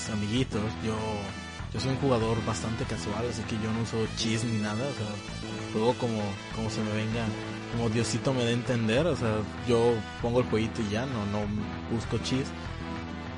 de 0.08 0.14
amiguitos, 0.14 0.62
yo, 0.84 0.96
yo 1.74 1.80
soy 1.80 1.92
un 1.92 1.98
jugador 1.98 2.44
bastante 2.46 2.86
casual, 2.86 3.26
así 3.30 3.44
que 3.44 3.56
yo 3.56 3.72
no 3.72 3.82
uso 3.82 4.08
cheese 4.18 4.46
ni 4.46 4.58
nada, 4.58 4.84
o 4.88 4.94
sea, 4.94 5.08
juego 5.74 5.94
como, 5.94 6.22
como 6.56 6.70
se 6.70 6.82
me 6.82 6.92
venga, 6.92 7.26
como 7.72 7.89
Diosito 7.89 8.34
me 8.34 8.44
dé 8.44 8.49
a 8.49 8.53
entender, 8.53 9.06
o 9.07 9.15
sea, 9.15 9.38
yo 9.68 9.94
pongo 10.22 10.39
el 10.39 10.45
jueguito 10.45 10.81
y 10.81 10.91
ya, 10.91 11.06
no, 11.06 11.26
no 11.27 11.45
busco 11.91 12.18
cheese. 12.19 12.49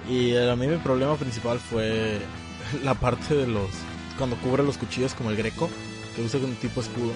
Y 0.10 0.36
a 0.36 0.56
mí 0.56 0.68
mi 0.68 0.78
problema 0.78 1.16
principal 1.16 1.60
fue 1.60 2.20
la 2.84 2.94
parte 2.94 3.36
de 3.36 3.48
los, 3.48 3.70
cuando 4.18 4.36
cubre 4.38 4.64
los 4.64 4.78
cuchillos 4.78 5.14
como 5.14 5.30
el 5.30 5.38
greco, 5.38 5.70
que 6.16 6.24
usa 6.24 6.40
un 6.40 6.56
tipo 6.56 6.82
escudo. 6.82 7.12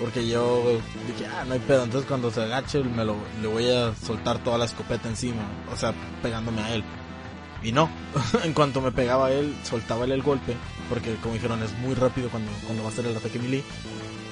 Porque 0.00 0.26
yo 0.26 0.62
dije, 1.06 1.26
ah, 1.26 1.44
no 1.46 1.52
hay 1.52 1.60
pedo. 1.60 1.84
Entonces 1.84 2.08
cuando 2.08 2.30
se 2.30 2.42
agache 2.42 2.82
me 2.82 3.04
lo, 3.04 3.16
le 3.42 3.48
voy 3.48 3.70
a 3.70 3.94
soltar 3.94 4.42
toda 4.42 4.56
la 4.56 4.64
escopeta 4.64 5.08
encima. 5.08 5.42
O 5.70 5.76
sea, 5.76 5.92
pegándome 6.22 6.62
a 6.62 6.74
él. 6.74 6.82
Y 7.62 7.72
no. 7.72 7.90
en 8.42 8.54
cuanto 8.54 8.80
me 8.80 8.92
pegaba 8.92 9.26
a 9.26 9.32
él, 9.32 9.54
soltaba 9.62 10.06
él 10.06 10.12
el 10.12 10.22
golpe. 10.22 10.56
Porque 10.88 11.16
como 11.16 11.34
dijeron, 11.34 11.62
es 11.62 11.72
muy 11.78 11.94
rápido 11.94 12.30
cuando, 12.30 12.50
cuando 12.64 12.82
va 12.82 12.88
a 12.88 12.92
hacer 12.92 13.04
el 13.06 13.16
ataque 13.16 13.38
melee. 13.38 13.62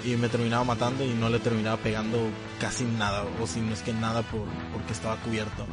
Y 0.09 0.17
me 0.17 0.29
terminaba 0.31 0.65
matando 0.65 1.05
y 1.05 1.09
no 1.09 1.29
le 1.29 1.39
terminaba 1.39 1.77
pegando 1.77 2.19
casi 2.59 2.85
nada. 2.85 3.25
O 3.43 3.47
si 3.47 3.61
no 3.61 3.75
es 3.75 3.83
que 3.83 3.93
nada 3.93 4.23
por, 4.23 4.47
porque 4.73 4.93
estaba 4.93 5.17
cubierto. 5.17 5.67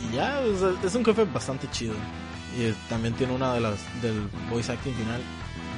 Y 0.00 0.14
ya, 0.14 0.40
es 0.84 0.94
un 0.94 1.04
jefe 1.04 1.24
bastante 1.24 1.68
chido. 1.70 1.94
Y 2.56 2.64
eh, 2.64 2.74
también 2.88 3.14
tiene 3.14 3.32
una 3.32 3.54
de 3.54 3.60
las 3.60 3.80
del 4.00 4.28
voice 4.50 4.70
acting 4.70 4.94
final 4.94 5.20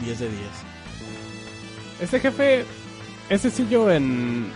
10 0.04 0.18
de 0.18 0.28
10. 0.28 0.40
Este 2.00 2.20
jefe 2.20 2.64
es 3.30 3.40
sencillo 3.40 3.90
en 3.90 4.52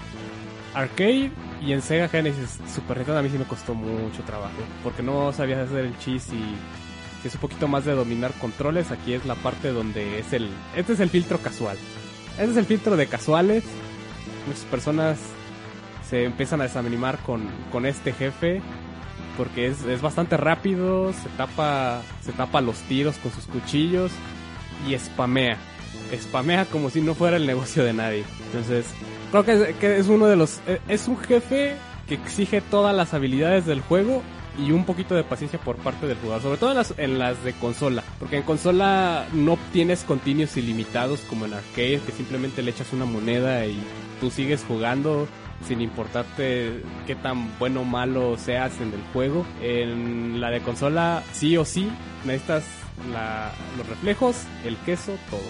arcade 0.75 1.31
y 1.63 1.73
en 1.73 1.81
Sega 1.81 2.09
Genesis 2.09 2.59
Super 2.73 2.99
Nintendo 2.99 3.21
a 3.21 3.23
mí 3.23 3.31
sí 3.31 3.39
me 3.39 3.45
costó 3.45 3.75
mucho 3.75 4.23
trabajo 4.23 4.59
porque 4.85 5.03
no 5.03 5.33
sabías 5.33 5.61
hacer 5.61 5.87
el 5.87 5.99
cheese 5.99 6.35
y 6.35 7.27
es 7.27 7.35
un 7.35 7.41
poquito 7.41 7.67
más 7.67 7.85
de 7.85 7.93
dominar 7.93 8.33
controles 8.35 8.91
aquí 8.91 9.15
es 9.15 9.25
la 9.25 9.35
parte 9.35 9.73
donde 9.73 10.21
es 10.21 10.33
el 10.33 10.51
este 10.77 10.93
es 10.93 11.01
el 11.01 11.11
filtro 11.11 11.39
casual 11.39 11.79
este 12.39 12.51
es 12.53 12.57
el 12.57 12.65
filtro 12.67 12.97
de 12.97 13.07
casuales 13.07 13.65
muchas 14.47 14.65
personas 14.65 15.19
se 16.09 16.25
empiezan 16.25 16.61
a 16.61 16.65
desanimar 16.65 17.19
con, 17.19 17.43
con 17.71 17.85
este 17.87 18.13
jefe 18.13 18.61
porque 19.37 19.67
es, 19.69 19.83
es 19.85 20.01
bastante 20.01 20.37
rápido 20.37 21.13
se 21.13 21.29
tapa 21.37 22.03
se 22.23 22.33
tapa 22.33 22.61
los 22.61 22.77
tiros 22.83 23.17
con 23.19 23.31
sus 23.33 23.45
cuchillos 23.47 24.11
y 24.89 24.99
spamea 24.99 25.57
spamea 26.17 26.65
como 26.67 26.91
si 26.91 27.01
no 27.01 27.15
fuera 27.15 27.37
el 27.37 27.47
negocio 27.47 27.85
de 27.85 27.93
nadie. 27.93 28.25
Entonces, 28.47 28.87
creo 29.31 29.45
que 29.45 29.53
es, 29.53 29.77
que 29.77 29.97
es 29.99 30.07
uno 30.09 30.27
de 30.27 30.37
los... 30.37 30.61
eh, 30.67 30.81
Es 30.89 31.07
un 31.09 31.19
jefe 31.19 31.75
que 32.07 32.15
exige 32.15 32.61
todas 32.63 32.95
las 32.97 33.13
habilidades 33.13 33.67
del 33.67 33.81
juego 33.83 34.23
y 34.59 34.73
un 34.73 34.85
poquito 34.85 35.15
de 35.15 35.23
paciencia 35.25 35.59
por 35.61 35.77
parte 35.77 36.07
del 36.07 36.17
jugador, 36.19 36.43
sobre 36.43 36.59
todo 36.59 36.71
en 36.71 36.77
las, 36.77 36.95
en 36.99 37.19
las 37.19 37.43
de 37.45 37.53
consola, 37.55 38.03
porque 38.19 38.37
en 38.37 38.43
consola 38.43 39.27
no 39.33 39.53
obtienes 39.55 40.03
continuos 40.05 40.57
ilimitados 40.57 41.21
como 41.21 41.45
en 41.47 41.55
arcade, 41.55 42.01
que 42.05 42.13
simplemente 42.13 42.63
le 42.63 42.73
echas 42.73 42.93
una 42.93 43.05
moneda 43.05 43.65
y 43.67 43.79
tú 44.21 44.31
sigues 44.31 44.65
jugando 44.67 45.29
sin 45.67 45.81
importarte 45.81 46.83
qué 47.07 47.15
tan 47.17 47.59
bueno 47.59 47.81
o 47.81 47.85
malo 47.85 48.37
seas 48.39 48.81
en 48.81 48.93
el 48.93 49.01
juego. 49.13 49.45
En 49.61 50.41
la 50.41 50.51
de 50.51 50.61
consola, 50.61 51.23
sí 51.33 51.57
o 51.57 51.65
sí, 51.65 51.89
necesitas 52.25 52.65
la- 53.13 53.53
los 53.77 53.87
reflejos, 53.89 54.37
el 54.65 54.77
queso, 54.79 55.17
todo. 55.31 55.41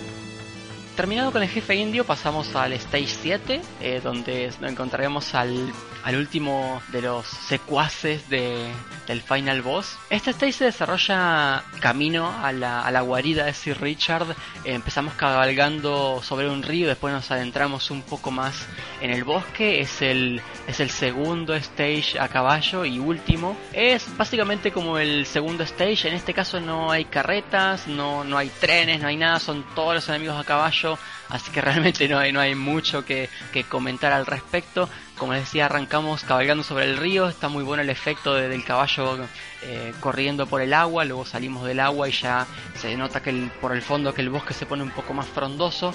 Terminado 0.97 1.31
con 1.31 1.43
el 1.43 1.49
jefe 1.49 1.77
indio, 1.77 2.05
pasamos 2.05 2.57
al 2.57 2.73
Stage 2.73 3.07
7, 3.07 3.61
eh, 3.81 4.01
donde 4.03 4.51
nos 4.61 4.71
encontraremos 4.73 5.33
al, 5.35 5.73
al 6.05 6.17
último 6.17 6.83
de 6.89 7.03
los 7.03 7.27
secuaces 7.27 8.29
de, 8.29 8.73
del 9.07 9.23
Final 9.23 9.63
Boss. 9.63 9.99
Este 10.11 10.31
stage 10.31 10.53
se 10.53 10.65
desarrolla 10.65 11.65
camino 11.81 12.33
a 12.43 12.53
la, 12.53 12.83
a 12.83 12.91
la 12.91 13.01
guarida 13.01 13.45
de 13.45 13.55
Sir 13.55 13.81
Richard. 13.81 14.35
Empezamos 14.65 15.15
cabalgando 15.15 16.21
sobre 16.23 16.49
un 16.49 16.63
río, 16.63 16.89
después 16.89 17.13
nos 17.13 17.31
adentramos 17.31 17.91
un 17.91 18.03
poco 18.03 18.31
más 18.31 18.67
en 19.01 19.11
el 19.11 19.25
bosque. 19.25 19.81
Es 19.81 20.03
el, 20.03 20.41
es 20.67 20.81
el 20.81 20.91
segundo 20.91 21.55
stage 21.55 22.19
a 22.19 22.29
caballo 22.29 22.85
y 22.85 22.99
último. 22.99 23.57
Es 23.73 24.17
básicamente 24.17 24.73
como 24.73 24.99
el 24.99 25.27
segundo 25.27 25.65
stage. 25.65 26.09
En 26.09 26.15
este 26.15 26.35
caso 26.35 26.61
no 26.61 26.91
hay 26.91 27.05
carretas, 27.07 27.87
no, 27.87 28.25
no 28.25 28.39
hay 28.39 28.49
trenes, 28.49 29.01
no 29.01 29.09
hay 29.09 29.17
nada. 29.17 29.41
Son 29.41 29.65
todos 29.75 29.95
los 29.95 30.09
enemigos 30.09 30.39
a 30.39 30.45
caballo. 30.45 30.99
Así 31.29 31.51
que 31.51 31.61
realmente 31.61 32.09
no 32.09 32.19
hay, 32.19 32.33
no 32.33 32.41
hay 32.41 32.55
mucho 32.55 33.05
que, 33.05 33.29
que 33.53 33.65
comentar 33.65 34.13
al 34.13 34.27
respecto. 34.27 34.89
Como 35.19 35.33
les 35.33 35.43
decía, 35.43 35.67
arrancamos 35.67 36.23
cabalgando 36.25 36.63
sobre 36.65 36.85
el 36.87 36.97
río. 36.97 37.29
Está 37.29 37.49
muy 37.49 37.65
bueno 37.65 37.83
el 37.83 37.91
efecto 37.91 38.35
de- 38.35 38.49
del 38.49 38.65
caballo 38.65 39.19
eh, 39.63 39.93
corriendo 40.01 40.47
por 40.47 40.63
el 40.63 40.73
agua. 40.73 41.05
Luego 41.05 41.25
salimos 41.27 41.65
del 41.67 41.81
agua 41.81 42.09
y 42.09 42.13
ya 42.13 42.47
se 42.75 42.97
nota 42.97 43.21
que 43.23 43.51
por 43.61 43.73
el 43.73 43.83
fondo 43.83 44.15
que 44.15 44.23
el 44.23 44.31
bosque 44.31 44.55
se 44.55 44.65
pone 44.67 44.83
un 44.83 44.91
poco 44.91 45.13
más 45.15 45.27
frondoso 45.27 45.95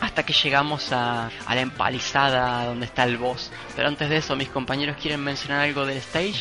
hasta 0.00 0.24
que 0.24 0.32
llegamos 0.32 0.90
a, 0.92 1.30
a 1.46 1.54
la 1.54 1.60
empalizada 1.60 2.64
donde 2.64 2.86
está 2.86 3.04
el 3.04 3.18
boss. 3.18 3.52
Pero 3.76 3.86
antes 3.86 4.08
de 4.10 4.16
eso, 4.16 4.34
mis 4.34 4.48
compañeros 4.48 4.96
quieren 5.00 5.22
mencionar 5.22 5.60
algo 5.60 5.86
del 5.86 5.98
stage. 5.98 6.40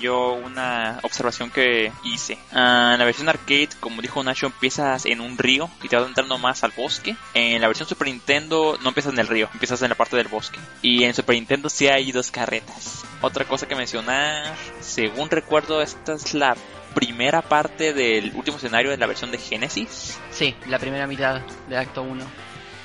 Yo 0.00 0.32
una 0.32 1.00
observación 1.02 1.50
que 1.50 1.92
hice. 2.04 2.38
Ah, 2.52 2.90
en 2.92 2.98
la 2.98 3.04
versión 3.04 3.28
arcade, 3.28 3.70
como 3.80 4.02
dijo 4.02 4.22
Nacho, 4.22 4.46
empiezas 4.46 5.06
en 5.06 5.20
un 5.20 5.36
río 5.38 5.68
y 5.82 5.88
te 5.88 5.96
vas 5.96 6.06
entrando 6.06 6.38
más 6.38 6.64
al 6.64 6.72
bosque. 6.76 7.16
En 7.34 7.60
la 7.60 7.66
versión 7.66 7.88
Super 7.88 8.08
Nintendo 8.08 8.78
no 8.82 8.88
empiezas 8.88 9.12
en 9.12 9.18
el 9.18 9.26
río, 9.26 9.48
empiezas 9.52 9.82
en 9.82 9.88
la 9.88 9.94
parte 9.94 10.16
del 10.16 10.28
bosque. 10.28 10.58
Y 10.82 11.04
en 11.04 11.14
Super 11.14 11.34
Nintendo 11.34 11.68
sí 11.68 11.88
hay 11.88 12.12
dos 12.12 12.30
carretas. 12.30 13.04
Otra 13.20 13.44
cosa 13.44 13.66
que 13.66 13.74
mencionar, 13.74 14.54
según 14.80 15.30
recuerdo, 15.30 15.82
esta 15.82 16.14
es 16.14 16.34
la 16.34 16.56
primera 16.94 17.42
parte 17.42 17.92
del 17.92 18.32
último 18.34 18.56
escenario 18.56 18.90
de 18.90 18.96
la 18.96 19.06
versión 19.06 19.30
de 19.30 19.38
Genesis. 19.38 20.18
Sí, 20.30 20.54
la 20.66 20.78
primera 20.78 21.06
mitad 21.06 21.40
de 21.68 21.76
acto 21.76 22.02
1. 22.02 22.24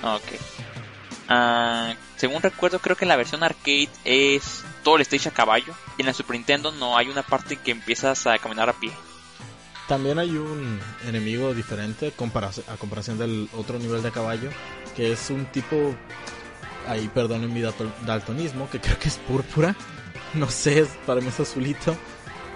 Ok. 0.04 0.24
Ah, 1.30 1.94
según 2.18 2.42
recuerdo, 2.42 2.80
creo 2.80 2.96
que 2.96 3.06
la 3.06 3.16
versión 3.16 3.44
arcade 3.44 3.90
es 4.06 4.63
todo 4.84 4.98
el 4.98 5.02
stage 5.02 5.30
a 5.30 5.32
caballo. 5.32 5.74
Y 5.98 6.02
en 6.02 6.08
la 6.08 6.14
Super 6.14 6.36
Nintendo 6.36 6.72
no 6.72 6.98
hay 6.98 7.10
una 7.10 7.24
parte 7.24 7.58
que 7.58 7.72
empiezas 7.72 8.28
a 8.28 8.38
caminar 8.38 8.70
a 8.70 8.74
pie. 8.74 8.92
También 9.88 10.18
hay 10.18 10.32
un 10.38 10.80
enemigo 11.06 11.54
diferente 11.54 12.08
a 12.08 12.78
comparación 12.78 13.18
del 13.18 13.50
otro 13.54 13.80
nivel 13.80 14.02
de 14.02 14.12
caballo, 14.12 14.50
que 14.96 15.12
es 15.12 15.30
un 15.30 15.46
tipo, 15.48 15.94
ahí 16.88 17.10
perdonen 17.14 17.54
mi 17.54 17.62
daltonismo, 18.06 18.70
que 18.70 18.80
creo 18.80 18.98
que 18.98 19.10
es 19.10 19.18
púrpura, 19.18 19.76
no 20.36 20.50
sé, 20.50 20.88
para 21.06 21.20
mí 21.20 21.28
es 21.28 21.40
azulito, 21.40 21.96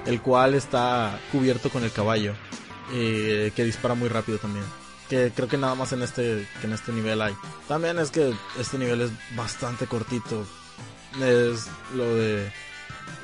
el 0.06 0.22
cual 0.22 0.56
está 0.56 1.20
cubierto 1.32 1.70
con 1.70 1.84
el 1.84 1.92
caballo, 1.92 2.34
eh, 2.94 3.52
que 3.56 3.66
dispara 3.66 3.94
muy 3.94 4.08
rápido 4.08 4.38
también. 4.38 4.66
Que 5.10 5.32
creo 5.34 5.48
que 5.48 5.58
nada 5.58 5.76
más 5.76 5.92
en 5.94 6.02
este, 6.04 6.48
en 6.64 6.74
este 6.74 6.92
nivel 6.92 7.22
hay. 7.22 7.34
También 7.68 8.00
es 8.00 8.12
que 8.12 8.34
este 8.60 8.78
nivel 8.78 9.02
es 9.02 9.12
bastante 9.36 9.86
cortito. 9.86 10.46
Es 11.22 11.68
lo 11.94 12.16
de... 12.16 12.52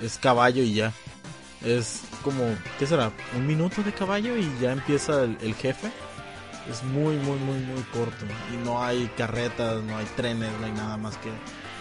Es 0.01 0.17
caballo 0.17 0.63
y 0.63 0.73
ya. 0.73 0.93
Es 1.63 2.01
como, 2.23 2.43
¿qué 2.77 2.85
será? 2.85 3.11
Un 3.35 3.47
minuto 3.47 3.81
de 3.83 3.93
caballo 3.93 4.35
y 4.37 4.51
ya 4.59 4.73
empieza 4.73 5.23
el, 5.23 5.55
jefe. 5.55 5.91
Es 6.69 6.83
muy, 6.83 7.15
muy, 7.17 7.37
muy, 7.39 7.59
muy 7.59 7.81
corto. 7.93 8.25
Y 8.53 8.57
no 8.65 8.83
hay 8.83 9.09
carretas, 9.17 9.81
no 9.83 9.97
hay 9.97 10.05
trenes, 10.15 10.51
no 10.59 10.65
hay 10.65 10.71
nada 10.71 10.97
más 10.97 11.17
que 11.17 11.29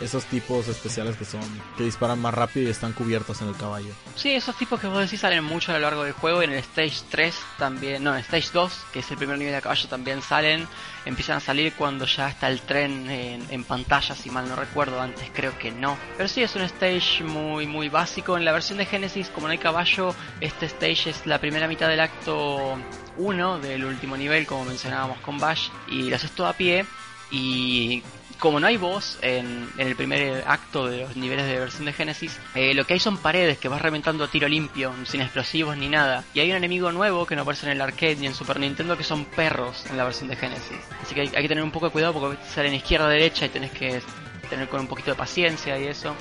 esos 0.03 0.25
tipos 0.27 0.69
especiales 0.69 1.17
que 1.17 1.25
son, 1.25 1.41
que 1.77 1.85
disparan 1.85 2.21
más 2.21 2.35
rápido 2.35 2.67
y 2.67 2.71
están 2.71 2.93
cubiertos 2.93 3.41
en 3.43 3.49
el 3.49 3.57
caballo. 3.57 3.93
Sí, 4.17 4.33
esos 4.33 4.57
tipos 4.57 4.81
que 4.81 4.87
vos 4.87 5.01
decís 5.01 5.21
salen 5.21 5.45
mucho 5.45 5.73
a 5.73 5.75
lo 5.75 5.81
largo 5.81 6.05
del 6.05 6.13
juego. 6.13 6.43
En 6.43 6.53
el 6.53 6.59
Stage 6.59 7.03
3 7.11 7.35
también, 7.59 8.03
no, 8.03 8.15
en 8.15 8.21
Stage 8.21 8.51
2, 8.53 8.73
que 8.93 8.99
es 9.01 9.11
el 9.11 9.17
primer 9.17 9.39
nivel 9.39 9.55
de 9.55 9.63
caballo, 9.63 9.89
también 9.89 10.23
salen. 10.23 10.67
Empiezan 11.05 11.39
a 11.39 11.41
salir 11.41 11.73
cuando 11.75 12.05
ya 12.05 12.29
está 12.29 12.49
el 12.49 12.61
tren 12.61 13.11
en, 13.11 13.45
en 13.51 13.65
pantalla, 13.65 14.15
si 14.15 14.31
mal 14.31 14.49
no 14.49 14.57
recuerdo. 14.57 15.01
Antes 15.01 15.31
creo 15.33 15.57
que 15.59 15.71
no. 15.71 15.97
Pero 16.17 16.29
sí, 16.29 16.43
es 16.43 16.55
un 16.55 16.63
stage 16.63 17.25
muy, 17.25 17.67
muy 17.67 17.89
básico. 17.89 18.37
En 18.37 18.45
la 18.45 18.53
versión 18.53 18.79
de 18.79 18.87
Genesis, 18.87 19.29
como 19.29 19.47
no 19.47 19.53
hay 19.53 19.59
caballo, 19.59 20.15
este 20.41 20.67
stage 20.67 21.11
es 21.11 21.27
la 21.27 21.39
primera 21.39 21.69
mitad 21.69 21.89
del 21.89 22.01
acto 22.01 22.79
1 23.17 23.59
del 23.61 23.85
último 23.85 24.17
nivel, 24.17 24.47
como 24.47 24.65
mencionábamos 24.65 25.19
con 25.19 25.39
Bash. 25.39 25.69
Y 25.89 26.11
lo 26.11 26.17
haces 26.17 26.31
todo 26.33 26.47
a 26.47 26.53
pie. 26.53 26.87
Y 27.31 28.03
como 28.43 28.59
no 28.59 28.67
hay 28.67 28.77
voz 28.77 29.21
en, 29.23 29.71
el 29.79 29.95
primer 29.95 30.43
acto 30.49 30.89
de 30.89 31.03
los 31.03 31.17
niveles 31.17 31.47
de 31.47 31.61
versión 31.61 31.85
de 31.85 31.93
Genesis, 31.93 32.41
eh, 32.57 32.75
lo 32.75 32.85
que 32.85 32.95
hay 32.95 32.99
son 32.99 33.17
paredes 33.17 33.57
que 33.57 33.69
vas 33.69 33.81
reventando 33.81 34.25
a 34.25 34.29
tiro 34.29 34.49
limpio, 34.49 34.93
sin 35.05 35.21
explosivos 35.21 35.77
ni 35.77 35.89
nada. 35.89 36.25
Y 36.35 36.41
hay 36.41 36.51
un 36.51 36.57
enemigo 36.57 36.91
nuevo 36.91 37.25
que 37.25 37.37
no 37.37 37.43
aparece 37.43 37.67
en 37.67 37.73
el 37.73 37.81
arcade 37.81 38.17
ni 38.17 38.27
en 38.27 38.35
Super 38.35 38.59
Nintendo 38.59 38.97
que 38.97 39.05
son 39.05 39.27
perros 39.27 39.87
en 39.89 39.97
la 39.97 40.03
versión 40.03 40.29
de 40.29 40.35
Genesis. 40.35 40.77
Así 41.01 41.15
que 41.15 41.21
hay, 41.21 41.29
que 41.29 41.47
tener 41.47 41.63
un 41.63 41.71
poco 41.71 41.87
de 41.87 41.93
cuidado 41.93 42.15
porque 42.15 42.37
salen 42.45 42.75
izquierda 42.75 43.09
derecha 43.09 43.47
y 43.47 43.51
tenés 43.51 43.71
que 43.71 44.03
tener 44.51 44.69
con 44.69 44.81
un 44.81 44.89
poquito 44.89 45.13
de 45.13 45.17
paciencia 45.17 45.79
y 45.79 45.87
eso. 45.87 46.17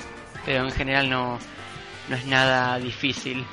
Pero 0.46 0.64
en 0.64 0.70
general 0.70 1.10
no, 1.10 1.40
no 2.08 2.14
es 2.14 2.24
nada 2.24 2.78
difícil. 2.78 3.44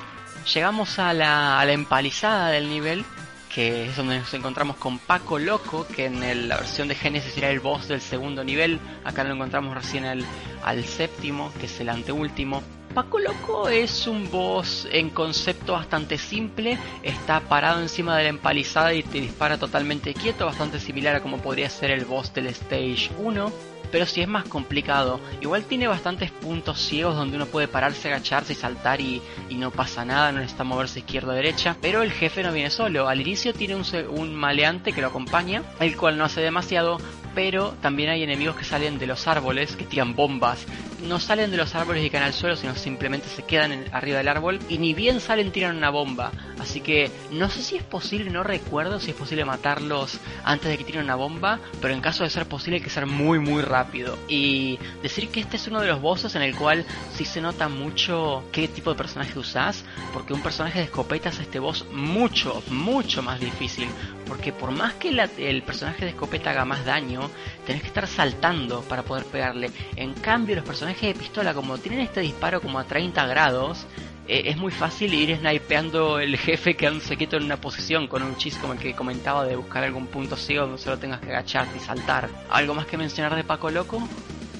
Llegamos 0.54 1.00
a 1.00 1.12
la, 1.12 1.58
a 1.58 1.64
la 1.64 1.72
empalizada 1.72 2.50
del 2.50 2.68
nivel 2.68 3.04
que 3.52 3.88
es 3.88 3.96
donde 3.96 4.18
nos 4.18 4.32
encontramos 4.32 4.76
con 4.76 4.98
Paco 4.98 5.38
Loco, 5.38 5.86
que 5.86 6.06
en 6.06 6.48
la 6.48 6.56
versión 6.56 6.88
de 6.88 6.94
Genesis 6.94 7.36
era 7.36 7.50
el 7.50 7.60
boss 7.60 7.88
del 7.88 8.00
segundo 8.00 8.44
nivel, 8.44 8.78
acá 9.04 9.24
lo 9.24 9.34
encontramos 9.34 9.74
recién 9.74 10.04
al 10.04 10.84
séptimo, 10.84 11.52
que 11.58 11.66
es 11.66 11.80
el 11.80 11.88
anteúltimo. 11.88 12.62
Paco 12.94 13.18
Loco 13.18 13.68
es 13.68 14.06
un 14.06 14.30
boss 14.30 14.88
en 14.90 15.10
concepto 15.10 15.74
bastante 15.74 16.18
simple, 16.18 16.78
está 17.02 17.40
parado 17.40 17.80
encima 17.80 18.16
de 18.16 18.24
la 18.24 18.28
empalizada 18.30 18.94
y 18.94 19.02
te 19.02 19.20
dispara 19.20 19.58
totalmente 19.58 20.14
quieto, 20.14 20.46
bastante 20.46 20.80
similar 20.80 21.16
a 21.16 21.20
como 21.20 21.38
podría 21.38 21.70
ser 21.70 21.90
el 21.90 22.04
boss 22.04 22.32
del 22.34 22.48
Stage 22.48 23.10
1 23.18 23.79
pero 23.90 24.06
si 24.06 24.20
es 24.20 24.28
más 24.28 24.44
complicado. 24.44 25.20
Igual 25.40 25.64
tiene 25.64 25.88
bastantes 25.88 26.30
puntos 26.30 26.78
ciegos 26.80 27.16
donde 27.16 27.36
uno 27.36 27.46
puede 27.46 27.68
pararse, 27.68 28.08
agacharse 28.08 28.52
y 28.52 28.56
saltar 28.56 29.00
y, 29.00 29.22
no 29.50 29.70
pasa 29.70 30.04
nada, 30.04 30.32
no 30.32 30.38
necesita 30.38 30.64
moverse 30.64 31.00
izquierda 31.00 31.32
o 31.32 31.34
derecha. 31.34 31.76
Pero 31.80 32.02
el 32.02 32.12
jefe 32.12 32.42
no 32.42 32.52
viene 32.52 32.70
solo. 32.70 33.08
Al 33.08 33.20
inicio 33.20 33.52
tiene 33.52 33.76
un, 33.76 33.84
un 34.10 34.34
maleante 34.34 34.92
que 34.92 35.00
lo 35.00 35.08
acompaña, 35.08 35.62
el 35.80 35.96
cual 35.96 36.16
no 36.16 36.24
hace 36.24 36.40
demasiado, 36.40 36.98
pero 37.34 37.74
también 37.82 38.10
hay 38.10 38.22
enemigos 38.22 38.56
que 38.56 38.64
salen 38.64 38.98
de 38.98 39.06
los 39.06 39.26
árboles, 39.26 39.76
que 39.76 39.84
tiran 39.84 40.14
bombas. 40.14 40.66
No 41.06 41.18
salen 41.18 41.50
de 41.50 41.56
los 41.56 41.74
árboles 41.74 42.04
y 42.04 42.10
caen 42.10 42.24
al 42.24 42.32
suelo, 42.32 42.56
sino 42.56 42.74
simplemente 42.74 43.28
se 43.28 43.42
quedan 43.42 43.84
arriba 43.92 44.18
del 44.18 44.28
árbol. 44.28 44.58
Y 44.68 44.78
ni 44.78 44.94
bien 44.94 45.20
salen, 45.20 45.50
tiran 45.52 45.76
una 45.76 45.90
bomba. 45.90 46.30
Así 46.58 46.80
que 46.80 47.10
no 47.32 47.48
sé 47.48 47.62
si 47.62 47.76
es 47.76 47.82
posible, 47.82 48.30
no 48.30 48.42
recuerdo 48.42 49.00
si 49.00 49.10
es 49.10 49.16
posible 49.16 49.44
matarlos 49.44 50.18
antes 50.44 50.70
de 50.70 50.76
que 50.76 50.84
tiren 50.84 51.04
una 51.04 51.14
bomba. 51.14 51.58
Pero 51.80 51.94
en 51.94 52.00
caso 52.00 52.24
de 52.24 52.30
ser 52.30 52.46
posible, 52.46 52.76
hay 52.76 52.82
que 52.82 52.90
ser 52.90 53.06
muy, 53.06 53.38
muy 53.38 53.62
rápido. 53.62 54.18
Y 54.28 54.78
decir 55.02 55.28
que 55.28 55.40
este 55.40 55.56
es 55.56 55.66
uno 55.68 55.80
de 55.80 55.88
los 55.88 56.00
bosses 56.00 56.34
en 56.34 56.42
el 56.42 56.54
cual 56.54 56.84
sí 57.14 57.24
se 57.24 57.40
nota 57.40 57.68
mucho 57.68 58.44
qué 58.52 58.68
tipo 58.68 58.90
de 58.90 58.96
personaje 58.96 59.38
usás. 59.38 59.84
Porque 60.12 60.34
un 60.34 60.42
personaje 60.42 60.80
de 60.80 60.84
escopeta 60.86 61.30
es 61.30 61.38
este 61.38 61.58
boss 61.58 61.86
mucho, 61.92 62.62
mucho 62.68 63.22
más 63.22 63.40
difícil. 63.40 63.88
Porque 64.26 64.52
por 64.52 64.70
más 64.70 64.94
que 64.94 65.08
el 65.08 65.62
personaje 65.62 66.04
de 66.04 66.10
escopeta 66.10 66.50
haga 66.50 66.64
más 66.64 66.84
daño, 66.84 67.30
tenés 67.66 67.82
que 67.82 67.88
estar 67.88 68.06
saltando 68.06 68.82
para 68.82 69.02
poder 69.02 69.24
pegarle. 69.24 69.70
En 69.96 70.14
cambio, 70.14 70.56
los 70.56 70.64
personajes 70.64 70.89
de 70.98 71.14
pistola, 71.14 71.54
como 71.54 71.78
tienen 71.78 72.00
este 72.00 72.20
disparo 72.20 72.60
como 72.60 72.78
a 72.78 72.84
30 72.84 73.26
grados, 73.26 73.86
eh, 74.26 74.42
es 74.46 74.56
muy 74.56 74.72
fácil 74.72 75.14
ir 75.14 75.36
snipeando 75.36 76.18
el 76.18 76.36
jefe 76.36 76.76
quedándose 76.76 77.16
quieto 77.16 77.36
en 77.36 77.44
una 77.44 77.60
posición 77.60 78.06
con 78.06 78.22
un 78.22 78.36
chis 78.36 78.56
como 78.56 78.72
el 78.72 78.78
que 78.78 78.94
comentaba 78.94 79.44
de 79.44 79.56
buscar 79.56 79.84
algún 79.84 80.06
punto 80.08 80.36
ciego 80.36 80.66
donde 80.66 80.78
solo 80.82 80.98
tengas 80.98 81.20
que 81.20 81.30
agacharte 81.30 81.78
y 81.78 81.80
saltar. 81.80 82.28
¿Algo 82.50 82.74
más 82.74 82.86
que 82.86 82.96
mencionar 82.96 83.34
de 83.34 83.44
Paco 83.44 83.70
Loco? 83.70 84.08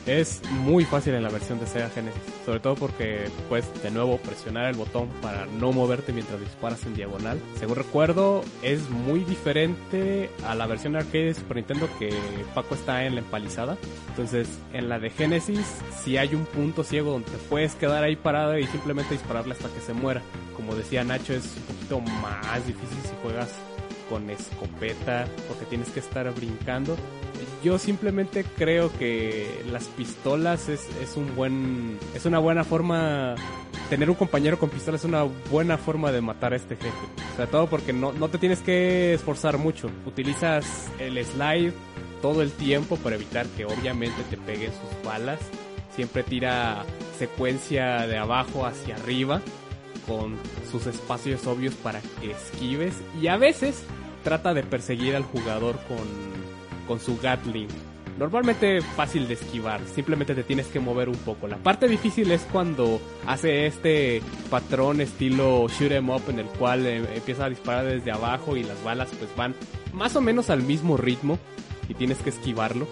Es 0.06 0.40
muy 0.50 0.84
fácil 0.84 1.14
en 1.14 1.22
la 1.22 1.28
versión 1.28 1.60
de 1.60 1.66
Sega 1.66 1.90
Genesis, 1.90 2.22
sobre 2.46 2.60
todo 2.60 2.74
porque 2.74 3.28
puedes 3.48 3.82
de 3.82 3.90
nuevo 3.90 4.16
presionar 4.16 4.70
el 4.70 4.76
botón 4.76 5.08
para 5.20 5.46
no 5.46 5.72
moverte 5.72 6.12
mientras 6.12 6.40
disparas 6.40 6.84
en 6.86 6.94
diagonal. 6.94 7.38
Según 7.58 7.76
recuerdo, 7.76 8.42
es 8.62 8.88
muy 8.88 9.20
diferente 9.24 10.30
a 10.46 10.54
la 10.54 10.66
versión 10.66 10.96
arcade 10.96 11.26
de 11.26 11.34
Super 11.34 11.58
Nintendo 11.58 11.88
que 11.98 12.10
Paco 12.54 12.74
está 12.74 13.04
en 13.04 13.14
la 13.14 13.20
empalizada. 13.20 13.76
Entonces, 14.08 14.48
en 14.72 14.88
la 14.88 14.98
de 14.98 15.10
Genesis, 15.10 15.66
si 16.02 16.16
hay 16.16 16.34
un 16.34 16.46
punto 16.46 16.82
ciego 16.82 17.12
donde 17.12 17.30
puedes 17.50 17.74
quedar 17.74 18.02
ahí 18.02 18.16
parado 18.16 18.58
y 18.58 18.66
simplemente 18.66 19.14
dispararle 19.14 19.52
hasta 19.52 19.68
que 19.68 19.80
se 19.80 19.92
muera. 19.92 20.22
Como 20.56 20.74
decía 20.74 21.04
Nacho, 21.04 21.34
es 21.34 21.44
un 21.56 21.74
poquito 21.74 22.00
más 22.00 22.66
difícil 22.66 22.98
si 23.02 23.14
juegas 23.22 23.50
con 24.08 24.28
escopeta 24.28 25.26
porque 25.46 25.64
tienes 25.66 25.88
que 25.90 26.00
estar 26.00 26.32
brincando. 26.34 26.96
Yo 27.62 27.78
simplemente 27.78 28.44
creo 28.56 28.90
que 28.98 29.62
las 29.70 29.84
pistolas 29.84 30.68
es, 30.68 30.86
es 31.02 31.16
un 31.16 31.34
buen 31.36 31.98
es 32.14 32.26
una 32.26 32.38
buena 32.38 32.64
forma 32.64 33.34
tener 33.88 34.08
un 34.08 34.16
compañero 34.16 34.58
con 34.58 34.70
pistola 34.70 34.96
es 34.96 35.04
una 35.04 35.24
buena 35.50 35.76
forma 35.76 36.12
de 36.12 36.20
matar 36.20 36.52
a 36.52 36.56
este 36.56 36.76
jefe. 36.76 36.96
Sobre 37.36 37.48
todo 37.48 37.66
porque 37.66 37.92
no, 37.92 38.12
no 38.12 38.28
te 38.28 38.38
tienes 38.38 38.60
que 38.60 39.14
esforzar 39.14 39.58
mucho. 39.58 39.90
Utilizas 40.06 40.88
el 40.98 41.22
slide 41.24 41.72
todo 42.22 42.42
el 42.42 42.52
tiempo 42.52 42.96
para 42.96 43.16
evitar 43.16 43.46
que 43.46 43.64
obviamente 43.64 44.22
te 44.30 44.36
peguen 44.36 44.70
sus 44.70 45.04
balas. 45.04 45.40
Siempre 45.94 46.22
tira 46.22 46.84
secuencia 47.18 48.06
de 48.06 48.16
abajo 48.16 48.64
hacia 48.64 48.94
arriba 48.94 49.42
con 50.06 50.36
sus 50.70 50.86
espacios 50.86 51.46
obvios 51.46 51.74
para 51.74 52.00
que 52.00 52.30
esquives 52.30 52.94
y 53.20 53.26
a 53.26 53.36
veces 53.36 53.82
trata 54.24 54.54
de 54.54 54.62
perseguir 54.62 55.16
al 55.16 55.24
jugador 55.24 55.76
con, 55.86 56.29
con 56.90 56.98
su 56.98 57.16
Gatling. 57.20 57.68
Normalmente 58.18 58.82
fácil 58.82 59.28
de 59.28 59.34
esquivar, 59.34 59.80
simplemente 59.94 60.34
te 60.34 60.42
tienes 60.42 60.66
que 60.66 60.80
mover 60.80 61.08
un 61.08 61.14
poco. 61.18 61.46
La 61.46 61.56
parte 61.56 61.86
difícil 61.86 62.32
es 62.32 62.40
cuando 62.50 63.00
hace 63.28 63.66
este 63.66 64.20
patrón 64.50 65.00
estilo 65.00 65.68
shoot 65.68 65.92
em 65.92 66.10
up 66.10 66.22
en 66.26 66.40
el 66.40 66.46
cual 66.46 66.84
eh, 66.86 66.96
empieza 67.14 67.44
a 67.44 67.48
disparar 67.48 67.86
desde 67.86 68.10
abajo 68.10 68.56
y 68.56 68.64
las 68.64 68.82
balas 68.82 69.08
pues 69.16 69.30
van 69.36 69.54
más 69.92 70.16
o 70.16 70.20
menos 70.20 70.50
al 70.50 70.64
mismo 70.64 70.96
ritmo 70.96 71.38
y 71.88 71.94
tienes 71.94 72.18
que 72.18 72.30
esquivarlo. 72.30 72.88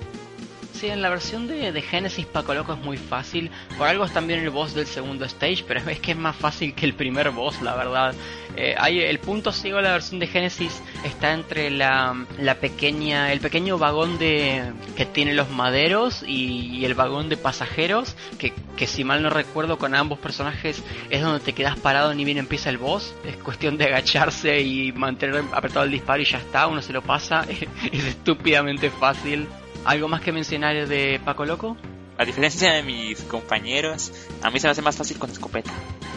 Sí, 0.78 0.86
en 0.86 1.02
la 1.02 1.08
versión 1.08 1.48
de, 1.48 1.72
de 1.72 1.82
Genesis 1.82 2.24
Paco 2.24 2.54
Loco 2.54 2.74
es 2.74 2.78
muy 2.78 2.98
fácil. 2.98 3.50
Por 3.76 3.88
algo 3.88 4.04
es 4.04 4.12
también 4.12 4.38
el 4.38 4.50
boss 4.50 4.74
del 4.74 4.86
segundo 4.86 5.24
stage, 5.24 5.64
pero 5.66 5.80
es 5.90 5.98
que 5.98 6.12
es 6.12 6.16
más 6.16 6.36
fácil 6.36 6.72
que 6.72 6.86
el 6.86 6.94
primer 6.94 7.30
boss, 7.30 7.60
la 7.62 7.74
verdad. 7.74 8.14
Eh, 8.54 8.76
hay, 8.78 9.00
el 9.00 9.18
punto 9.18 9.50
ciego 9.50 9.78
de 9.78 9.82
la 9.82 9.92
versión 9.92 10.20
de 10.20 10.28
Genesis 10.28 10.80
está 11.04 11.32
entre 11.32 11.70
la, 11.70 12.24
la 12.38 12.54
pequeña, 12.60 13.32
el 13.32 13.40
pequeño 13.40 13.76
vagón 13.76 14.18
de 14.18 14.72
que 14.96 15.04
tiene 15.04 15.34
los 15.34 15.50
maderos 15.50 16.22
y, 16.24 16.84
el 16.84 16.94
vagón 16.94 17.28
de 17.28 17.36
pasajeros, 17.36 18.14
que, 18.38 18.52
que, 18.76 18.86
si 18.86 19.02
mal 19.02 19.20
no 19.20 19.30
recuerdo 19.30 19.78
con 19.78 19.96
ambos 19.96 20.20
personajes 20.20 20.84
es 21.10 21.22
donde 21.22 21.40
te 21.40 21.54
quedas 21.54 21.76
parado 21.76 22.14
ni 22.14 22.24
bien 22.24 22.38
empieza 22.38 22.70
el 22.70 22.78
boss. 22.78 23.16
Es 23.26 23.36
cuestión 23.38 23.78
de 23.78 23.86
agacharse 23.86 24.60
y 24.60 24.92
mantener 24.92 25.42
apretado 25.52 25.84
el 25.84 25.90
disparo 25.90 26.22
y 26.22 26.24
ya 26.24 26.38
está, 26.38 26.68
uno 26.68 26.82
se 26.82 26.92
lo 26.92 27.02
pasa. 27.02 27.44
es 27.92 28.04
estúpidamente 28.04 28.90
fácil. 28.90 29.48
¿Algo 29.84 30.08
más 30.08 30.20
que 30.20 30.32
mencionar 30.32 30.86
de 30.86 31.20
Paco 31.24 31.44
Loco? 31.44 31.76
A 32.18 32.24
diferencia 32.24 32.72
de 32.72 32.82
mis 32.82 33.22
compañeros, 33.22 34.12
a 34.42 34.50
mí 34.50 34.58
se 34.58 34.66
me 34.66 34.72
hace 34.72 34.82
más 34.82 34.96
fácil 34.96 35.18
con 35.18 35.30
escopeta. 35.30 35.72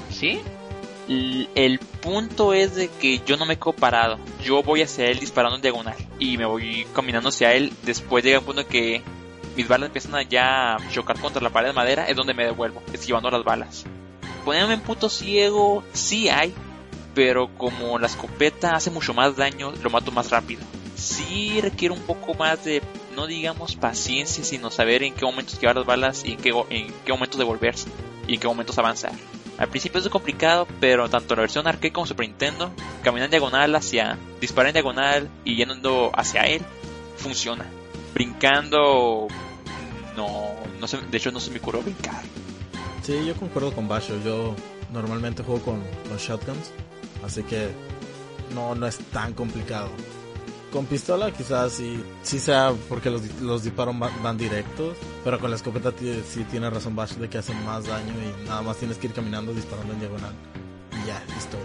¿Sí? 0.09 0.41
El, 1.07 1.79
punto 2.01 2.53
es 2.53 2.75
de 2.75 2.87
que 2.87 3.21
yo 3.25 3.37
no 3.37 3.45
me 3.45 3.57
quedo 3.57 3.73
parado. 3.73 4.17
Yo 4.43 4.63
voy 4.63 4.81
hacia 4.81 5.07
él 5.07 5.19
disparando 5.19 5.57
en 5.57 5.61
diagonal. 5.61 5.95
Y 6.17 6.37
me 6.37 6.45
voy 6.45 6.87
caminando 6.93 7.29
hacia 7.29 7.53
él. 7.53 7.71
Después 7.83 8.23
llega 8.23 8.39
un 8.39 8.45
punto 8.45 8.65
que 8.65 9.03
mis 9.55 9.67
balas 9.67 9.87
empiezan 9.87 10.15
a 10.15 10.23
ya 10.23 10.77
chocar 10.91 11.19
contra 11.19 11.41
la 11.41 11.49
pared 11.49 11.67
de 11.69 11.73
madera, 11.73 12.07
es 12.07 12.15
donde 12.15 12.33
me 12.33 12.45
devuelvo, 12.45 12.81
esquivando 12.93 13.29
las 13.29 13.43
balas. 13.43 13.85
Ponerme 14.45 14.75
en 14.75 14.81
punto 14.81 15.09
ciego, 15.09 15.83
sí 15.93 16.29
hay, 16.29 16.53
pero 17.13 17.49
como 17.57 17.99
la 17.99 18.07
escopeta 18.07 18.71
hace 18.71 18.89
mucho 18.89 19.13
más 19.13 19.35
daño, 19.35 19.71
lo 19.83 19.89
mato 19.89 20.11
más 20.11 20.29
rápido. 20.29 20.61
Sí 20.95 21.59
requiere 21.61 21.93
un 21.93 22.01
poco 22.01 22.33
más 22.33 22.63
de, 22.63 22.81
no 23.15 23.27
digamos 23.27 23.75
paciencia, 23.75 24.43
sino 24.43 24.71
saber 24.71 25.03
en 25.03 25.13
qué 25.13 25.25
momentos 25.25 25.53
esquivar 25.53 25.75
las 25.75 25.85
balas 25.85 26.23
y 26.25 26.33
en 26.33 26.37
qué, 26.37 26.49
en 26.69 26.93
qué 27.05 27.11
momentos 27.11 27.37
devolverse 27.37 27.89
y 28.27 28.35
en 28.35 28.39
qué 28.39 28.47
momentos 28.47 28.77
avanzar. 28.77 29.13
Al 29.57 29.67
principio 29.67 29.99
es 29.99 30.09
complicado, 30.09 30.67
pero 30.79 31.09
tanto 31.09 31.35
la 31.35 31.41
versión 31.41 31.67
arcade 31.67 31.91
como 31.91 32.07
Super 32.07 32.27
Nintendo, 32.27 32.71
caminar 33.03 33.25
en 33.25 33.31
diagonal 33.31 33.75
hacia, 33.75 34.17
disparar 34.39 34.69
en 34.69 34.73
diagonal 34.73 35.29
y 35.45 35.55
yendo 35.55 36.11
hacia 36.15 36.43
él, 36.43 36.63
funciona. 37.17 37.65
Brincando, 38.13 39.27
no, 40.15 40.53
no 40.79 40.87
de 40.87 41.17
hecho 41.17 41.31
no 41.31 41.39
se 41.39 41.51
me 41.51 41.59
ocurrió 41.59 41.83
brincar. 41.83 42.23
Sí, 43.03 43.25
yo 43.25 43.35
concuerdo 43.35 43.73
con 43.73 43.87
Basho. 43.87 44.19
Yo 44.23 44.55
normalmente 44.91 45.43
juego 45.43 45.61
con, 45.61 45.83
con 46.07 46.17
shotguns, 46.17 46.71
así 47.23 47.43
que 47.43 47.69
no, 48.53 48.75
no 48.75 48.87
es 48.87 48.97
tan 48.97 49.33
complicado. 49.33 49.89
Con 50.71 50.85
pistola 50.85 51.31
quizás 51.31 51.73
sí, 51.73 52.01
sí 52.23 52.39
sea 52.39 52.73
porque 52.87 53.09
los, 53.09 53.21
los 53.41 53.63
disparos 53.63 53.93
van, 53.99 54.37
directos, 54.37 54.97
pero 55.23 55.37
con 55.37 55.49
la 55.49 55.57
escopeta 55.57 55.91
sí 56.25 56.45
tiene 56.49 56.69
razón 56.69 56.95
Bash 56.95 57.15
de 57.15 57.29
que 57.29 57.37
hacen 57.37 57.63
más 57.65 57.85
daño 57.85 58.13
y 58.13 58.47
nada 58.47 58.61
más 58.61 58.77
tienes 58.77 58.97
que 58.97 59.07
ir 59.07 59.13
caminando 59.13 59.53
disparando 59.53 59.93
en 59.93 59.99
diagonal. 59.99 60.33
Y 61.03 61.07
ya, 61.07 61.21
listo. 61.35 61.57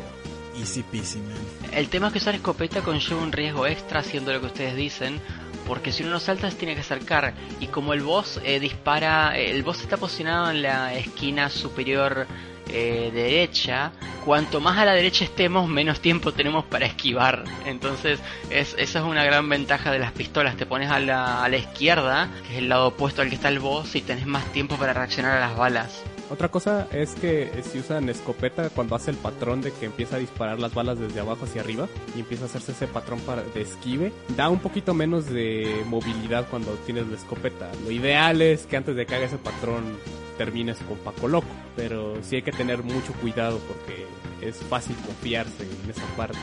Easy 0.58 0.82
peasy, 0.82 1.18
man. 1.18 1.36
El 1.72 1.88
tema 1.88 2.08
es 2.08 2.14
que 2.14 2.18
usar 2.18 2.34
escopeta 2.34 2.80
conlleva 2.82 3.22
un 3.22 3.30
riesgo 3.30 3.66
extra 3.66 4.00
haciendo 4.00 4.32
lo 4.32 4.40
que 4.40 4.46
ustedes 4.46 4.74
dicen, 4.74 5.20
porque 5.66 5.92
si 5.92 6.02
uno 6.02 6.12
no 6.12 6.20
salta 6.20 6.50
se 6.50 6.56
tiene 6.56 6.74
que 6.74 6.80
acercar 6.80 7.34
y 7.60 7.66
como 7.66 7.92
el 7.92 8.02
boss 8.02 8.40
eh, 8.44 8.58
dispara, 8.58 9.38
el 9.38 9.62
boss 9.62 9.82
está 9.82 9.98
posicionado 9.98 10.50
en 10.50 10.62
la 10.62 10.94
esquina 10.94 11.50
superior 11.50 12.26
eh, 12.68 13.10
derecha, 13.12 13.92
cuanto 14.24 14.60
más 14.60 14.78
a 14.78 14.84
la 14.84 14.92
derecha 14.92 15.24
estemos, 15.24 15.68
menos 15.68 16.00
tiempo 16.00 16.32
tenemos 16.32 16.64
para 16.64 16.86
esquivar. 16.86 17.44
Entonces, 17.64 18.20
es, 18.50 18.74
esa 18.78 18.98
es 18.98 19.04
una 19.04 19.24
gran 19.24 19.48
ventaja 19.48 19.90
de 19.90 19.98
las 19.98 20.12
pistolas. 20.12 20.56
Te 20.56 20.66
pones 20.66 20.90
a 20.90 21.00
la, 21.00 21.44
a 21.44 21.48
la 21.48 21.56
izquierda, 21.56 22.28
que 22.46 22.54
es 22.54 22.58
el 22.58 22.68
lado 22.68 22.88
opuesto 22.88 23.22
al 23.22 23.28
que 23.28 23.36
está 23.36 23.48
el 23.48 23.58
boss, 23.58 23.94
y 23.94 24.02
tenés 24.02 24.26
más 24.26 24.44
tiempo 24.52 24.76
para 24.76 24.92
reaccionar 24.92 25.36
a 25.36 25.40
las 25.40 25.56
balas. 25.56 26.02
Otra 26.28 26.48
cosa 26.48 26.88
es 26.90 27.14
que 27.14 27.50
si 27.62 27.78
usan 27.78 28.08
escopeta 28.08 28.68
cuando 28.70 28.96
hace 28.96 29.12
el 29.12 29.16
patrón 29.16 29.60
de 29.60 29.72
que 29.72 29.86
empieza 29.86 30.16
a 30.16 30.18
disparar 30.18 30.58
las 30.58 30.74
balas 30.74 30.98
desde 30.98 31.20
abajo 31.20 31.44
hacia 31.44 31.60
arriba 31.60 31.86
y 32.16 32.20
empieza 32.20 32.44
a 32.44 32.46
hacerse 32.46 32.72
ese 32.72 32.88
patrón 32.88 33.20
para, 33.20 33.42
de 33.42 33.62
esquive, 33.62 34.12
da 34.36 34.48
un 34.48 34.58
poquito 34.58 34.92
menos 34.92 35.26
de 35.30 35.84
movilidad 35.86 36.46
cuando 36.50 36.72
tienes 36.84 37.06
la 37.06 37.16
escopeta. 37.16 37.70
Lo 37.84 37.92
ideal 37.92 38.42
es 38.42 38.66
que 38.66 38.76
antes 38.76 38.96
de 38.96 39.06
que 39.06 39.14
haga 39.14 39.26
ese 39.26 39.38
patrón 39.38 39.98
termines 40.36 40.78
con 40.78 40.98
Paco 40.98 41.28
Loco, 41.28 41.48
pero 41.76 42.22
sí 42.22 42.36
hay 42.36 42.42
que 42.42 42.52
tener 42.52 42.82
mucho 42.82 43.12
cuidado 43.14 43.58
porque 43.60 44.06
es 44.40 44.56
fácil 44.56 44.96
confiarse 44.96 45.62
en 45.62 45.90
esa 45.90 46.04
parte. 46.16 46.38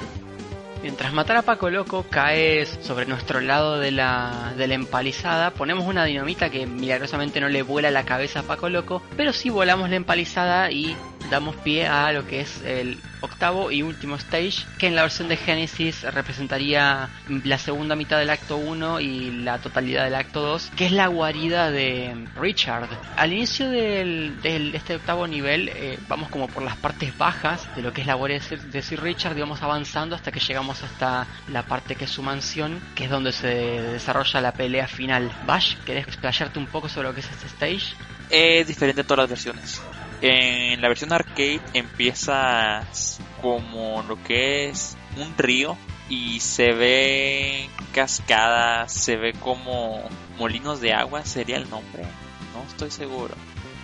Mientras 0.83 1.13
matar 1.13 1.37
a 1.37 1.41
Paco 1.43 1.69
Loco 1.69 2.05
caes 2.09 2.77
sobre 2.81 3.05
nuestro 3.05 3.39
lado 3.39 3.79
de 3.79 3.91
la, 3.91 4.53
de 4.57 4.67
la 4.67 4.73
empalizada, 4.73 5.51
ponemos 5.51 5.85
una 5.85 6.03
dinamita 6.03 6.49
que 6.49 6.67
milagrosamente 6.67 7.39
no 7.39 7.47
le 7.47 7.61
vuela 7.61 7.89
la 7.89 8.03
cabeza 8.03 8.41
a 8.41 8.43
Paco 8.43 8.67
Loco, 8.67 9.01
pero 9.15 9.31
sí 9.31 9.49
volamos 9.49 9.89
la 9.89 9.95
empalizada 9.95 10.71
y 10.71 10.97
damos 11.29 11.55
pie 11.57 11.87
a 11.87 12.11
lo 12.11 12.25
que 12.27 12.41
es 12.41 12.61
el 12.63 13.01
octavo 13.21 13.71
y 13.71 13.81
último 13.83 14.15
stage, 14.17 14.65
que 14.77 14.87
en 14.87 14.95
la 14.95 15.03
versión 15.03 15.29
de 15.29 15.37
Genesis 15.37 16.03
representaría 16.03 17.09
la 17.45 17.57
segunda 17.57 17.95
mitad 17.95 18.19
del 18.19 18.29
acto 18.29 18.57
1 18.57 18.99
y 18.99 19.31
la 19.43 19.59
totalidad 19.59 20.03
del 20.03 20.15
acto 20.15 20.41
2, 20.41 20.71
que 20.75 20.87
es 20.87 20.91
la 20.91 21.07
guarida 21.07 21.71
de 21.71 22.27
Richard. 22.35 22.89
Al 23.15 23.31
inicio 23.31 23.69
del, 23.69 24.41
del- 24.41 24.75
este 24.75 24.95
octavo 24.95 25.25
nivel 25.25 25.69
eh, 25.69 25.97
vamos 26.09 26.29
como 26.29 26.47
por 26.49 26.63
las 26.63 26.75
partes 26.75 27.17
bajas 27.17 27.65
de 27.75 27.81
lo 27.81 27.93
que 27.93 28.01
es 28.01 28.07
la 28.07 28.15
guarida 28.15 28.39
de 28.39 28.81
Sir, 28.81 28.99
de 28.99 29.01
Richard 29.01 29.37
y 29.37 29.41
vamos 29.41 29.61
avanzando 29.63 30.15
hasta 30.17 30.31
que 30.31 30.41
llegamos 30.41 30.83
hasta 30.83 31.25
la 31.47 31.63
parte 31.63 31.95
que 31.95 32.03
es 32.05 32.11
su 32.11 32.21
mansión, 32.23 32.81
que 32.93 33.05
es 33.05 33.09
donde 33.09 33.31
se 33.31 33.47
desarrolla 33.47 34.41
la 34.41 34.51
pelea 34.51 34.87
final. 34.87 35.31
Bash, 35.47 35.75
¿querés 35.85 36.07
explayarte 36.07 36.59
un 36.59 36.67
poco 36.67 36.89
sobre 36.89 37.07
lo 37.07 37.13
que 37.13 37.21
es 37.21 37.31
este 37.31 37.47
stage? 37.47 37.95
Es 38.29 38.67
diferente 38.67 39.01
en 39.01 39.07
todas 39.07 39.23
las 39.23 39.29
versiones. 39.29 39.81
En 40.25 40.81
la 40.81 40.87
versión 40.87 41.11
arcade 41.11 41.59
empiezas 41.73 43.19
como 43.41 44.01
lo 44.03 44.23
que 44.23 44.69
es 44.69 44.95
un 45.17 45.37
río 45.37 45.75
y 46.07 46.39
se 46.39 46.71
ve 46.71 47.67
cascadas, 47.91 48.93
se 48.93 49.17
ve 49.17 49.33
como 49.33 50.01
molinos 50.37 50.79
de 50.79 50.93
agua, 50.93 51.25
sería 51.25 51.57
el 51.57 51.69
nombre, 51.69 52.03
no 52.53 52.63
estoy 52.65 52.89
seguro. 52.89 53.35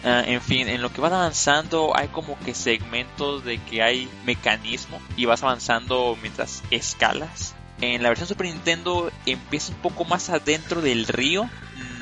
Ah, 0.06 0.24
en 0.26 0.42
fin, 0.42 0.70
en 0.70 0.82
lo 0.82 0.94
que 0.94 1.02
vas 1.02 1.12
avanzando 1.12 1.92
hay 1.94 2.08
como 2.08 2.40
que 2.40 2.54
segmentos 2.54 3.44
de 3.44 3.58
que 3.58 3.84
hay 3.84 4.08
mecanismo 4.24 5.02
y 5.18 5.26
vas 5.26 5.44
avanzando 5.44 6.18
mientras 6.22 6.64
escalas. 6.72 7.54
En 7.82 8.04
la 8.04 8.10
versión 8.10 8.28
Super 8.28 8.48
Nintendo 8.48 9.12
empieza 9.26 9.72
un 9.72 9.80
poco 9.80 10.04
más 10.06 10.30
adentro 10.30 10.82
del 10.82 11.08
río. 11.08 11.50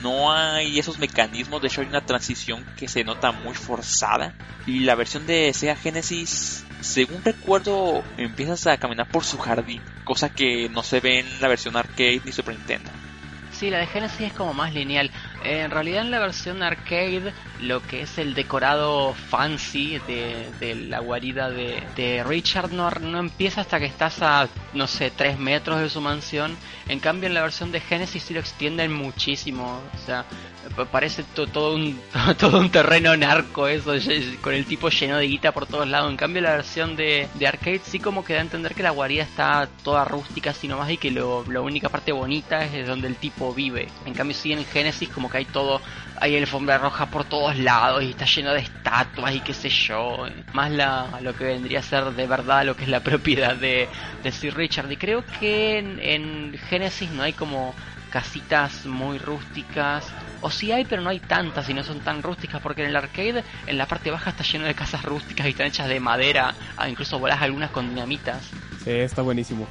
No 0.02 0.32
hay 0.32 0.80
esos 0.80 1.00
mecanismos, 1.00 1.62
de 1.62 1.68
hecho 1.68 1.82
hay 1.82 1.88
una 1.88 2.06
transición 2.06 2.66
que 2.78 2.88
se 2.88 3.04
nota 3.04 3.32
muy 3.32 3.54
forzada. 3.54 4.34
Y 4.66 4.80
la 4.80 4.96
versión 4.96 5.26
de 5.28 5.54
Sega 5.54 5.76
Genesis, 5.76 6.66
según 6.82 7.24
recuerdo, 7.24 8.04
empiezas 8.18 8.66
a 8.68 8.78
caminar 8.78 9.08
por 9.08 9.24
su 9.24 9.38
jardín, 9.38 9.82
cosa 10.04 10.30
que 10.30 10.70
no 10.70 10.84
se 10.84 11.00
ve 11.00 11.20
en 11.20 11.42
la 11.42 11.48
versión 11.48 11.76
arcade 11.76 12.22
ni 12.26 12.32
Super 12.32 12.56
Nintendo. 12.56 12.90
Sí, 13.52 13.70
la 13.70 13.80
de 13.80 13.88
Genesis 13.88 14.22
es 14.22 14.34
como 14.34 14.54
más 14.54 14.74
lineal. 14.74 15.10
En 15.50 15.72
realidad 15.72 16.02
en 16.02 16.12
la 16.12 16.20
versión 16.20 16.62
arcade, 16.62 17.32
lo 17.62 17.82
que 17.82 18.02
es 18.02 18.18
el 18.18 18.34
decorado 18.34 19.14
fancy 19.14 19.98
de, 20.06 20.76
la 20.90 21.00
guarida 21.00 21.50
de, 21.50 22.24
Richard 22.28 22.72
no, 22.74 22.90
no 22.92 23.20
empieza 23.20 23.62
hasta 23.62 23.80
que 23.80 23.86
estás 23.86 24.22
a, 24.22 24.50
no 24.74 24.88
sé, 24.88 25.10
3 25.10 25.40
metros 25.40 25.80
de 25.80 25.90
su 25.90 26.02
mansión. 26.02 26.58
En 26.90 27.00
cambio 27.00 27.28
en 27.28 27.34
la 27.34 27.44
versión 27.44 27.72
de 27.72 27.80
Genesis 27.80 28.24
sí 28.24 28.34
lo 28.34 28.42
extienden 28.42 28.92
muchísimo. 28.92 29.82
O 29.96 30.06
sea, 30.06 30.26
parece 30.92 31.24
to- 31.24 31.48
todo, 31.48 31.76
un, 31.76 32.00
todo 32.38 32.60
un 32.60 32.70
terreno 32.70 33.16
narco 33.18 33.68
eso, 33.68 33.92
con 34.42 34.54
el 34.54 34.66
tipo 34.66 34.90
lleno 34.90 35.18
de 35.18 35.28
guita 35.28 35.52
por 35.52 35.66
todos 35.66 35.88
lados. 35.88 36.10
En 36.12 36.18
cambio 36.18 36.42
la 36.42 36.52
versión 36.52 36.96
de, 36.96 37.28
de 37.34 37.48
arcade 37.48 37.82
sí 37.84 38.00
como 38.00 38.24
que 38.24 38.34
da 38.34 38.40
a 38.40 38.44
entender 38.44 38.74
que 38.76 38.84
la 38.84 38.92
guarida 38.92 39.24
está 39.24 39.68
toda 39.84 40.06
rústica 40.06 40.52
así 40.52 40.68
nomás 40.68 40.90
y 40.92 40.98
que 40.98 41.12
lo, 41.12 41.44
la 41.50 41.62
única 41.62 41.90
parte 41.90 42.12
bonita 42.12 42.66
es 42.66 42.88
donde 42.88 43.08
el 43.08 43.16
tipo 43.16 43.54
vive. 43.54 43.88
En 44.06 44.14
cambio 44.14 44.36
sí 44.36 44.52
en 44.54 44.66
Genesis 44.66 45.10
como 45.10 45.30
que 45.30 45.38
hay 45.40 45.46
todo, 45.46 45.82
hay 46.20 46.38
alfombra 46.38 46.78
roja 46.78 47.08
por 47.08 47.24
todos 47.26 47.58
lados 47.58 48.04
y 48.04 48.12
está 48.12 48.26
lleno 48.26 48.54
de 48.54 48.60
estatuas 48.60 49.36
y 49.36 49.40
qué 49.42 49.54
sé 49.54 49.70
yo. 49.70 50.26
Más 50.54 50.72
la, 50.72 51.20
lo 51.22 51.36
que 51.36 51.44
vendría 51.46 51.80
a 51.80 51.84
ser 51.84 52.06
de 52.12 52.28
verdad 52.28 52.66
lo 52.66 52.76
que 52.76 52.84
es 52.84 52.90
la 52.90 53.00
propiedad 53.04 53.56
de, 53.56 53.88
de 54.24 54.32
Sir 54.32 54.56
Richard. 54.56 54.92
Y 54.92 54.98
creo 54.98 55.24
que 55.40 55.78
en, 55.80 56.00
en 56.00 56.58
Genesis 56.70 57.10
no 57.12 57.24
hay 57.24 57.34
como 57.34 57.74
casitas 58.18 58.88
muy 58.88 59.20
rústicas. 59.20 60.04
O 60.42 60.50
sí 60.50 60.72
hay, 60.72 60.86
pero 60.86 61.04
no 61.04 61.12
hay 61.12 61.20
tantas 61.20 61.70
y 61.70 61.76
no 61.76 61.84
son 61.84 62.00
tan 62.00 62.24
rústicas 62.24 62.60
porque 62.64 62.82
en 62.82 62.90
el 62.90 62.96
arcade, 62.96 63.44
en 63.68 63.78
la 63.78 63.86
parte 63.86 64.10
baja 64.10 64.32
está 64.32 64.44
lleno 64.44 64.66
de 64.66 64.74
casas 64.74 65.04
rústicas 65.06 65.46
y 65.46 65.50
están 65.50 65.68
hechas 65.68 65.88
de 65.88 66.00
madera. 66.00 66.56
Ah, 66.78 66.90
incluso 66.90 67.20
volás 67.20 67.44
algunas 67.44 67.70
con 67.70 67.90
dinamitas. 67.90 68.50
Sí, 68.84 68.90
está 68.90 69.22
buenísimo. 69.22 69.68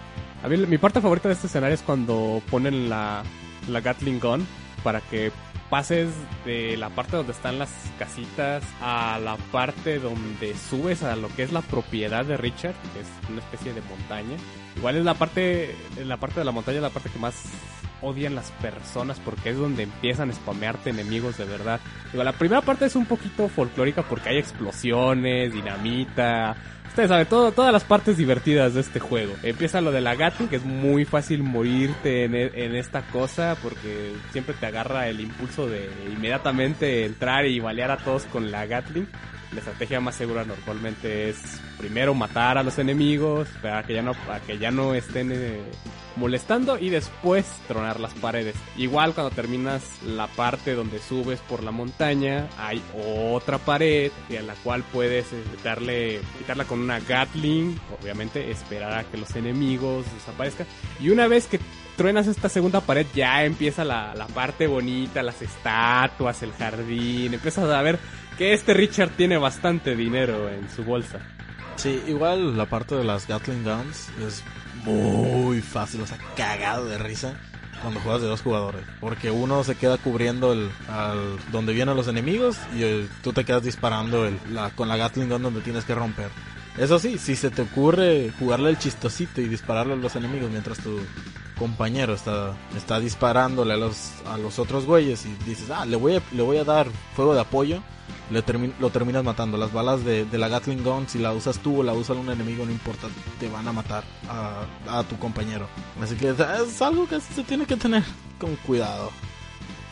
Mi 0.49 0.79
parte 0.79 1.01
favorita 1.01 1.27
de 1.27 1.35
este 1.35 1.49
escenario 1.49 1.75
es 1.75 1.83
cuando 1.83 2.41
ponen 2.49 2.89
la, 2.89 3.25
la 3.69 3.81
Gatling 3.81 4.21
Gun 4.21 4.47
para 4.85 5.01
que 5.01 5.33
pases 5.69 6.11
de 6.45 6.77
la 6.77 6.91
parte 6.91 7.17
donde 7.17 7.33
están 7.33 7.59
las 7.59 7.71
casitas 7.99 8.63
a 8.81 9.19
la 9.19 9.37
parte 9.51 9.99
donde 9.99 10.55
subes 10.55 11.03
a 11.03 11.17
lo 11.17 11.35
que 11.35 11.43
es 11.43 11.51
la 11.51 11.63
propiedad 11.63 12.25
de 12.25 12.37
Richard, 12.37 12.77
que 12.95 13.01
es 13.01 13.09
una 13.29 13.41
especie 13.41 13.73
de 13.73 13.81
montaña. 13.83 14.37
Igual 14.77 14.97
es 14.97 15.05
la 15.05 15.15
parte, 15.15 15.75
la 16.05 16.19
parte 16.19 16.41
de 16.41 16.45
la 16.45 16.53
montaña 16.53 16.81
la 16.81 16.91
parte 16.91 17.11
que 17.11 17.19
más 17.19 17.35
odian 18.03 18.35
las 18.35 18.51
personas 18.53 19.19
porque 19.21 19.51
es 19.51 19.57
donde 19.57 19.85
empiezan 19.85 20.31
a 20.31 20.35
spamearte 20.35 20.91
enemigos 20.91 21.39
de 21.39 21.45
verdad. 21.45 21.81
Digo, 22.13 22.23
la 22.25 22.33
primera 22.33 22.61
parte 22.61 22.85
es 22.85 22.95
un 22.95 23.07
poquito 23.07 23.49
folclórica 23.49 24.03
porque 24.03 24.29
hay 24.29 24.39
explosiones, 24.39 25.53
dinamita, 25.53 26.57
Ustedes 26.97 27.11
saben, 27.11 27.27
todas 27.27 27.75
las 27.75 27.85
partes 27.85 28.17
divertidas 28.17 28.73
de 28.73 28.81
este 28.81 29.01
juego. 29.01 29.35
Empieza 29.43 29.83
lo 29.83 29.93
de 29.93 30.01
la 30.01 30.15
Gatling, 30.15 30.49
que 30.49 30.57
es 30.57 30.65
muy 30.65 31.05
fácil 31.05 31.43
morirte 31.43 32.25
e- 32.25 32.65
en 32.65 32.75
esta 32.75 33.03
cosa 33.09 33.55
porque 33.63 34.15
siempre 34.33 34.55
te 34.59 34.65
agarra 34.65 35.07
el 35.07 35.21
impulso 35.21 35.67
de 35.69 35.91
inmediatamente 36.11 37.05
entrar 37.05 37.45
y 37.45 37.61
balear 37.61 37.91
a 37.91 37.99
todos 37.99 38.25
con 38.25 38.51
la 38.51 38.65
Gatling. 38.65 39.07
La 39.57 39.61
estrategia 39.61 40.01
más 40.01 40.17
segura 40.17 40.45
normalmente 40.45 41.31
es 41.31 41.39
primero 41.79 42.13
matar 42.13 42.59
a 42.59 42.63
los 42.63 42.79
enemigos, 42.79 43.49
esperar 43.49 43.85
a 43.85 43.87
que 43.87 43.95
ya 43.95 44.03
no, 44.03 44.11
a 44.11 44.41
que 44.47 44.59
ya 44.59 44.71
no 44.71 44.95
estén 44.95 45.33
eh, 45.33 45.63
molestando 46.17 46.79
y 46.79 46.91
después 46.91 47.47
tronar 47.67 47.99
las 47.99 48.13
paredes. 48.13 48.55
Igual 48.77 49.15
cuando 49.15 49.35
terminas 49.35 49.83
la 50.05 50.27
parte 50.27 50.75
donde 50.75 50.99
subes 50.99 51.41
por 51.41 51.63
la 51.63 51.71
montaña, 51.71 52.49
hay 52.59 52.83
otra 52.95 53.57
pared 53.57 54.13
y 54.29 54.37
a 54.37 54.43
la 54.43 54.53
cual 54.57 54.85
puedes 54.93 55.33
eh, 55.33 55.43
darle, 55.65 56.21
quitarla 56.37 56.67
con 56.67 56.81
una 56.81 57.01
Gatling, 57.01 57.81
obviamente 57.99 58.51
esperar 58.51 58.93
a 58.93 59.05
que 59.05 59.17
los 59.17 59.35
enemigos 59.37 60.05
desaparezcan. 60.17 60.67
Y 61.01 61.09
una 61.09 61.29
vez 61.29 61.47
que 61.47 61.61
truenas 61.97 62.27
esta 62.27 62.51
segunda 62.51 62.83
pared, 62.83 63.07
ya 63.15 63.43
empieza 63.45 63.87
la, 63.87 64.15
la 64.15 64.27
parte 64.27 64.67
bonita, 64.67 65.23
las 65.23 65.41
estatuas, 65.41 66.43
el 66.43 66.53
jardín. 66.53 67.33
Empiezas 67.33 67.71
a 67.71 67.81
ver 67.81 67.99
que 68.39 68.53
este 68.53 68.75
Richard 68.75 69.11
tiene 69.11 69.37
bastante 69.39 69.97
dinero 69.97 70.49
en 70.51 70.69
su 70.71 70.85
bolsa. 70.85 71.19
Sí, 71.77 72.03
igual 72.07 72.57
la 72.57 72.67
parte 72.67 72.95
de 72.95 73.05
las 73.05 73.27
Gatling 73.27 73.63
Guns 73.65 74.09
es 74.27 74.43
muy 74.85 75.61
fácil, 75.61 76.01
o 76.01 76.07
sea, 76.07 76.19
cagado 76.37 76.87
de 76.87 76.99
risa 76.99 77.35
cuando 77.83 78.01
juegas 78.01 78.23
de 78.23 78.29
dos 78.29 78.41
jugadores. 78.43 78.83
Porque 79.01 79.31
uno 79.31 79.63
se 79.65 79.75
queda 79.75 79.99
cubriendo 79.99 80.53
el, 80.53 80.71
al, 80.89 81.37
donde 81.53 81.75
vienen 81.75 81.97
los 81.97 82.09
enemigos 82.09 82.57
y 82.75 82.83
el- 82.83 83.09
tú 83.23 83.33
te 83.33 83.45
quedas 83.45 83.63
disparando 83.63 84.27
el, 84.27 84.39
la, 84.51 84.71
con 84.71 84.89
la 84.89 84.97
Gatling 84.97 85.29
Gun 85.29 85.43
donde 85.43 85.61
tienes 85.61 85.85
que 85.85 85.95
romper. 85.95 86.29
Eso 86.79 86.99
sí, 86.99 87.17
si 87.19 87.37
se 87.37 87.51
te 87.51 87.63
ocurre 87.63 88.31
jugarle 88.39 88.71
el 88.71 88.79
chistosito 88.79 89.41
y 89.41 89.49
dispararle 89.49 89.95
a 89.95 89.97
los 89.97 90.15
enemigos 90.15 90.51
mientras 90.51 90.79
tu 90.79 90.99
compañero 91.59 92.13
está, 92.13 92.55
está 92.77 93.01
disparándole 93.01 93.73
a 93.75 93.77
los, 93.79 94.11
a 94.27 94.37
los 94.37 94.59
otros 94.59 94.85
güeyes 94.85 95.25
y 95.25 95.35
dices, 95.49 95.71
ah, 95.71 95.87
le 95.87 95.97
voy 95.97 96.17
a, 96.17 96.23
le 96.33 96.43
voy 96.43 96.59
a 96.59 96.65
dar 96.65 96.87
fuego 97.15 97.33
de 97.35 97.41
apoyo, 97.41 97.83
le 98.31 98.45
termi- 98.45 98.75
lo 98.79 98.91
terminas 98.91 99.25
matando. 99.25 99.57
Las 99.57 99.73
balas 99.73 100.05
de, 100.05 100.27
de 100.27 100.37
la 100.37 100.49
Gatling 100.49 100.85
Gun, 100.85 101.09
si 101.09 101.19
la 101.19 101.33
usas 101.33 101.59
tú 101.61 101.81
o 101.81 101.83
la 101.83 101.95
usa 101.95 102.15
un 102.15 102.29
enemigo, 102.29 102.67
no 102.67 102.73
importa, 102.73 103.09
te 103.41 103.49
van 103.49 103.67
a 103.67 103.73
matar 103.73 104.05
a, 104.29 104.99
a 104.99 105.03
tu 105.05 105.19
compañero. 105.19 105.69
Así 106.03 106.15
que 106.17 106.29
es, 106.29 106.39
es 106.41 106.83
algo 106.83 107.09
que 107.09 107.19
se 107.23 107.43
tiene 107.45 107.65
que 107.65 107.77
tener 107.77 108.03
con 108.39 108.55
cuidado. 108.57 109.11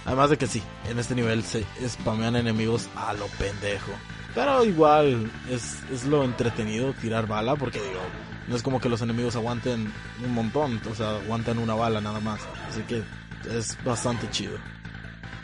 Además 0.05 0.29
de 0.29 0.37
que 0.37 0.47
sí, 0.47 0.63
en 0.91 0.99
este 0.99 1.15
nivel 1.15 1.43
se 1.45 1.65
spamean 1.89 2.37
enemigos 2.37 2.89
a 2.95 3.15
lo 3.15 3.27
pendejo. 3.39 3.93
Pero 4.35 4.65
igual 4.65 5.31
es, 5.49 5.83
es 5.93 6.05
lo 6.05 6.25
entretenido 6.25 6.93
tirar 6.95 7.27
bala 7.27 7.55
porque 7.55 7.81
digo, 7.81 8.01
no 8.49 8.57
es 8.57 8.63
como 8.63 8.81
que 8.81 8.89
los 8.89 9.01
enemigos 9.01 9.37
aguanten 9.37 9.93
un 10.25 10.35
montón, 10.35 10.81
o 10.91 10.95
sea, 10.95 11.17
aguantan 11.17 11.59
una 11.59 11.75
bala 11.75 12.01
nada 12.01 12.21
más. 12.21 12.41
Así 12.69 12.83
que 12.83 13.03
es 13.51 13.79
bastante 13.85 14.29
chido. 14.31 14.59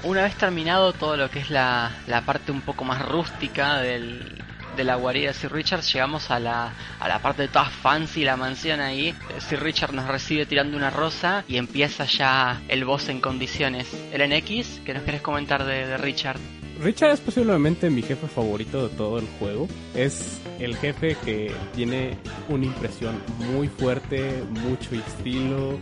Una 0.02 0.22
vez 0.22 0.34
terminado 0.34 0.92
todo 0.92 1.16
lo 1.16 1.30
que 1.30 1.40
es 1.40 1.50
la, 1.50 1.92
la 2.06 2.22
parte 2.22 2.52
un 2.52 2.62
poco 2.62 2.84
más 2.84 3.06
rústica 3.06 3.78
del, 3.78 4.42
de 4.76 4.84
la 4.84 4.96
guarida 4.96 5.28
de 5.28 5.34
Sir 5.34 5.52
Richard, 5.52 5.82
llegamos 5.82 6.30
a 6.30 6.40
la, 6.40 6.72
a 6.98 7.08
la 7.08 7.18
parte 7.20 7.42
de 7.42 7.48
toda 7.48 7.66
fancy, 7.66 8.24
la 8.24 8.36
mansión 8.36 8.80
ahí. 8.80 9.14
Sir 9.38 9.62
Richard 9.62 9.92
nos 9.92 10.08
recibe 10.08 10.46
tirando 10.46 10.76
una 10.76 10.90
rosa 10.90 11.44
y 11.46 11.58
empieza 11.58 12.04
ya 12.06 12.60
el 12.68 12.84
boss 12.84 13.08
en 13.08 13.20
condiciones. 13.20 13.88
El 14.12 14.28
NX, 14.28 14.80
¿qué 14.84 14.94
nos 14.94 15.02
querés 15.02 15.20
comentar 15.20 15.64
de, 15.64 15.86
de 15.86 15.96
Richard? 15.98 16.38
Richard 16.82 17.11
es 17.11 17.20
posiblemente 17.20 17.90
mi 17.90 18.01
jefe 18.01 18.27
favorito 18.27 18.89
de 18.89 18.97
todo 18.97 19.19
el 19.19 19.27
juego. 19.39 19.69
Es 19.94 20.40
el 20.59 20.77
jefe 20.77 21.15
que 21.24 21.52
tiene 21.74 22.16
una 22.48 22.65
impresión 22.65 23.20
muy 23.52 23.69
fuerte, 23.69 24.43
mucho 24.48 24.94
estilo. 24.94 25.78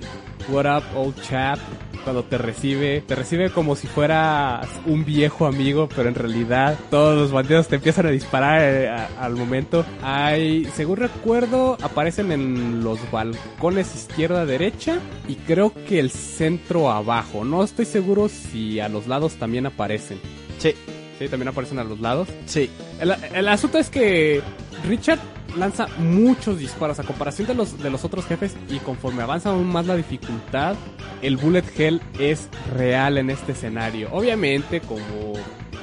What 0.49 0.67
up, 0.67 0.83
old 0.97 1.15
chap? 1.23 1.59
Cuando 2.03 2.25
te 2.25 2.39
recibe, 2.39 3.03
te 3.07 3.15
recibe 3.15 3.51
como 3.51 3.77
si 3.77 3.87
fueras 3.87 4.67
un 4.87 5.05
viejo 5.05 5.47
amigo, 5.47 5.89
pero 5.95 6.09
en 6.09 6.17
realidad 6.17 6.77
todos 6.91 7.17
los 7.17 7.31
bandidos 7.31 7.69
te 7.69 7.77
empiezan 7.77 8.07
a 8.07 8.11
disparar 8.11 8.61
eh, 8.63 8.89
al 9.21 9.37
momento. 9.37 9.85
Hay, 10.03 10.65
según 10.75 10.97
recuerdo, 10.97 11.79
aparecen 11.81 12.33
en 12.33 12.83
los 12.83 12.99
balcones 13.13 13.95
izquierda-derecha 13.95 14.99
y 15.29 15.37
creo 15.37 15.73
que 15.87 16.01
el 16.01 16.11
centro 16.11 16.91
abajo. 16.91 17.45
No 17.45 17.63
estoy 17.63 17.85
seguro 17.85 18.29
si 18.29 18.81
a 18.81 18.89
los 18.89 19.07
lados 19.07 19.35
también 19.35 19.67
aparecen. 19.67 20.19
Sí, 20.59 20.75
Sí, 21.19 21.29
también 21.29 21.49
aparecen 21.49 21.81
a 21.81 21.85
los 21.85 21.99
lados. 22.01 22.29
sí, 22.47 22.71
El, 23.01 23.13
el 23.35 23.49
asunto 23.49 23.79
es 23.79 23.91
que 23.91 24.41
Richard 24.87 25.19
lanza 25.57 25.89
muchos 25.99 26.59
disparos 26.59 27.01
a 27.01 27.03
comparación 27.03 27.49
de 27.49 27.55
los, 27.55 27.83
de 27.83 27.91
los 27.91 28.05
otros 28.05 28.25
jefes 28.27 28.55
y 28.71 28.79
conforme 28.79 29.23
avanza 29.23 29.51
aún 29.51 29.67
más 29.67 29.87
la 29.87 29.97
dificultad, 29.97 30.77
el 31.23 31.37
bullet 31.37 31.65
hell 31.77 32.01
es 32.21 32.49
real 32.77 33.19
en 33.19 33.31
este 33.31 33.53
escenario. 33.53 34.09
Obviamente, 34.13 34.81
como 34.81 35.33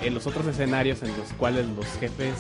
en 0.02 0.14
los 0.14 0.28
otros 0.28 0.46
escenarios 0.46 1.02
en 1.04 1.10
los 1.18 1.34
cuales 1.38 1.66
los 1.68 1.86
jefes 2.00 2.34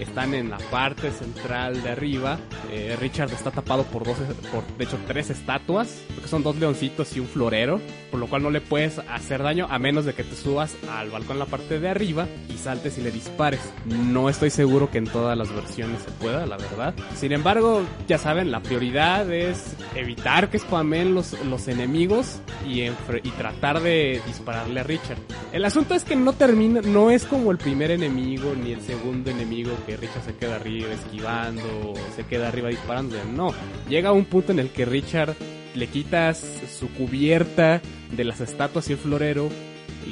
están 0.00 0.34
en 0.34 0.50
la 0.50 0.58
parte 0.70 1.10
central 1.10 1.82
de 1.82 1.90
arriba, 1.90 2.38
eh, 2.70 2.96
Richard 3.00 3.32
está 3.32 3.50
tapado 3.50 3.84
por 3.84 4.04
dos, 4.04 4.16
por 4.52 4.64
de 4.76 4.84
hecho 4.84 4.98
tres 5.06 5.30
estatuas, 5.30 5.88
porque 6.14 6.28
son 6.28 6.42
dos 6.42 6.56
leoncitos 6.56 7.16
y 7.16 7.20
un 7.20 7.26
florero, 7.26 7.80
por 8.10 8.20
lo 8.20 8.26
cual 8.26 8.42
no 8.42 8.50
le 8.50 8.60
puedes 8.60 8.98
hacer 8.98 9.42
daño 9.42 9.66
a 9.70 9.78
menos 9.78 10.04
de 10.04 10.14
que 10.14 10.24
te 10.24 10.36
subas 10.36 10.76
al 10.90 11.10
balcón 11.10 11.38
la 11.38 11.46
parte 11.46 11.80
de 11.80 11.88
arriba 11.88 12.26
y 12.48 12.56
saltes 12.58 12.98
y 12.98 13.02
le 13.02 13.10
dispares. 13.10 13.60
No 13.84 14.28
estoy 14.28 14.50
seguro 14.50 14.90
que 14.90 14.98
en 14.98 15.06
todas 15.06 15.36
las 15.36 15.54
versiones 15.54 16.02
se 16.02 16.10
pueda, 16.12 16.46
la 16.46 16.56
verdad. 16.56 16.94
Sin 17.14 17.32
embargo, 17.32 17.82
ya 18.06 18.18
saben, 18.18 18.50
la 18.50 18.60
prioridad 18.60 19.30
es 19.32 19.76
evitar 19.94 20.50
que 20.50 20.58
spamen 20.58 21.14
los, 21.14 21.32
los 21.44 21.68
enemigos 21.68 22.40
y, 22.66 22.82
y 22.82 23.30
tratar 23.36 23.80
de 23.80 24.20
dispararle 24.26 24.80
a 24.80 24.82
Richard. 24.82 25.18
El 25.52 25.64
asunto 25.64 25.94
es 25.94 26.04
que 26.04 26.16
no 26.16 26.32
termina, 26.32 26.80
no 26.82 27.10
es 27.10 27.24
como 27.24 27.50
el 27.50 27.58
primer 27.58 27.90
enemigo 27.90 28.54
ni 28.54 28.72
el 28.72 28.80
segundo 28.82 29.30
enemigo 29.30 29.72
que 29.86 29.96
Richard 29.96 30.24
se 30.24 30.34
queda 30.34 30.56
arriba 30.56 30.92
esquivando 30.92 31.94
se 32.14 32.24
queda 32.24 32.48
arriba 32.48 32.68
disparando. 32.68 33.16
No, 33.34 33.52
llega 33.88 34.12
un 34.12 34.24
punto 34.24 34.52
en 34.52 34.58
el 34.58 34.70
que 34.70 34.84
Richard 34.84 35.34
le 35.76 35.86
quitas 35.86 36.42
su 36.78 36.88
cubierta 36.88 37.80
de 38.10 38.24
las 38.24 38.40
estatuas 38.40 38.88
y 38.88 38.92
el 38.92 38.98
florero, 38.98 39.48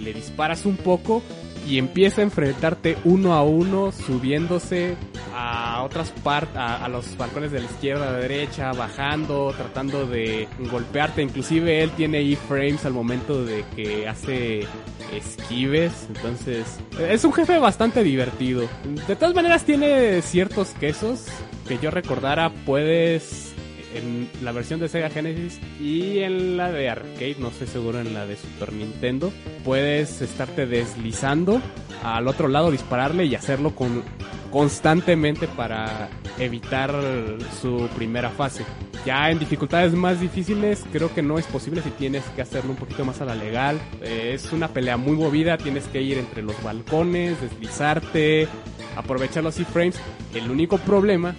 le 0.02 0.12
disparas 0.12 0.66
un 0.66 0.76
poco 0.76 1.22
y 1.66 1.78
empieza 1.78 2.20
a 2.20 2.24
enfrentarte 2.24 2.98
uno 3.04 3.34
a 3.34 3.42
uno, 3.42 3.90
subiéndose 3.90 4.96
a 5.34 5.82
otras 5.82 6.10
partes, 6.10 6.56
a, 6.56 6.84
a 6.84 6.88
los 6.88 7.16
balcones 7.16 7.52
de 7.52 7.60
la 7.60 7.64
izquierda, 7.64 8.08
a 8.08 8.12
la 8.12 8.18
derecha, 8.18 8.72
bajando, 8.72 9.52
tratando 9.56 10.06
de 10.06 10.46
golpearte. 10.70 11.22
Inclusive 11.22 11.82
él 11.82 11.90
tiene 11.92 12.22
iframes 12.22 12.84
al 12.84 12.92
momento 12.92 13.44
de 13.44 13.64
que 13.74 14.06
hace 14.06 14.66
esquives. 15.12 16.06
Entonces, 16.14 16.78
es 17.00 17.24
un 17.24 17.32
jefe 17.32 17.58
bastante 17.58 18.04
divertido. 18.04 18.68
De 19.08 19.16
todas 19.16 19.34
maneras, 19.34 19.64
tiene 19.64 20.20
ciertos 20.22 20.70
quesos 20.78 21.26
que 21.66 21.78
yo 21.78 21.90
recordara, 21.90 22.50
puedes 22.66 23.53
en 23.94 24.28
la 24.42 24.52
versión 24.52 24.80
de 24.80 24.88
Sega 24.88 25.10
Genesis 25.10 25.60
y 25.80 26.18
en 26.18 26.56
la 26.56 26.70
de 26.70 26.88
arcade, 26.88 27.36
no 27.38 27.48
estoy 27.48 27.66
seguro 27.66 28.00
en 28.00 28.14
la 28.14 28.26
de 28.26 28.36
Super 28.36 28.72
Nintendo, 28.72 29.32
puedes 29.64 30.20
estarte 30.20 30.66
deslizando 30.66 31.60
al 32.02 32.28
otro 32.28 32.48
lado, 32.48 32.70
dispararle 32.70 33.24
y 33.24 33.34
hacerlo 33.34 33.74
con 33.74 34.02
constantemente 34.50 35.48
para 35.48 36.08
evitar 36.38 36.94
su 37.60 37.88
primera 37.96 38.30
fase. 38.30 38.64
Ya 39.04 39.30
en 39.30 39.40
dificultades 39.40 39.92
más 39.94 40.20
difíciles 40.20 40.84
creo 40.92 41.12
que 41.12 41.22
no 41.22 41.38
es 41.38 41.46
posible 41.46 41.82
si 41.82 41.90
tienes 41.90 42.22
que 42.36 42.42
hacerlo 42.42 42.70
un 42.70 42.76
poquito 42.76 43.04
más 43.04 43.20
a 43.20 43.24
la 43.24 43.34
legal. 43.34 43.80
Eh, 44.00 44.30
es 44.32 44.52
una 44.52 44.68
pelea 44.68 44.96
muy 44.96 45.16
movida, 45.16 45.58
tienes 45.58 45.84
que 45.88 46.00
ir 46.02 46.18
entre 46.18 46.42
los 46.42 46.62
balcones, 46.62 47.40
deslizarte, 47.40 48.46
aprovechar 48.96 49.42
los 49.42 49.58
iframes. 49.58 49.96
El 50.34 50.50
único 50.50 50.78
problema, 50.78 51.34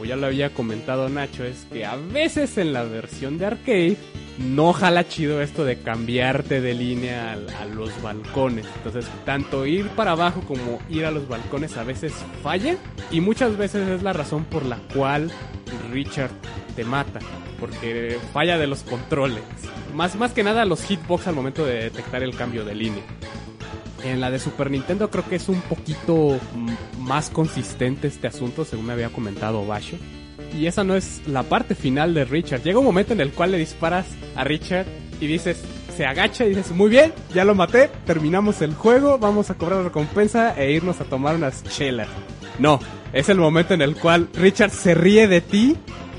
como 0.00 0.08
ya 0.08 0.16
lo 0.16 0.28
había 0.28 0.48
comentado 0.54 1.10
Nacho, 1.10 1.44
es 1.44 1.66
que 1.70 1.84
a 1.84 1.94
veces 1.94 2.56
en 2.56 2.72
la 2.72 2.84
versión 2.84 3.36
de 3.36 3.44
arcade 3.44 3.98
no 4.38 4.72
jala 4.72 5.06
chido 5.06 5.42
esto 5.42 5.62
de 5.62 5.76
cambiarte 5.76 6.62
de 6.62 6.72
línea 6.72 7.32
a, 7.32 7.66
los 7.66 8.00
balcones. 8.00 8.64
Entonces, 8.76 9.04
tanto 9.26 9.66
ir 9.66 9.88
para 9.88 10.12
abajo 10.12 10.40
como 10.48 10.78
ir 10.88 11.04
a 11.04 11.10
los 11.10 11.28
balcones 11.28 11.76
a 11.76 11.84
veces 11.84 12.14
falla. 12.42 12.78
Y 13.10 13.20
muchas 13.20 13.58
veces 13.58 13.86
es 13.90 14.02
la 14.02 14.14
razón 14.14 14.44
por 14.44 14.64
la 14.64 14.78
cual 14.94 15.30
Richard 15.92 16.30
te 16.76 16.84
mata. 16.84 17.20
Porque 17.58 18.18
falla 18.32 18.56
de 18.56 18.68
los 18.68 18.82
controles. 18.84 19.42
Más, 19.94 20.16
más 20.16 20.32
que 20.32 20.42
nada 20.42 20.64
los 20.64 20.82
hitbox 20.82 21.26
al 21.26 21.34
momento 21.34 21.66
de 21.66 21.74
detectar 21.74 22.22
el 22.22 22.34
cambio 22.34 22.64
de 22.64 22.74
línea. 22.74 23.04
En 24.04 24.20
la 24.20 24.30
de 24.30 24.38
Super 24.38 24.70
Nintendo 24.70 25.10
creo 25.10 25.28
que 25.28 25.36
es 25.36 25.48
un 25.48 25.60
poquito 25.62 26.38
más 26.98 27.30
consistente 27.30 28.08
este 28.08 28.26
asunto, 28.26 28.64
según 28.64 28.86
me 28.86 28.92
había 28.92 29.10
comentado 29.10 29.66
Basho. 29.66 29.96
Y 30.58 30.66
esa 30.66 30.84
no 30.84 30.96
es 30.96 31.22
la 31.26 31.42
parte 31.42 31.74
final 31.74 32.14
de 32.14 32.24
Richard. 32.24 32.62
Llega 32.62 32.78
un 32.78 32.84
momento 32.84 33.12
en 33.12 33.20
el 33.20 33.30
cual 33.32 33.52
le 33.52 33.58
disparas 33.58 34.06
a 34.34 34.44
Richard 34.44 34.86
y 35.20 35.26
dices, 35.26 35.62
se 35.96 36.06
agacha 36.06 36.44
y 36.44 36.50
dices, 36.50 36.72
muy 36.72 36.88
bien, 36.88 37.12
ya 37.34 37.44
lo 37.44 37.54
maté, 37.54 37.90
terminamos 38.06 38.62
el 38.62 38.74
juego, 38.74 39.18
vamos 39.18 39.50
a 39.50 39.54
cobrar 39.54 39.84
recompensa 39.84 40.54
e 40.58 40.72
irnos 40.72 41.00
a 41.00 41.04
tomar 41.04 41.36
unas 41.36 41.62
chelas. 41.64 42.08
No, 42.58 42.80
es 43.12 43.28
el 43.28 43.38
momento 43.38 43.74
en 43.74 43.82
el 43.82 43.96
cual 43.96 44.28
Richard 44.34 44.70
se 44.70 44.94
ríe 44.94 45.28
de 45.28 45.40
ti 45.40 45.76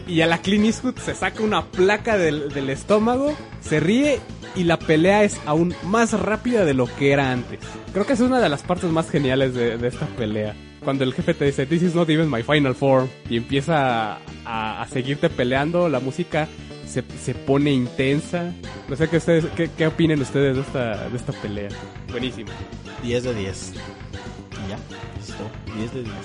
y 0.07 0.21
a 0.21 0.27
la 0.27 0.39
Clint 0.39 0.65
Eastwood 0.65 0.97
se 0.97 1.15
saca 1.15 1.41
una 1.41 1.65
placa 1.65 2.17
del, 2.17 2.49
del 2.49 2.69
estómago, 2.69 3.35
se 3.61 3.79
ríe 3.79 4.19
y 4.55 4.63
la 4.63 4.77
pelea 4.77 5.23
es 5.23 5.39
aún 5.45 5.73
más 5.83 6.13
rápida 6.13 6.65
de 6.65 6.73
lo 6.73 6.85
que 6.85 7.11
era 7.11 7.31
antes. 7.31 7.59
Creo 7.93 8.05
que 8.05 8.13
es 8.13 8.19
una 8.19 8.39
de 8.39 8.49
las 8.49 8.63
partes 8.63 8.89
más 8.89 9.09
geniales 9.09 9.53
de, 9.53 9.77
de 9.77 9.87
esta 9.87 10.05
pelea. 10.07 10.55
Cuando 10.83 11.03
el 11.03 11.13
jefe 11.13 11.33
te 11.33 11.45
dice, 11.45 11.65
This 11.65 11.83
is 11.83 11.95
not 11.95 12.09
even 12.09 12.29
my 12.29 12.43
final 12.43 12.73
form, 12.73 13.07
y 13.29 13.37
empieza 13.37 14.17
a, 14.45 14.81
a 14.81 14.87
seguirte 14.87 15.29
peleando, 15.29 15.89
la 15.89 15.99
música 15.99 16.47
se, 16.91 17.03
se 17.23 17.33
pone 17.33 17.71
intensa. 17.71 18.51
No 18.89 18.95
sé 18.95 19.07
qué, 19.07 19.17
ustedes, 19.17 19.45
qué, 19.55 19.69
qué 19.77 19.87
opinen 19.87 20.21
ustedes 20.21 20.55
de 20.55 20.61
esta, 20.61 21.09
de 21.09 21.17
esta 21.17 21.31
pelea. 21.33 21.69
Buenísimo. 22.09 22.51
10 23.03 23.23
de 23.23 23.33
10. 23.33 23.73
Y 24.65 24.69
ya, 24.69 24.77
listo, 25.17 25.49
10 25.77 25.93
de 25.93 26.03
10. 26.03 26.15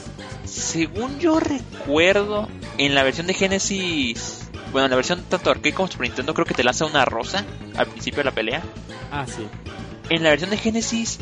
Según 0.45 1.19
yo 1.19 1.39
recuerdo, 1.39 2.49
en 2.79 2.95
la 2.95 3.03
versión 3.03 3.27
de 3.27 3.35
Genesis 3.35 4.46
Bueno, 4.73 4.87
en 4.87 4.91
la 4.91 4.97
versión 4.97 5.23
tanto 5.29 5.51
arcade 5.51 5.73
como 5.73 5.89
Super 5.89 6.09
Nintendo 6.09 6.35
creo 6.35 6.45
que 6.47 6.55
te 6.55 6.65
lanza 6.65 6.85
una 6.85 7.05
rosa 7.05 7.45
al 7.77 7.87
principio 7.87 8.19
de 8.19 8.25
la 8.25 8.33
pelea. 8.33 8.63
Ah, 9.11 9.27
sí. 9.27 9.47
En 10.11 10.23
la 10.23 10.31
versión 10.31 10.51
de 10.51 10.57
Genesis 10.59 11.19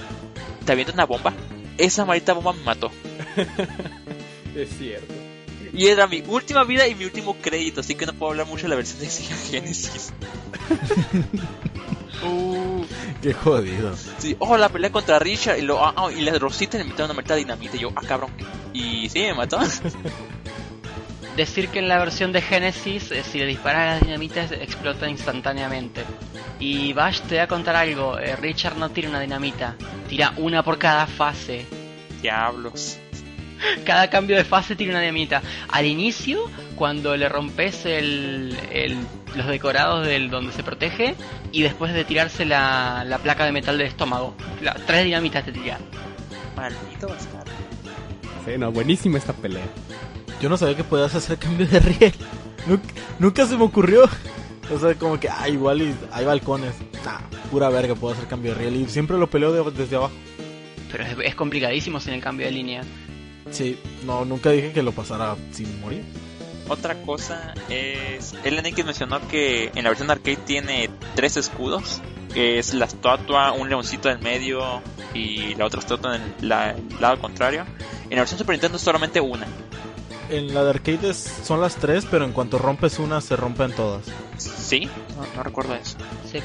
te 0.64 0.72
avienta 0.72 0.92
una 0.92 1.06
bomba. 1.06 1.32
Esa 1.78 2.04
maldita 2.04 2.32
bomba 2.32 2.52
me 2.52 2.62
mató. 2.62 2.90
Es 4.54 4.68
cierto. 4.78 5.12
Y 5.72 5.88
era 5.88 6.06
mi 6.06 6.22
última 6.28 6.62
vida 6.62 6.86
y 6.86 6.94
mi 6.94 7.04
último 7.04 7.34
crédito, 7.42 7.80
así 7.80 7.96
que 7.96 8.06
no 8.06 8.12
puedo 8.12 8.30
hablar 8.30 8.46
mucho 8.46 8.62
de 8.62 8.68
la 8.68 8.76
versión 8.76 9.00
de 9.00 9.06
Genesis. 9.50 10.12
Uh, 12.22 12.84
Qué 13.20 13.34
jodido. 13.34 13.94
sí, 14.18 14.34
oh, 14.38 14.56
la 14.56 14.70
pelea 14.70 14.90
contra 14.90 15.18
Richard 15.18 15.58
y, 15.58 15.62
lo, 15.62 15.84
ah, 15.84 16.10
y 16.16 16.22
la 16.22 16.38
Rosita 16.38 16.78
le 16.78 16.84
metieron 16.84 17.06
una 17.06 17.14
maldita 17.14 17.34
dinamita 17.34 17.76
y 17.76 17.80
yo, 17.80 17.90
ah, 17.94 18.00
cabrón. 18.06 18.30
Y 18.72 19.10
sí, 19.10 19.20
me 19.20 19.34
mató. 19.34 19.58
Decir 21.36 21.68
que 21.68 21.80
en 21.80 21.88
la 21.88 21.98
versión 21.98 22.30
de 22.32 22.40
Genesis, 22.40 23.10
eh, 23.10 23.24
si 23.24 23.38
le 23.38 23.46
disparas 23.46 23.94
las 23.98 24.06
dinamitas, 24.06 24.52
explota 24.52 25.08
instantáneamente. 25.08 26.04
Y 26.60 26.92
Bash 26.92 27.20
te 27.22 27.38
va 27.38 27.42
a 27.44 27.48
contar 27.48 27.74
algo: 27.74 28.18
eh, 28.18 28.36
Richard 28.36 28.76
no 28.76 28.90
tira 28.90 29.08
una 29.08 29.18
dinamita, 29.20 29.74
tira 30.08 30.32
una 30.36 30.62
por 30.62 30.78
cada 30.78 31.06
fase. 31.06 31.66
Diablos. 32.22 32.98
Cada 33.84 34.10
cambio 34.10 34.36
de 34.36 34.44
fase 34.44 34.76
tira 34.76 34.90
una 34.90 35.00
dinamita. 35.00 35.40
Al 35.70 35.86
inicio, 35.86 36.50
cuando 36.76 37.16
le 37.16 37.28
rompes 37.28 37.84
el, 37.86 38.56
el- 38.72 38.96
los 39.34 39.46
decorados 39.46 40.06
del 40.06 40.30
donde 40.30 40.52
se 40.52 40.62
protege, 40.62 41.14
y 41.50 41.62
después 41.62 41.92
de 41.94 42.04
tirarse 42.04 42.44
la, 42.44 43.04
la 43.06 43.18
placa 43.18 43.44
de 43.44 43.52
metal 43.52 43.76
del 43.78 43.86
estómago. 43.88 44.34
La- 44.60 44.74
tres 44.74 45.04
dinamitas 45.04 45.44
te 45.44 45.52
tira. 45.52 45.78
Maldito 46.56 47.08
bastardo. 47.08 47.50
Sí, 48.44 48.52
no, 48.58 48.70
buenísima 48.70 49.18
esta 49.18 49.32
pelea. 49.32 49.64
Yo 50.44 50.50
no 50.50 50.58
sabía 50.58 50.76
que 50.76 50.84
podías 50.84 51.14
hacer 51.14 51.38
cambio 51.38 51.66
de 51.66 51.80
riel. 51.80 52.12
Nunca, 52.66 52.84
nunca 53.18 53.46
se 53.46 53.56
me 53.56 53.64
ocurrió. 53.64 54.04
O 54.70 54.78
sea, 54.78 54.94
como 54.94 55.18
que, 55.18 55.26
ah, 55.30 55.48
igual 55.48 55.80
y 55.80 55.94
hay 56.12 56.26
balcones. 56.26 56.74
Nah, 57.02 57.20
pura 57.50 57.70
verga, 57.70 57.94
puedo 57.94 58.12
hacer 58.12 58.26
cambio 58.26 58.52
de 58.52 58.58
riel. 58.60 58.76
Y 58.76 58.86
siempre 58.90 59.16
lo 59.16 59.30
peleo 59.30 59.52
de- 59.52 59.70
desde 59.70 59.96
abajo. 59.96 60.12
Pero 60.92 61.04
es, 61.04 61.16
es 61.24 61.34
complicadísimo 61.34 61.98
sin 61.98 62.12
el 62.12 62.20
cambio 62.20 62.44
de 62.44 62.52
línea. 62.52 62.82
Sí, 63.50 63.78
no, 64.04 64.26
nunca 64.26 64.50
dije 64.50 64.72
que 64.72 64.82
lo 64.82 64.92
pasara 64.92 65.34
sin 65.50 65.80
morir. 65.80 66.02
Otra 66.68 66.94
cosa 67.02 67.54
es. 67.70 68.34
El 68.44 68.62
que 68.74 68.84
mencionó 68.84 69.26
que 69.28 69.70
en 69.74 69.84
la 69.84 69.88
versión 69.88 70.10
arcade 70.10 70.36
tiene 70.36 70.90
tres 71.14 71.38
escudos: 71.38 72.02
que 72.34 72.58
es 72.58 72.74
la 72.74 72.84
estatua, 72.84 73.52
un 73.52 73.70
leoncito 73.70 74.10
en 74.10 74.20
medio 74.22 74.82
y 75.14 75.54
la 75.54 75.64
otra 75.64 75.80
estatua 75.80 76.16
en 76.16 76.22
el, 76.22 76.48
la- 76.50 76.70
el 76.72 77.00
lado 77.00 77.18
contrario. 77.18 77.64
En 78.04 78.10
la 78.16 78.16
versión 78.22 78.38
Super 78.38 78.54
Nintendo 78.54 78.76
es 78.76 78.82
solamente 78.82 79.20
una. 79.22 79.46
En 80.36 80.52
la 80.54 80.64
de 80.64 80.70
arcade 80.70 81.10
es- 81.10 81.32
son 81.44 81.60
las 81.60 81.76
tres, 81.76 82.06
pero 82.10 82.24
en 82.24 82.32
cuanto 82.32 82.58
rompes 82.58 82.98
una, 82.98 83.20
se 83.20 83.36
rompen 83.36 83.72
todas. 83.72 84.04
¿Sí? 84.38 84.88
No, 85.16 85.26
no 85.36 85.42
recuerdo 85.42 85.74
eso. 85.74 85.96
Sí. 86.30 86.38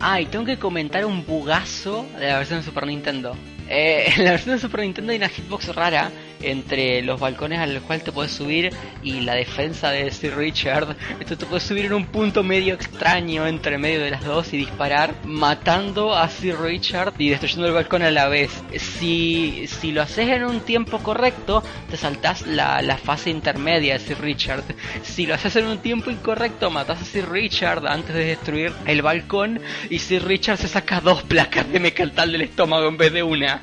Ah, 0.00 0.20
y 0.20 0.26
tengo 0.26 0.44
que 0.46 0.58
comentar 0.58 1.04
un 1.04 1.26
bugazo 1.26 2.06
de 2.18 2.26
la 2.28 2.38
versión 2.38 2.60
de 2.60 2.64
Super 2.64 2.86
Nintendo. 2.86 3.34
Eh, 3.68 4.06
en 4.16 4.24
la 4.24 4.30
versión 4.32 4.54
de 4.56 4.60
Super 4.60 4.80
Nintendo 4.80 5.12
hay 5.12 5.18
una 5.18 5.28
hitbox 5.28 5.74
rara 5.74 6.10
entre 6.42 7.02
los 7.02 7.20
balcones 7.20 7.58
a 7.58 7.66
los 7.66 7.82
cuales 7.82 8.04
te 8.04 8.12
puedes 8.12 8.32
subir 8.32 8.70
y 9.02 9.20
la 9.20 9.34
defensa 9.34 9.90
de 9.90 10.10
Sir 10.10 10.36
Richard. 10.36 10.96
Entonces 11.12 11.38
te 11.38 11.46
puedes 11.46 11.62
subir 11.62 11.86
en 11.86 11.92
un 11.92 12.06
punto 12.06 12.42
medio 12.42 12.74
extraño 12.74 13.46
entre 13.46 13.78
medio 13.78 14.00
de 14.00 14.10
las 14.10 14.24
dos 14.24 14.52
y 14.52 14.56
disparar, 14.56 15.14
matando 15.24 16.14
a 16.14 16.28
Sir 16.28 16.60
Richard 16.60 17.14
y 17.18 17.30
destruyendo 17.30 17.66
el 17.66 17.74
balcón 17.74 18.02
a 18.02 18.10
la 18.10 18.28
vez. 18.28 18.50
Si, 18.76 19.66
si 19.66 19.92
lo 19.92 20.02
haces 20.02 20.28
en 20.28 20.44
un 20.44 20.60
tiempo 20.60 20.98
correcto, 20.98 21.62
te 21.90 21.96
saltás 21.96 22.46
la, 22.46 22.82
la 22.82 22.96
fase 22.96 23.30
intermedia 23.30 23.94
de 23.94 24.00
Sir 24.00 24.20
Richard. 24.20 24.64
Si 25.02 25.26
lo 25.26 25.34
haces 25.34 25.56
en 25.56 25.66
un 25.66 25.78
tiempo 25.78 26.10
incorrecto, 26.10 26.70
matas 26.70 27.02
a 27.02 27.04
Sir 27.04 27.28
Richard 27.28 27.86
antes 27.86 28.14
de 28.14 28.24
destruir 28.24 28.72
el 28.86 29.02
balcón 29.02 29.60
y 29.88 29.98
Sir 29.98 30.24
Richard 30.24 30.58
se 30.58 30.68
saca 30.68 31.00
dos 31.00 31.22
placas 31.22 31.70
de 31.70 31.80
mecatal 31.80 32.32
del 32.32 32.42
estómago 32.42 32.88
en 32.88 32.96
vez 32.96 33.12
de 33.12 33.22
una. 33.22 33.62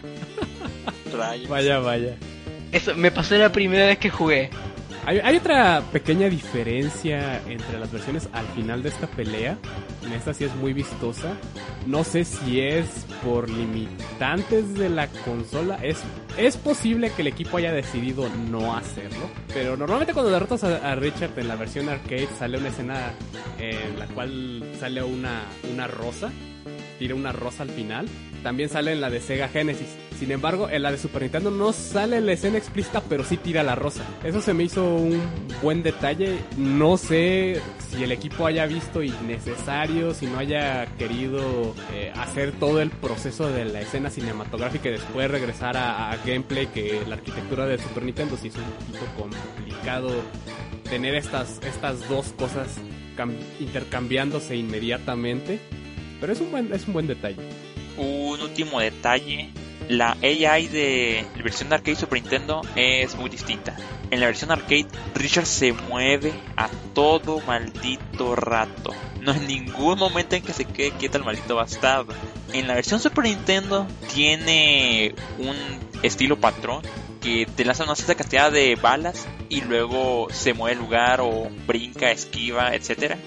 Rayos. 1.13 1.49
Vaya, 1.49 1.79
vaya. 1.79 2.15
Eso 2.77 2.93
me 2.95 3.09
pasó 3.09 3.35
la 3.39 3.51
primera 3.51 3.87
vez 3.87 3.97
que 3.97 4.11
jugué. 4.11 4.51
Hay, 5.07 5.17
hay 5.17 5.37
otra 5.37 5.81
pequeña 5.91 6.29
diferencia 6.29 7.41
entre 7.47 7.79
las 7.79 7.91
versiones 7.91 8.29
al 8.33 8.45
final 8.49 8.83
de 8.83 8.89
esta 8.89 9.07
pelea. 9.07 9.57
En 10.05 10.13
esta 10.13 10.31
sí 10.31 10.43
es 10.43 10.55
muy 10.57 10.73
vistosa. 10.73 11.33
No 11.87 12.03
sé 12.03 12.23
si 12.23 12.61
es 12.61 13.07
por 13.23 13.49
limitantes 13.49 14.75
de 14.75 14.89
la 14.89 15.07
consola. 15.07 15.79
Es, 15.81 16.03
es 16.37 16.55
posible 16.55 17.09
que 17.09 17.23
el 17.23 17.29
equipo 17.29 17.57
haya 17.57 17.73
decidido 17.73 18.29
no 18.51 18.77
hacerlo. 18.77 19.27
Pero 19.55 19.75
normalmente 19.75 20.13
cuando 20.13 20.31
derrotas 20.31 20.63
a, 20.63 20.91
a 20.91 20.93
Richard 20.93 21.31
en 21.37 21.47
la 21.47 21.55
versión 21.55 21.89
arcade 21.89 22.29
sale 22.37 22.59
una 22.59 22.67
escena 22.69 23.11
en 23.57 23.97
la 23.97 24.05
cual 24.05 24.63
sale 24.79 25.01
una, 25.01 25.41
una 25.73 25.87
rosa. 25.87 26.31
Tira 26.99 27.15
una 27.15 27.31
rosa 27.31 27.63
al 27.63 27.71
final. 27.71 28.07
También 28.43 28.69
sale 28.69 28.91
en 28.93 29.01
la 29.01 29.09
de 29.09 29.19
Sega 29.19 29.47
Genesis. 29.49 29.87
Sin 30.17 30.31
embargo, 30.31 30.67
en 30.69 30.81
la 30.81 30.91
de 30.91 30.97
Super 30.97 31.21
Nintendo 31.21 31.51
no 31.51 31.71
sale 31.73 32.21
la 32.21 32.31
escena 32.31 32.57
explícita, 32.57 33.01
pero 33.07 33.23
sí 33.23 33.37
tira 33.37 33.61
la 33.61 33.75
rosa. 33.75 34.03
Eso 34.23 34.41
se 34.41 34.53
me 34.53 34.63
hizo 34.63 34.83
un 34.95 35.21
buen 35.61 35.83
detalle. 35.83 36.39
No 36.57 36.97
sé 36.97 37.61
si 37.91 38.03
el 38.03 38.11
equipo 38.11 38.47
haya 38.47 38.65
visto 38.65 39.03
innecesario, 39.03 40.13
si 40.15 40.25
no 40.25 40.39
haya 40.39 40.87
querido 40.97 41.75
eh, 41.93 42.11
hacer 42.15 42.51
todo 42.53 42.81
el 42.81 42.89
proceso 42.89 43.47
de 43.51 43.65
la 43.65 43.81
escena 43.81 44.09
cinematográfica 44.09 44.89
y 44.89 44.93
después 44.93 45.29
regresar 45.29 45.77
a, 45.77 46.09
a 46.11 46.17
gameplay, 46.17 46.65
que 46.67 46.99
la 47.07 47.15
arquitectura 47.15 47.67
de 47.67 47.77
Super 47.77 48.03
Nintendo 48.03 48.37
sí 48.41 48.47
es 48.47 48.55
un 48.55 48.63
poquito 48.63 49.05
complicado 49.19 50.09
tener 50.89 51.13
estas, 51.15 51.59
estas 51.67 52.07
dos 52.09 52.27
cosas 52.37 52.67
cam- 53.15 53.35
intercambiándose 53.59 54.55
inmediatamente. 54.55 55.59
Pero 56.19 56.33
es 56.33 56.41
un 56.41 56.49
buen, 56.49 56.73
es 56.73 56.87
un 56.87 56.93
buen 56.93 57.05
detalle. 57.05 57.37
Un 57.97 58.41
último 58.41 58.79
detalle. 58.79 59.49
La 59.89 60.17
AI 60.21 60.67
de 60.67 61.25
la 61.35 61.43
versión 61.43 61.69
de 61.69 61.75
arcade 61.75 61.95
Super 61.95 62.21
Nintendo 62.21 62.61
es 62.75 63.15
muy 63.15 63.29
distinta. 63.29 63.75
En 64.11 64.19
la 64.19 64.25
versión 64.25 64.51
arcade, 64.51 64.87
Richard 65.15 65.45
se 65.45 65.71
mueve 65.71 66.33
a 66.57 66.69
todo 66.93 67.39
maldito 67.41 68.35
rato. 68.35 68.93
No 69.21 69.31
hay 69.31 69.39
ningún 69.41 69.97
momento 69.97 70.35
en 70.35 70.43
que 70.43 70.53
se 70.53 70.65
quede 70.65 70.91
quieto 70.91 71.17
el 71.17 71.23
maldito 71.23 71.55
bastardo. 71.55 72.13
En 72.53 72.67
la 72.67 72.75
versión 72.75 72.99
Super 72.99 73.25
Nintendo 73.25 73.87
tiene 74.13 75.15
un 75.37 75.55
estilo 76.03 76.37
patrón 76.37 76.81
que 77.21 77.45
te 77.45 77.65
lanza 77.65 77.83
una 77.83 77.95
cierta 77.95 78.15
cantidad 78.15 78.51
de 78.51 78.75
balas 78.75 79.27
y 79.49 79.61
luego 79.61 80.27
se 80.31 80.53
mueve 80.53 80.73
el 80.73 80.79
lugar 80.79 81.21
o 81.21 81.49
brinca, 81.65 82.11
esquiva, 82.11 82.75
etcétera. 82.75 83.17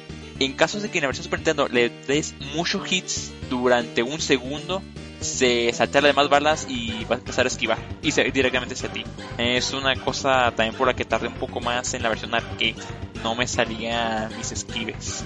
En 0.41 0.55
caso 0.55 0.81
de 0.81 0.91
que 0.91 0.99
en 0.99 1.03
la 1.03 1.09
versión 1.09 1.25
Super 1.25 1.41
Nintendo 1.41 1.69
le 1.69 1.91
des 1.91 2.35
muchos 2.55 2.91
hits 2.91 3.31
durante 3.51 4.03
un 4.03 4.23
segundo, 4.23 4.83
se 5.21 5.71
saltea 5.75 6.01
las 6.01 6.13
demás 6.13 6.31
balas 6.31 6.67
y 6.67 7.05
vas 7.05 7.19
a 7.19 7.21
empezar 7.21 7.45
a 7.45 7.49
esquivar 7.49 7.79
y 8.03 8.11
se 8.11 8.25
directamente 8.31 8.75
hacia 8.75 8.91
ti. 8.91 9.05
Es 9.37 9.75
una 9.75 9.95
cosa 9.97 10.51
también 10.57 10.75
por 10.75 10.87
la 10.87 10.95
que 10.95 11.05
tardé 11.05 11.29
un 11.29 11.35
poco 11.35 11.61
más 11.61 11.93
en 11.93 12.03
la 12.03 12.09
versión 12.09 12.35
arcade. 12.35 12.75
No 13.23 13.35
me 13.35 13.47
salían 13.47 14.35
mis 14.39 14.51
esquives. 14.51 15.25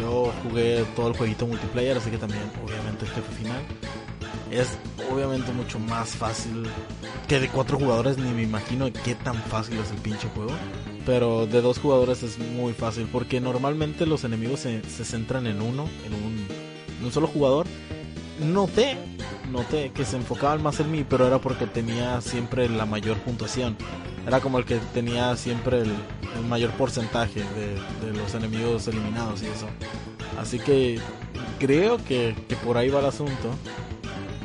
Yo 0.00 0.32
jugué 0.42 0.84
todo 0.96 1.06
el 1.08 1.16
jueguito 1.16 1.46
multiplayer, 1.46 1.96
así 1.96 2.10
que 2.10 2.18
también, 2.18 2.42
obviamente, 2.64 3.06
jefe 3.06 3.32
final. 3.38 3.62
Es 4.50 4.76
obviamente 5.08 5.52
mucho 5.52 5.78
más 5.78 6.16
fácil 6.16 6.68
que 7.28 7.38
de 7.38 7.48
cuatro 7.48 7.78
jugadores, 7.78 8.18
ni 8.18 8.28
me 8.32 8.42
imagino 8.42 8.90
qué 9.04 9.14
tan 9.14 9.36
fácil 9.36 9.78
es 9.78 9.92
el 9.92 9.98
pinche 9.98 10.26
juego. 10.34 10.50
Pero 11.04 11.46
de 11.46 11.60
dos 11.60 11.78
jugadores 11.78 12.22
es 12.22 12.38
muy 12.38 12.72
fácil, 12.72 13.08
porque 13.10 13.40
normalmente 13.40 14.06
los 14.06 14.24
enemigos 14.24 14.60
se, 14.60 14.82
se 14.84 15.04
centran 15.04 15.46
en 15.46 15.60
uno, 15.60 15.88
en 16.06 16.14
un, 16.14 16.46
en 16.98 17.04
un 17.04 17.12
solo 17.12 17.26
jugador. 17.26 17.66
Noté, 18.40 18.96
noté 19.50 19.90
que 19.90 20.04
se 20.04 20.16
enfocaban 20.16 20.62
más 20.62 20.80
en 20.80 20.90
mí, 20.90 21.04
pero 21.08 21.26
era 21.26 21.40
porque 21.40 21.66
tenía 21.66 22.20
siempre 22.20 22.68
la 22.68 22.86
mayor 22.86 23.18
puntuación. 23.18 23.76
Era 24.26 24.40
como 24.40 24.58
el 24.58 24.64
que 24.64 24.76
tenía 24.94 25.36
siempre 25.36 25.80
el, 25.80 25.92
el 26.36 26.46
mayor 26.48 26.70
porcentaje 26.70 27.40
de, 27.40 28.06
de 28.06 28.16
los 28.16 28.34
enemigos 28.34 28.86
eliminados 28.86 29.42
y 29.42 29.46
eso. 29.46 29.66
Así 30.38 30.58
que 30.58 31.00
creo 31.58 31.98
que, 32.04 32.34
que 32.48 32.56
por 32.56 32.76
ahí 32.78 32.88
va 32.88 33.00
el 33.00 33.06
asunto. 33.06 33.50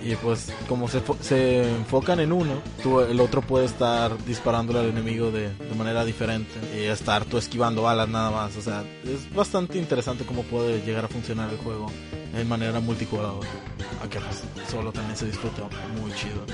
Y 0.08 0.16
pues 0.16 0.54
como 0.70 0.88
se, 0.88 1.02
se 1.20 1.70
enfocan 1.70 2.22
en 2.22 2.32
uno, 2.32 2.62
tú, 2.82 3.02
el 3.02 3.20
otro 3.20 3.42
puede 3.42 3.66
estar 3.66 4.18
disparándole 4.24 4.80
al 4.80 4.86
enemigo 4.86 5.32
de, 5.32 5.50
de 5.50 5.76
manera 5.76 6.06
diferente. 6.06 6.54
Y 6.74 6.86
estar 6.86 7.26
tú 7.26 7.38
esquivando 7.38 7.82
balas 7.82 8.08
nada 8.08 8.32
más. 8.32 8.56
O 8.56 8.62
sea, 8.62 8.86
es 9.04 9.30
bastante 9.36 9.78
interesante 9.78 10.24
cómo 10.24 10.44
puede 10.44 10.82
llegar 10.86 11.04
a 11.04 11.10
funcionar 11.10 11.50
el 11.50 11.58
juego 11.58 11.92
en 12.34 12.48
manera 12.48 12.80
multijugador. 12.80 13.44
Aunque 14.00 14.20
pues 14.20 14.44
solo 14.72 14.94
también 14.94 15.18
se 15.18 15.26
disfruta 15.26 15.64
muy 16.00 16.14
chido. 16.14 16.46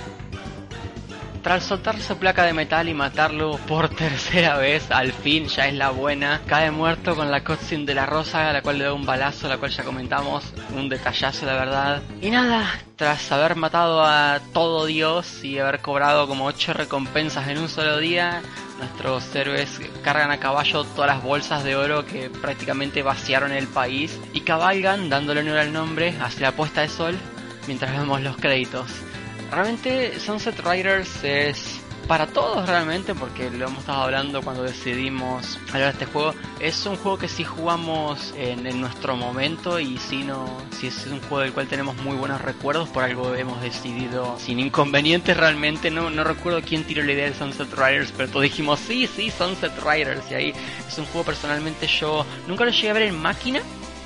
Tras 1.44 1.66
soltar 1.66 2.00
su 2.00 2.18
placa 2.18 2.46
de 2.46 2.54
metal 2.54 2.88
y 2.88 2.94
matarlo 2.94 3.58
por 3.68 3.90
tercera 3.96 4.58
vez, 4.58 4.90
al 4.92 5.12
fin 5.12 5.48
ya 5.48 5.68
es 5.68 5.74
la 5.74 5.90
buena. 5.90 6.40
Cae 6.48 6.72
muerto 6.72 7.18
con 7.18 7.30
la 7.30 7.44
cutscene 7.44 7.84
de 7.84 7.94
la 7.94 8.06
rosa, 8.06 8.50
a 8.50 8.54
la 8.54 8.62
cual 8.62 8.78
le 8.78 8.86
da 8.86 8.94
un 8.94 9.06
balazo, 9.06 9.50
la 9.50 9.58
cual 9.58 9.70
ya 9.70 9.84
comentamos. 9.84 10.46
Un 10.74 10.88
detallazo, 10.88 11.46
la 11.46 11.56
verdad. 11.56 12.02
Y 12.22 12.30
nada, 12.30 12.66
tras 12.96 13.30
haber 13.34 13.58
matado 13.58 14.02
a 14.06 14.40
todo 14.54 14.86
Dios 14.86 15.44
y 15.44 15.60
haber 15.60 15.82
cobrado 15.82 16.30
como 16.30 16.46
8 16.46 16.74
recompensas 16.74 17.50
en 17.50 17.58
un 17.58 17.68
solo 17.68 17.98
día, 17.98 18.42
nuestros 18.80 19.36
héroes 19.36 19.82
cargan 20.02 20.32
a 20.32 20.40
caballo 20.40 20.86
todas 20.86 21.14
las 21.14 21.22
bolsas 21.22 21.66
de 21.66 21.76
oro 21.76 22.06
que 22.06 22.30
prácticamente 22.30 23.04
vaciaron 23.04 23.52
el 23.52 23.68
país 23.68 24.18
y 24.32 24.42
cabalgan, 24.42 25.10
dándole 25.10 25.42
honor 25.42 25.58
al 25.58 25.74
nombre, 25.74 26.16
hacia 26.22 26.52
la 26.52 26.56
puesta 26.56 26.82
de 26.82 26.88
sol 26.88 27.18
mientras 27.68 27.92
vemos 27.92 28.22
los 28.22 28.38
créditos. 28.38 28.86
Realmente 29.54 30.20
Sunset 30.20 30.60
Riders 30.66 31.24
es 31.24 31.80
para 32.08 32.26
todos 32.26 32.68
realmente, 32.68 33.14
porque 33.14 33.52
lo 33.52 33.68
hemos 33.68 33.80
estado 33.80 34.02
hablando 34.02 34.42
cuando 34.42 34.64
decidimos 34.64 35.60
hablar 35.70 35.94
de 35.94 36.04
este 36.04 36.06
juego, 36.06 36.34
es 36.60 36.86
un 36.88 36.96
juego 36.96 37.20
que 37.20 37.28
si 37.28 37.44
jugamos 37.44 38.34
en, 38.36 38.82
nuestro 38.82 39.16
momento 39.16 39.80
y 39.80 39.98
si 39.98 40.24
no, 40.24 40.46
si 40.72 40.88
es 40.88 41.06
un 41.06 41.20
juego 41.22 41.40
del 41.40 41.54
cual 41.54 41.68
tenemos 41.68 41.96
muy 41.98 42.16
buenos 42.18 42.42
recuerdos, 42.42 42.90
por 42.90 43.04
algo 43.04 43.36
hemos 43.36 43.62
decidido 43.62 44.38
sin 44.40 44.60
inconvenientes 44.60 45.38
realmente, 45.38 45.92
no, 45.92 46.10
no 46.10 46.24
recuerdo 46.24 46.62
quién 46.62 46.84
tiró 46.84 47.04
la 47.04 47.14
idea 47.14 47.30
de 47.30 47.36
Sunset 47.36 47.72
Riders, 47.74 48.12
pero 48.12 48.30
todos 48.30 48.44
dijimos 48.44 48.80
sí, 48.80 49.08
sí, 49.08 49.30
Sunset 49.30 49.74
Riders, 49.80 50.30
y 50.32 50.34
ahí 50.34 50.54
es 50.88 50.98
un 50.98 51.06
juego 51.06 51.26
personalmente 51.26 51.88
yo 51.88 52.26
nunca 52.48 52.66
lo 52.66 52.72
llegué 52.72 52.90
a 52.90 52.94
ver 52.94 53.04
en 53.04 53.22
máquina, 53.22 53.62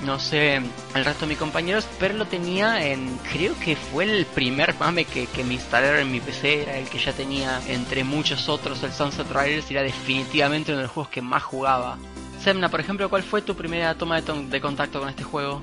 no 0.05 0.19
sé 0.19 0.55
el 0.55 1.05
resto 1.05 1.21
de 1.21 1.29
mis 1.29 1.37
compañeros, 1.37 1.87
pero 1.99 2.13
lo 2.13 2.25
tenía 2.25 2.85
en, 2.85 3.17
creo 3.31 3.57
que 3.59 3.75
fue 3.75 4.03
el 4.03 4.25
primer 4.25 4.75
mame 4.79 5.05
que, 5.05 5.27
que 5.27 5.43
me 5.43 5.55
instalaron 5.55 6.01
en 6.01 6.11
mi 6.11 6.19
PC, 6.19 6.63
era 6.63 6.77
el 6.77 6.87
que 6.87 6.99
ya 6.99 7.13
tenía 7.13 7.61
entre 7.67 8.03
muchos 8.03 8.47
otros 8.49 8.83
el 8.83 8.91
Sunset 8.93 9.27
Riders 9.31 9.69
y 9.71 9.73
era 9.73 9.83
definitivamente 9.83 10.71
uno 10.71 10.79
de 10.79 10.83
los 10.83 10.91
juegos 10.91 11.11
que 11.11 11.21
más 11.21 11.43
jugaba. 11.43 11.97
Semna, 12.43 12.69
por 12.69 12.79
ejemplo, 12.79 13.09
¿cuál 13.09 13.23
fue 13.23 13.41
tu 13.41 13.55
primera 13.55 13.95
toma 13.95 14.21
de, 14.21 14.47
de 14.47 14.61
contacto 14.61 14.99
con 14.99 15.09
este 15.09 15.23
juego? 15.23 15.61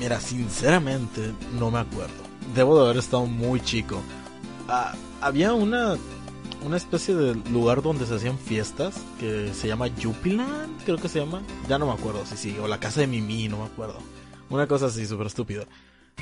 Mira, 0.00 0.20
sinceramente 0.20 1.32
no 1.58 1.70
me 1.70 1.80
acuerdo. 1.80 2.14
Debo 2.54 2.78
de 2.78 2.84
haber 2.84 2.96
estado 2.98 3.26
muy 3.26 3.60
chico. 3.60 4.00
Ah, 4.68 4.94
había 5.20 5.52
una 5.52 5.96
una 6.64 6.76
especie 6.76 7.14
de 7.14 7.34
lugar 7.50 7.82
donde 7.82 8.06
se 8.06 8.14
hacían 8.14 8.38
fiestas 8.38 8.96
que 9.18 9.52
se 9.54 9.68
llama 9.68 9.88
Jupiland, 10.00 10.82
creo 10.84 10.98
que 10.98 11.08
se 11.08 11.20
llama. 11.20 11.42
Ya 11.68 11.78
no 11.78 11.86
me 11.86 11.92
acuerdo 11.92 12.24
si 12.26 12.36
sí, 12.36 12.58
o 12.58 12.68
la 12.68 12.80
casa 12.80 13.00
de 13.00 13.06
Mimi, 13.06 13.48
no 13.48 13.58
me 13.58 13.66
acuerdo. 13.66 13.98
Una 14.50 14.66
cosa 14.66 14.86
así, 14.86 15.06
súper 15.06 15.26
estúpida. 15.26 15.64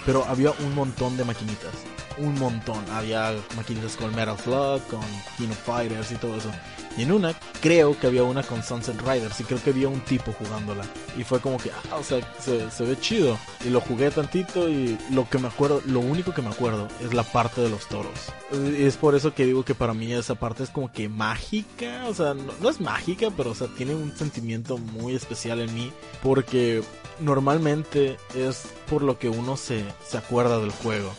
Pero 0.04 0.24
había 0.24 0.50
un 0.50 0.74
montón 0.74 1.16
de 1.16 1.24
maquinitas. 1.24 1.72
Un 2.18 2.38
montón. 2.38 2.84
Había 2.92 3.34
maquinitas 3.56 3.96
con 3.96 4.14
Metal 4.14 4.36
Slug, 4.38 4.82
con 4.88 5.00
King 5.38 5.48
of 5.48 5.58
Fighters 5.64 6.12
y 6.12 6.16
todo 6.16 6.36
eso. 6.36 6.50
Y 6.96 7.02
en 7.02 7.12
una, 7.12 7.34
creo 7.60 7.98
que 7.98 8.06
había 8.06 8.22
una 8.22 8.42
con 8.42 8.62
Sunset 8.62 8.98
Riders 9.02 9.38
y 9.40 9.44
creo 9.44 9.62
que 9.62 9.70
había 9.70 9.88
un 9.88 10.00
tipo 10.00 10.32
jugándola. 10.32 10.84
Y 11.18 11.24
fue 11.24 11.40
como 11.40 11.58
que, 11.58 11.70
ah, 11.70 11.96
o 11.96 12.02
sea, 12.02 12.20
se, 12.40 12.70
se, 12.70 12.84
ve 12.84 12.98
chido. 12.98 13.38
Y 13.64 13.70
lo 13.70 13.80
jugué 13.80 14.10
tantito 14.10 14.68
y 14.68 14.98
lo 15.10 15.28
que 15.28 15.38
me 15.38 15.48
acuerdo, 15.48 15.82
lo 15.86 16.00
único 16.00 16.32
que 16.32 16.40
me 16.40 16.48
acuerdo 16.48 16.88
es 17.02 17.12
la 17.12 17.22
parte 17.22 17.60
de 17.60 17.68
los 17.68 17.86
toros. 17.86 18.14
Y 18.52 18.84
es 18.84 18.96
por 18.96 19.14
eso 19.14 19.34
que 19.34 19.44
digo 19.44 19.64
que 19.64 19.74
para 19.74 19.92
mí 19.92 20.12
esa 20.12 20.36
parte 20.36 20.62
es 20.62 20.70
como 20.70 20.90
que 20.90 21.08
mágica. 21.08 22.06
O 22.08 22.14
sea, 22.14 22.32
no, 22.32 22.52
no 22.60 22.70
es 22.70 22.80
mágica, 22.80 23.28
pero 23.36 23.50
o 23.50 23.54
sea, 23.54 23.68
tiene 23.68 23.94
un 23.94 24.16
sentimiento 24.16 24.78
muy 24.78 25.14
especial 25.14 25.60
en 25.60 25.74
mí. 25.74 25.92
Porque 26.22 26.82
normalmente 27.20 28.16
es 28.34 28.64
por 28.88 29.02
lo 29.02 29.18
que 29.18 29.28
uno 29.28 29.56
se, 29.56 29.84
se 30.06 30.16
acuerda 30.16 30.58
del 30.60 30.70
juego 30.70 31.12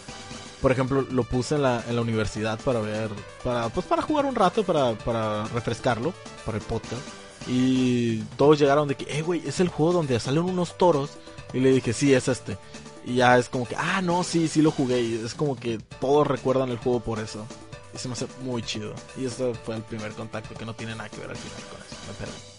por 0.61 0.71
ejemplo, 0.71 1.05
lo 1.11 1.23
puse 1.23 1.55
en 1.55 1.61
la, 1.61 1.83
en 1.87 1.95
la 1.95 2.01
universidad 2.01 2.59
para 2.59 2.79
ver, 2.79 3.09
para, 3.43 3.69
pues 3.69 3.85
para 3.85 4.01
jugar 4.01 4.25
un 4.25 4.35
rato, 4.35 4.63
para, 4.63 4.93
para 4.93 5.45
refrescarlo, 5.45 6.13
para 6.45 6.57
el 6.57 6.63
podcast. 6.63 7.01
Y 7.47 8.19
todos 8.37 8.59
llegaron 8.59 8.87
de 8.87 8.95
que, 8.95 9.05
eh, 9.17 9.21
güey, 9.21 9.47
es 9.47 9.59
el 9.59 9.69
juego 9.69 9.93
donde 9.93 10.19
salen 10.19 10.43
unos 10.43 10.77
toros. 10.77 11.11
Y 11.53 11.59
le 11.59 11.71
dije, 11.71 11.93
sí, 11.93 12.13
es 12.13 12.27
este. 12.27 12.57
Y 13.05 13.15
ya 13.15 13.37
es 13.37 13.47
como 13.47 13.67
que, 13.67 13.75
ah, 13.77 14.01
no, 14.01 14.23
sí, 14.23 14.47
sí 14.47 14.61
lo 14.61 14.71
jugué. 14.71 15.01
Y 15.01 15.21
es 15.23 15.33
como 15.33 15.55
que 15.55 15.77
todos 16.01 16.27
recuerdan 16.27 16.69
el 16.69 16.77
juego 16.77 16.99
por 16.99 17.19
eso. 17.19 17.45
Y 17.93 17.97
se 17.97 18.09
me 18.09 18.13
hace 18.13 18.27
muy 18.41 18.63
chido. 18.63 18.93
Y 19.15 19.25
ese 19.25 19.53
fue 19.53 19.75
el 19.75 19.83
primer 19.83 20.11
contacto 20.11 20.55
que 20.55 20.65
no 20.65 20.73
tiene 20.73 20.93
nada 20.95 21.07
que 21.09 21.17
ver 21.17 21.29
al 21.29 21.37
final 21.37 21.63
con 21.71 21.79
eso. 21.79 21.95
Me 22.07 22.13
perdí. 22.13 22.57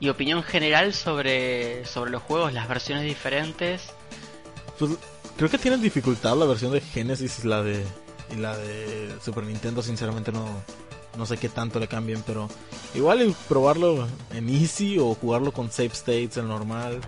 ¿Y 0.00 0.08
opinión 0.08 0.42
general 0.42 0.92
sobre, 0.94 1.84
sobre 1.86 2.10
los 2.10 2.22
juegos, 2.22 2.52
las 2.52 2.68
versiones 2.68 3.04
diferentes? 3.04 3.82
Pues 4.78 4.92
Creo 5.36 5.50
que 5.50 5.58
tienen 5.58 5.82
dificultad 5.82 6.36
la 6.36 6.46
versión 6.46 6.72
de 6.72 6.80
Genesis 6.80 7.40
y 7.44 7.48
la 7.48 7.62
de, 7.62 7.84
y 8.32 8.36
la 8.36 8.56
de 8.56 9.14
Super 9.20 9.44
Nintendo. 9.44 9.82
Sinceramente 9.82 10.30
no, 10.30 10.46
no 11.16 11.26
sé 11.26 11.36
qué 11.36 11.48
tanto 11.48 11.80
le 11.80 11.88
cambien, 11.88 12.22
pero 12.26 12.48
igual 12.94 13.34
probarlo 13.48 14.06
en 14.32 14.48
Easy 14.48 14.98
o 14.98 15.14
jugarlo 15.14 15.52
con 15.52 15.70
Save 15.70 15.88
States 15.92 16.36
en 16.36 16.48
normal, 16.48 17.00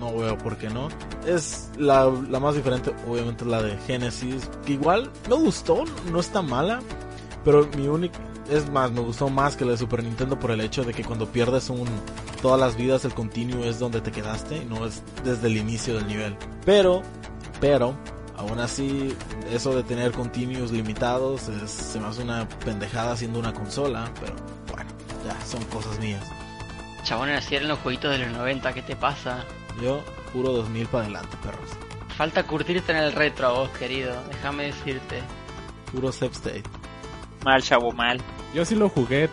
no 0.00 0.16
veo 0.16 0.36
por 0.38 0.56
qué 0.56 0.68
no. 0.68 0.88
Es 1.26 1.70
la, 1.78 2.06
la 2.28 2.40
más 2.40 2.56
diferente, 2.56 2.92
obviamente, 3.08 3.44
la 3.44 3.62
de 3.62 3.76
Genesis, 3.86 4.48
que 4.64 4.74
igual 4.74 5.10
me 5.28 5.36
gustó, 5.36 5.84
no 6.10 6.20
está 6.20 6.42
mala, 6.42 6.80
pero 7.44 7.68
mi 7.76 7.88
única... 7.88 8.18
Es 8.50 8.70
más, 8.70 8.92
me 8.92 9.00
gustó 9.00 9.28
más 9.28 9.56
que 9.56 9.64
la 9.64 9.72
de 9.72 9.78
Super 9.78 10.04
Nintendo 10.04 10.38
por 10.38 10.52
el 10.52 10.60
hecho 10.60 10.84
de 10.84 10.94
que 10.94 11.02
cuando 11.02 11.26
pierdes 11.26 11.68
un 11.68 11.88
todas 12.40 12.60
las 12.60 12.76
vidas 12.76 13.04
el 13.04 13.12
continuo 13.12 13.64
es 13.64 13.80
donde 13.80 14.00
te 14.00 14.12
quedaste 14.12 14.58
y 14.58 14.64
no 14.64 14.86
es 14.86 15.02
desde 15.24 15.48
el 15.48 15.56
inicio 15.56 15.96
del 15.96 16.06
nivel. 16.06 16.36
Pero 16.64 17.02
pero, 17.60 17.96
aún 18.36 18.58
así, 18.58 19.16
eso 19.50 19.74
de 19.74 19.82
tener 19.82 20.12
continuos 20.12 20.70
limitados 20.70 21.42
se 21.42 22.00
me 22.00 22.06
hace 22.06 22.22
una 22.22 22.48
pendejada 22.64 23.16
siendo 23.16 23.38
una 23.38 23.52
consola, 23.52 24.10
pero 24.20 24.34
bueno, 24.72 24.90
ya, 25.24 25.40
son 25.46 25.64
cosas 25.64 25.98
mías. 25.98 26.24
Chabones, 27.02 27.38
así 27.38 27.54
eran 27.54 27.68
los 27.68 27.78
jueguitos 27.80 28.10
de 28.10 28.18
los 28.18 28.32
90, 28.32 28.72
¿qué 28.72 28.82
te 28.82 28.96
pasa? 28.96 29.44
Yo, 29.82 30.02
puro 30.32 30.52
2000 30.52 30.86
para 30.88 31.04
adelante, 31.04 31.36
perros. 31.42 31.70
Falta 32.16 32.42
curtirte 32.44 32.92
en 32.92 32.98
el 32.98 33.12
retro 33.12 33.46
a 33.46 33.52
vos, 33.52 33.68
querido, 33.70 34.14
déjame 34.30 34.64
decirte. 34.64 35.22
Puro 35.92 36.10
Step 36.10 36.32
State. 36.32 36.64
Mal, 37.46 37.62
chavo, 37.62 37.92
mal. 37.92 38.18
Yo 38.52 38.64
sí 38.64 38.74
lo 38.74 38.88
jugué 38.88 39.28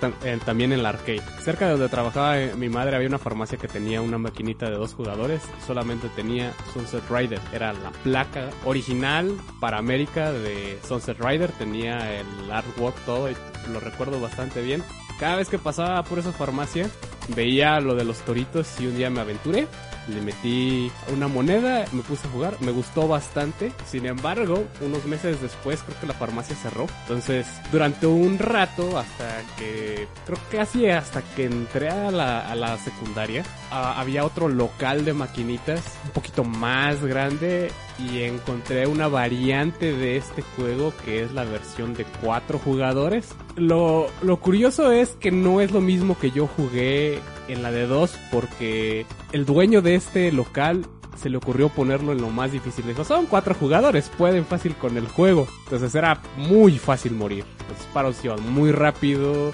también 0.46 0.72
en 0.72 0.84
la 0.84 0.90
arcade. 0.90 1.24
Cerca 1.42 1.66
de 1.66 1.72
donde 1.72 1.90
trabajaba 1.90 2.40
eh, 2.40 2.54
mi 2.56 2.70
madre 2.70 2.96
había 2.96 3.08
una 3.08 3.18
farmacia 3.18 3.58
que 3.58 3.68
tenía 3.68 4.02
una 4.02 4.20
maquinita 4.20 4.70
de 4.70 4.76
dos 4.76 4.94
jugadores. 4.94 5.42
Solamente 5.66 6.10
tenía 6.10 6.54
Sunset 6.76 7.10
Rider. 7.10 7.40
Era 7.52 7.74
la 7.74 7.90
placa 8.04 8.52
original 8.66 9.36
para 9.60 9.80
América 9.80 10.32
de 10.32 10.78
Sunset 10.88 11.20
Rider. 11.20 11.52
Tenía 11.54 12.20
el 12.20 12.52
artwork 12.52 12.96
todo 13.04 13.32
y 13.32 13.36
lo 13.72 13.80
recuerdo 13.80 14.22
bastante 14.22 14.62
bien. 14.62 14.84
Cada 15.20 15.38
vez 15.38 15.50
que 15.50 15.58
pasaba 15.58 16.04
por 16.04 16.20
esa 16.20 16.34
farmacia 16.34 16.88
veía 17.36 17.80
lo 17.80 17.96
de 17.96 18.06
los 18.06 18.20
toritos 18.20 18.80
y 18.80 18.86
un 18.86 18.96
día 18.96 19.10
me 19.10 19.22
aventuré 19.22 19.68
le 20.08 20.22
metí 20.22 20.92
una 21.12 21.28
moneda, 21.28 21.86
me 21.92 22.02
puse 22.02 22.28
a 22.28 22.32
jugar, 22.32 22.58
me 22.62 22.72
gustó 22.72 23.08
bastante. 23.08 23.72
Sin 23.90 24.06
embargo, 24.06 24.66
unos 24.82 25.06
meses 25.06 25.42
después 25.42 25.82
creo 25.82 26.00
que 26.00 26.08
la 26.08 26.14
farmacia 26.14 26.56
cerró. 26.56 26.88
Entonces, 27.04 27.48
durante 27.72 28.08
un 28.08 28.40
rato, 28.40 28.98
hasta 28.98 29.42
que, 29.58 30.08
creo 30.26 30.40
que 30.50 30.58
casi 30.58 30.90
hasta 30.90 31.22
que 31.22 31.46
entré 31.46 31.90
a 31.90 32.12
la, 32.12 32.50
a 32.50 32.56
la 32.56 32.78
secundaria, 32.78 33.44
había 33.72 34.26
otro 34.26 34.48
local 34.48 35.06
de 35.06 35.14
maquinitas 35.14 35.82
un 36.06 36.12
poquito 36.12 36.44
más 36.44 37.04
grande 37.04 37.72
y 38.00 38.22
encontré 38.24 38.88
una 38.88 39.08
variante 39.08 39.94
de 39.94 40.18
este 40.18 40.42
juego 40.42 40.94
que 41.06 41.24
es 41.24 41.34
la 41.34 41.44
versión 41.44 41.94
de 41.94 42.06
cuatro 42.22 42.60
jugadores. 42.60 43.30
Lo, 43.56 44.08
lo 44.22 44.38
curioso 44.38 44.92
es 44.92 45.10
que 45.10 45.32
no 45.32 45.62
es 45.62 45.72
lo 45.72 45.82
mismo 45.82 46.18
que 46.18 46.32
yo 46.32 46.48
jugué 46.48 47.20
en 47.48 47.62
la 47.62 47.72
de 47.72 47.88
dos 47.88 48.18
porque 48.32 49.06
el 49.32 49.46
dueño 49.46 49.82
de 49.82 49.96
este 49.96 50.32
local 50.32 50.86
se 51.24 51.30
le 51.30 51.38
ocurrió 51.38 51.70
ponerlo 51.70 52.12
en 52.12 52.22
lo 52.22 52.30
más 52.30 52.52
difícil. 52.52 52.86
Dijo, 52.86 53.04
son 53.04 53.28
cuatro 53.28 53.54
jugadores, 53.54 54.10
pueden 54.18 54.46
fácil 54.46 54.76
con 54.76 54.98
el 54.98 55.08
juego. 55.08 55.48
Entonces 55.66 55.96
era 55.96 56.22
muy 56.36 56.78
fácil 56.78 57.14
morir. 57.14 57.46
Los 57.70 57.78
disparos 57.78 58.24
iban 58.26 58.52
muy 58.52 58.72
rápido. 58.72 59.52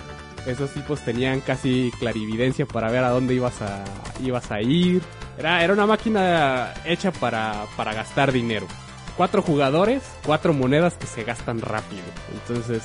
Esos 0.48 0.72
tipos 0.72 1.02
tenían 1.02 1.42
casi 1.42 1.92
clarividencia 2.00 2.66
para 2.66 2.90
ver 2.90 3.04
a 3.04 3.10
dónde 3.10 3.36
ibas 3.36 3.62
a, 3.62 3.84
ibas 4.24 4.52
a 4.52 4.62
ir. 4.62 5.04
Era, 5.40 5.64
era 5.64 5.72
una 5.74 5.86
máquina 5.86 6.74
hecha 6.84 7.12
para, 7.12 7.66
para 7.78 7.94
gastar 7.94 8.34
dinero. 8.34 8.68
Cuatro 9.16 9.42
jugadores, 9.42 10.04
cuatro 10.26 10.54
monedas 10.54 10.96
que 10.96 11.08
se 11.08 11.24
gastan 11.24 11.62
rápido. 11.62 12.04
Entonces, 12.34 12.84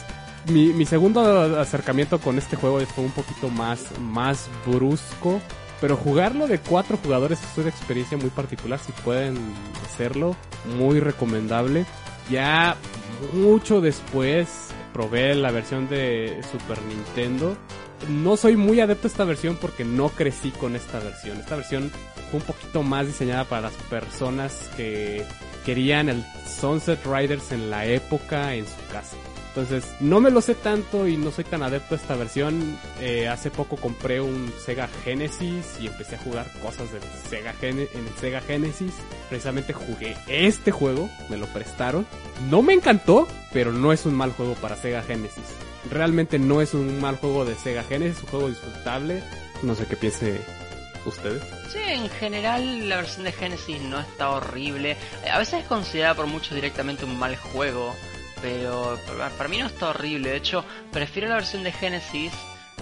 mi, 0.48 0.68
mi 0.68 0.86
segundo 0.86 1.59
acercamiento 1.60 2.20
con 2.20 2.39
este 2.39 2.55
juego 2.55 2.78
fue 2.86 3.05
un 3.05 3.10
poquito 3.10 3.48
más, 3.48 3.86
más 3.98 4.48
brusco. 4.64 5.40
Pero 5.81 5.97
jugarlo 5.97 6.47
de 6.47 6.60
cuatro 6.60 6.97
jugadores 6.97 7.40
es 7.43 7.59
una 7.59 7.68
experiencia 7.68 8.16
muy 8.16 8.31
particular. 8.31 8.78
Si 8.78 8.93
pueden 8.93 9.36
hacerlo, 9.85 10.36
muy 10.78 11.01
recomendable. 11.01 11.85
Ya 12.31 12.76
mucho 13.32 13.81
después 13.81 14.68
probé 14.93 15.35
la 15.35 15.51
versión 15.51 15.89
de 15.89 16.40
Super 16.52 16.81
Nintendo. 16.82 17.56
No 18.09 18.36
soy 18.36 18.56
muy 18.56 18.81
adepto 18.81 19.06
a 19.06 19.10
esta 19.10 19.24
versión 19.24 19.56
porque 19.56 19.85
no 19.85 20.09
crecí 20.09 20.51
con 20.51 20.76
esta 20.76 20.98
versión. 20.98 21.39
Esta 21.39 21.56
versión 21.56 21.90
fue 22.31 22.40
un 22.40 22.47
poquito 22.47 22.82
más 22.82 23.06
diseñada 23.06 23.44
para 23.44 23.62
las 23.62 23.74
personas 23.89 24.70
que 24.76 25.24
querían 25.64 26.09
el 26.09 26.24
Sunset 26.47 27.05
Riders 27.05 27.52
en 27.52 27.70
la 27.70 27.86
época 27.86 28.55
en 28.55 28.66
su 28.66 28.93
casa. 28.93 29.16
Entonces, 29.56 29.85
no 30.01 30.20
me 30.20 30.32
lo 30.32 30.40
sé 30.40 30.56
tanto 30.56 31.06
y 31.06 31.16
no 31.16 31.31
soy 31.31 31.44
tan 31.44 31.62
adepto 31.62 31.94
a 31.94 31.98
esta 31.98 32.16
versión. 32.16 32.76
Eh, 33.01 33.28
hace 33.28 33.52
poco 33.52 33.76
compré 33.76 34.20
un 34.20 34.52
Sega 34.59 34.89
Genesis 35.05 35.76
y 35.81 35.86
empecé 35.86 36.16
a 36.16 36.18
jugar 36.18 36.51
cosas 36.60 36.90
del 36.90 37.02
Sega 37.31 37.55
en 37.62 37.78
el 37.78 37.89
Sega 38.20 38.40
Genesis. 38.40 38.93
Precisamente 39.28 39.72
jugué 39.72 40.16
este 40.26 40.72
juego, 40.72 41.09
me 41.28 41.36
lo 41.36 41.47
prestaron. 41.47 42.05
No 42.51 42.62
me 42.62 42.72
encantó, 42.72 43.28
pero 43.52 43.70
no 43.70 43.93
es 43.93 44.06
un 44.06 44.14
mal 44.14 44.32
juego 44.32 44.55
para 44.55 44.74
Sega 44.74 45.02
Genesis. 45.02 45.44
Realmente 45.90 46.39
no 46.39 46.61
es 46.61 46.74
un 46.74 47.01
mal 47.01 47.16
juego 47.16 47.44
de 47.44 47.55
Sega 47.55 47.82
Genesis, 47.85 48.19
es 48.19 48.24
un 48.24 48.31
juego 48.31 48.48
disfrutable. 48.48 49.23
No 49.62 49.74
sé 49.74 49.86
qué 49.86 49.97
piense 49.97 50.40
ustedes. 51.06 51.43
Sí, 51.70 51.78
en 51.86 52.09
general 52.09 52.89
la 52.89 52.97
versión 52.97 53.24
de 53.24 53.32
Genesis 53.32 53.81
no 53.82 54.01
está 54.01 54.31
horrible. 54.31 54.97
A 55.31 55.39
veces 55.39 55.61
es 55.61 55.66
considerada 55.66 56.15
por 56.15 56.27
muchos 56.27 56.55
directamente 56.55 57.05
un 57.05 57.19
mal 57.19 57.36
juego 57.36 57.94
pero 58.44 58.98
para 59.39 59.48
mí 59.48 59.56
no 59.56 59.66
está 59.66 59.89
horrible. 59.89 60.28
De 60.28 60.36
hecho, 60.36 60.66
prefiero 60.93 61.28
la 61.28 61.36
versión 61.36 61.65
de 61.65 61.73
Genesis 61.73 62.31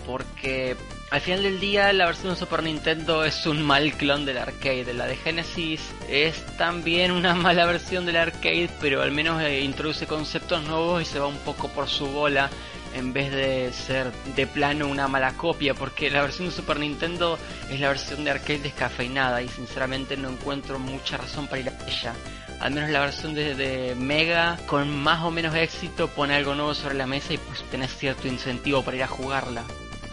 porque 0.05 0.75
al 1.11 1.21
final 1.21 1.45
del 1.45 1.61
día 1.61 1.93
la 1.93 2.07
versión 2.07 2.33
de 2.33 2.39
Super 2.39 2.65
Nintendo 2.65 3.25
es 3.25 3.47
un 3.47 3.63
mal 3.63 3.93
clon 3.93 4.25
del 4.25 4.39
arcade. 4.39 4.93
La 4.93 5.07
de 5.07 5.15
Genesis 5.15 5.81
es 6.09 6.45
también 6.57 7.13
una 7.13 7.35
mala 7.37 7.65
versión 7.65 8.07
del 8.07 8.17
arcade, 8.17 8.71
pero 8.81 9.03
al 9.03 9.13
menos 9.13 9.41
eh, 9.41 9.61
introduce 9.61 10.09
conceptos 10.09 10.65
nuevos 10.65 11.01
y 11.01 11.05
se 11.05 11.21
va 11.21 11.29
un 11.29 11.39
poco 11.39 11.69
por 11.69 11.89
su 11.89 12.09
bola 12.09 12.51
en 12.95 13.13
vez 13.13 13.31
de 13.33 13.73
ser 13.73 14.13
de 14.37 14.47
plano 14.47 14.89
una 14.89 15.09
mala 15.09 15.33
copia, 15.33 15.75
porque 15.75 16.11
la 16.11 16.23
versión 16.23 16.49
de 16.49 16.55
Super 16.55 16.79
Nintendo 16.79 17.39
es 17.71 17.81
la 17.81 17.89
versión 17.89 18.25
de 18.25 18.31
arcade 18.31 18.61
descafeinada 18.61 19.43
y 19.43 19.49
sinceramente 19.49 20.17
no 20.17 20.31
encuentro 20.31 20.79
mucha 20.79 21.17
razón 21.17 21.47
para 21.47 21.61
ir 21.61 21.69
a 21.69 21.89
ella 21.89 22.15
al 22.63 22.73
menos 22.73 22.91
la 22.91 23.01
versión 23.01 23.35
de, 23.35 23.97
Mega, 23.99 24.57
con 24.67 24.89
más 24.97 25.25
o 25.25 25.33
menos 25.33 25.55
éxito, 25.57 26.07
pone 26.07 26.35
algo 26.35 26.55
nuevo 26.55 26.75
sobre 26.75 26.95
la 26.95 27.07
mesa 27.07 27.35
y 27.35 27.39
pues 27.39 27.61
tenés 27.73 27.91
cierto 27.97 28.29
incentivo 28.29 28.83
para 28.83 28.97
ir 28.97 29.03
a 29.03 29.09
jugarla. 29.09 29.65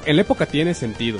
En 0.06 0.16
la 0.16 0.24
época 0.24 0.48
tiene 0.48 0.74
sentido. 0.74 1.20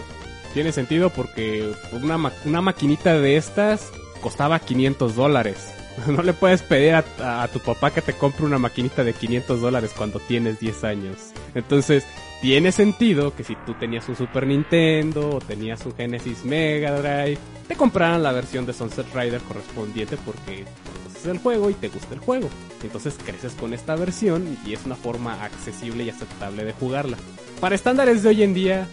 Tiene 0.56 0.72
sentido 0.72 1.12
porque 1.12 1.72
una, 1.92 2.32
una 2.46 2.62
maquinita 2.62 3.20
de 3.20 3.38
estas 3.38 3.92
costaba 4.22 4.60
500 4.60 5.16
dólares. 5.16 5.72
No 6.08 6.24
le 6.24 6.34
puedes 6.34 6.62
pedir 6.62 6.96
a, 6.96 7.48
tu 7.52 7.60
papá 7.60 7.92
que 7.92 8.02
te 8.02 8.14
compre 8.14 8.46
una 8.46 8.58
maquinita 8.58 9.04
de 9.04 9.14
500 9.14 9.62
dólares 9.62 9.92
cuando 9.96 10.20
tienes 10.20 10.60
10 10.60 10.84
años. 10.84 11.18
Entonces, 11.56 12.06
tiene 12.42 12.72
sentido 12.72 13.36
que 13.36 13.44
si 13.44 13.56
tú 13.66 13.74
tenías 13.74 14.08
un 14.08 14.16
Super 14.16 14.48
Nintendo 14.48 15.30
o 15.36 15.40
tenías 15.40 15.86
un 15.86 15.94
Genesis 15.96 16.46
Mega 16.46 16.92
Drive, 16.92 17.38
te 17.68 17.76
compraran 17.76 18.24
la 18.24 18.32
versión 18.32 18.66
de 18.66 18.74
Sunset 18.74 19.14
Rider 19.14 19.42
correspondiente 19.42 20.18
porque 20.18 20.66
conoces 21.04 21.26
el 21.26 21.40
juego 21.40 21.70
y 21.70 21.74
te 21.74 21.90
gusta 21.90 22.14
el 22.14 22.20
juego. 22.20 22.50
Entonces 22.82 23.16
creces 23.24 23.54
con 23.54 23.74
esta 23.74 23.96
versión 23.96 24.58
y 24.66 24.74
es 24.74 24.86
una 24.86 24.96
forma 24.96 25.44
accesible 25.44 26.04
y 26.04 26.10
aceptable 26.10 26.64
de 26.64 26.74
jugarla. 26.74 27.18
Para 27.60 27.76
estándares 27.76 28.24
de 28.24 28.30
hoy 28.30 28.44
en 28.44 28.54
día 28.54 28.88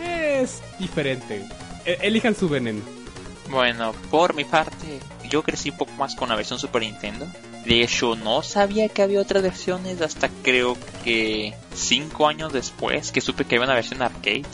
es 0.00 0.62
diferente. 0.78 1.44
E-, 1.84 1.98
elijan 2.02 2.34
su 2.34 2.48
veneno. 2.48 2.80
Bueno, 3.50 3.92
por 4.10 4.34
mi 4.34 4.44
parte, 4.44 5.00
yo 5.32 5.42
crecí 5.42 5.70
un 5.70 5.78
poco 5.78 5.92
más 5.92 6.14
con 6.14 6.28
la 6.28 6.36
versión 6.36 6.58
Super 6.58 6.82
Nintendo. 6.82 7.26
De 7.64 7.82
hecho, 7.82 8.16
no 8.16 8.42
sabía 8.42 8.90
que 8.90 9.00
había 9.00 9.20
otras 9.20 9.42
versiones 9.42 10.02
hasta 10.02 10.28
creo 10.42 10.76
que 11.04 11.54
5 11.74 12.28
años 12.28 12.52
después 12.52 13.10
que 13.12 13.22
supe 13.22 13.46
que 13.46 13.56
había 13.56 13.64
una 13.64 13.74
versión 13.74 14.02
arcade. 14.02 14.44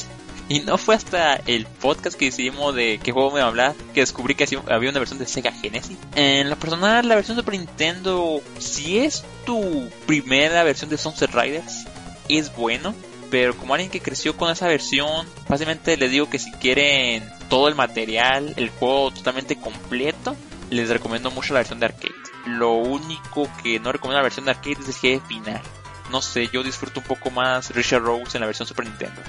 Y 0.48 0.60
no 0.60 0.78
fue 0.78 0.94
hasta 0.94 1.34
el 1.34 1.66
podcast 1.66 2.16
que 2.16 2.26
hicimos 2.26 2.74
de 2.74 3.00
qué 3.02 3.12
juego 3.12 3.32
me 3.32 3.38
iba 3.38 3.46
a 3.46 3.48
hablar 3.48 3.74
que 3.92 4.00
descubrí 4.00 4.34
que 4.34 4.46
había 4.68 4.90
una 4.90 5.00
versión 5.00 5.18
de 5.18 5.26
Sega 5.26 5.52
Genesis. 5.52 5.98
En 6.14 6.48
lo 6.48 6.56
personal, 6.56 7.06
la 7.06 7.16
versión 7.16 7.36
Super 7.36 7.54
Nintendo, 7.54 8.40
si 8.58 8.98
es 8.98 9.24
tu 9.44 9.90
primera 10.06 10.62
versión 10.62 10.88
de 10.90 10.96
Sunset 10.96 11.34
Riders, 11.34 11.86
es 12.28 12.54
bueno. 12.54 12.94
Pero 13.30 13.54
como 13.58 13.74
alguien 13.74 13.90
que 13.90 14.00
creció 14.00 14.38
con 14.38 14.50
esa 14.50 14.68
versión, 14.68 15.26
fácilmente 15.46 15.98
les 15.98 16.10
digo 16.10 16.30
que 16.30 16.38
si 16.38 16.50
quieren 16.52 17.28
todo 17.50 17.68
el 17.68 17.74
material, 17.74 18.54
el 18.56 18.70
juego 18.70 19.10
totalmente 19.10 19.56
completo, 19.56 20.34
les 20.70 20.88
recomiendo 20.90 21.30
mucho 21.30 21.52
la 21.52 21.60
versión 21.60 21.80
de 21.80 21.86
arcade. 21.86 22.14
Lo 22.46 22.72
único 22.72 23.48
que 23.62 23.78
no 23.80 23.92
recomiendo 23.92 24.18
la 24.18 24.22
versión 24.22 24.44
de 24.44 24.52
arcade 24.52 24.76
es 24.80 24.88
el 24.88 24.94
jefe 24.94 25.26
final. 25.26 25.62
No 26.10 26.22
sé, 26.22 26.48
yo 26.48 26.62
disfruto 26.62 27.00
un 27.00 27.06
poco 27.06 27.30
más 27.30 27.70
Richard 27.74 28.02
Rose 28.02 28.36
en 28.36 28.40
la 28.40 28.46
versión 28.46 28.66
Super 28.66 28.86
Nintendo. 28.86 29.20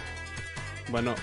Bueno, 0.90 1.16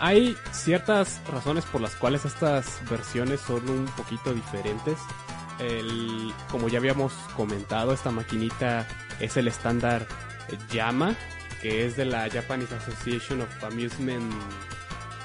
hay 0.00 0.36
ciertas 0.52 1.20
razones 1.32 1.64
por 1.64 1.80
las 1.80 1.94
cuales 1.94 2.24
estas 2.24 2.80
versiones 2.88 3.40
son 3.40 3.68
un 3.68 3.86
poquito 3.86 4.34
diferentes. 4.34 4.98
El, 5.58 6.32
como 6.50 6.68
ya 6.68 6.78
habíamos 6.78 7.12
comentado, 7.36 7.92
esta 7.92 8.10
maquinita 8.10 8.86
es 9.18 9.36
el 9.36 9.48
estándar 9.48 10.06
Yama, 10.70 11.16
que 11.60 11.86
es 11.86 11.96
de 11.96 12.04
la 12.04 12.28
Japanese 12.30 12.74
Association 12.74 13.40
of 13.40 13.64
Amusement. 13.64 14.32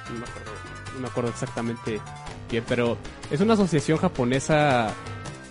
No 0.09 0.19
me 0.19 0.25
acuerdo, 0.25 0.51
no 0.95 0.99
me 1.01 1.07
acuerdo 1.07 1.29
exactamente 1.29 2.01
pero 2.61 2.97
es 3.31 3.41
una 3.41 3.53
asociación 3.53 3.97
japonesa 3.97 4.93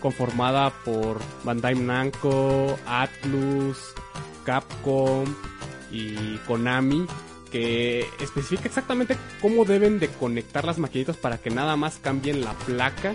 conformada 0.01 0.70
por 0.85 1.19
Bandai 1.45 1.74
Namco, 1.74 2.79
Atlus, 2.87 3.79
Capcom 4.45 5.24
y 5.91 6.37
Konami 6.47 7.07
que 7.51 8.07
especifica 8.19 8.66
exactamente 8.66 9.16
cómo 9.43 9.66
deben 9.66 9.99
de 9.99 10.09
conectar 10.09 10.65
las 10.65 10.79
maquinitas 10.79 11.19
para 11.19 11.37
que 11.37 11.51
nada 11.51 11.77
más 11.77 11.99
cambien 11.99 12.43
la 12.43 12.55
placa 12.55 13.15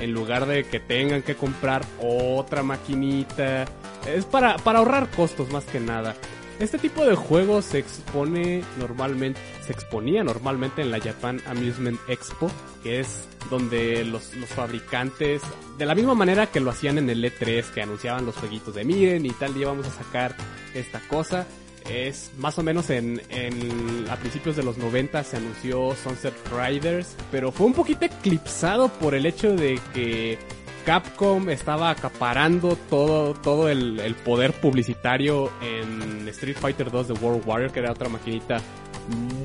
en 0.00 0.12
lugar 0.12 0.46
de 0.46 0.64
que 0.64 0.80
tengan 0.80 1.22
que 1.22 1.34
comprar 1.34 1.82
otra 1.98 2.62
maquinita. 2.62 3.64
Es 4.06 4.24
para, 4.26 4.56
para 4.56 4.80
ahorrar 4.80 5.10
costos 5.10 5.50
más 5.50 5.64
que 5.64 5.80
nada. 5.80 6.14
Este 6.60 6.76
tipo 6.76 7.06
de 7.06 7.14
juegos 7.14 7.64
se 7.64 7.78
expone 7.78 8.62
normalmente, 8.78 9.40
se 9.64 9.72
exponía 9.72 10.22
normalmente 10.22 10.82
en 10.82 10.90
la 10.90 11.00
Japan 11.00 11.40
Amusement 11.46 11.98
Expo, 12.06 12.50
que 12.82 13.00
es 13.00 13.26
donde 13.48 14.04
los, 14.04 14.34
los 14.36 14.50
fabricantes, 14.50 15.40
de 15.78 15.86
la 15.86 15.94
misma 15.94 16.14
manera 16.14 16.48
que 16.48 16.60
lo 16.60 16.70
hacían 16.70 16.98
en 16.98 17.08
el 17.08 17.24
E3, 17.24 17.64
que 17.70 17.80
anunciaban 17.80 18.26
los 18.26 18.36
jueguitos 18.36 18.74
de 18.74 18.84
miren 18.84 19.24
y 19.24 19.30
tal 19.30 19.54
día 19.54 19.68
vamos 19.68 19.86
a 19.86 20.04
sacar 20.04 20.36
esta 20.74 21.00
cosa, 21.08 21.46
es 21.88 22.30
más 22.36 22.58
o 22.58 22.62
menos 22.62 22.90
en, 22.90 23.22
en, 23.30 24.06
a 24.10 24.16
principios 24.16 24.54
de 24.54 24.62
los 24.62 24.76
90 24.76 25.24
se 25.24 25.38
anunció 25.38 25.94
Sunset 25.96 26.34
Riders, 26.52 27.16
pero 27.30 27.52
fue 27.52 27.68
un 27.68 27.72
poquito 27.72 28.04
eclipsado 28.04 28.88
por 28.88 29.14
el 29.14 29.24
hecho 29.24 29.56
de 29.56 29.80
que 29.94 30.38
Capcom 30.84 31.50
estaba 31.50 31.90
acaparando 31.90 32.76
todo, 32.88 33.34
todo 33.34 33.68
el, 33.68 34.14
poder 34.24 34.52
publicitario 34.52 35.50
en 35.62 36.28
Street 36.28 36.56
Fighter 36.58 36.90
2 36.90 37.08
de 37.08 37.14
World 37.14 37.42
Warrior, 37.46 37.72
que 37.72 37.80
era 37.80 37.92
otra 37.92 38.08
maquinita 38.08 38.60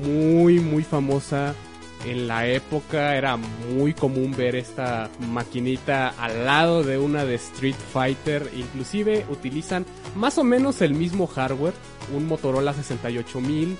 muy, 0.02 0.60
muy 0.60 0.82
famosa 0.82 1.54
en 2.04 2.28
la 2.28 2.46
época 2.46 3.16
era 3.16 3.36
muy 3.36 3.92
común 3.92 4.32
ver 4.36 4.54
esta 4.54 5.10
maquinita 5.28 6.10
al 6.10 6.44
lado 6.44 6.84
de 6.84 6.98
una 6.98 7.24
de 7.24 7.34
Street 7.34 7.74
Fighter. 7.92 8.48
Inclusive 8.54 9.26
utilizan 9.28 9.84
más 10.14 10.38
o 10.38 10.44
menos 10.44 10.82
el 10.82 10.94
mismo 10.94 11.26
hardware, 11.26 11.74
un 12.14 12.28
Motorola 12.28 12.72
68000 12.74 13.76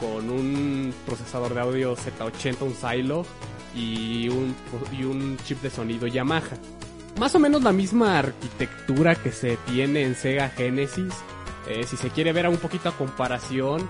con 0.00 0.30
un 0.30 0.94
procesador 1.06 1.54
de 1.54 1.60
audio 1.60 1.96
Z80, 1.96 2.62
un 2.62 2.74
Silo 2.74 3.26
y 3.74 4.28
un, 4.28 4.54
y 4.96 5.04
un 5.04 5.36
chip 5.44 5.60
de 5.60 5.70
sonido 5.70 6.06
Yamaha. 6.06 6.56
Más 7.18 7.34
o 7.34 7.38
menos 7.38 7.62
la 7.62 7.72
misma 7.72 8.18
arquitectura 8.18 9.14
que 9.14 9.30
se 9.30 9.56
tiene 9.68 10.02
en 10.02 10.16
Sega 10.16 10.48
Genesis. 10.48 11.14
Eh, 11.68 11.84
si 11.86 11.96
se 11.96 12.10
quiere 12.10 12.32
ver 12.32 12.46
a 12.46 12.50
un 12.50 12.58
poquito 12.58 12.88
a 12.88 12.96
comparación, 12.96 13.88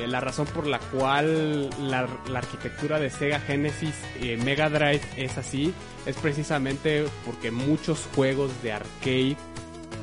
eh, 0.00 0.08
la 0.08 0.20
razón 0.20 0.46
por 0.46 0.66
la 0.66 0.80
cual 0.80 1.70
la, 1.88 2.08
arquitectura 2.34 2.98
de 2.98 3.10
Sega 3.10 3.38
Genesis 3.38 3.94
y 4.20 4.36
Mega 4.36 4.68
Drive 4.68 5.02
es 5.16 5.38
así 5.38 5.72
es 6.04 6.16
precisamente 6.16 7.04
porque 7.24 7.50
muchos 7.50 8.08
juegos 8.14 8.50
de 8.62 8.72
arcade 8.72 9.36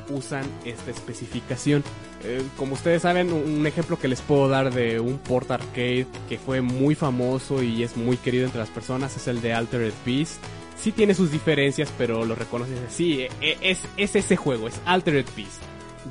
usan 0.10 0.46
esta 0.66 0.92
especificación. 0.92 1.84
Eh, 2.24 2.42
como 2.58 2.74
ustedes 2.74 3.02
saben, 3.02 3.34
un 3.34 3.68
ejemplo 3.68 4.00
que 4.00 4.08
les 4.08 4.22
puedo 4.22 4.48
dar 4.48 4.74
de 4.74 5.00
un 5.00 5.18
port 5.18 5.50
arcade 5.52 6.08
que 6.30 6.38
fue 6.38 6.62
muy 6.62 6.96
famoso 6.96 7.62
y 7.62 7.84
es 7.84 7.98
muy 7.98 8.18
querido 8.18 8.46
entre 8.46 8.60
las 8.60 8.70
personas 8.70 9.16
es 9.18 9.28
el 9.28 9.42
de 9.42 9.54
Altered 9.54 9.94
Beast. 10.06 10.42
Sí 10.82 10.92
tiene 10.92 11.14
sus 11.14 11.32
diferencias, 11.32 11.94
pero 11.98 12.26
lo 12.26 12.36
reconoces 12.36 12.80
así. 12.88 13.28
E, 13.40 13.58
es, 13.62 13.82
es 13.98 14.16
ese 14.16 14.36
juego, 14.36 14.68
es 14.68 14.80
Altered 14.86 15.26
Beast. 15.36 15.62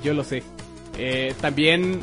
Yo 0.03 0.15
lo 0.15 0.23
sé. 0.23 0.43
Eh, 0.97 1.35
también 1.41 2.01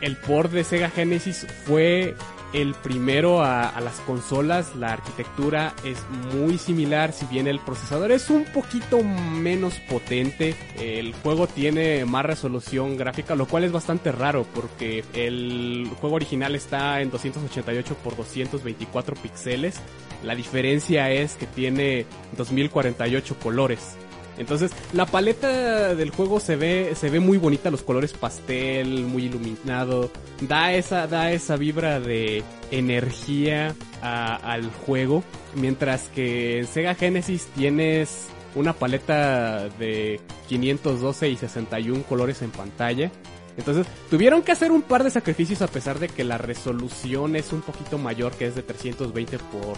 el 0.00 0.16
port 0.16 0.50
de 0.50 0.64
Sega 0.64 0.90
Genesis 0.90 1.46
fue 1.64 2.14
el 2.52 2.74
primero 2.74 3.42
a, 3.42 3.80
las 3.80 4.00
consolas. 4.00 4.76
La 4.76 4.92
arquitectura 4.92 5.74
es 5.84 5.98
muy 6.34 6.58
similar, 6.58 7.12
si 7.12 7.26
bien 7.26 7.46
el 7.46 7.58
procesador 7.58 8.12
es 8.12 8.30
un 8.30 8.44
poquito 8.44 9.02
menos 9.02 9.74
potente. 9.88 10.54
El 10.78 11.14
juego 11.14 11.46
tiene 11.46 12.04
más 12.04 12.24
resolución 12.24 12.96
gráfica, 12.96 13.34
lo 13.34 13.46
cual 13.46 13.64
es 13.64 13.72
bastante 13.72 14.12
raro 14.12 14.46
porque 14.54 15.04
el 15.14 15.90
juego 16.00 16.16
original 16.16 16.54
está 16.54 17.00
en 17.00 17.10
288 17.10 17.96
x 18.04 18.16
224 18.16 19.16
píxeles. 19.16 19.80
La 20.22 20.34
diferencia 20.34 21.10
es 21.10 21.34
que 21.34 21.46
tiene 21.46 22.06
2048 22.36 23.36
colores. 23.42 23.96
Entonces, 24.38 24.72
la 24.92 25.06
paleta 25.06 25.94
del 25.94 26.10
juego 26.10 26.40
se 26.40 26.56
ve, 26.56 26.94
se 26.96 27.10
ve 27.10 27.20
muy 27.20 27.36
bonita, 27.38 27.70
los 27.70 27.82
colores 27.82 28.12
pastel, 28.14 29.02
muy 29.04 29.24
iluminado. 29.26 30.10
Da 30.40 30.72
esa, 30.72 31.06
da 31.06 31.32
esa 31.32 31.56
vibra 31.56 32.00
de 32.00 32.42
energía 32.70 33.74
a- 34.00 34.36
al 34.36 34.70
juego. 34.86 35.22
Mientras 35.54 36.08
que 36.14 36.58
en 36.60 36.66
Sega 36.66 36.94
Genesis 36.94 37.46
tienes 37.54 38.28
una 38.54 38.72
paleta 38.72 39.68
de 39.78 40.18
512 40.48 41.28
y 41.28 41.36
61 41.36 42.02
colores 42.04 42.40
en 42.42 42.50
pantalla. 42.50 43.10
Entonces, 43.58 43.86
tuvieron 44.10 44.42
que 44.42 44.52
hacer 44.52 44.72
un 44.72 44.80
par 44.80 45.04
de 45.04 45.10
sacrificios 45.10 45.60
a 45.60 45.66
pesar 45.68 45.98
de 45.98 46.08
que 46.08 46.24
la 46.24 46.38
resolución 46.38 47.36
es 47.36 47.52
un 47.52 47.60
poquito 47.60 47.98
mayor, 47.98 48.32
que 48.32 48.46
es 48.46 48.54
de 48.54 48.62
320 48.62 49.38
por 49.38 49.76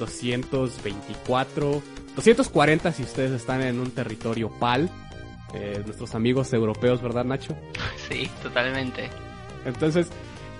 224, 0.00 1.82
240 2.16 2.92
si 2.92 3.02
ustedes 3.02 3.32
están 3.32 3.62
en 3.62 3.80
un 3.80 3.90
territorio 3.90 4.50
PAL. 4.50 4.88
eh, 5.54 5.82
nuestros 5.84 6.14
amigos 6.14 6.52
europeos, 6.52 7.00
¿verdad, 7.02 7.24
Nacho? 7.24 7.56
Sí, 8.08 8.28
totalmente. 8.42 9.08
Entonces, 9.64 10.08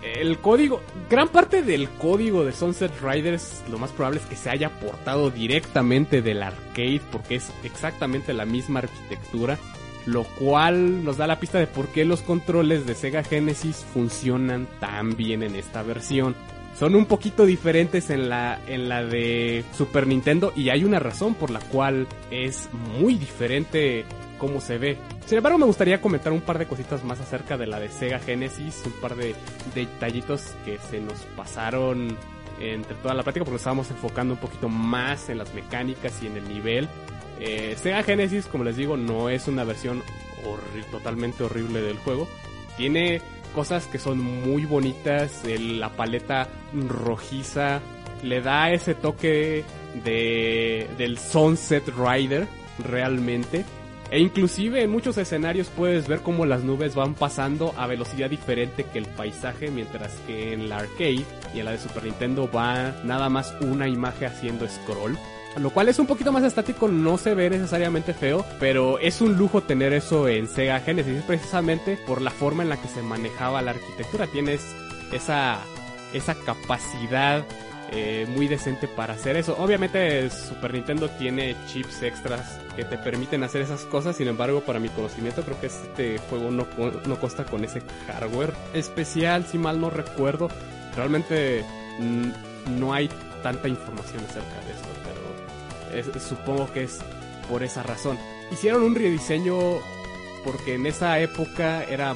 el 0.03 0.39
código, 0.39 0.81
gran 1.11 1.29
parte 1.29 1.63
del 1.63 1.89
código 1.91 2.45
de 2.45 2.53
Sunset 2.53 2.93
Riders, 3.03 3.63
lo 3.71 3.79
más 3.79 3.91
probable 3.91 4.21
es 4.21 4.27
que 4.27 4.37
se 4.37 4.51
haya 4.51 4.69
portado 4.81 5.31
directamente 5.31 6.23
del 6.23 6.43
arcade, 6.43 7.01
porque 7.11 7.37
es 7.37 7.51
exactamente 7.65 8.33
la 8.33 8.45
misma 8.45 8.81
arquitectura, 8.81 9.59
lo 10.07 10.25
cual 10.25 11.05
nos 11.05 11.17
da 11.17 11.27
la 11.27 11.41
pista 11.41 11.59
de 11.59 11.67
por 11.67 11.89
qué 11.89 12.05
los 12.05 12.21
controles 12.23 12.87
de 12.87 12.95
Sega 12.95 13.23
Genesis 13.25 13.85
funcionan 13.93 14.67
tan 14.81 15.17
bien 15.17 15.43
en 15.43 15.57
esta 15.57 15.83
versión. 15.83 16.35
Son 16.79 16.95
un 16.97 17.07
poquito 17.07 17.47
diferentes 17.47 18.11
en 18.11 18.29
la, 18.29 18.59
en 18.67 18.89
la 18.89 19.05
de 19.05 19.65
Super 19.77 20.07
Nintendo 20.09 20.53
y 20.57 20.71
hay 20.71 20.85
una 20.85 20.99
razón 20.99 21.35
por 21.35 21.51
la 21.51 21.61
cual 21.61 22.09
es 22.33 22.69
muy 22.99 23.15
diferente 23.15 24.05
cómo 24.39 24.61
se 24.61 24.79
ve. 24.79 24.99
Sin 25.25 25.39
embargo, 25.39 25.57
me 25.59 25.67
gustaría 25.67 26.01
comentar 26.01 26.33
un 26.33 26.41
par 26.41 26.59
de 26.59 26.67
cositas 26.67 27.05
más 27.05 27.21
acerca 27.21 27.57
de 27.57 27.69
la 27.69 27.79
de 27.79 27.89
Sega 27.91 28.19
Genesis, 28.19 28.83
un 28.87 28.93
par 29.01 29.15
de 29.15 29.37
detallitos 29.75 30.53
que 30.65 30.79
se 30.91 31.01
nos 31.01 31.21
pasaron 31.37 32.17
entre 32.61 32.95
toda 32.97 33.15
la 33.15 33.23
plática 33.23 33.45
porque 33.45 33.57
estábamos 33.59 33.91
enfocando 33.91 34.35
un 34.35 34.41
poquito 34.41 34.69
más 34.69 35.29
en 35.29 35.39
las 35.39 35.55
mecánicas 35.55 36.21
y 36.23 36.27
en 36.27 36.37
el 36.37 36.49
nivel. 36.49 36.89
Eh, 37.41 37.77
Sega 37.81 38.03
Genesis, 38.03 38.47
como 38.47 38.65
les 38.65 38.77
digo, 38.77 38.97
no 38.97 39.29
es 39.31 39.47
una 39.47 39.63
versión 39.65 40.03
horri- 40.45 40.85
totalmente 40.91 41.45
horrible 41.45 41.81
del 41.83 41.99
juego. 41.99 42.29
Tiene 42.77 43.21
cosas 43.55 43.87
que 43.87 43.99
son 43.99 44.21
muy 44.21 44.65
bonitas, 44.67 45.43
la 45.45 45.91
paleta 45.91 46.49
rojiza 46.75 47.81
le 48.23 48.41
da 48.41 48.71
ese 48.73 48.95
toque 48.95 49.65
de 50.05 50.89
del 50.99 51.19
Sunset 51.19 51.85
Rider 51.97 52.47
realmente. 52.79 53.65
E 54.11 54.21
inclusive 54.21 54.83
en 54.83 54.91
muchos 54.91 55.17
escenarios 55.19 55.69
puedes 55.75 56.07
ver 56.09 56.21
cómo 56.21 56.47
las 56.47 56.63
nubes 56.63 56.95
van 56.95 57.15
pasando 57.15 57.75
a 57.77 57.87
velocidad 57.87 58.31
diferente 58.31 58.85
que 58.85 58.99
el 58.99 59.07
paisaje, 59.07 59.71
mientras 59.71 60.13
que 60.27 60.53
en 60.53 60.69
la 60.69 60.79
arcade 60.79 61.25
y 61.55 61.59
en 61.59 61.65
la 61.65 61.73
de 61.73 61.79
Super 61.79 62.05
Nintendo 62.05 62.49
va 62.49 62.95
nada 63.03 63.29
más 63.29 63.55
una 63.61 63.89
imagen 63.89 64.29
haciendo 64.29 64.69
scroll. 64.69 65.19
Lo 65.57 65.71
cual 65.71 65.89
es 65.89 65.99
un 65.99 66.07
poquito 66.07 66.33
más 66.33 66.43
estático, 66.43 66.89
no 66.89 67.17
se 67.17 67.35
ve 67.35 67.49
necesariamente 67.49 68.13
feo, 68.13 68.45
pero 68.59 68.99
es 68.99 69.21
un 69.21 69.37
lujo 69.37 69.63
tener 69.63 69.93
eso 69.93 70.27
en 70.27 70.49
Sega 70.49 70.81
Genesis, 70.81 71.23
precisamente 71.23 71.97
por 72.07 72.21
la 72.21 72.31
forma 72.31 72.65
en 72.65 72.69
la 72.69 72.81
que 72.81 72.89
se 72.89 73.03
manejaba 73.03 73.63
la 73.63 73.71
arquitectura. 73.71 74.27
Tienes 74.27 74.63
esa, 75.13 75.61
esa 76.13 76.35
capacidad 76.35 77.45
eh, 77.93 78.27
muy 78.29 78.49
decente 78.49 78.89
para 78.89 79.15
hacer 79.15 79.37
eso. 79.37 79.55
Obviamente 79.57 80.29
Super 80.31 80.75
Nintendo 80.75 81.09
tiene 81.11 81.55
chips 81.69 82.03
extras 82.03 82.59
que 82.75 82.85
te 82.85 82.99
permiten 82.99 83.45
hacer 83.45 83.63
esas 83.63 83.83
cosas, 83.85 84.17
sin 84.17 84.27
embargo 84.27 84.63
para 84.63 84.81
mi 84.81 84.89
conocimiento 84.89 85.43
creo 85.43 85.61
que 85.61 85.69
este 85.69 86.19
juego 86.31 86.51
no, 86.51 86.67
no 87.07 87.21
consta 87.21 87.45
con 87.45 87.63
ese 87.63 87.83
hardware 88.09 88.53
especial, 88.73 89.47
si 89.47 89.59
mal 89.59 89.81
no 89.81 89.91
recuerdo. 89.91 90.49
Realmente 90.97 91.65
mm, 92.01 92.81
no 92.81 92.93
hay 92.93 93.09
tanta 93.45 93.69
información 93.69 94.25
acerca 94.25 94.67
de 94.67 94.84
pero 94.84 94.84
supongo 96.03 96.73
que 96.73 96.85
es 96.85 96.99
por 97.49 97.63
esa 97.63 97.83
razón. 97.83 98.19
Hicieron 98.51 98.83
un 98.83 98.95
rediseño 98.95 99.57
porque 100.45 100.75
en 100.75 100.87
esa 100.87 101.19
época 101.21 101.85
era 101.85 102.15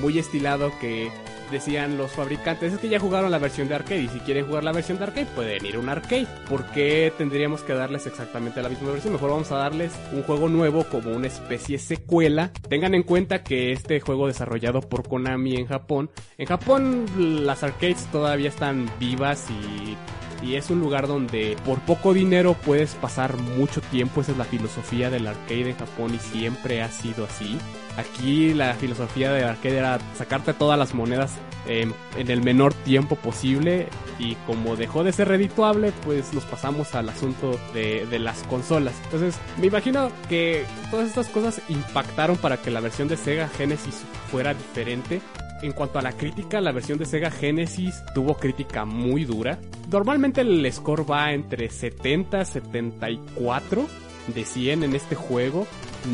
muy 0.00 0.18
estilado 0.18 0.72
que 0.80 1.10
decían 1.50 1.96
los 1.96 2.12
fabricantes 2.12 2.72
es 2.72 2.78
que 2.78 2.88
ya 2.88 2.98
jugaron 2.98 3.30
la 3.30 3.38
versión 3.38 3.68
de 3.68 3.74
arcade 3.74 4.02
y 4.02 4.08
si 4.08 4.18
quieren 4.20 4.46
jugar 4.46 4.64
la 4.64 4.72
versión 4.72 4.98
de 4.98 5.04
arcade 5.04 5.26
pueden 5.26 5.64
ir 5.64 5.76
a 5.76 5.78
un 5.78 5.88
arcade. 5.88 6.26
¿Por 6.48 6.66
qué 6.66 7.12
tendríamos 7.16 7.62
que 7.62 7.74
darles 7.74 8.06
exactamente 8.06 8.62
la 8.62 8.68
misma 8.68 8.90
versión? 8.90 9.12
Mejor 9.12 9.30
vamos 9.30 9.50
a 9.52 9.56
darles 9.56 9.92
un 10.12 10.22
juego 10.22 10.48
nuevo 10.48 10.84
como 10.84 11.10
una 11.12 11.26
especie 11.26 11.78
secuela. 11.78 12.50
Tengan 12.68 12.94
en 12.94 13.02
cuenta 13.02 13.42
que 13.42 13.72
este 13.72 14.00
juego 14.00 14.26
desarrollado 14.26 14.80
por 14.80 15.08
Konami 15.08 15.56
en 15.56 15.66
Japón, 15.66 16.10
en 16.38 16.46
Japón 16.46 17.06
las 17.16 17.62
arcades 17.62 18.06
todavía 18.10 18.48
están 18.48 18.90
vivas 18.98 19.46
y 19.50 19.96
y 20.42 20.54
es 20.54 20.70
un 20.70 20.80
lugar 20.80 21.06
donde 21.06 21.56
por 21.64 21.80
poco 21.80 22.14
dinero 22.14 22.54
puedes 22.54 22.94
pasar 22.94 23.36
mucho 23.36 23.80
tiempo. 23.80 24.20
Esa 24.20 24.32
es 24.32 24.38
la 24.38 24.44
filosofía 24.44 25.10
del 25.10 25.26
arcade 25.26 25.70
en 25.70 25.76
Japón 25.76 26.14
y 26.14 26.18
siempre 26.18 26.82
ha 26.82 26.90
sido 26.90 27.24
así. 27.24 27.58
Aquí 27.96 28.52
la 28.52 28.74
filosofía 28.74 29.32
del 29.32 29.44
arcade 29.44 29.78
era 29.78 29.98
sacarte 30.16 30.52
todas 30.52 30.78
las 30.78 30.94
monedas 30.94 31.32
en, 31.66 31.94
en 32.16 32.30
el 32.30 32.42
menor 32.42 32.74
tiempo 32.74 33.16
posible 33.16 33.88
y 34.18 34.34
como 34.46 34.76
dejó 34.76 35.04
de 35.04 35.12
ser 35.12 35.28
redituable, 35.28 35.92
pues 36.04 36.32
nos 36.32 36.44
pasamos 36.44 36.94
al 36.94 37.08
asunto 37.08 37.58
de, 37.74 38.06
de 38.06 38.18
las 38.18 38.42
consolas. 38.44 38.94
Entonces, 39.04 39.36
me 39.60 39.66
imagino 39.66 40.10
que 40.28 40.64
todas 40.90 41.08
estas 41.08 41.28
cosas 41.28 41.60
impactaron 41.68 42.36
para 42.36 42.58
que 42.58 42.70
la 42.70 42.80
versión 42.80 43.08
de 43.08 43.16
Sega 43.16 43.48
Genesis 43.48 44.04
fuera 44.30 44.54
diferente. 44.54 45.20
En 45.62 45.72
cuanto 45.72 45.98
a 45.98 46.02
la 46.02 46.12
crítica, 46.12 46.60
la 46.60 46.72
versión 46.72 46.98
de 46.98 47.06
Sega 47.06 47.30
Genesis 47.30 48.02
tuvo 48.14 48.36
crítica 48.36 48.84
muy 48.84 49.24
dura. 49.24 49.58
Normalmente 49.90 50.42
el 50.42 50.70
score 50.72 51.10
va 51.10 51.32
entre 51.32 51.70
70 51.70 52.44
74 52.44 53.86
de 54.34 54.44
100 54.44 54.82
en 54.84 54.94
este 54.94 55.14
juego. 55.14 55.66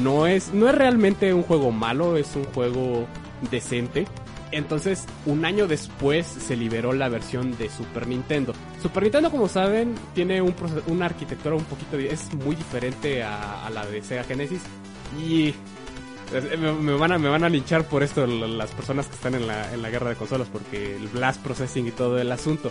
No 0.03 0.27
es, 0.27 0.53
no 0.55 0.69
es 0.69 0.75
realmente 0.75 1.35
un 1.35 1.43
juego 1.43 1.71
malo, 1.73 2.17
es 2.17 2.37
un 2.37 2.45
juego 2.45 3.07
decente. 3.51 4.07
Entonces, 4.53 5.07
un 5.25 5.47
año 5.47 5.67
después 5.67 6.27
se 6.27 6.57
liberó 6.57 6.93
la 6.93 7.09
versión 7.09 7.57
de 7.57 7.71
Super 7.71 8.07
Nintendo. 8.07 8.53
Super 8.83 9.03
Nintendo, 9.05 9.31
como 9.31 9.49
saben, 9.49 9.95
tiene 10.15 10.43
un 10.43 10.55
una 10.89 11.07
arquitectura 11.07 11.57
un 11.57 11.65
poquito, 11.65 11.97
es 11.97 12.33
muy 12.35 12.55
diferente 12.55 13.23
a, 13.23 13.69
la 13.73 13.87
de 13.87 14.03
Sega 14.03 14.25
Genesis. 14.25 14.61
Y 15.27 15.55
me, 16.33 16.73
me 16.73 16.93
van 16.93 17.13
a, 17.13 17.19
me 17.19 17.29
van 17.29 17.45
a 17.45 17.49
linchar 17.49 17.87
por 17.87 18.03
esto 18.03 18.27
las 18.27 18.71
personas 18.71 19.07
que 19.07 19.15
están 19.15 19.35
en 19.35 19.47
la, 19.47 19.73
en 19.73 19.83
la 19.83 19.91
guerra 19.91 20.11
de 20.11 20.17
consolas, 20.17 20.49
porque 20.49 20.97
el 20.97 21.09
blast 21.09 21.43
processing 21.43 21.87
y 21.87 21.91
todo 21.91 22.19
el 22.19 22.31
asunto. 22.33 22.71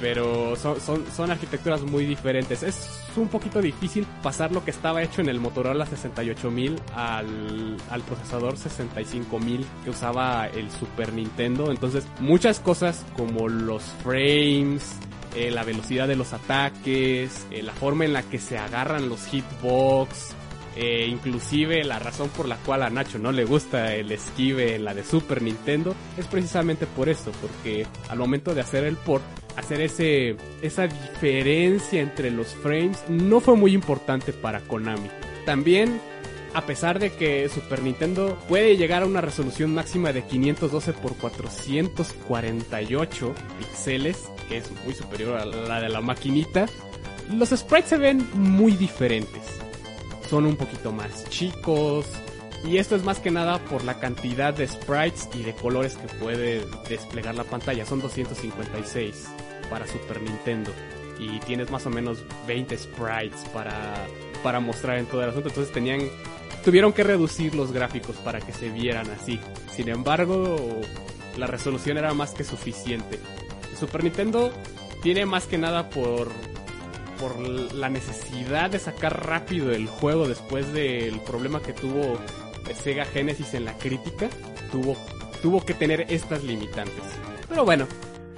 Pero 0.00 0.56
son, 0.56 0.78
son, 0.78 1.04
son 1.14 1.30
arquitecturas 1.30 1.80
muy 1.80 2.04
diferentes. 2.04 2.62
Es 2.62 3.02
un 3.16 3.28
poquito 3.28 3.62
difícil 3.62 4.06
pasar 4.22 4.52
lo 4.52 4.62
que 4.62 4.70
estaba 4.70 5.02
hecho 5.02 5.22
en 5.22 5.30
el 5.30 5.40
Motorola 5.40 5.86
68000 5.86 6.78
al, 6.94 7.76
al 7.88 8.02
procesador 8.02 8.58
65000 8.58 9.64
que 9.84 9.90
usaba 9.90 10.48
el 10.48 10.70
Super 10.70 11.14
Nintendo. 11.14 11.70
Entonces, 11.70 12.06
muchas 12.20 12.60
cosas 12.60 13.06
como 13.16 13.48
los 13.48 13.82
frames, 14.02 14.98
eh, 15.34 15.50
la 15.50 15.64
velocidad 15.64 16.08
de 16.08 16.16
los 16.16 16.32
ataques, 16.32 17.46
eh, 17.50 17.62
la 17.62 17.72
forma 17.72 18.04
en 18.04 18.12
la 18.12 18.22
que 18.22 18.38
se 18.38 18.58
agarran 18.58 19.08
los 19.08 19.26
hitbox, 19.26 20.35
eh, 20.76 21.06
inclusive 21.08 21.82
la 21.84 21.98
razón 21.98 22.28
por 22.28 22.46
la 22.46 22.56
cual 22.56 22.82
a 22.82 22.90
Nacho 22.90 23.18
no 23.18 23.32
le 23.32 23.46
gusta 23.46 23.94
el 23.94 24.12
esquive 24.12 24.78
la 24.78 24.92
de 24.92 25.04
Super 25.04 25.40
Nintendo 25.40 25.94
es 26.18 26.26
precisamente 26.26 26.86
por 26.86 27.08
esto, 27.08 27.32
porque 27.40 27.86
al 28.10 28.18
momento 28.18 28.54
de 28.54 28.60
hacer 28.60 28.84
el 28.84 28.96
port, 28.96 29.24
hacer 29.56 29.80
ese 29.80 30.36
esa 30.60 30.86
diferencia 30.86 32.02
entre 32.02 32.30
los 32.30 32.48
frames 32.48 33.02
no 33.08 33.40
fue 33.40 33.56
muy 33.56 33.72
importante 33.72 34.34
para 34.34 34.60
Konami. 34.60 35.08
También 35.46 35.98
a 36.52 36.66
pesar 36.66 36.98
de 36.98 37.10
que 37.10 37.48
Super 37.48 37.80
Nintendo 37.82 38.36
puede 38.46 38.76
llegar 38.76 39.02
a 39.02 39.06
una 39.06 39.22
resolución 39.22 39.72
máxima 39.74 40.12
de 40.12 40.24
512 40.24 40.92
por 40.92 41.16
448 41.16 43.34
píxeles, 43.58 44.28
que 44.48 44.58
es 44.58 44.70
muy 44.84 44.92
superior 44.94 45.38
a 45.38 45.46
la 45.46 45.80
de 45.80 45.88
la 45.88 46.02
maquinita, 46.02 46.66
los 47.30 47.48
sprites 47.50 47.88
se 47.90 47.96
ven 47.96 48.24
muy 48.34 48.72
diferentes 48.72 49.42
son 50.28 50.46
un 50.46 50.56
poquito 50.56 50.92
más 50.92 51.28
chicos. 51.28 52.06
Y 52.64 52.78
esto 52.78 52.96
es 52.96 53.04
más 53.04 53.18
que 53.18 53.30
nada 53.30 53.58
por 53.66 53.84
la 53.84 53.98
cantidad 54.00 54.52
de 54.52 54.66
sprites 54.66 55.28
y 55.34 55.42
de 55.42 55.54
colores 55.54 55.96
que 55.96 56.08
puede 56.14 56.64
desplegar 56.88 57.34
la 57.34 57.44
pantalla. 57.44 57.86
Son 57.86 58.00
256 58.00 59.26
para 59.70 59.86
Super 59.86 60.20
Nintendo. 60.20 60.72
Y 61.18 61.38
tienes 61.40 61.70
más 61.70 61.86
o 61.86 61.90
menos 61.90 62.24
20 62.46 62.76
sprites 62.76 63.44
para, 63.52 64.06
para 64.42 64.60
mostrar 64.60 64.98
en 64.98 65.06
todo 65.06 65.22
el 65.22 65.30
asunto. 65.30 65.48
Entonces 65.48 65.72
tenían, 65.72 66.00
tuvieron 66.64 66.92
que 66.92 67.04
reducir 67.04 67.54
los 67.54 67.72
gráficos 67.72 68.16
para 68.16 68.40
que 68.40 68.52
se 68.52 68.68
vieran 68.70 69.08
así. 69.10 69.38
Sin 69.74 69.88
embargo, 69.88 70.56
la 71.36 71.46
resolución 71.46 71.98
era 71.98 72.12
más 72.14 72.32
que 72.32 72.44
suficiente. 72.44 73.18
Super 73.78 74.02
Nintendo 74.02 74.52
tiene 75.02 75.26
más 75.26 75.46
que 75.46 75.58
nada 75.58 75.88
por 75.90 76.28
por 77.18 77.38
la 77.38 77.88
necesidad 77.88 78.70
de 78.70 78.78
sacar 78.78 79.26
rápido 79.26 79.72
el 79.72 79.86
juego 79.86 80.28
después 80.28 80.72
del 80.72 81.20
problema 81.20 81.60
que 81.60 81.72
tuvo 81.72 82.18
Sega 82.82 83.04
Genesis 83.04 83.54
en 83.54 83.64
la 83.64 83.76
crítica, 83.78 84.28
tuvo, 84.70 84.96
tuvo 85.42 85.64
que 85.64 85.74
tener 85.74 86.06
estas 86.08 86.44
limitantes. 86.44 87.02
Pero 87.48 87.64
bueno, 87.64 87.86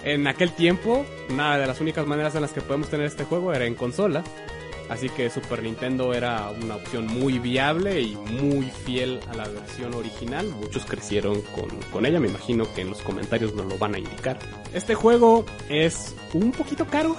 en 0.04 0.26
aquel 0.26 0.52
tiempo, 0.52 1.04
una 1.30 1.58
de 1.58 1.66
las 1.66 1.80
únicas 1.80 2.06
maneras 2.06 2.34
en 2.34 2.42
las 2.42 2.52
que 2.52 2.60
podemos 2.60 2.88
tener 2.88 3.06
este 3.06 3.24
juego 3.24 3.52
era 3.52 3.66
en 3.66 3.74
consola. 3.74 4.22
Así 4.88 5.10
que 5.10 5.28
Super 5.28 5.62
Nintendo 5.62 6.14
era 6.14 6.50
una 6.62 6.76
opción 6.76 7.06
muy 7.06 7.38
viable 7.38 8.00
y 8.00 8.16
muy 8.16 8.70
fiel 8.70 9.20
a 9.28 9.34
la 9.34 9.46
versión 9.46 9.92
original. 9.92 10.48
Muchos 10.48 10.86
crecieron 10.86 11.42
con, 11.42 11.68
con, 11.92 12.06
ella, 12.06 12.20
me 12.20 12.28
imagino 12.28 12.72
que 12.74 12.80
en 12.80 12.90
los 12.90 13.02
comentarios 13.02 13.54
nos 13.54 13.66
lo 13.66 13.76
van 13.76 13.96
a 13.96 13.98
indicar. 13.98 14.38
Este 14.72 14.94
juego 14.94 15.44
es 15.68 16.14
un 16.32 16.52
poquito 16.52 16.86
caro. 16.86 17.16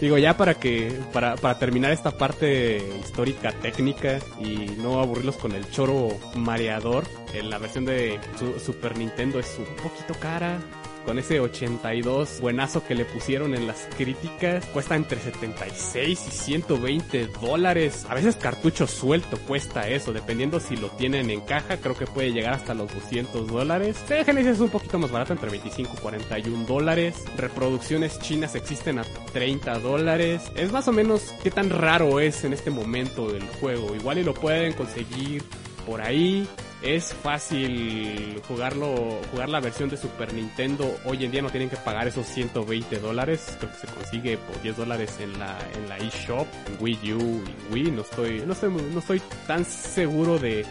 Digo, 0.00 0.16
ya 0.16 0.36
para 0.36 0.54
que, 0.54 0.92
para, 1.12 1.36
para 1.36 1.58
terminar 1.58 1.92
esta 1.92 2.16
parte 2.16 2.78
histórica 3.00 3.52
técnica 3.52 4.18
y 4.40 4.76
no 4.80 5.00
aburrirlos 5.00 5.36
con 5.36 5.52
el 5.52 5.68
choro 5.70 6.08
mareador, 6.36 7.04
en 7.34 7.50
la 7.50 7.58
versión 7.58 7.84
de 7.84 8.20
Super 8.64 8.96
Nintendo 8.96 9.40
es 9.40 9.58
un 9.58 9.74
poquito 9.76 10.14
cara 10.20 10.60
con 11.08 11.18
ese 11.18 11.40
82 11.40 12.42
buenazo 12.42 12.86
que 12.86 12.94
le 12.94 13.06
pusieron 13.06 13.54
en 13.54 13.66
las 13.66 13.88
críticas. 13.96 14.66
Cuesta 14.66 14.94
entre 14.94 15.18
76 15.18 16.22
y 16.28 16.30
120 16.30 17.28
dólares. 17.40 18.04
A 18.10 18.14
veces 18.14 18.36
cartucho 18.36 18.86
suelto 18.86 19.38
cuesta 19.48 19.88
eso, 19.88 20.12
dependiendo 20.12 20.60
si 20.60 20.76
lo 20.76 20.88
tienen 20.90 21.30
en 21.30 21.40
caja, 21.40 21.78
creo 21.78 21.96
que 21.96 22.06
puede 22.06 22.32
llegar 22.32 22.52
hasta 22.52 22.74
los 22.74 22.92
200 22.92 23.48
dólares. 23.48 23.96
Sega 24.06 24.22
Genesis 24.22 24.52
es 24.52 24.60
un 24.60 24.68
poquito 24.68 24.98
más 24.98 25.10
barato, 25.10 25.32
entre 25.32 25.48
25 25.48 25.94
y 25.96 25.98
41 25.98 26.66
dólares. 26.66 27.24
Reproducciones 27.38 28.18
chinas 28.18 28.54
existen 28.54 28.98
a 28.98 29.04
30 29.32 29.78
dólares. 29.78 30.42
Es 30.56 30.72
más 30.72 30.88
o 30.88 30.92
menos 30.92 31.32
qué 31.42 31.50
tan 31.50 31.70
raro 31.70 32.20
es 32.20 32.44
en 32.44 32.52
este 32.52 32.70
momento 32.70 33.34
el 33.34 33.46
juego. 33.60 33.96
Igual 33.96 34.18
y 34.18 34.24
lo 34.24 34.34
pueden 34.34 34.74
conseguir 34.74 35.42
por 35.88 36.02
ahí. 36.02 36.46
Es 36.82 37.12
fácil 37.12 38.40
jugarlo, 38.46 39.18
jugar 39.32 39.48
la 39.48 39.58
versión 39.58 39.88
de 39.88 39.96
Super 39.96 40.32
Nintendo. 40.32 40.94
Hoy 41.04 41.24
en 41.24 41.32
día 41.32 41.42
no 41.42 41.50
tienen 41.50 41.70
que 41.70 41.76
pagar 41.78 42.06
esos 42.06 42.26
120 42.26 43.00
dólares. 43.00 43.56
Creo 43.58 43.72
que 43.72 43.78
se 43.78 43.86
consigue 43.88 44.38
por 44.38 44.62
10 44.62 44.76
dólares 44.76 45.18
en 45.18 45.36
la, 45.38 45.58
en 45.74 45.88
la 45.88 45.96
eShop, 45.96 46.46
en 46.66 46.76
Wii 46.78 47.14
U 47.14 47.42
y 47.42 47.74
Wii. 47.74 47.90
No 47.90 48.02
estoy, 48.02 48.42
no 48.46 48.52
estoy, 48.52 48.70
no 48.70 48.98
estoy 49.00 49.22
tan 49.48 49.64
seguro 49.64 50.38
de 50.38 50.64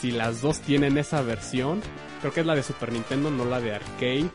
si 0.00 0.12
las 0.12 0.42
dos 0.42 0.60
tienen 0.60 0.96
esa 0.98 1.22
versión. 1.22 1.80
Creo 2.20 2.32
que 2.32 2.40
es 2.40 2.46
la 2.46 2.54
de 2.54 2.62
Super 2.62 2.92
Nintendo, 2.92 3.30
no 3.30 3.46
la 3.46 3.60
de 3.60 3.74
arcade. 3.74 4.30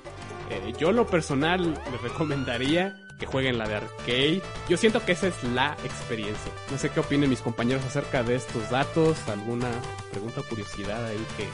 Eh, 0.50 0.74
yo 0.78 0.92
lo 0.92 1.08
personal 1.08 1.74
les 1.92 2.02
recomendaría 2.02 2.98
que 3.24 3.32
jueguen 3.32 3.58
la 3.58 3.68
de 3.68 3.76
arcade. 3.76 4.42
Yo 4.68 4.76
siento 4.76 5.04
que 5.06 5.14
esa 5.14 5.28
es 5.28 5.44
la 5.44 5.78
experiencia. 5.86 6.52
No 6.70 6.78
sé 6.78 6.90
qué 6.90 7.00
opinen 7.00 7.30
mis 7.30 7.40
compañeros 7.40 7.84
acerca 7.86 8.22
de 8.22 8.36
estos 8.36 8.70
datos. 8.70 9.18
¿Alguna 9.30 9.70
pregunta 10.12 10.42
o 10.42 10.44
curiosidad 10.44 11.06
ahí 11.06 11.26
que, 11.38 11.48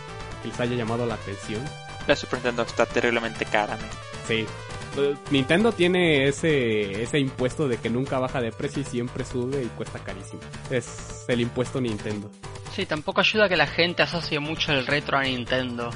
les 0.47 0.59
haya 0.59 0.75
llamado 0.75 1.05
la 1.05 1.13
atención? 1.13 1.63
La 2.07 2.15
Super 2.15 2.39
Nintendo 2.39 2.63
está 2.63 2.85
terriblemente 2.87 3.45
cara. 3.45 3.77
Sí. 4.27 4.45
Eh, 4.97 5.15
Nintendo 5.29 5.71
tiene 5.71 6.27
ese, 6.27 7.03
ese 7.03 7.19
impuesto 7.19 7.67
de 7.67 7.77
que 7.77 7.91
nunca 7.91 8.17
baja 8.17 8.41
de 8.41 8.51
precio 8.51 8.81
y 8.81 8.85
siempre 8.85 9.23
sube 9.23 9.61
y 9.63 9.67
cuesta 9.67 9.99
carísimo. 9.99 10.41
Es 10.71 11.25
el 11.27 11.41
impuesto 11.41 11.79
Nintendo. 11.79 12.31
Sí, 12.73 12.87
tampoco 12.87 13.21
ayuda 13.21 13.47
que 13.47 13.57
la 13.57 13.67
gente 13.67 14.01
asocie 14.01 14.39
mucho 14.39 14.71
el 14.71 14.87
retro 14.87 15.19
a 15.19 15.23
Nintendo. 15.23 15.91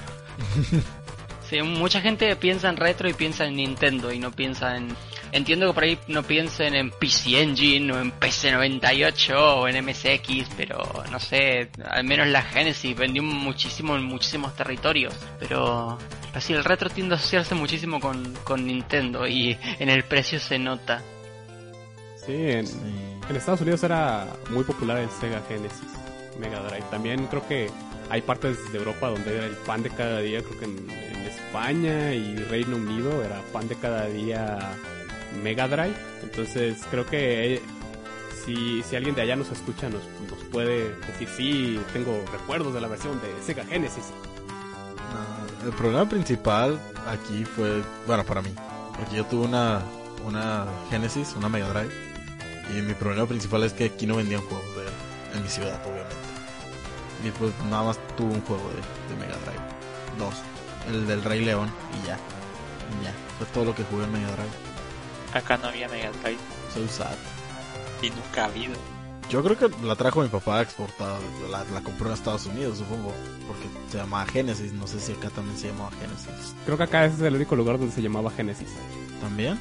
sí, 1.50 1.64
mucha 1.64 2.00
gente 2.00 2.36
piensa 2.36 2.70
en 2.70 2.78
retro 2.78 3.10
y 3.10 3.14
piensa 3.14 3.45
en 3.45 3.56
Nintendo 3.56 4.12
y 4.12 4.20
no 4.20 4.32
piensa 4.32 4.78
en, 4.78 4.95
Entiendo 5.34 5.65
que 5.65 5.73
por 5.73 5.84
ahí 5.84 5.97
no 6.10 6.22
piensen 6.22 6.76
en 6.76 6.91
PC 6.91 7.41
Engine 7.41 7.91
o 7.91 7.99
en 7.99 8.14
PC98 8.14 9.34
o 9.35 9.68
en 9.68 9.84
MSX, 9.84 10.47
pero 10.55 10.77
no 11.11 11.19
sé, 11.19 11.72
al 11.84 12.03
menos 12.03 12.27
la 12.27 12.43
Genesis 12.43 12.95
vendió 12.95 13.23
muchísimo 13.23 13.95
en 13.95 14.03
muchísimos 14.03 14.55
territorios. 14.55 15.15
Pero 15.39 15.97
así 16.35 16.53
el 16.53 16.64
retro 16.64 16.88
tiende 16.91 17.15
a 17.15 17.18
asociarse 17.18 17.55
muchísimo 17.55 17.99
con, 17.99 18.35
con 18.43 18.64
Nintendo 18.68 19.27
y 19.27 19.57
en 19.80 19.89
el 19.89 20.03
precio 20.03 20.39
se 20.39 20.60
nota. 20.60 21.01
Sí 22.23 22.34
en, 22.34 22.68
Estados 23.35 23.61
Unidos 23.61 23.84
era 23.84 24.27
muy 24.51 24.64
popular 24.64 24.99
el 24.99 25.10
Sega 25.10 25.41
Genesis, 25.47 25.81
Mega 26.39 26.60
Drive. 26.60 26.85
También 26.91 27.26
creo 27.26 27.47
que 27.47 27.72
hay 28.11 28.22
partes 28.22 28.72
de 28.72 28.77
Europa 28.77 29.07
donde 29.07 29.35
era 29.35 29.45
el 29.47 29.55
pan 29.55 29.81
de 29.81 29.89
cada 29.89 30.19
día, 30.19 30.43
creo 30.43 30.60
que 30.60 30.65
en, 30.65 30.89
en 30.91 31.22
España 31.22 32.14
y 32.14 32.35
Reino 32.35 32.76
Unido 32.76 33.23
era 33.23 33.41
pan 33.51 33.68
de 33.68 33.76
cada 33.76 34.05
día 34.05 34.77
Mega 35.41 35.68
Drive. 35.68 35.95
Entonces 36.22 36.77
creo 36.89 37.05
que 37.05 37.55
eh, 37.55 37.61
si, 38.45 38.84
si 38.84 38.95
alguien 38.95 39.15
de 39.15 39.22
allá 39.22 39.35
nos 39.35 39.51
escucha 39.51 39.89
nos, 39.89 40.03
nos 40.30 40.43
puede 40.51 40.95
decir, 41.07 41.27
sí, 41.35 41.80
tengo 41.93 42.23
recuerdos 42.31 42.73
de 42.73 42.81
la 42.81 42.88
versión 42.88 43.19
de 43.22 43.27
Sega 43.43 43.65
Genesis. 43.65 44.05
el 45.64 45.72
problema 45.72 46.07
principal 46.07 46.80
aquí 47.07 47.45
fue, 47.45 47.81
bueno, 48.07 48.23
para 48.23 48.41
mí, 48.41 48.49
porque 48.97 49.15
yo 49.15 49.26
tuve 49.26 49.45
una, 49.45 49.81
una 50.26 50.65
Genesis, 50.89 51.34
una 51.38 51.49
Mega 51.49 51.69
Drive, 51.69 51.93
y 52.72 52.81
mi 52.81 52.93
problema 52.93 53.27
principal 53.27 53.64
es 53.64 53.73
que 53.73 53.85
aquí 53.85 54.05
no 54.05 54.18
vendían 54.18 54.41
juegos 54.41 54.76
de 54.76 55.38
en 55.38 55.43
mi 55.43 55.49
ciudad, 55.49 55.81
obviamente. 55.84 56.15
Y 57.23 57.31
pues 57.31 57.53
nada 57.69 57.84
más 57.84 57.99
tuve 58.15 58.34
un 58.34 58.41
juego 58.41 58.69
de, 58.69 59.14
de 59.14 59.19
Mega 59.22 59.38
Drive, 59.45 59.61
dos, 60.19 60.35
el 60.89 61.07
del 61.07 61.23
Rey 61.23 61.43
León, 61.43 61.69
y 62.01 62.07
ya, 62.07 62.18
y 62.99 63.05
ya, 63.05 63.14
fue 63.38 63.47
todo 63.53 63.65
lo 63.65 63.76
que 63.76 63.84
jugué 63.84 64.03
en 64.03 64.11
Mega 64.11 64.27
Drive. 64.27 64.73
Acá 65.34 65.57
no 65.57 65.68
había 65.68 65.88
Mega 65.89 66.11
Drive. 66.22 66.38
So 66.73 66.88
sad. 66.88 67.15
Y 68.01 68.10
nunca 68.10 68.43
ha 68.43 68.45
habido. 68.45 68.73
Yo 69.30 69.43
creo 69.43 69.57
que 69.57 69.69
la 69.84 69.95
trajo 69.95 70.22
mi 70.22 70.27
papá 70.27 70.61
exportada. 70.61 71.18
La, 71.49 71.64
la 71.73 71.81
compró 71.81 72.07
en 72.07 72.14
Estados 72.14 72.45
Unidos, 72.45 72.77
supongo. 72.77 73.14
Porque 73.47 73.68
se 73.89 73.97
llamaba 73.97 74.26
Genesis. 74.27 74.73
No 74.73 74.85
sé 74.85 74.99
si 74.99 75.14
acá 75.14 75.30
también 75.30 75.57
se 75.57 75.69
llamaba 75.69 75.91
Genesis. 75.91 76.55
Creo 76.65 76.77
que 76.77 76.84
acá 76.84 77.05
es 77.05 77.19
el 77.19 77.35
único 77.35 77.55
lugar 77.55 77.80
donde 77.80 77.93
se 77.93 78.01
llamaba 78.01 78.30
Genesis. 78.31 78.69
¿También? 79.22 79.60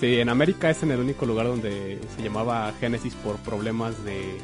Sí, 0.00 0.20
en 0.20 0.28
América 0.28 0.70
es 0.70 0.82
en 0.82 0.92
el 0.92 1.00
único 1.00 1.26
lugar 1.26 1.46
donde 1.46 2.00
se 2.16 2.22
llamaba 2.22 2.72
Genesis 2.80 3.14
por 3.14 3.36
problemas 3.38 4.02
de, 4.04 4.38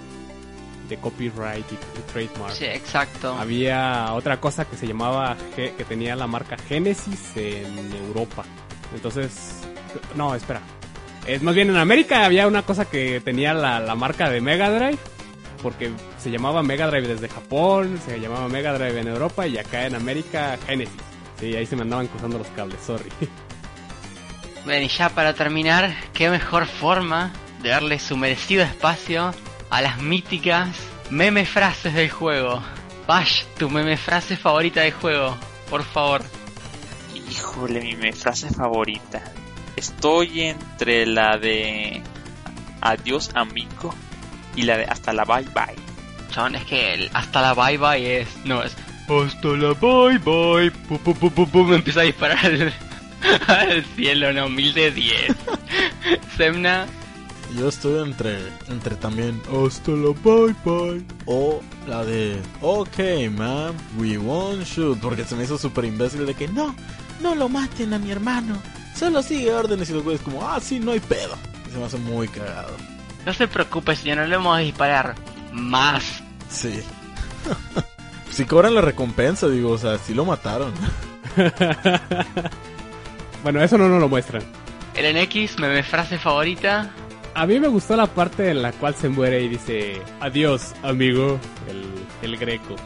de 0.88 0.96
copyright 0.98 1.64
y, 1.70 2.12
trademark. 2.12 2.54
Sí, 2.54 2.64
exacto. 2.64 3.34
Había 3.34 4.12
otra 4.14 4.40
cosa 4.40 4.64
que 4.64 4.76
se 4.76 4.86
llamaba, 4.86 5.36
que 5.54 5.70
tenía 5.88 6.16
la 6.16 6.26
marca 6.26 6.56
Genesis 6.56 7.36
en 7.36 7.92
Europa. 7.94 8.44
Entonces 8.94 9.62
no, 10.14 10.35
espera. 10.35 10.60
Es 11.27 11.43
más 11.43 11.55
bien 11.55 11.70
en 11.70 11.77
América 11.77 12.24
había 12.24 12.47
una 12.47 12.62
cosa 12.62 12.85
que 12.85 13.20
tenía 13.20 13.55
la, 13.55 13.94
marca 13.94 14.28
de 14.28 14.40
Mega 14.40 14.70
Drive. 14.70 14.98
Porque 15.62 15.93
se 16.19 16.31
llamaba 16.31 16.62
Mega 16.64 16.89
Drive 16.89 17.06
desde 17.06 17.28
Japón, 17.28 18.01
se 18.05 18.19
llamaba 18.19 18.48
Mega 18.48 18.73
Drive 18.73 18.98
en 18.98 19.06
Europa 19.06 19.47
y 19.47 19.59
acá 19.59 19.86
en 19.86 19.94
América 19.94 20.59
Genesis. 20.66 21.01
Sí, 21.39 21.55
ahí 21.55 21.66
se 21.66 21.77
me 21.77 21.82
andaban 21.82 22.09
cruzando 22.09 22.39
los 22.39 22.48
cables, 22.48 22.81
sorry. 22.85 23.09
Bueno, 24.64 24.85
y 24.85 24.89
ya 24.89 25.09
para 25.09 25.35
terminar, 25.35 25.93
qué 26.12 26.31
mejor 26.31 26.66
forma 26.66 27.32
de 27.62 27.70
darle 27.70 27.98
su 27.98 28.16
merecido 28.16 28.62
espacio 28.62 29.35
a 29.70 29.82
las 29.82 30.01
míticas 30.01 30.69
meme 31.10 31.44
frases 31.44 31.94
del 31.94 32.10
juego. 32.10 32.62
Bash, 33.06 33.44
tu 33.59 33.69
meme 33.69 33.97
frase 33.97 34.36
favorita 34.36 34.82
del 34.82 34.93
juego, 34.93 35.36
por 35.69 35.82
favor. 35.82 36.23
Híjole, 37.28 37.81
mi 37.81 37.97
meme 37.97 38.12
frase 38.12 38.48
favorita. 38.51 39.23
Estoy 39.76 40.42
entre 40.42 41.06
la 41.06 41.38
de 41.38 42.02
adiós 42.80 43.30
amigo 43.34 43.94
y 44.56 44.62
la 44.62 44.76
de 44.76 44.84
hasta 44.84 45.12
la 45.12 45.24
bye 45.24 45.46
bye. 45.54 45.76
Chabón, 46.30 46.54
es 46.54 46.64
que 46.64 46.94
el 46.94 47.10
hasta 47.12 47.40
la 47.42 47.54
bye 47.54 47.78
bye 47.78 48.20
es. 48.20 48.28
No, 48.44 48.62
es. 48.62 48.74
Hasta 49.08 49.48
la 49.48 49.74
bye 49.74 50.18
bye. 50.18 50.70
Pum, 50.88 50.98
pum, 50.98 51.14
pum, 51.14 51.30
pum, 51.30 51.50
pum, 51.50 51.74
empieza 51.74 52.00
a 52.00 52.04
disparar 52.04 52.38
al, 53.46 53.84
cielo, 53.96 54.32
no, 54.32 54.48
mil 54.48 54.72
de 54.74 54.90
diez. 54.90 55.36
Semna. 56.36 56.86
Yo 57.58 57.68
estoy 57.68 58.02
entre, 58.02 58.38
entre 58.68 58.96
también 58.96 59.40
hasta 59.66 59.90
la 59.90 60.14
bye 60.24 60.54
bye 60.64 61.04
o 61.26 61.60
la 61.86 62.02
de 62.02 62.40
ok 62.62 63.30
man, 63.30 63.74
we 63.98 64.16
won't 64.16 64.64
shoot 64.64 64.98
porque 65.00 65.24
se 65.24 65.36
me 65.36 65.44
hizo 65.44 65.58
súper 65.58 65.84
imbécil 65.84 66.24
de 66.24 66.32
que 66.32 66.48
no, 66.48 66.74
no 67.20 67.34
lo 67.34 67.50
maten 67.50 67.92
a 67.92 67.98
mi 67.98 68.10
hermano. 68.10 68.58
Solo 68.94 69.23
sigue 69.23 69.52
órdenes 69.52 69.90
y 69.90 69.94
los 69.94 70.02
güeyes 70.02 70.23
como, 70.23 70.47
ah, 70.47 70.60
sí, 70.60 70.78
no 70.78 70.93
hay 70.93 71.01
pedo. 71.01 71.36
Y 71.69 71.73
se 71.73 71.78
me 71.78 71.85
hace 71.85 71.98
muy 71.98 72.28
cagado. 72.28 72.77
No 73.24 73.32
se 73.32 73.48
preocupe, 73.48 73.97
señor, 73.97 74.19
no 74.19 74.27
le 74.27 74.36
vamos 74.36 74.56
a 74.56 74.60
disparar 74.60 75.14
más. 75.52 76.23
Sí. 76.51 76.82
si 78.31 78.44
cobran 78.44 78.74
la 78.74 78.81
recompensa, 78.81 79.48
digo, 79.48 79.70
o 79.70 79.78
sea, 79.78 79.98
sí 79.98 80.14
lo 80.14 80.24
mataron. 80.24 80.73
bueno, 83.43 83.62
eso 83.62 83.78
no 83.78 83.89
nos 83.89 84.01
lo 84.01 84.09
muestran. 84.09 84.43
El 84.94 85.16
NX, 85.16 85.59
me 85.59 85.82
frase 85.82 86.19
favorita. 86.19 86.90
A 87.35 87.47
mí 87.47 87.59
me 87.59 87.69
gustó 87.69 87.97
la 87.97 88.06
parte 88.06 88.51
en 88.51 88.60
la 88.60 88.73
cual 88.73 88.94
se 88.94 89.09
muere 89.09 89.40
y 89.40 89.48
dice, 89.48 90.02
adiós, 90.20 90.74
amigo, 90.82 91.40
el, 91.69 91.86
el 92.23 92.36
greco. 92.36 92.77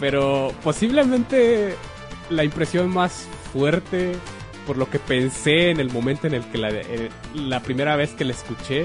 Pero 0.00 0.54
posiblemente 0.64 1.76
la 2.30 2.44
impresión 2.44 2.88
más 2.88 3.28
fuerte 3.52 4.16
por 4.68 4.76
lo 4.76 4.88
que 4.90 4.98
pensé 4.98 5.70
en 5.70 5.80
el 5.80 5.90
momento 5.90 6.26
en 6.26 6.34
el 6.34 6.44
que 6.44 6.58
la, 6.58 6.68
eh, 6.68 7.08
la 7.34 7.60
primera 7.60 7.96
vez 7.96 8.10
que 8.10 8.26
la 8.26 8.32
escuché 8.32 8.84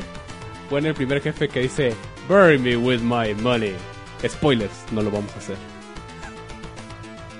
pone 0.69 0.87
el 0.87 0.95
primer 0.95 1.21
jefe 1.21 1.49
que 1.49 1.59
dice, 1.59 1.93
Bury 2.29 2.57
me 2.57 2.77
with 2.77 3.01
my 3.01 3.33
money. 3.41 3.75
Spoilers, 4.25 4.71
no 4.93 5.01
lo 5.01 5.11
vamos 5.11 5.29
a 5.35 5.39
hacer. 5.39 5.57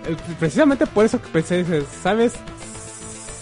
Eh, 0.08 0.18
Precisamente 0.38 0.86
por 0.86 1.06
eso 1.06 1.22
que 1.22 1.30
pensé, 1.30 1.64
¿sabes? 2.02 2.34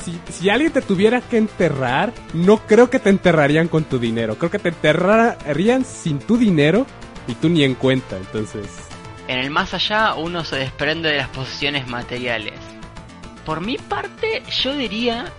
Si, 0.05 0.19
si 0.31 0.49
alguien 0.51 0.71
te 0.71 0.83
tuviera 0.83 1.19
que 1.19 1.37
enterrar, 1.37 2.13
no 2.35 2.57
creo 2.67 2.91
que 2.91 2.99
te 2.99 3.09
enterrarían 3.09 3.67
con 3.67 3.83
tu 3.85 3.97
dinero. 3.97 4.35
Creo 4.35 4.51
que 4.51 4.59
te 4.59 4.69
enterrarían 4.69 5.83
sin 5.83 6.19
tu 6.19 6.37
dinero 6.37 6.85
y 7.27 7.33
tú 7.33 7.49
ni 7.49 7.63
en 7.63 7.73
cuenta. 7.73 8.17
Entonces, 8.17 8.67
En 9.27 9.39
el 9.39 9.49
más 9.49 9.73
allá 9.73 10.13
uno 10.13 10.43
se 10.43 10.57
desprende 10.57 11.09
de 11.09 11.17
las 11.17 11.29
posesiones 11.29 11.87
materiales. 11.87 12.53
Por 13.45 13.61
mi 13.61 13.77
parte, 13.77 14.43
yo 14.63 14.75
diría... 14.75 15.31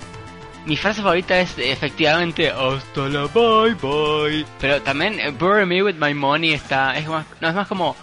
Mi 0.64 0.76
frase 0.76 1.02
favorita 1.02 1.40
es 1.40 1.58
efectivamente 1.58 2.48
hasta 2.48 3.08
la 3.08 3.26
bye 3.26 3.74
bye. 3.74 4.46
Pero 4.60 4.80
también 4.82 5.18
eh, 5.18 5.30
bury 5.30 5.66
me 5.66 5.82
with 5.82 5.96
my 5.96 6.14
money 6.14 6.52
está... 6.52 6.96
Es 6.96 7.08
más, 7.08 7.26
no, 7.40 7.48
es 7.48 7.54
más 7.54 7.66
como 7.66 7.96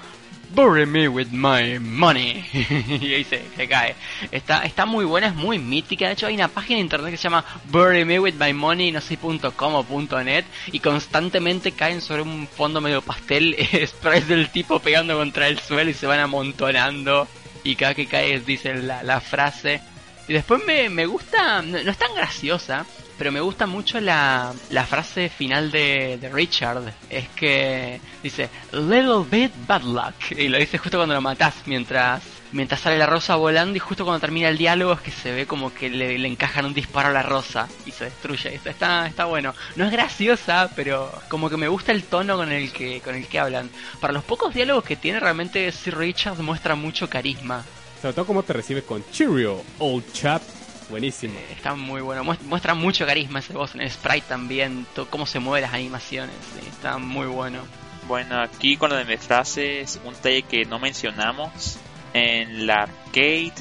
bury 0.53 0.85
me 0.85 1.07
with 1.07 1.31
my 1.31 1.79
money. 1.79 2.43
y 3.01 3.13
ahí 3.13 3.23
se, 3.23 3.67
cae. 3.67 3.95
Está, 4.31 4.63
está 4.63 4.85
muy 4.85 5.05
buena, 5.05 5.27
es 5.27 5.35
muy 5.35 5.59
mítica. 5.59 6.07
De 6.07 6.13
hecho 6.13 6.27
hay 6.27 6.35
una 6.35 6.47
página 6.47 6.79
internet 6.79 7.11
que 7.11 7.17
se 7.17 7.23
llama 7.23 7.45
bury 7.71 8.05
me 8.05 8.19
with 8.19 8.35
my 8.35 8.53
money, 8.53 8.91
no 8.91 9.01
sé 9.01 9.17
punto 9.17 9.51
com 9.51 9.75
o 9.75 9.83
punto 9.83 10.21
net. 10.23 10.45
Y 10.71 10.79
constantemente 10.79 11.71
caen 11.71 12.01
sobre 12.01 12.21
un 12.23 12.47
fondo 12.47 12.81
medio 12.81 13.01
pastel 13.01 13.55
sprays 13.87 14.27
del 14.27 14.49
tipo 14.49 14.79
pegando 14.79 15.17
contra 15.17 15.47
el 15.47 15.59
suelo 15.59 15.89
y 15.89 15.93
se 15.93 16.07
van 16.07 16.19
amontonando. 16.19 17.27
Y 17.63 17.75
cada 17.75 17.93
que 17.93 18.07
cae 18.07 18.39
dicen 18.39 18.87
la, 18.87 19.03
la 19.03 19.19
frase. 19.21 19.81
Y 20.27 20.33
después 20.33 20.61
me, 20.65 20.89
me 20.89 21.05
gusta, 21.05 21.61
no, 21.61 21.83
no 21.83 21.91
es 21.91 21.97
tan 21.97 22.13
graciosa, 22.13 22.85
pero 23.17 23.31
me 23.31 23.41
gusta 23.41 23.65
mucho 23.67 23.99
la, 23.99 24.53
la 24.69 24.85
frase 24.85 25.29
final 25.29 25.71
de, 25.71 26.17
de 26.21 26.29
Richard. 26.29 26.93
Es 27.09 27.27
que 27.29 27.99
dice, 28.23 28.49
little 28.71 29.25
bit 29.29 29.51
bad 29.67 29.81
luck. 29.83 30.31
Y 30.31 30.47
lo 30.47 30.57
dice 30.57 30.77
justo 30.77 30.97
cuando 30.97 31.15
lo 31.15 31.21
matas, 31.21 31.55
mientras, 31.65 32.21
mientras 32.51 32.81
sale 32.81 32.97
la 32.97 33.05
rosa 33.05 33.35
volando 33.35 33.75
y 33.75 33.79
justo 33.79 34.03
cuando 34.05 34.19
termina 34.19 34.49
el 34.49 34.57
diálogo 34.57 34.93
es 34.93 35.01
que 35.01 35.11
se 35.11 35.31
ve 35.31 35.45
como 35.45 35.73
que 35.73 35.89
le, 35.89 36.17
le 36.17 36.27
encajan 36.27 36.65
un 36.65 36.73
disparo 36.73 37.09
a 37.09 37.11
la 37.11 37.21
rosa 37.23 37.67
y 37.85 37.91
se 37.91 38.05
destruye. 38.05 38.55
Está, 38.55 38.69
está, 38.71 39.07
está 39.07 39.25
bueno. 39.25 39.53
No 39.75 39.85
es 39.85 39.91
graciosa, 39.91 40.71
pero 40.75 41.11
como 41.29 41.49
que 41.49 41.57
me 41.57 41.67
gusta 41.67 41.91
el 41.91 42.03
tono 42.03 42.35
con 42.37 42.51
el 42.51 42.71
que, 42.71 43.01
con 43.01 43.15
el 43.15 43.27
que 43.27 43.39
hablan. 43.39 43.69
Para 43.99 44.13
los 44.13 44.23
pocos 44.23 44.53
diálogos 44.53 44.83
que 44.83 44.95
tiene, 44.95 45.19
realmente 45.19 45.71
Sir 45.71 45.97
Richard 45.97 46.37
muestra 46.39 46.75
mucho 46.75 47.09
carisma. 47.09 47.63
sobre 48.01 48.13
todo 48.13 48.25
cómo 48.25 48.43
te 48.43 48.53
recibe 48.53 48.83
con 48.83 49.03
Cheerio, 49.11 49.63
old 49.79 50.11
chap. 50.13 50.41
Buenísimo. 50.89 51.37
Eh, 51.37 51.53
Está 51.55 51.75
muy 51.75 52.01
bueno, 52.01 52.23
Muest- 52.23 52.41
muestra 52.41 52.73
mucho 52.73 53.05
carisma 53.05 53.39
ese 53.39 53.53
voz 53.53 53.75
en 53.75 53.81
el 53.81 53.91
sprite 53.91 54.25
también, 54.27 54.87
cómo 55.11 55.27
se 55.27 55.37
mueven 55.39 55.61
las 55.61 55.73
animaciones, 55.75 56.33
sí, 56.59 56.65
está 56.67 56.97
muy 56.97 57.27
bueno. 57.27 57.59
Bueno, 58.07 58.41
aquí 58.41 58.75
con 58.75 58.89
lo 58.89 58.95
de 58.95 59.05
mis 59.05 59.19
frases, 59.19 59.99
un 60.03 60.15
detalle 60.15 60.41
que 60.41 60.65
no 60.65 60.79
mencionamos. 60.79 61.77
En 62.13 62.67
la 62.67 62.83
arcade 62.83 63.53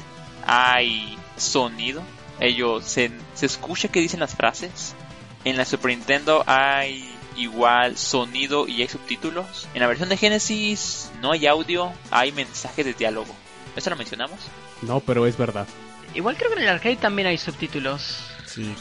hay 0.45 1.17
sonido. 1.37 2.01
Ellos 2.39 2.85
se, 2.85 3.11
se 3.33 3.45
escucha 3.45 3.87
que 3.89 3.99
dicen 3.99 4.19
las 4.19 4.35
frases. 4.35 4.95
En 5.45 5.57
la 5.57 5.65
Super 5.65 5.91
Nintendo 5.91 6.43
hay 6.47 7.09
igual 7.37 7.97
sonido 7.97 8.67
y 8.67 8.81
hay 8.81 8.87
subtítulos. 8.87 9.67
En 9.73 9.81
la 9.81 9.87
versión 9.87 10.09
de 10.09 10.17
Genesis 10.17 11.11
no 11.21 11.31
hay 11.31 11.47
audio, 11.47 11.91
hay 12.11 12.31
mensajes 12.31 12.85
de 12.85 12.93
diálogo. 12.93 13.33
¿Eso 13.75 13.89
lo 13.89 13.95
mencionamos? 13.95 14.39
No, 14.81 14.99
pero 14.99 15.25
es 15.25 15.37
verdad. 15.37 15.67
Igual 16.15 16.35
creo 16.37 16.49
que 16.49 16.57
en 16.57 16.63
el 16.63 16.69
arcade 16.69 16.95
también 16.97 17.27
hay 17.27 17.37
subtítulos, 17.37 18.17
Sí. 18.45 18.73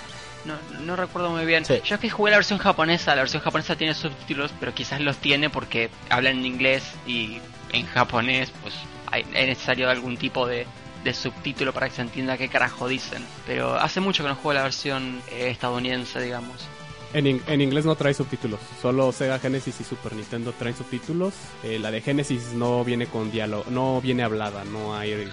no, 0.46 0.54
no 0.80 0.96
recuerdo 0.96 1.30
muy 1.30 1.44
bien. 1.44 1.64
Sí. 1.64 1.80
Yo 1.84 1.96
es 1.96 2.00
que 2.00 2.08
jugué 2.10 2.30
la 2.30 2.38
versión 2.38 2.58
japonesa, 2.58 3.14
la 3.14 3.20
versión 3.22 3.42
japonesa 3.42 3.76
tiene 3.76 3.94
subtítulos, 3.94 4.50
pero 4.58 4.74
quizás 4.74 5.00
los 5.00 5.18
tiene 5.18 5.50
porque 5.50 5.90
hablan 6.08 6.38
en 6.38 6.46
inglés 6.46 6.82
y 7.06 7.38
en 7.72 7.86
japonés 7.86 8.50
pues 8.62 8.74
hay, 9.10 9.22
es 9.22 9.46
necesario 9.48 9.88
algún 9.90 10.16
tipo 10.16 10.46
de, 10.46 10.66
de 11.04 11.14
subtítulo 11.14 11.72
para 11.72 11.88
que 11.88 11.94
se 11.96 12.02
entienda 12.02 12.36
qué 12.36 12.48
carajo 12.48 12.88
dicen. 12.88 13.24
Pero 13.46 13.74
hace 13.76 14.00
mucho 14.00 14.22
que 14.22 14.28
no 14.30 14.34
juego 14.36 14.52
la 14.54 14.62
versión 14.62 15.20
eh, 15.30 15.48
estadounidense, 15.50 16.20
digamos. 16.20 16.66
En, 17.14 17.26
in- 17.26 17.42
en 17.46 17.60
inglés 17.62 17.86
no 17.86 17.94
trae 17.94 18.12
subtítulos. 18.12 18.60
Solo 18.82 19.10
Sega 19.12 19.38
Genesis 19.38 19.80
y 19.80 19.84
Super 19.84 20.14
Nintendo 20.14 20.52
traen 20.58 20.76
subtítulos. 20.76 21.32
Eh, 21.62 21.78
la 21.78 21.90
de 21.90 22.00
Genesis 22.02 22.52
no 22.54 22.84
viene 22.84 23.06
con 23.06 23.30
diálogo, 23.30 23.64
no 23.70 24.00
viene 24.02 24.22
hablada, 24.22 24.64
no 24.64 24.94
hay, 24.94 25.26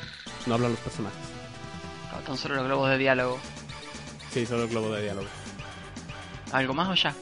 no 0.45 0.53
hablan 0.53 0.71
los 0.71 0.79
personajes. 0.79 1.19
Ah, 2.13 2.19
Tan 2.25 2.37
solo 2.37 2.55
los 2.55 2.65
globos 2.65 2.89
de 2.91 2.97
diálogo. 2.97 3.37
Sí, 4.31 4.45
solo 4.45 4.63
el 4.63 4.69
globo 4.69 4.91
de 4.93 5.01
diálogo. 5.03 5.27
¿Algo 6.53 6.73
más 6.73 6.87
o 6.89 6.93
ya? 6.93 7.13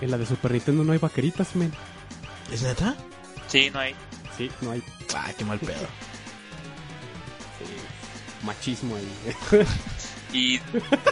En 0.00 0.10
la 0.10 0.18
de 0.18 0.26
Super 0.26 0.50
Nintendo 0.50 0.82
no 0.82 0.92
hay 0.92 0.98
vaqueritas, 0.98 1.54
men. 1.54 1.72
¿Es 2.50 2.62
neta? 2.62 2.94
Sí, 3.46 3.70
no 3.72 3.78
hay. 3.80 3.94
Sí, 4.36 4.50
no 4.60 4.70
hay 4.72 4.82
Ay, 5.16 5.34
qué 5.38 5.44
mal 5.44 5.58
pedo. 5.58 5.76
sí, 7.58 8.44
machismo 8.44 8.96
ahí. 8.96 9.12
Y 10.32 10.58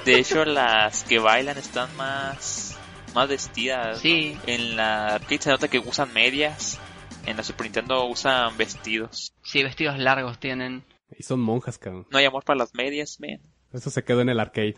de 0.04 0.18
hecho 0.18 0.44
las 0.44 1.04
que 1.04 1.18
bailan 1.18 1.56
están 1.56 1.94
más, 1.96 2.76
más 3.14 3.28
vestidas. 3.28 3.96
¿no? 3.96 4.00
Sí. 4.02 4.36
En 4.46 4.76
la 4.76 5.14
arcade 5.14 5.40
se 5.42 5.50
nota 5.50 5.68
que 5.68 5.78
usan 5.78 6.12
medias. 6.12 6.78
En 7.26 7.36
la 7.38 7.42
Super 7.42 7.66
Nintendo 7.66 8.04
usan 8.06 8.56
vestidos. 8.58 9.32
Sí, 9.42 9.62
vestidos 9.62 9.98
largos 9.98 10.38
tienen. 10.38 10.84
y 11.16 11.22
son 11.22 11.40
monjas, 11.40 11.78
cabrón. 11.78 12.06
No 12.10 12.18
hay 12.18 12.26
amor 12.26 12.44
para 12.44 12.58
las 12.58 12.74
medias, 12.74 13.18
man. 13.20 13.40
Eso 13.72 13.88
se 13.90 14.04
quedó 14.04 14.20
en 14.20 14.28
el 14.28 14.40
arcade. 14.40 14.76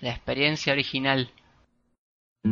La 0.00 0.10
experiencia 0.10 0.72
original. 0.74 1.32
Y 2.44 2.48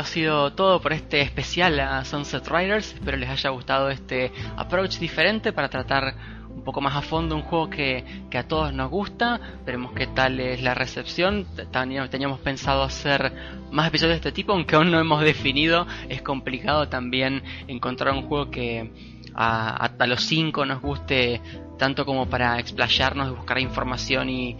ha 0.00 0.04
sido 0.04 0.54
todo 0.54 0.80
por 0.80 0.94
este 0.94 1.20
especial 1.20 1.78
a 1.78 2.04
Sunset 2.06 2.48
Riders. 2.48 2.94
Espero 2.94 3.18
les 3.18 3.28
haya 3.28 3.50
gustado 3.50 3.90
este 3.90 4.32
approach 4.56 4.98
diferente 4.98 5.52
para 5.52 5.68
tratar 5.68 6.14
un 6.48 6.64
poco 6.64 6.80
más 6.80 6.96
a 6.96 7.02
fondo 7.02 7.36
un 7.36 7.42
juego 7.42 7.68
que, 7.68 8.04
a 8.34 8.42
todos 8.44 8.72
nos 8.72 8.90
gusta. 8.90 9.38
Veremos 9.66 9.92
qué 9.92 10.06
tal 10.06 10.40
es 10.40 10.62
la 10.62 10.72
recepción. 10.72 11.46
Teníamos, 11.70 12.08
teníamos 12.08 12.40
pensado 12.40 12.82
hacer 12.82 13.32
más 13.70 13.88
episodios 13.88 14.14
de 14.14 14.28
este 14.28 14.32
tipo, 14.32 14.52
aunque 14.52 14.74
aún 14.74 14.90
no 14.90 14.98
hemos 14.98 15.22
definido. 15.22 15.86
Es 16.08 16.22
complicado 16.22 16.88
también 16.88 17.42
encontrar 17.68 18.14
un 18.14 18.22
juego 18.22 18.50
que 18.50 18.90
a, 19.34 19.90
los 20.06 20.24
5 20.24 20.64
nos 20.64 20.80
guste 20.80 21.42
tanto 21.78 22.06
como 22.06 22.26
para 22.26 22.58
explayarnos 22.58 23.36
buscar 23.36 23.58
información 23.58 24.30
y, 24.30 24.56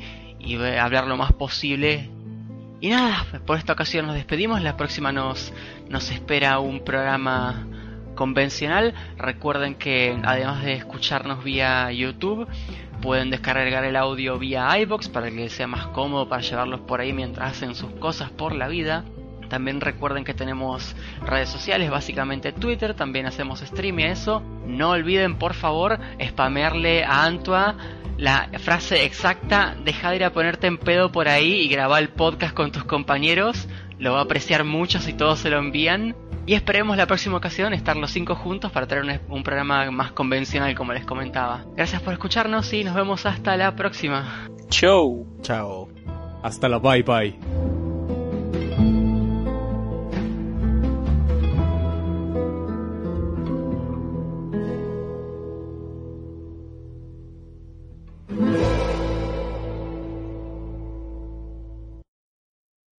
hablar 0.79 1.07
lo 1.07 1.17
más 1.17 1.33
posible 1.33 2.11
y 2.81 2.89
nada, 2.89 3.27
por 3.47 3.59
esta 3.59 3.75
ocasión 3.75 4.07
nos 4.07 4.15
despedimos. 4.15 4.63
La 4.63 4.77
próxima 4.77 5.13
nos, 5.13 5.53
nos 5.89 6.11
espera 6.11 6.59
un 6.61 6.83
programa 6.83 7.67
convencional. 8.15 8.95
Recuerden 9.19 9.75
que 9.75 10.19
además 10.23 10.63
de 10.63 10.75
escucharnos 10.75 11.45
vía 11.45 11.93
YouTube, 11.93 12.49
pueden 13.03 13.31
descargar 13.31 13.85
el 13.85 13.97
audio 13.97 14.39
vía 14.39 14.79
iBox 14.79 15.09
para 15.09 15.31
que 15.31 15.49
sea 15.49 15.67
más 15.67 15.89
cómodo 15.89 16.29
para 16.29 16.43
llevarlos 16.43 16.81
por 16.81 17.01
ahí 17.01 17.13
mientras 17.13 17.53
hacen 17.53 17.75
sus 17.75 17.91
cosas 17.93 18.31
por 18.31 18.55
la 18.55 18.69
vida. 18.69 19.05
También 19.51 19.83
recuerden 19.83 20.25
que 20.25 20.33
tenemos 20.33 20.97
redes 21.27 21.51
sociales, 21.51 21.91
básicamente 21.91 22.53
Twitter, 22.53 22.95
también 22.95 23.27
hacemos 23.27 23.61
stream 23.61 23.99
y 23.99 24.05
eso. 24.05 24.43
No 24.65 24.91
olviden 24.91 25.37
por 25.37 25.53
favor 25.53 25.99
spamearle 26.19 27.05
a 27.05 27.25
Antua 27.25 27.77
la 28.21 28.51
frase 28.59 29.05
exacta, 29.05 29.75
deja 29.83 30.11
de 30.11 30.17
ir 30.17 30.25
a 30.25 30.33
ponerte 30.33 30.67
en 30.67 30.77
pedo 30.77 31.11
por 31.11 31.27
ahí 31.27 31.63
y 31.63 31.69
grabar 31.69 32.03
el 32.03 32.11
podcast 32.11 32.55
con 32.55 32.71
tus 32.71 32.85
compañeros. 32.85 33.67
Lo 33.99 34.13
va 34.13 34.21
a 34.21 34.23
apreciar 34.23 34.65
mucho 34.65 34.99
si 34.99 35.15
todos 35.15 35.39
se 35.39 35.51
lo 35.51 35.59
envían. 35.59 36.15
Y 36.47 36.55
esperemos 36.55 36.97
la 36.97 37.07
próxima 37.07 37.37
ocasión 37.37 37.73
estar 37.73 37.97
los 37.97 38.11
cinco 38.11 38.35
juntos 38.35 38.73
para 38.73 38.87
traer 38.87 39.05
un, 39.05 39.37
un 39.37 39.43
programa 39.43 39.91
más 39.91 40.13
convencional 40.13 40.75
como 40.75 40.93
les 40.93 41.05
comentaba. 41.05 41.65
Gracias 41.77 42.03
por 42.03 42.13
escucharnos 42.13 42.73
y 42.73 42.85
nos 42.85 42.95
vemos 42.95 43.25
hasta 43.25 43.57
la 43.57 43.75
próxima. 43.75 44.49
Show. 44.69 45.27
Chao. 45.43 45.89
Hasta 46.43 46.69
la 46.69 46.79
bye 46.79 47.03
bye. 47.03 47.80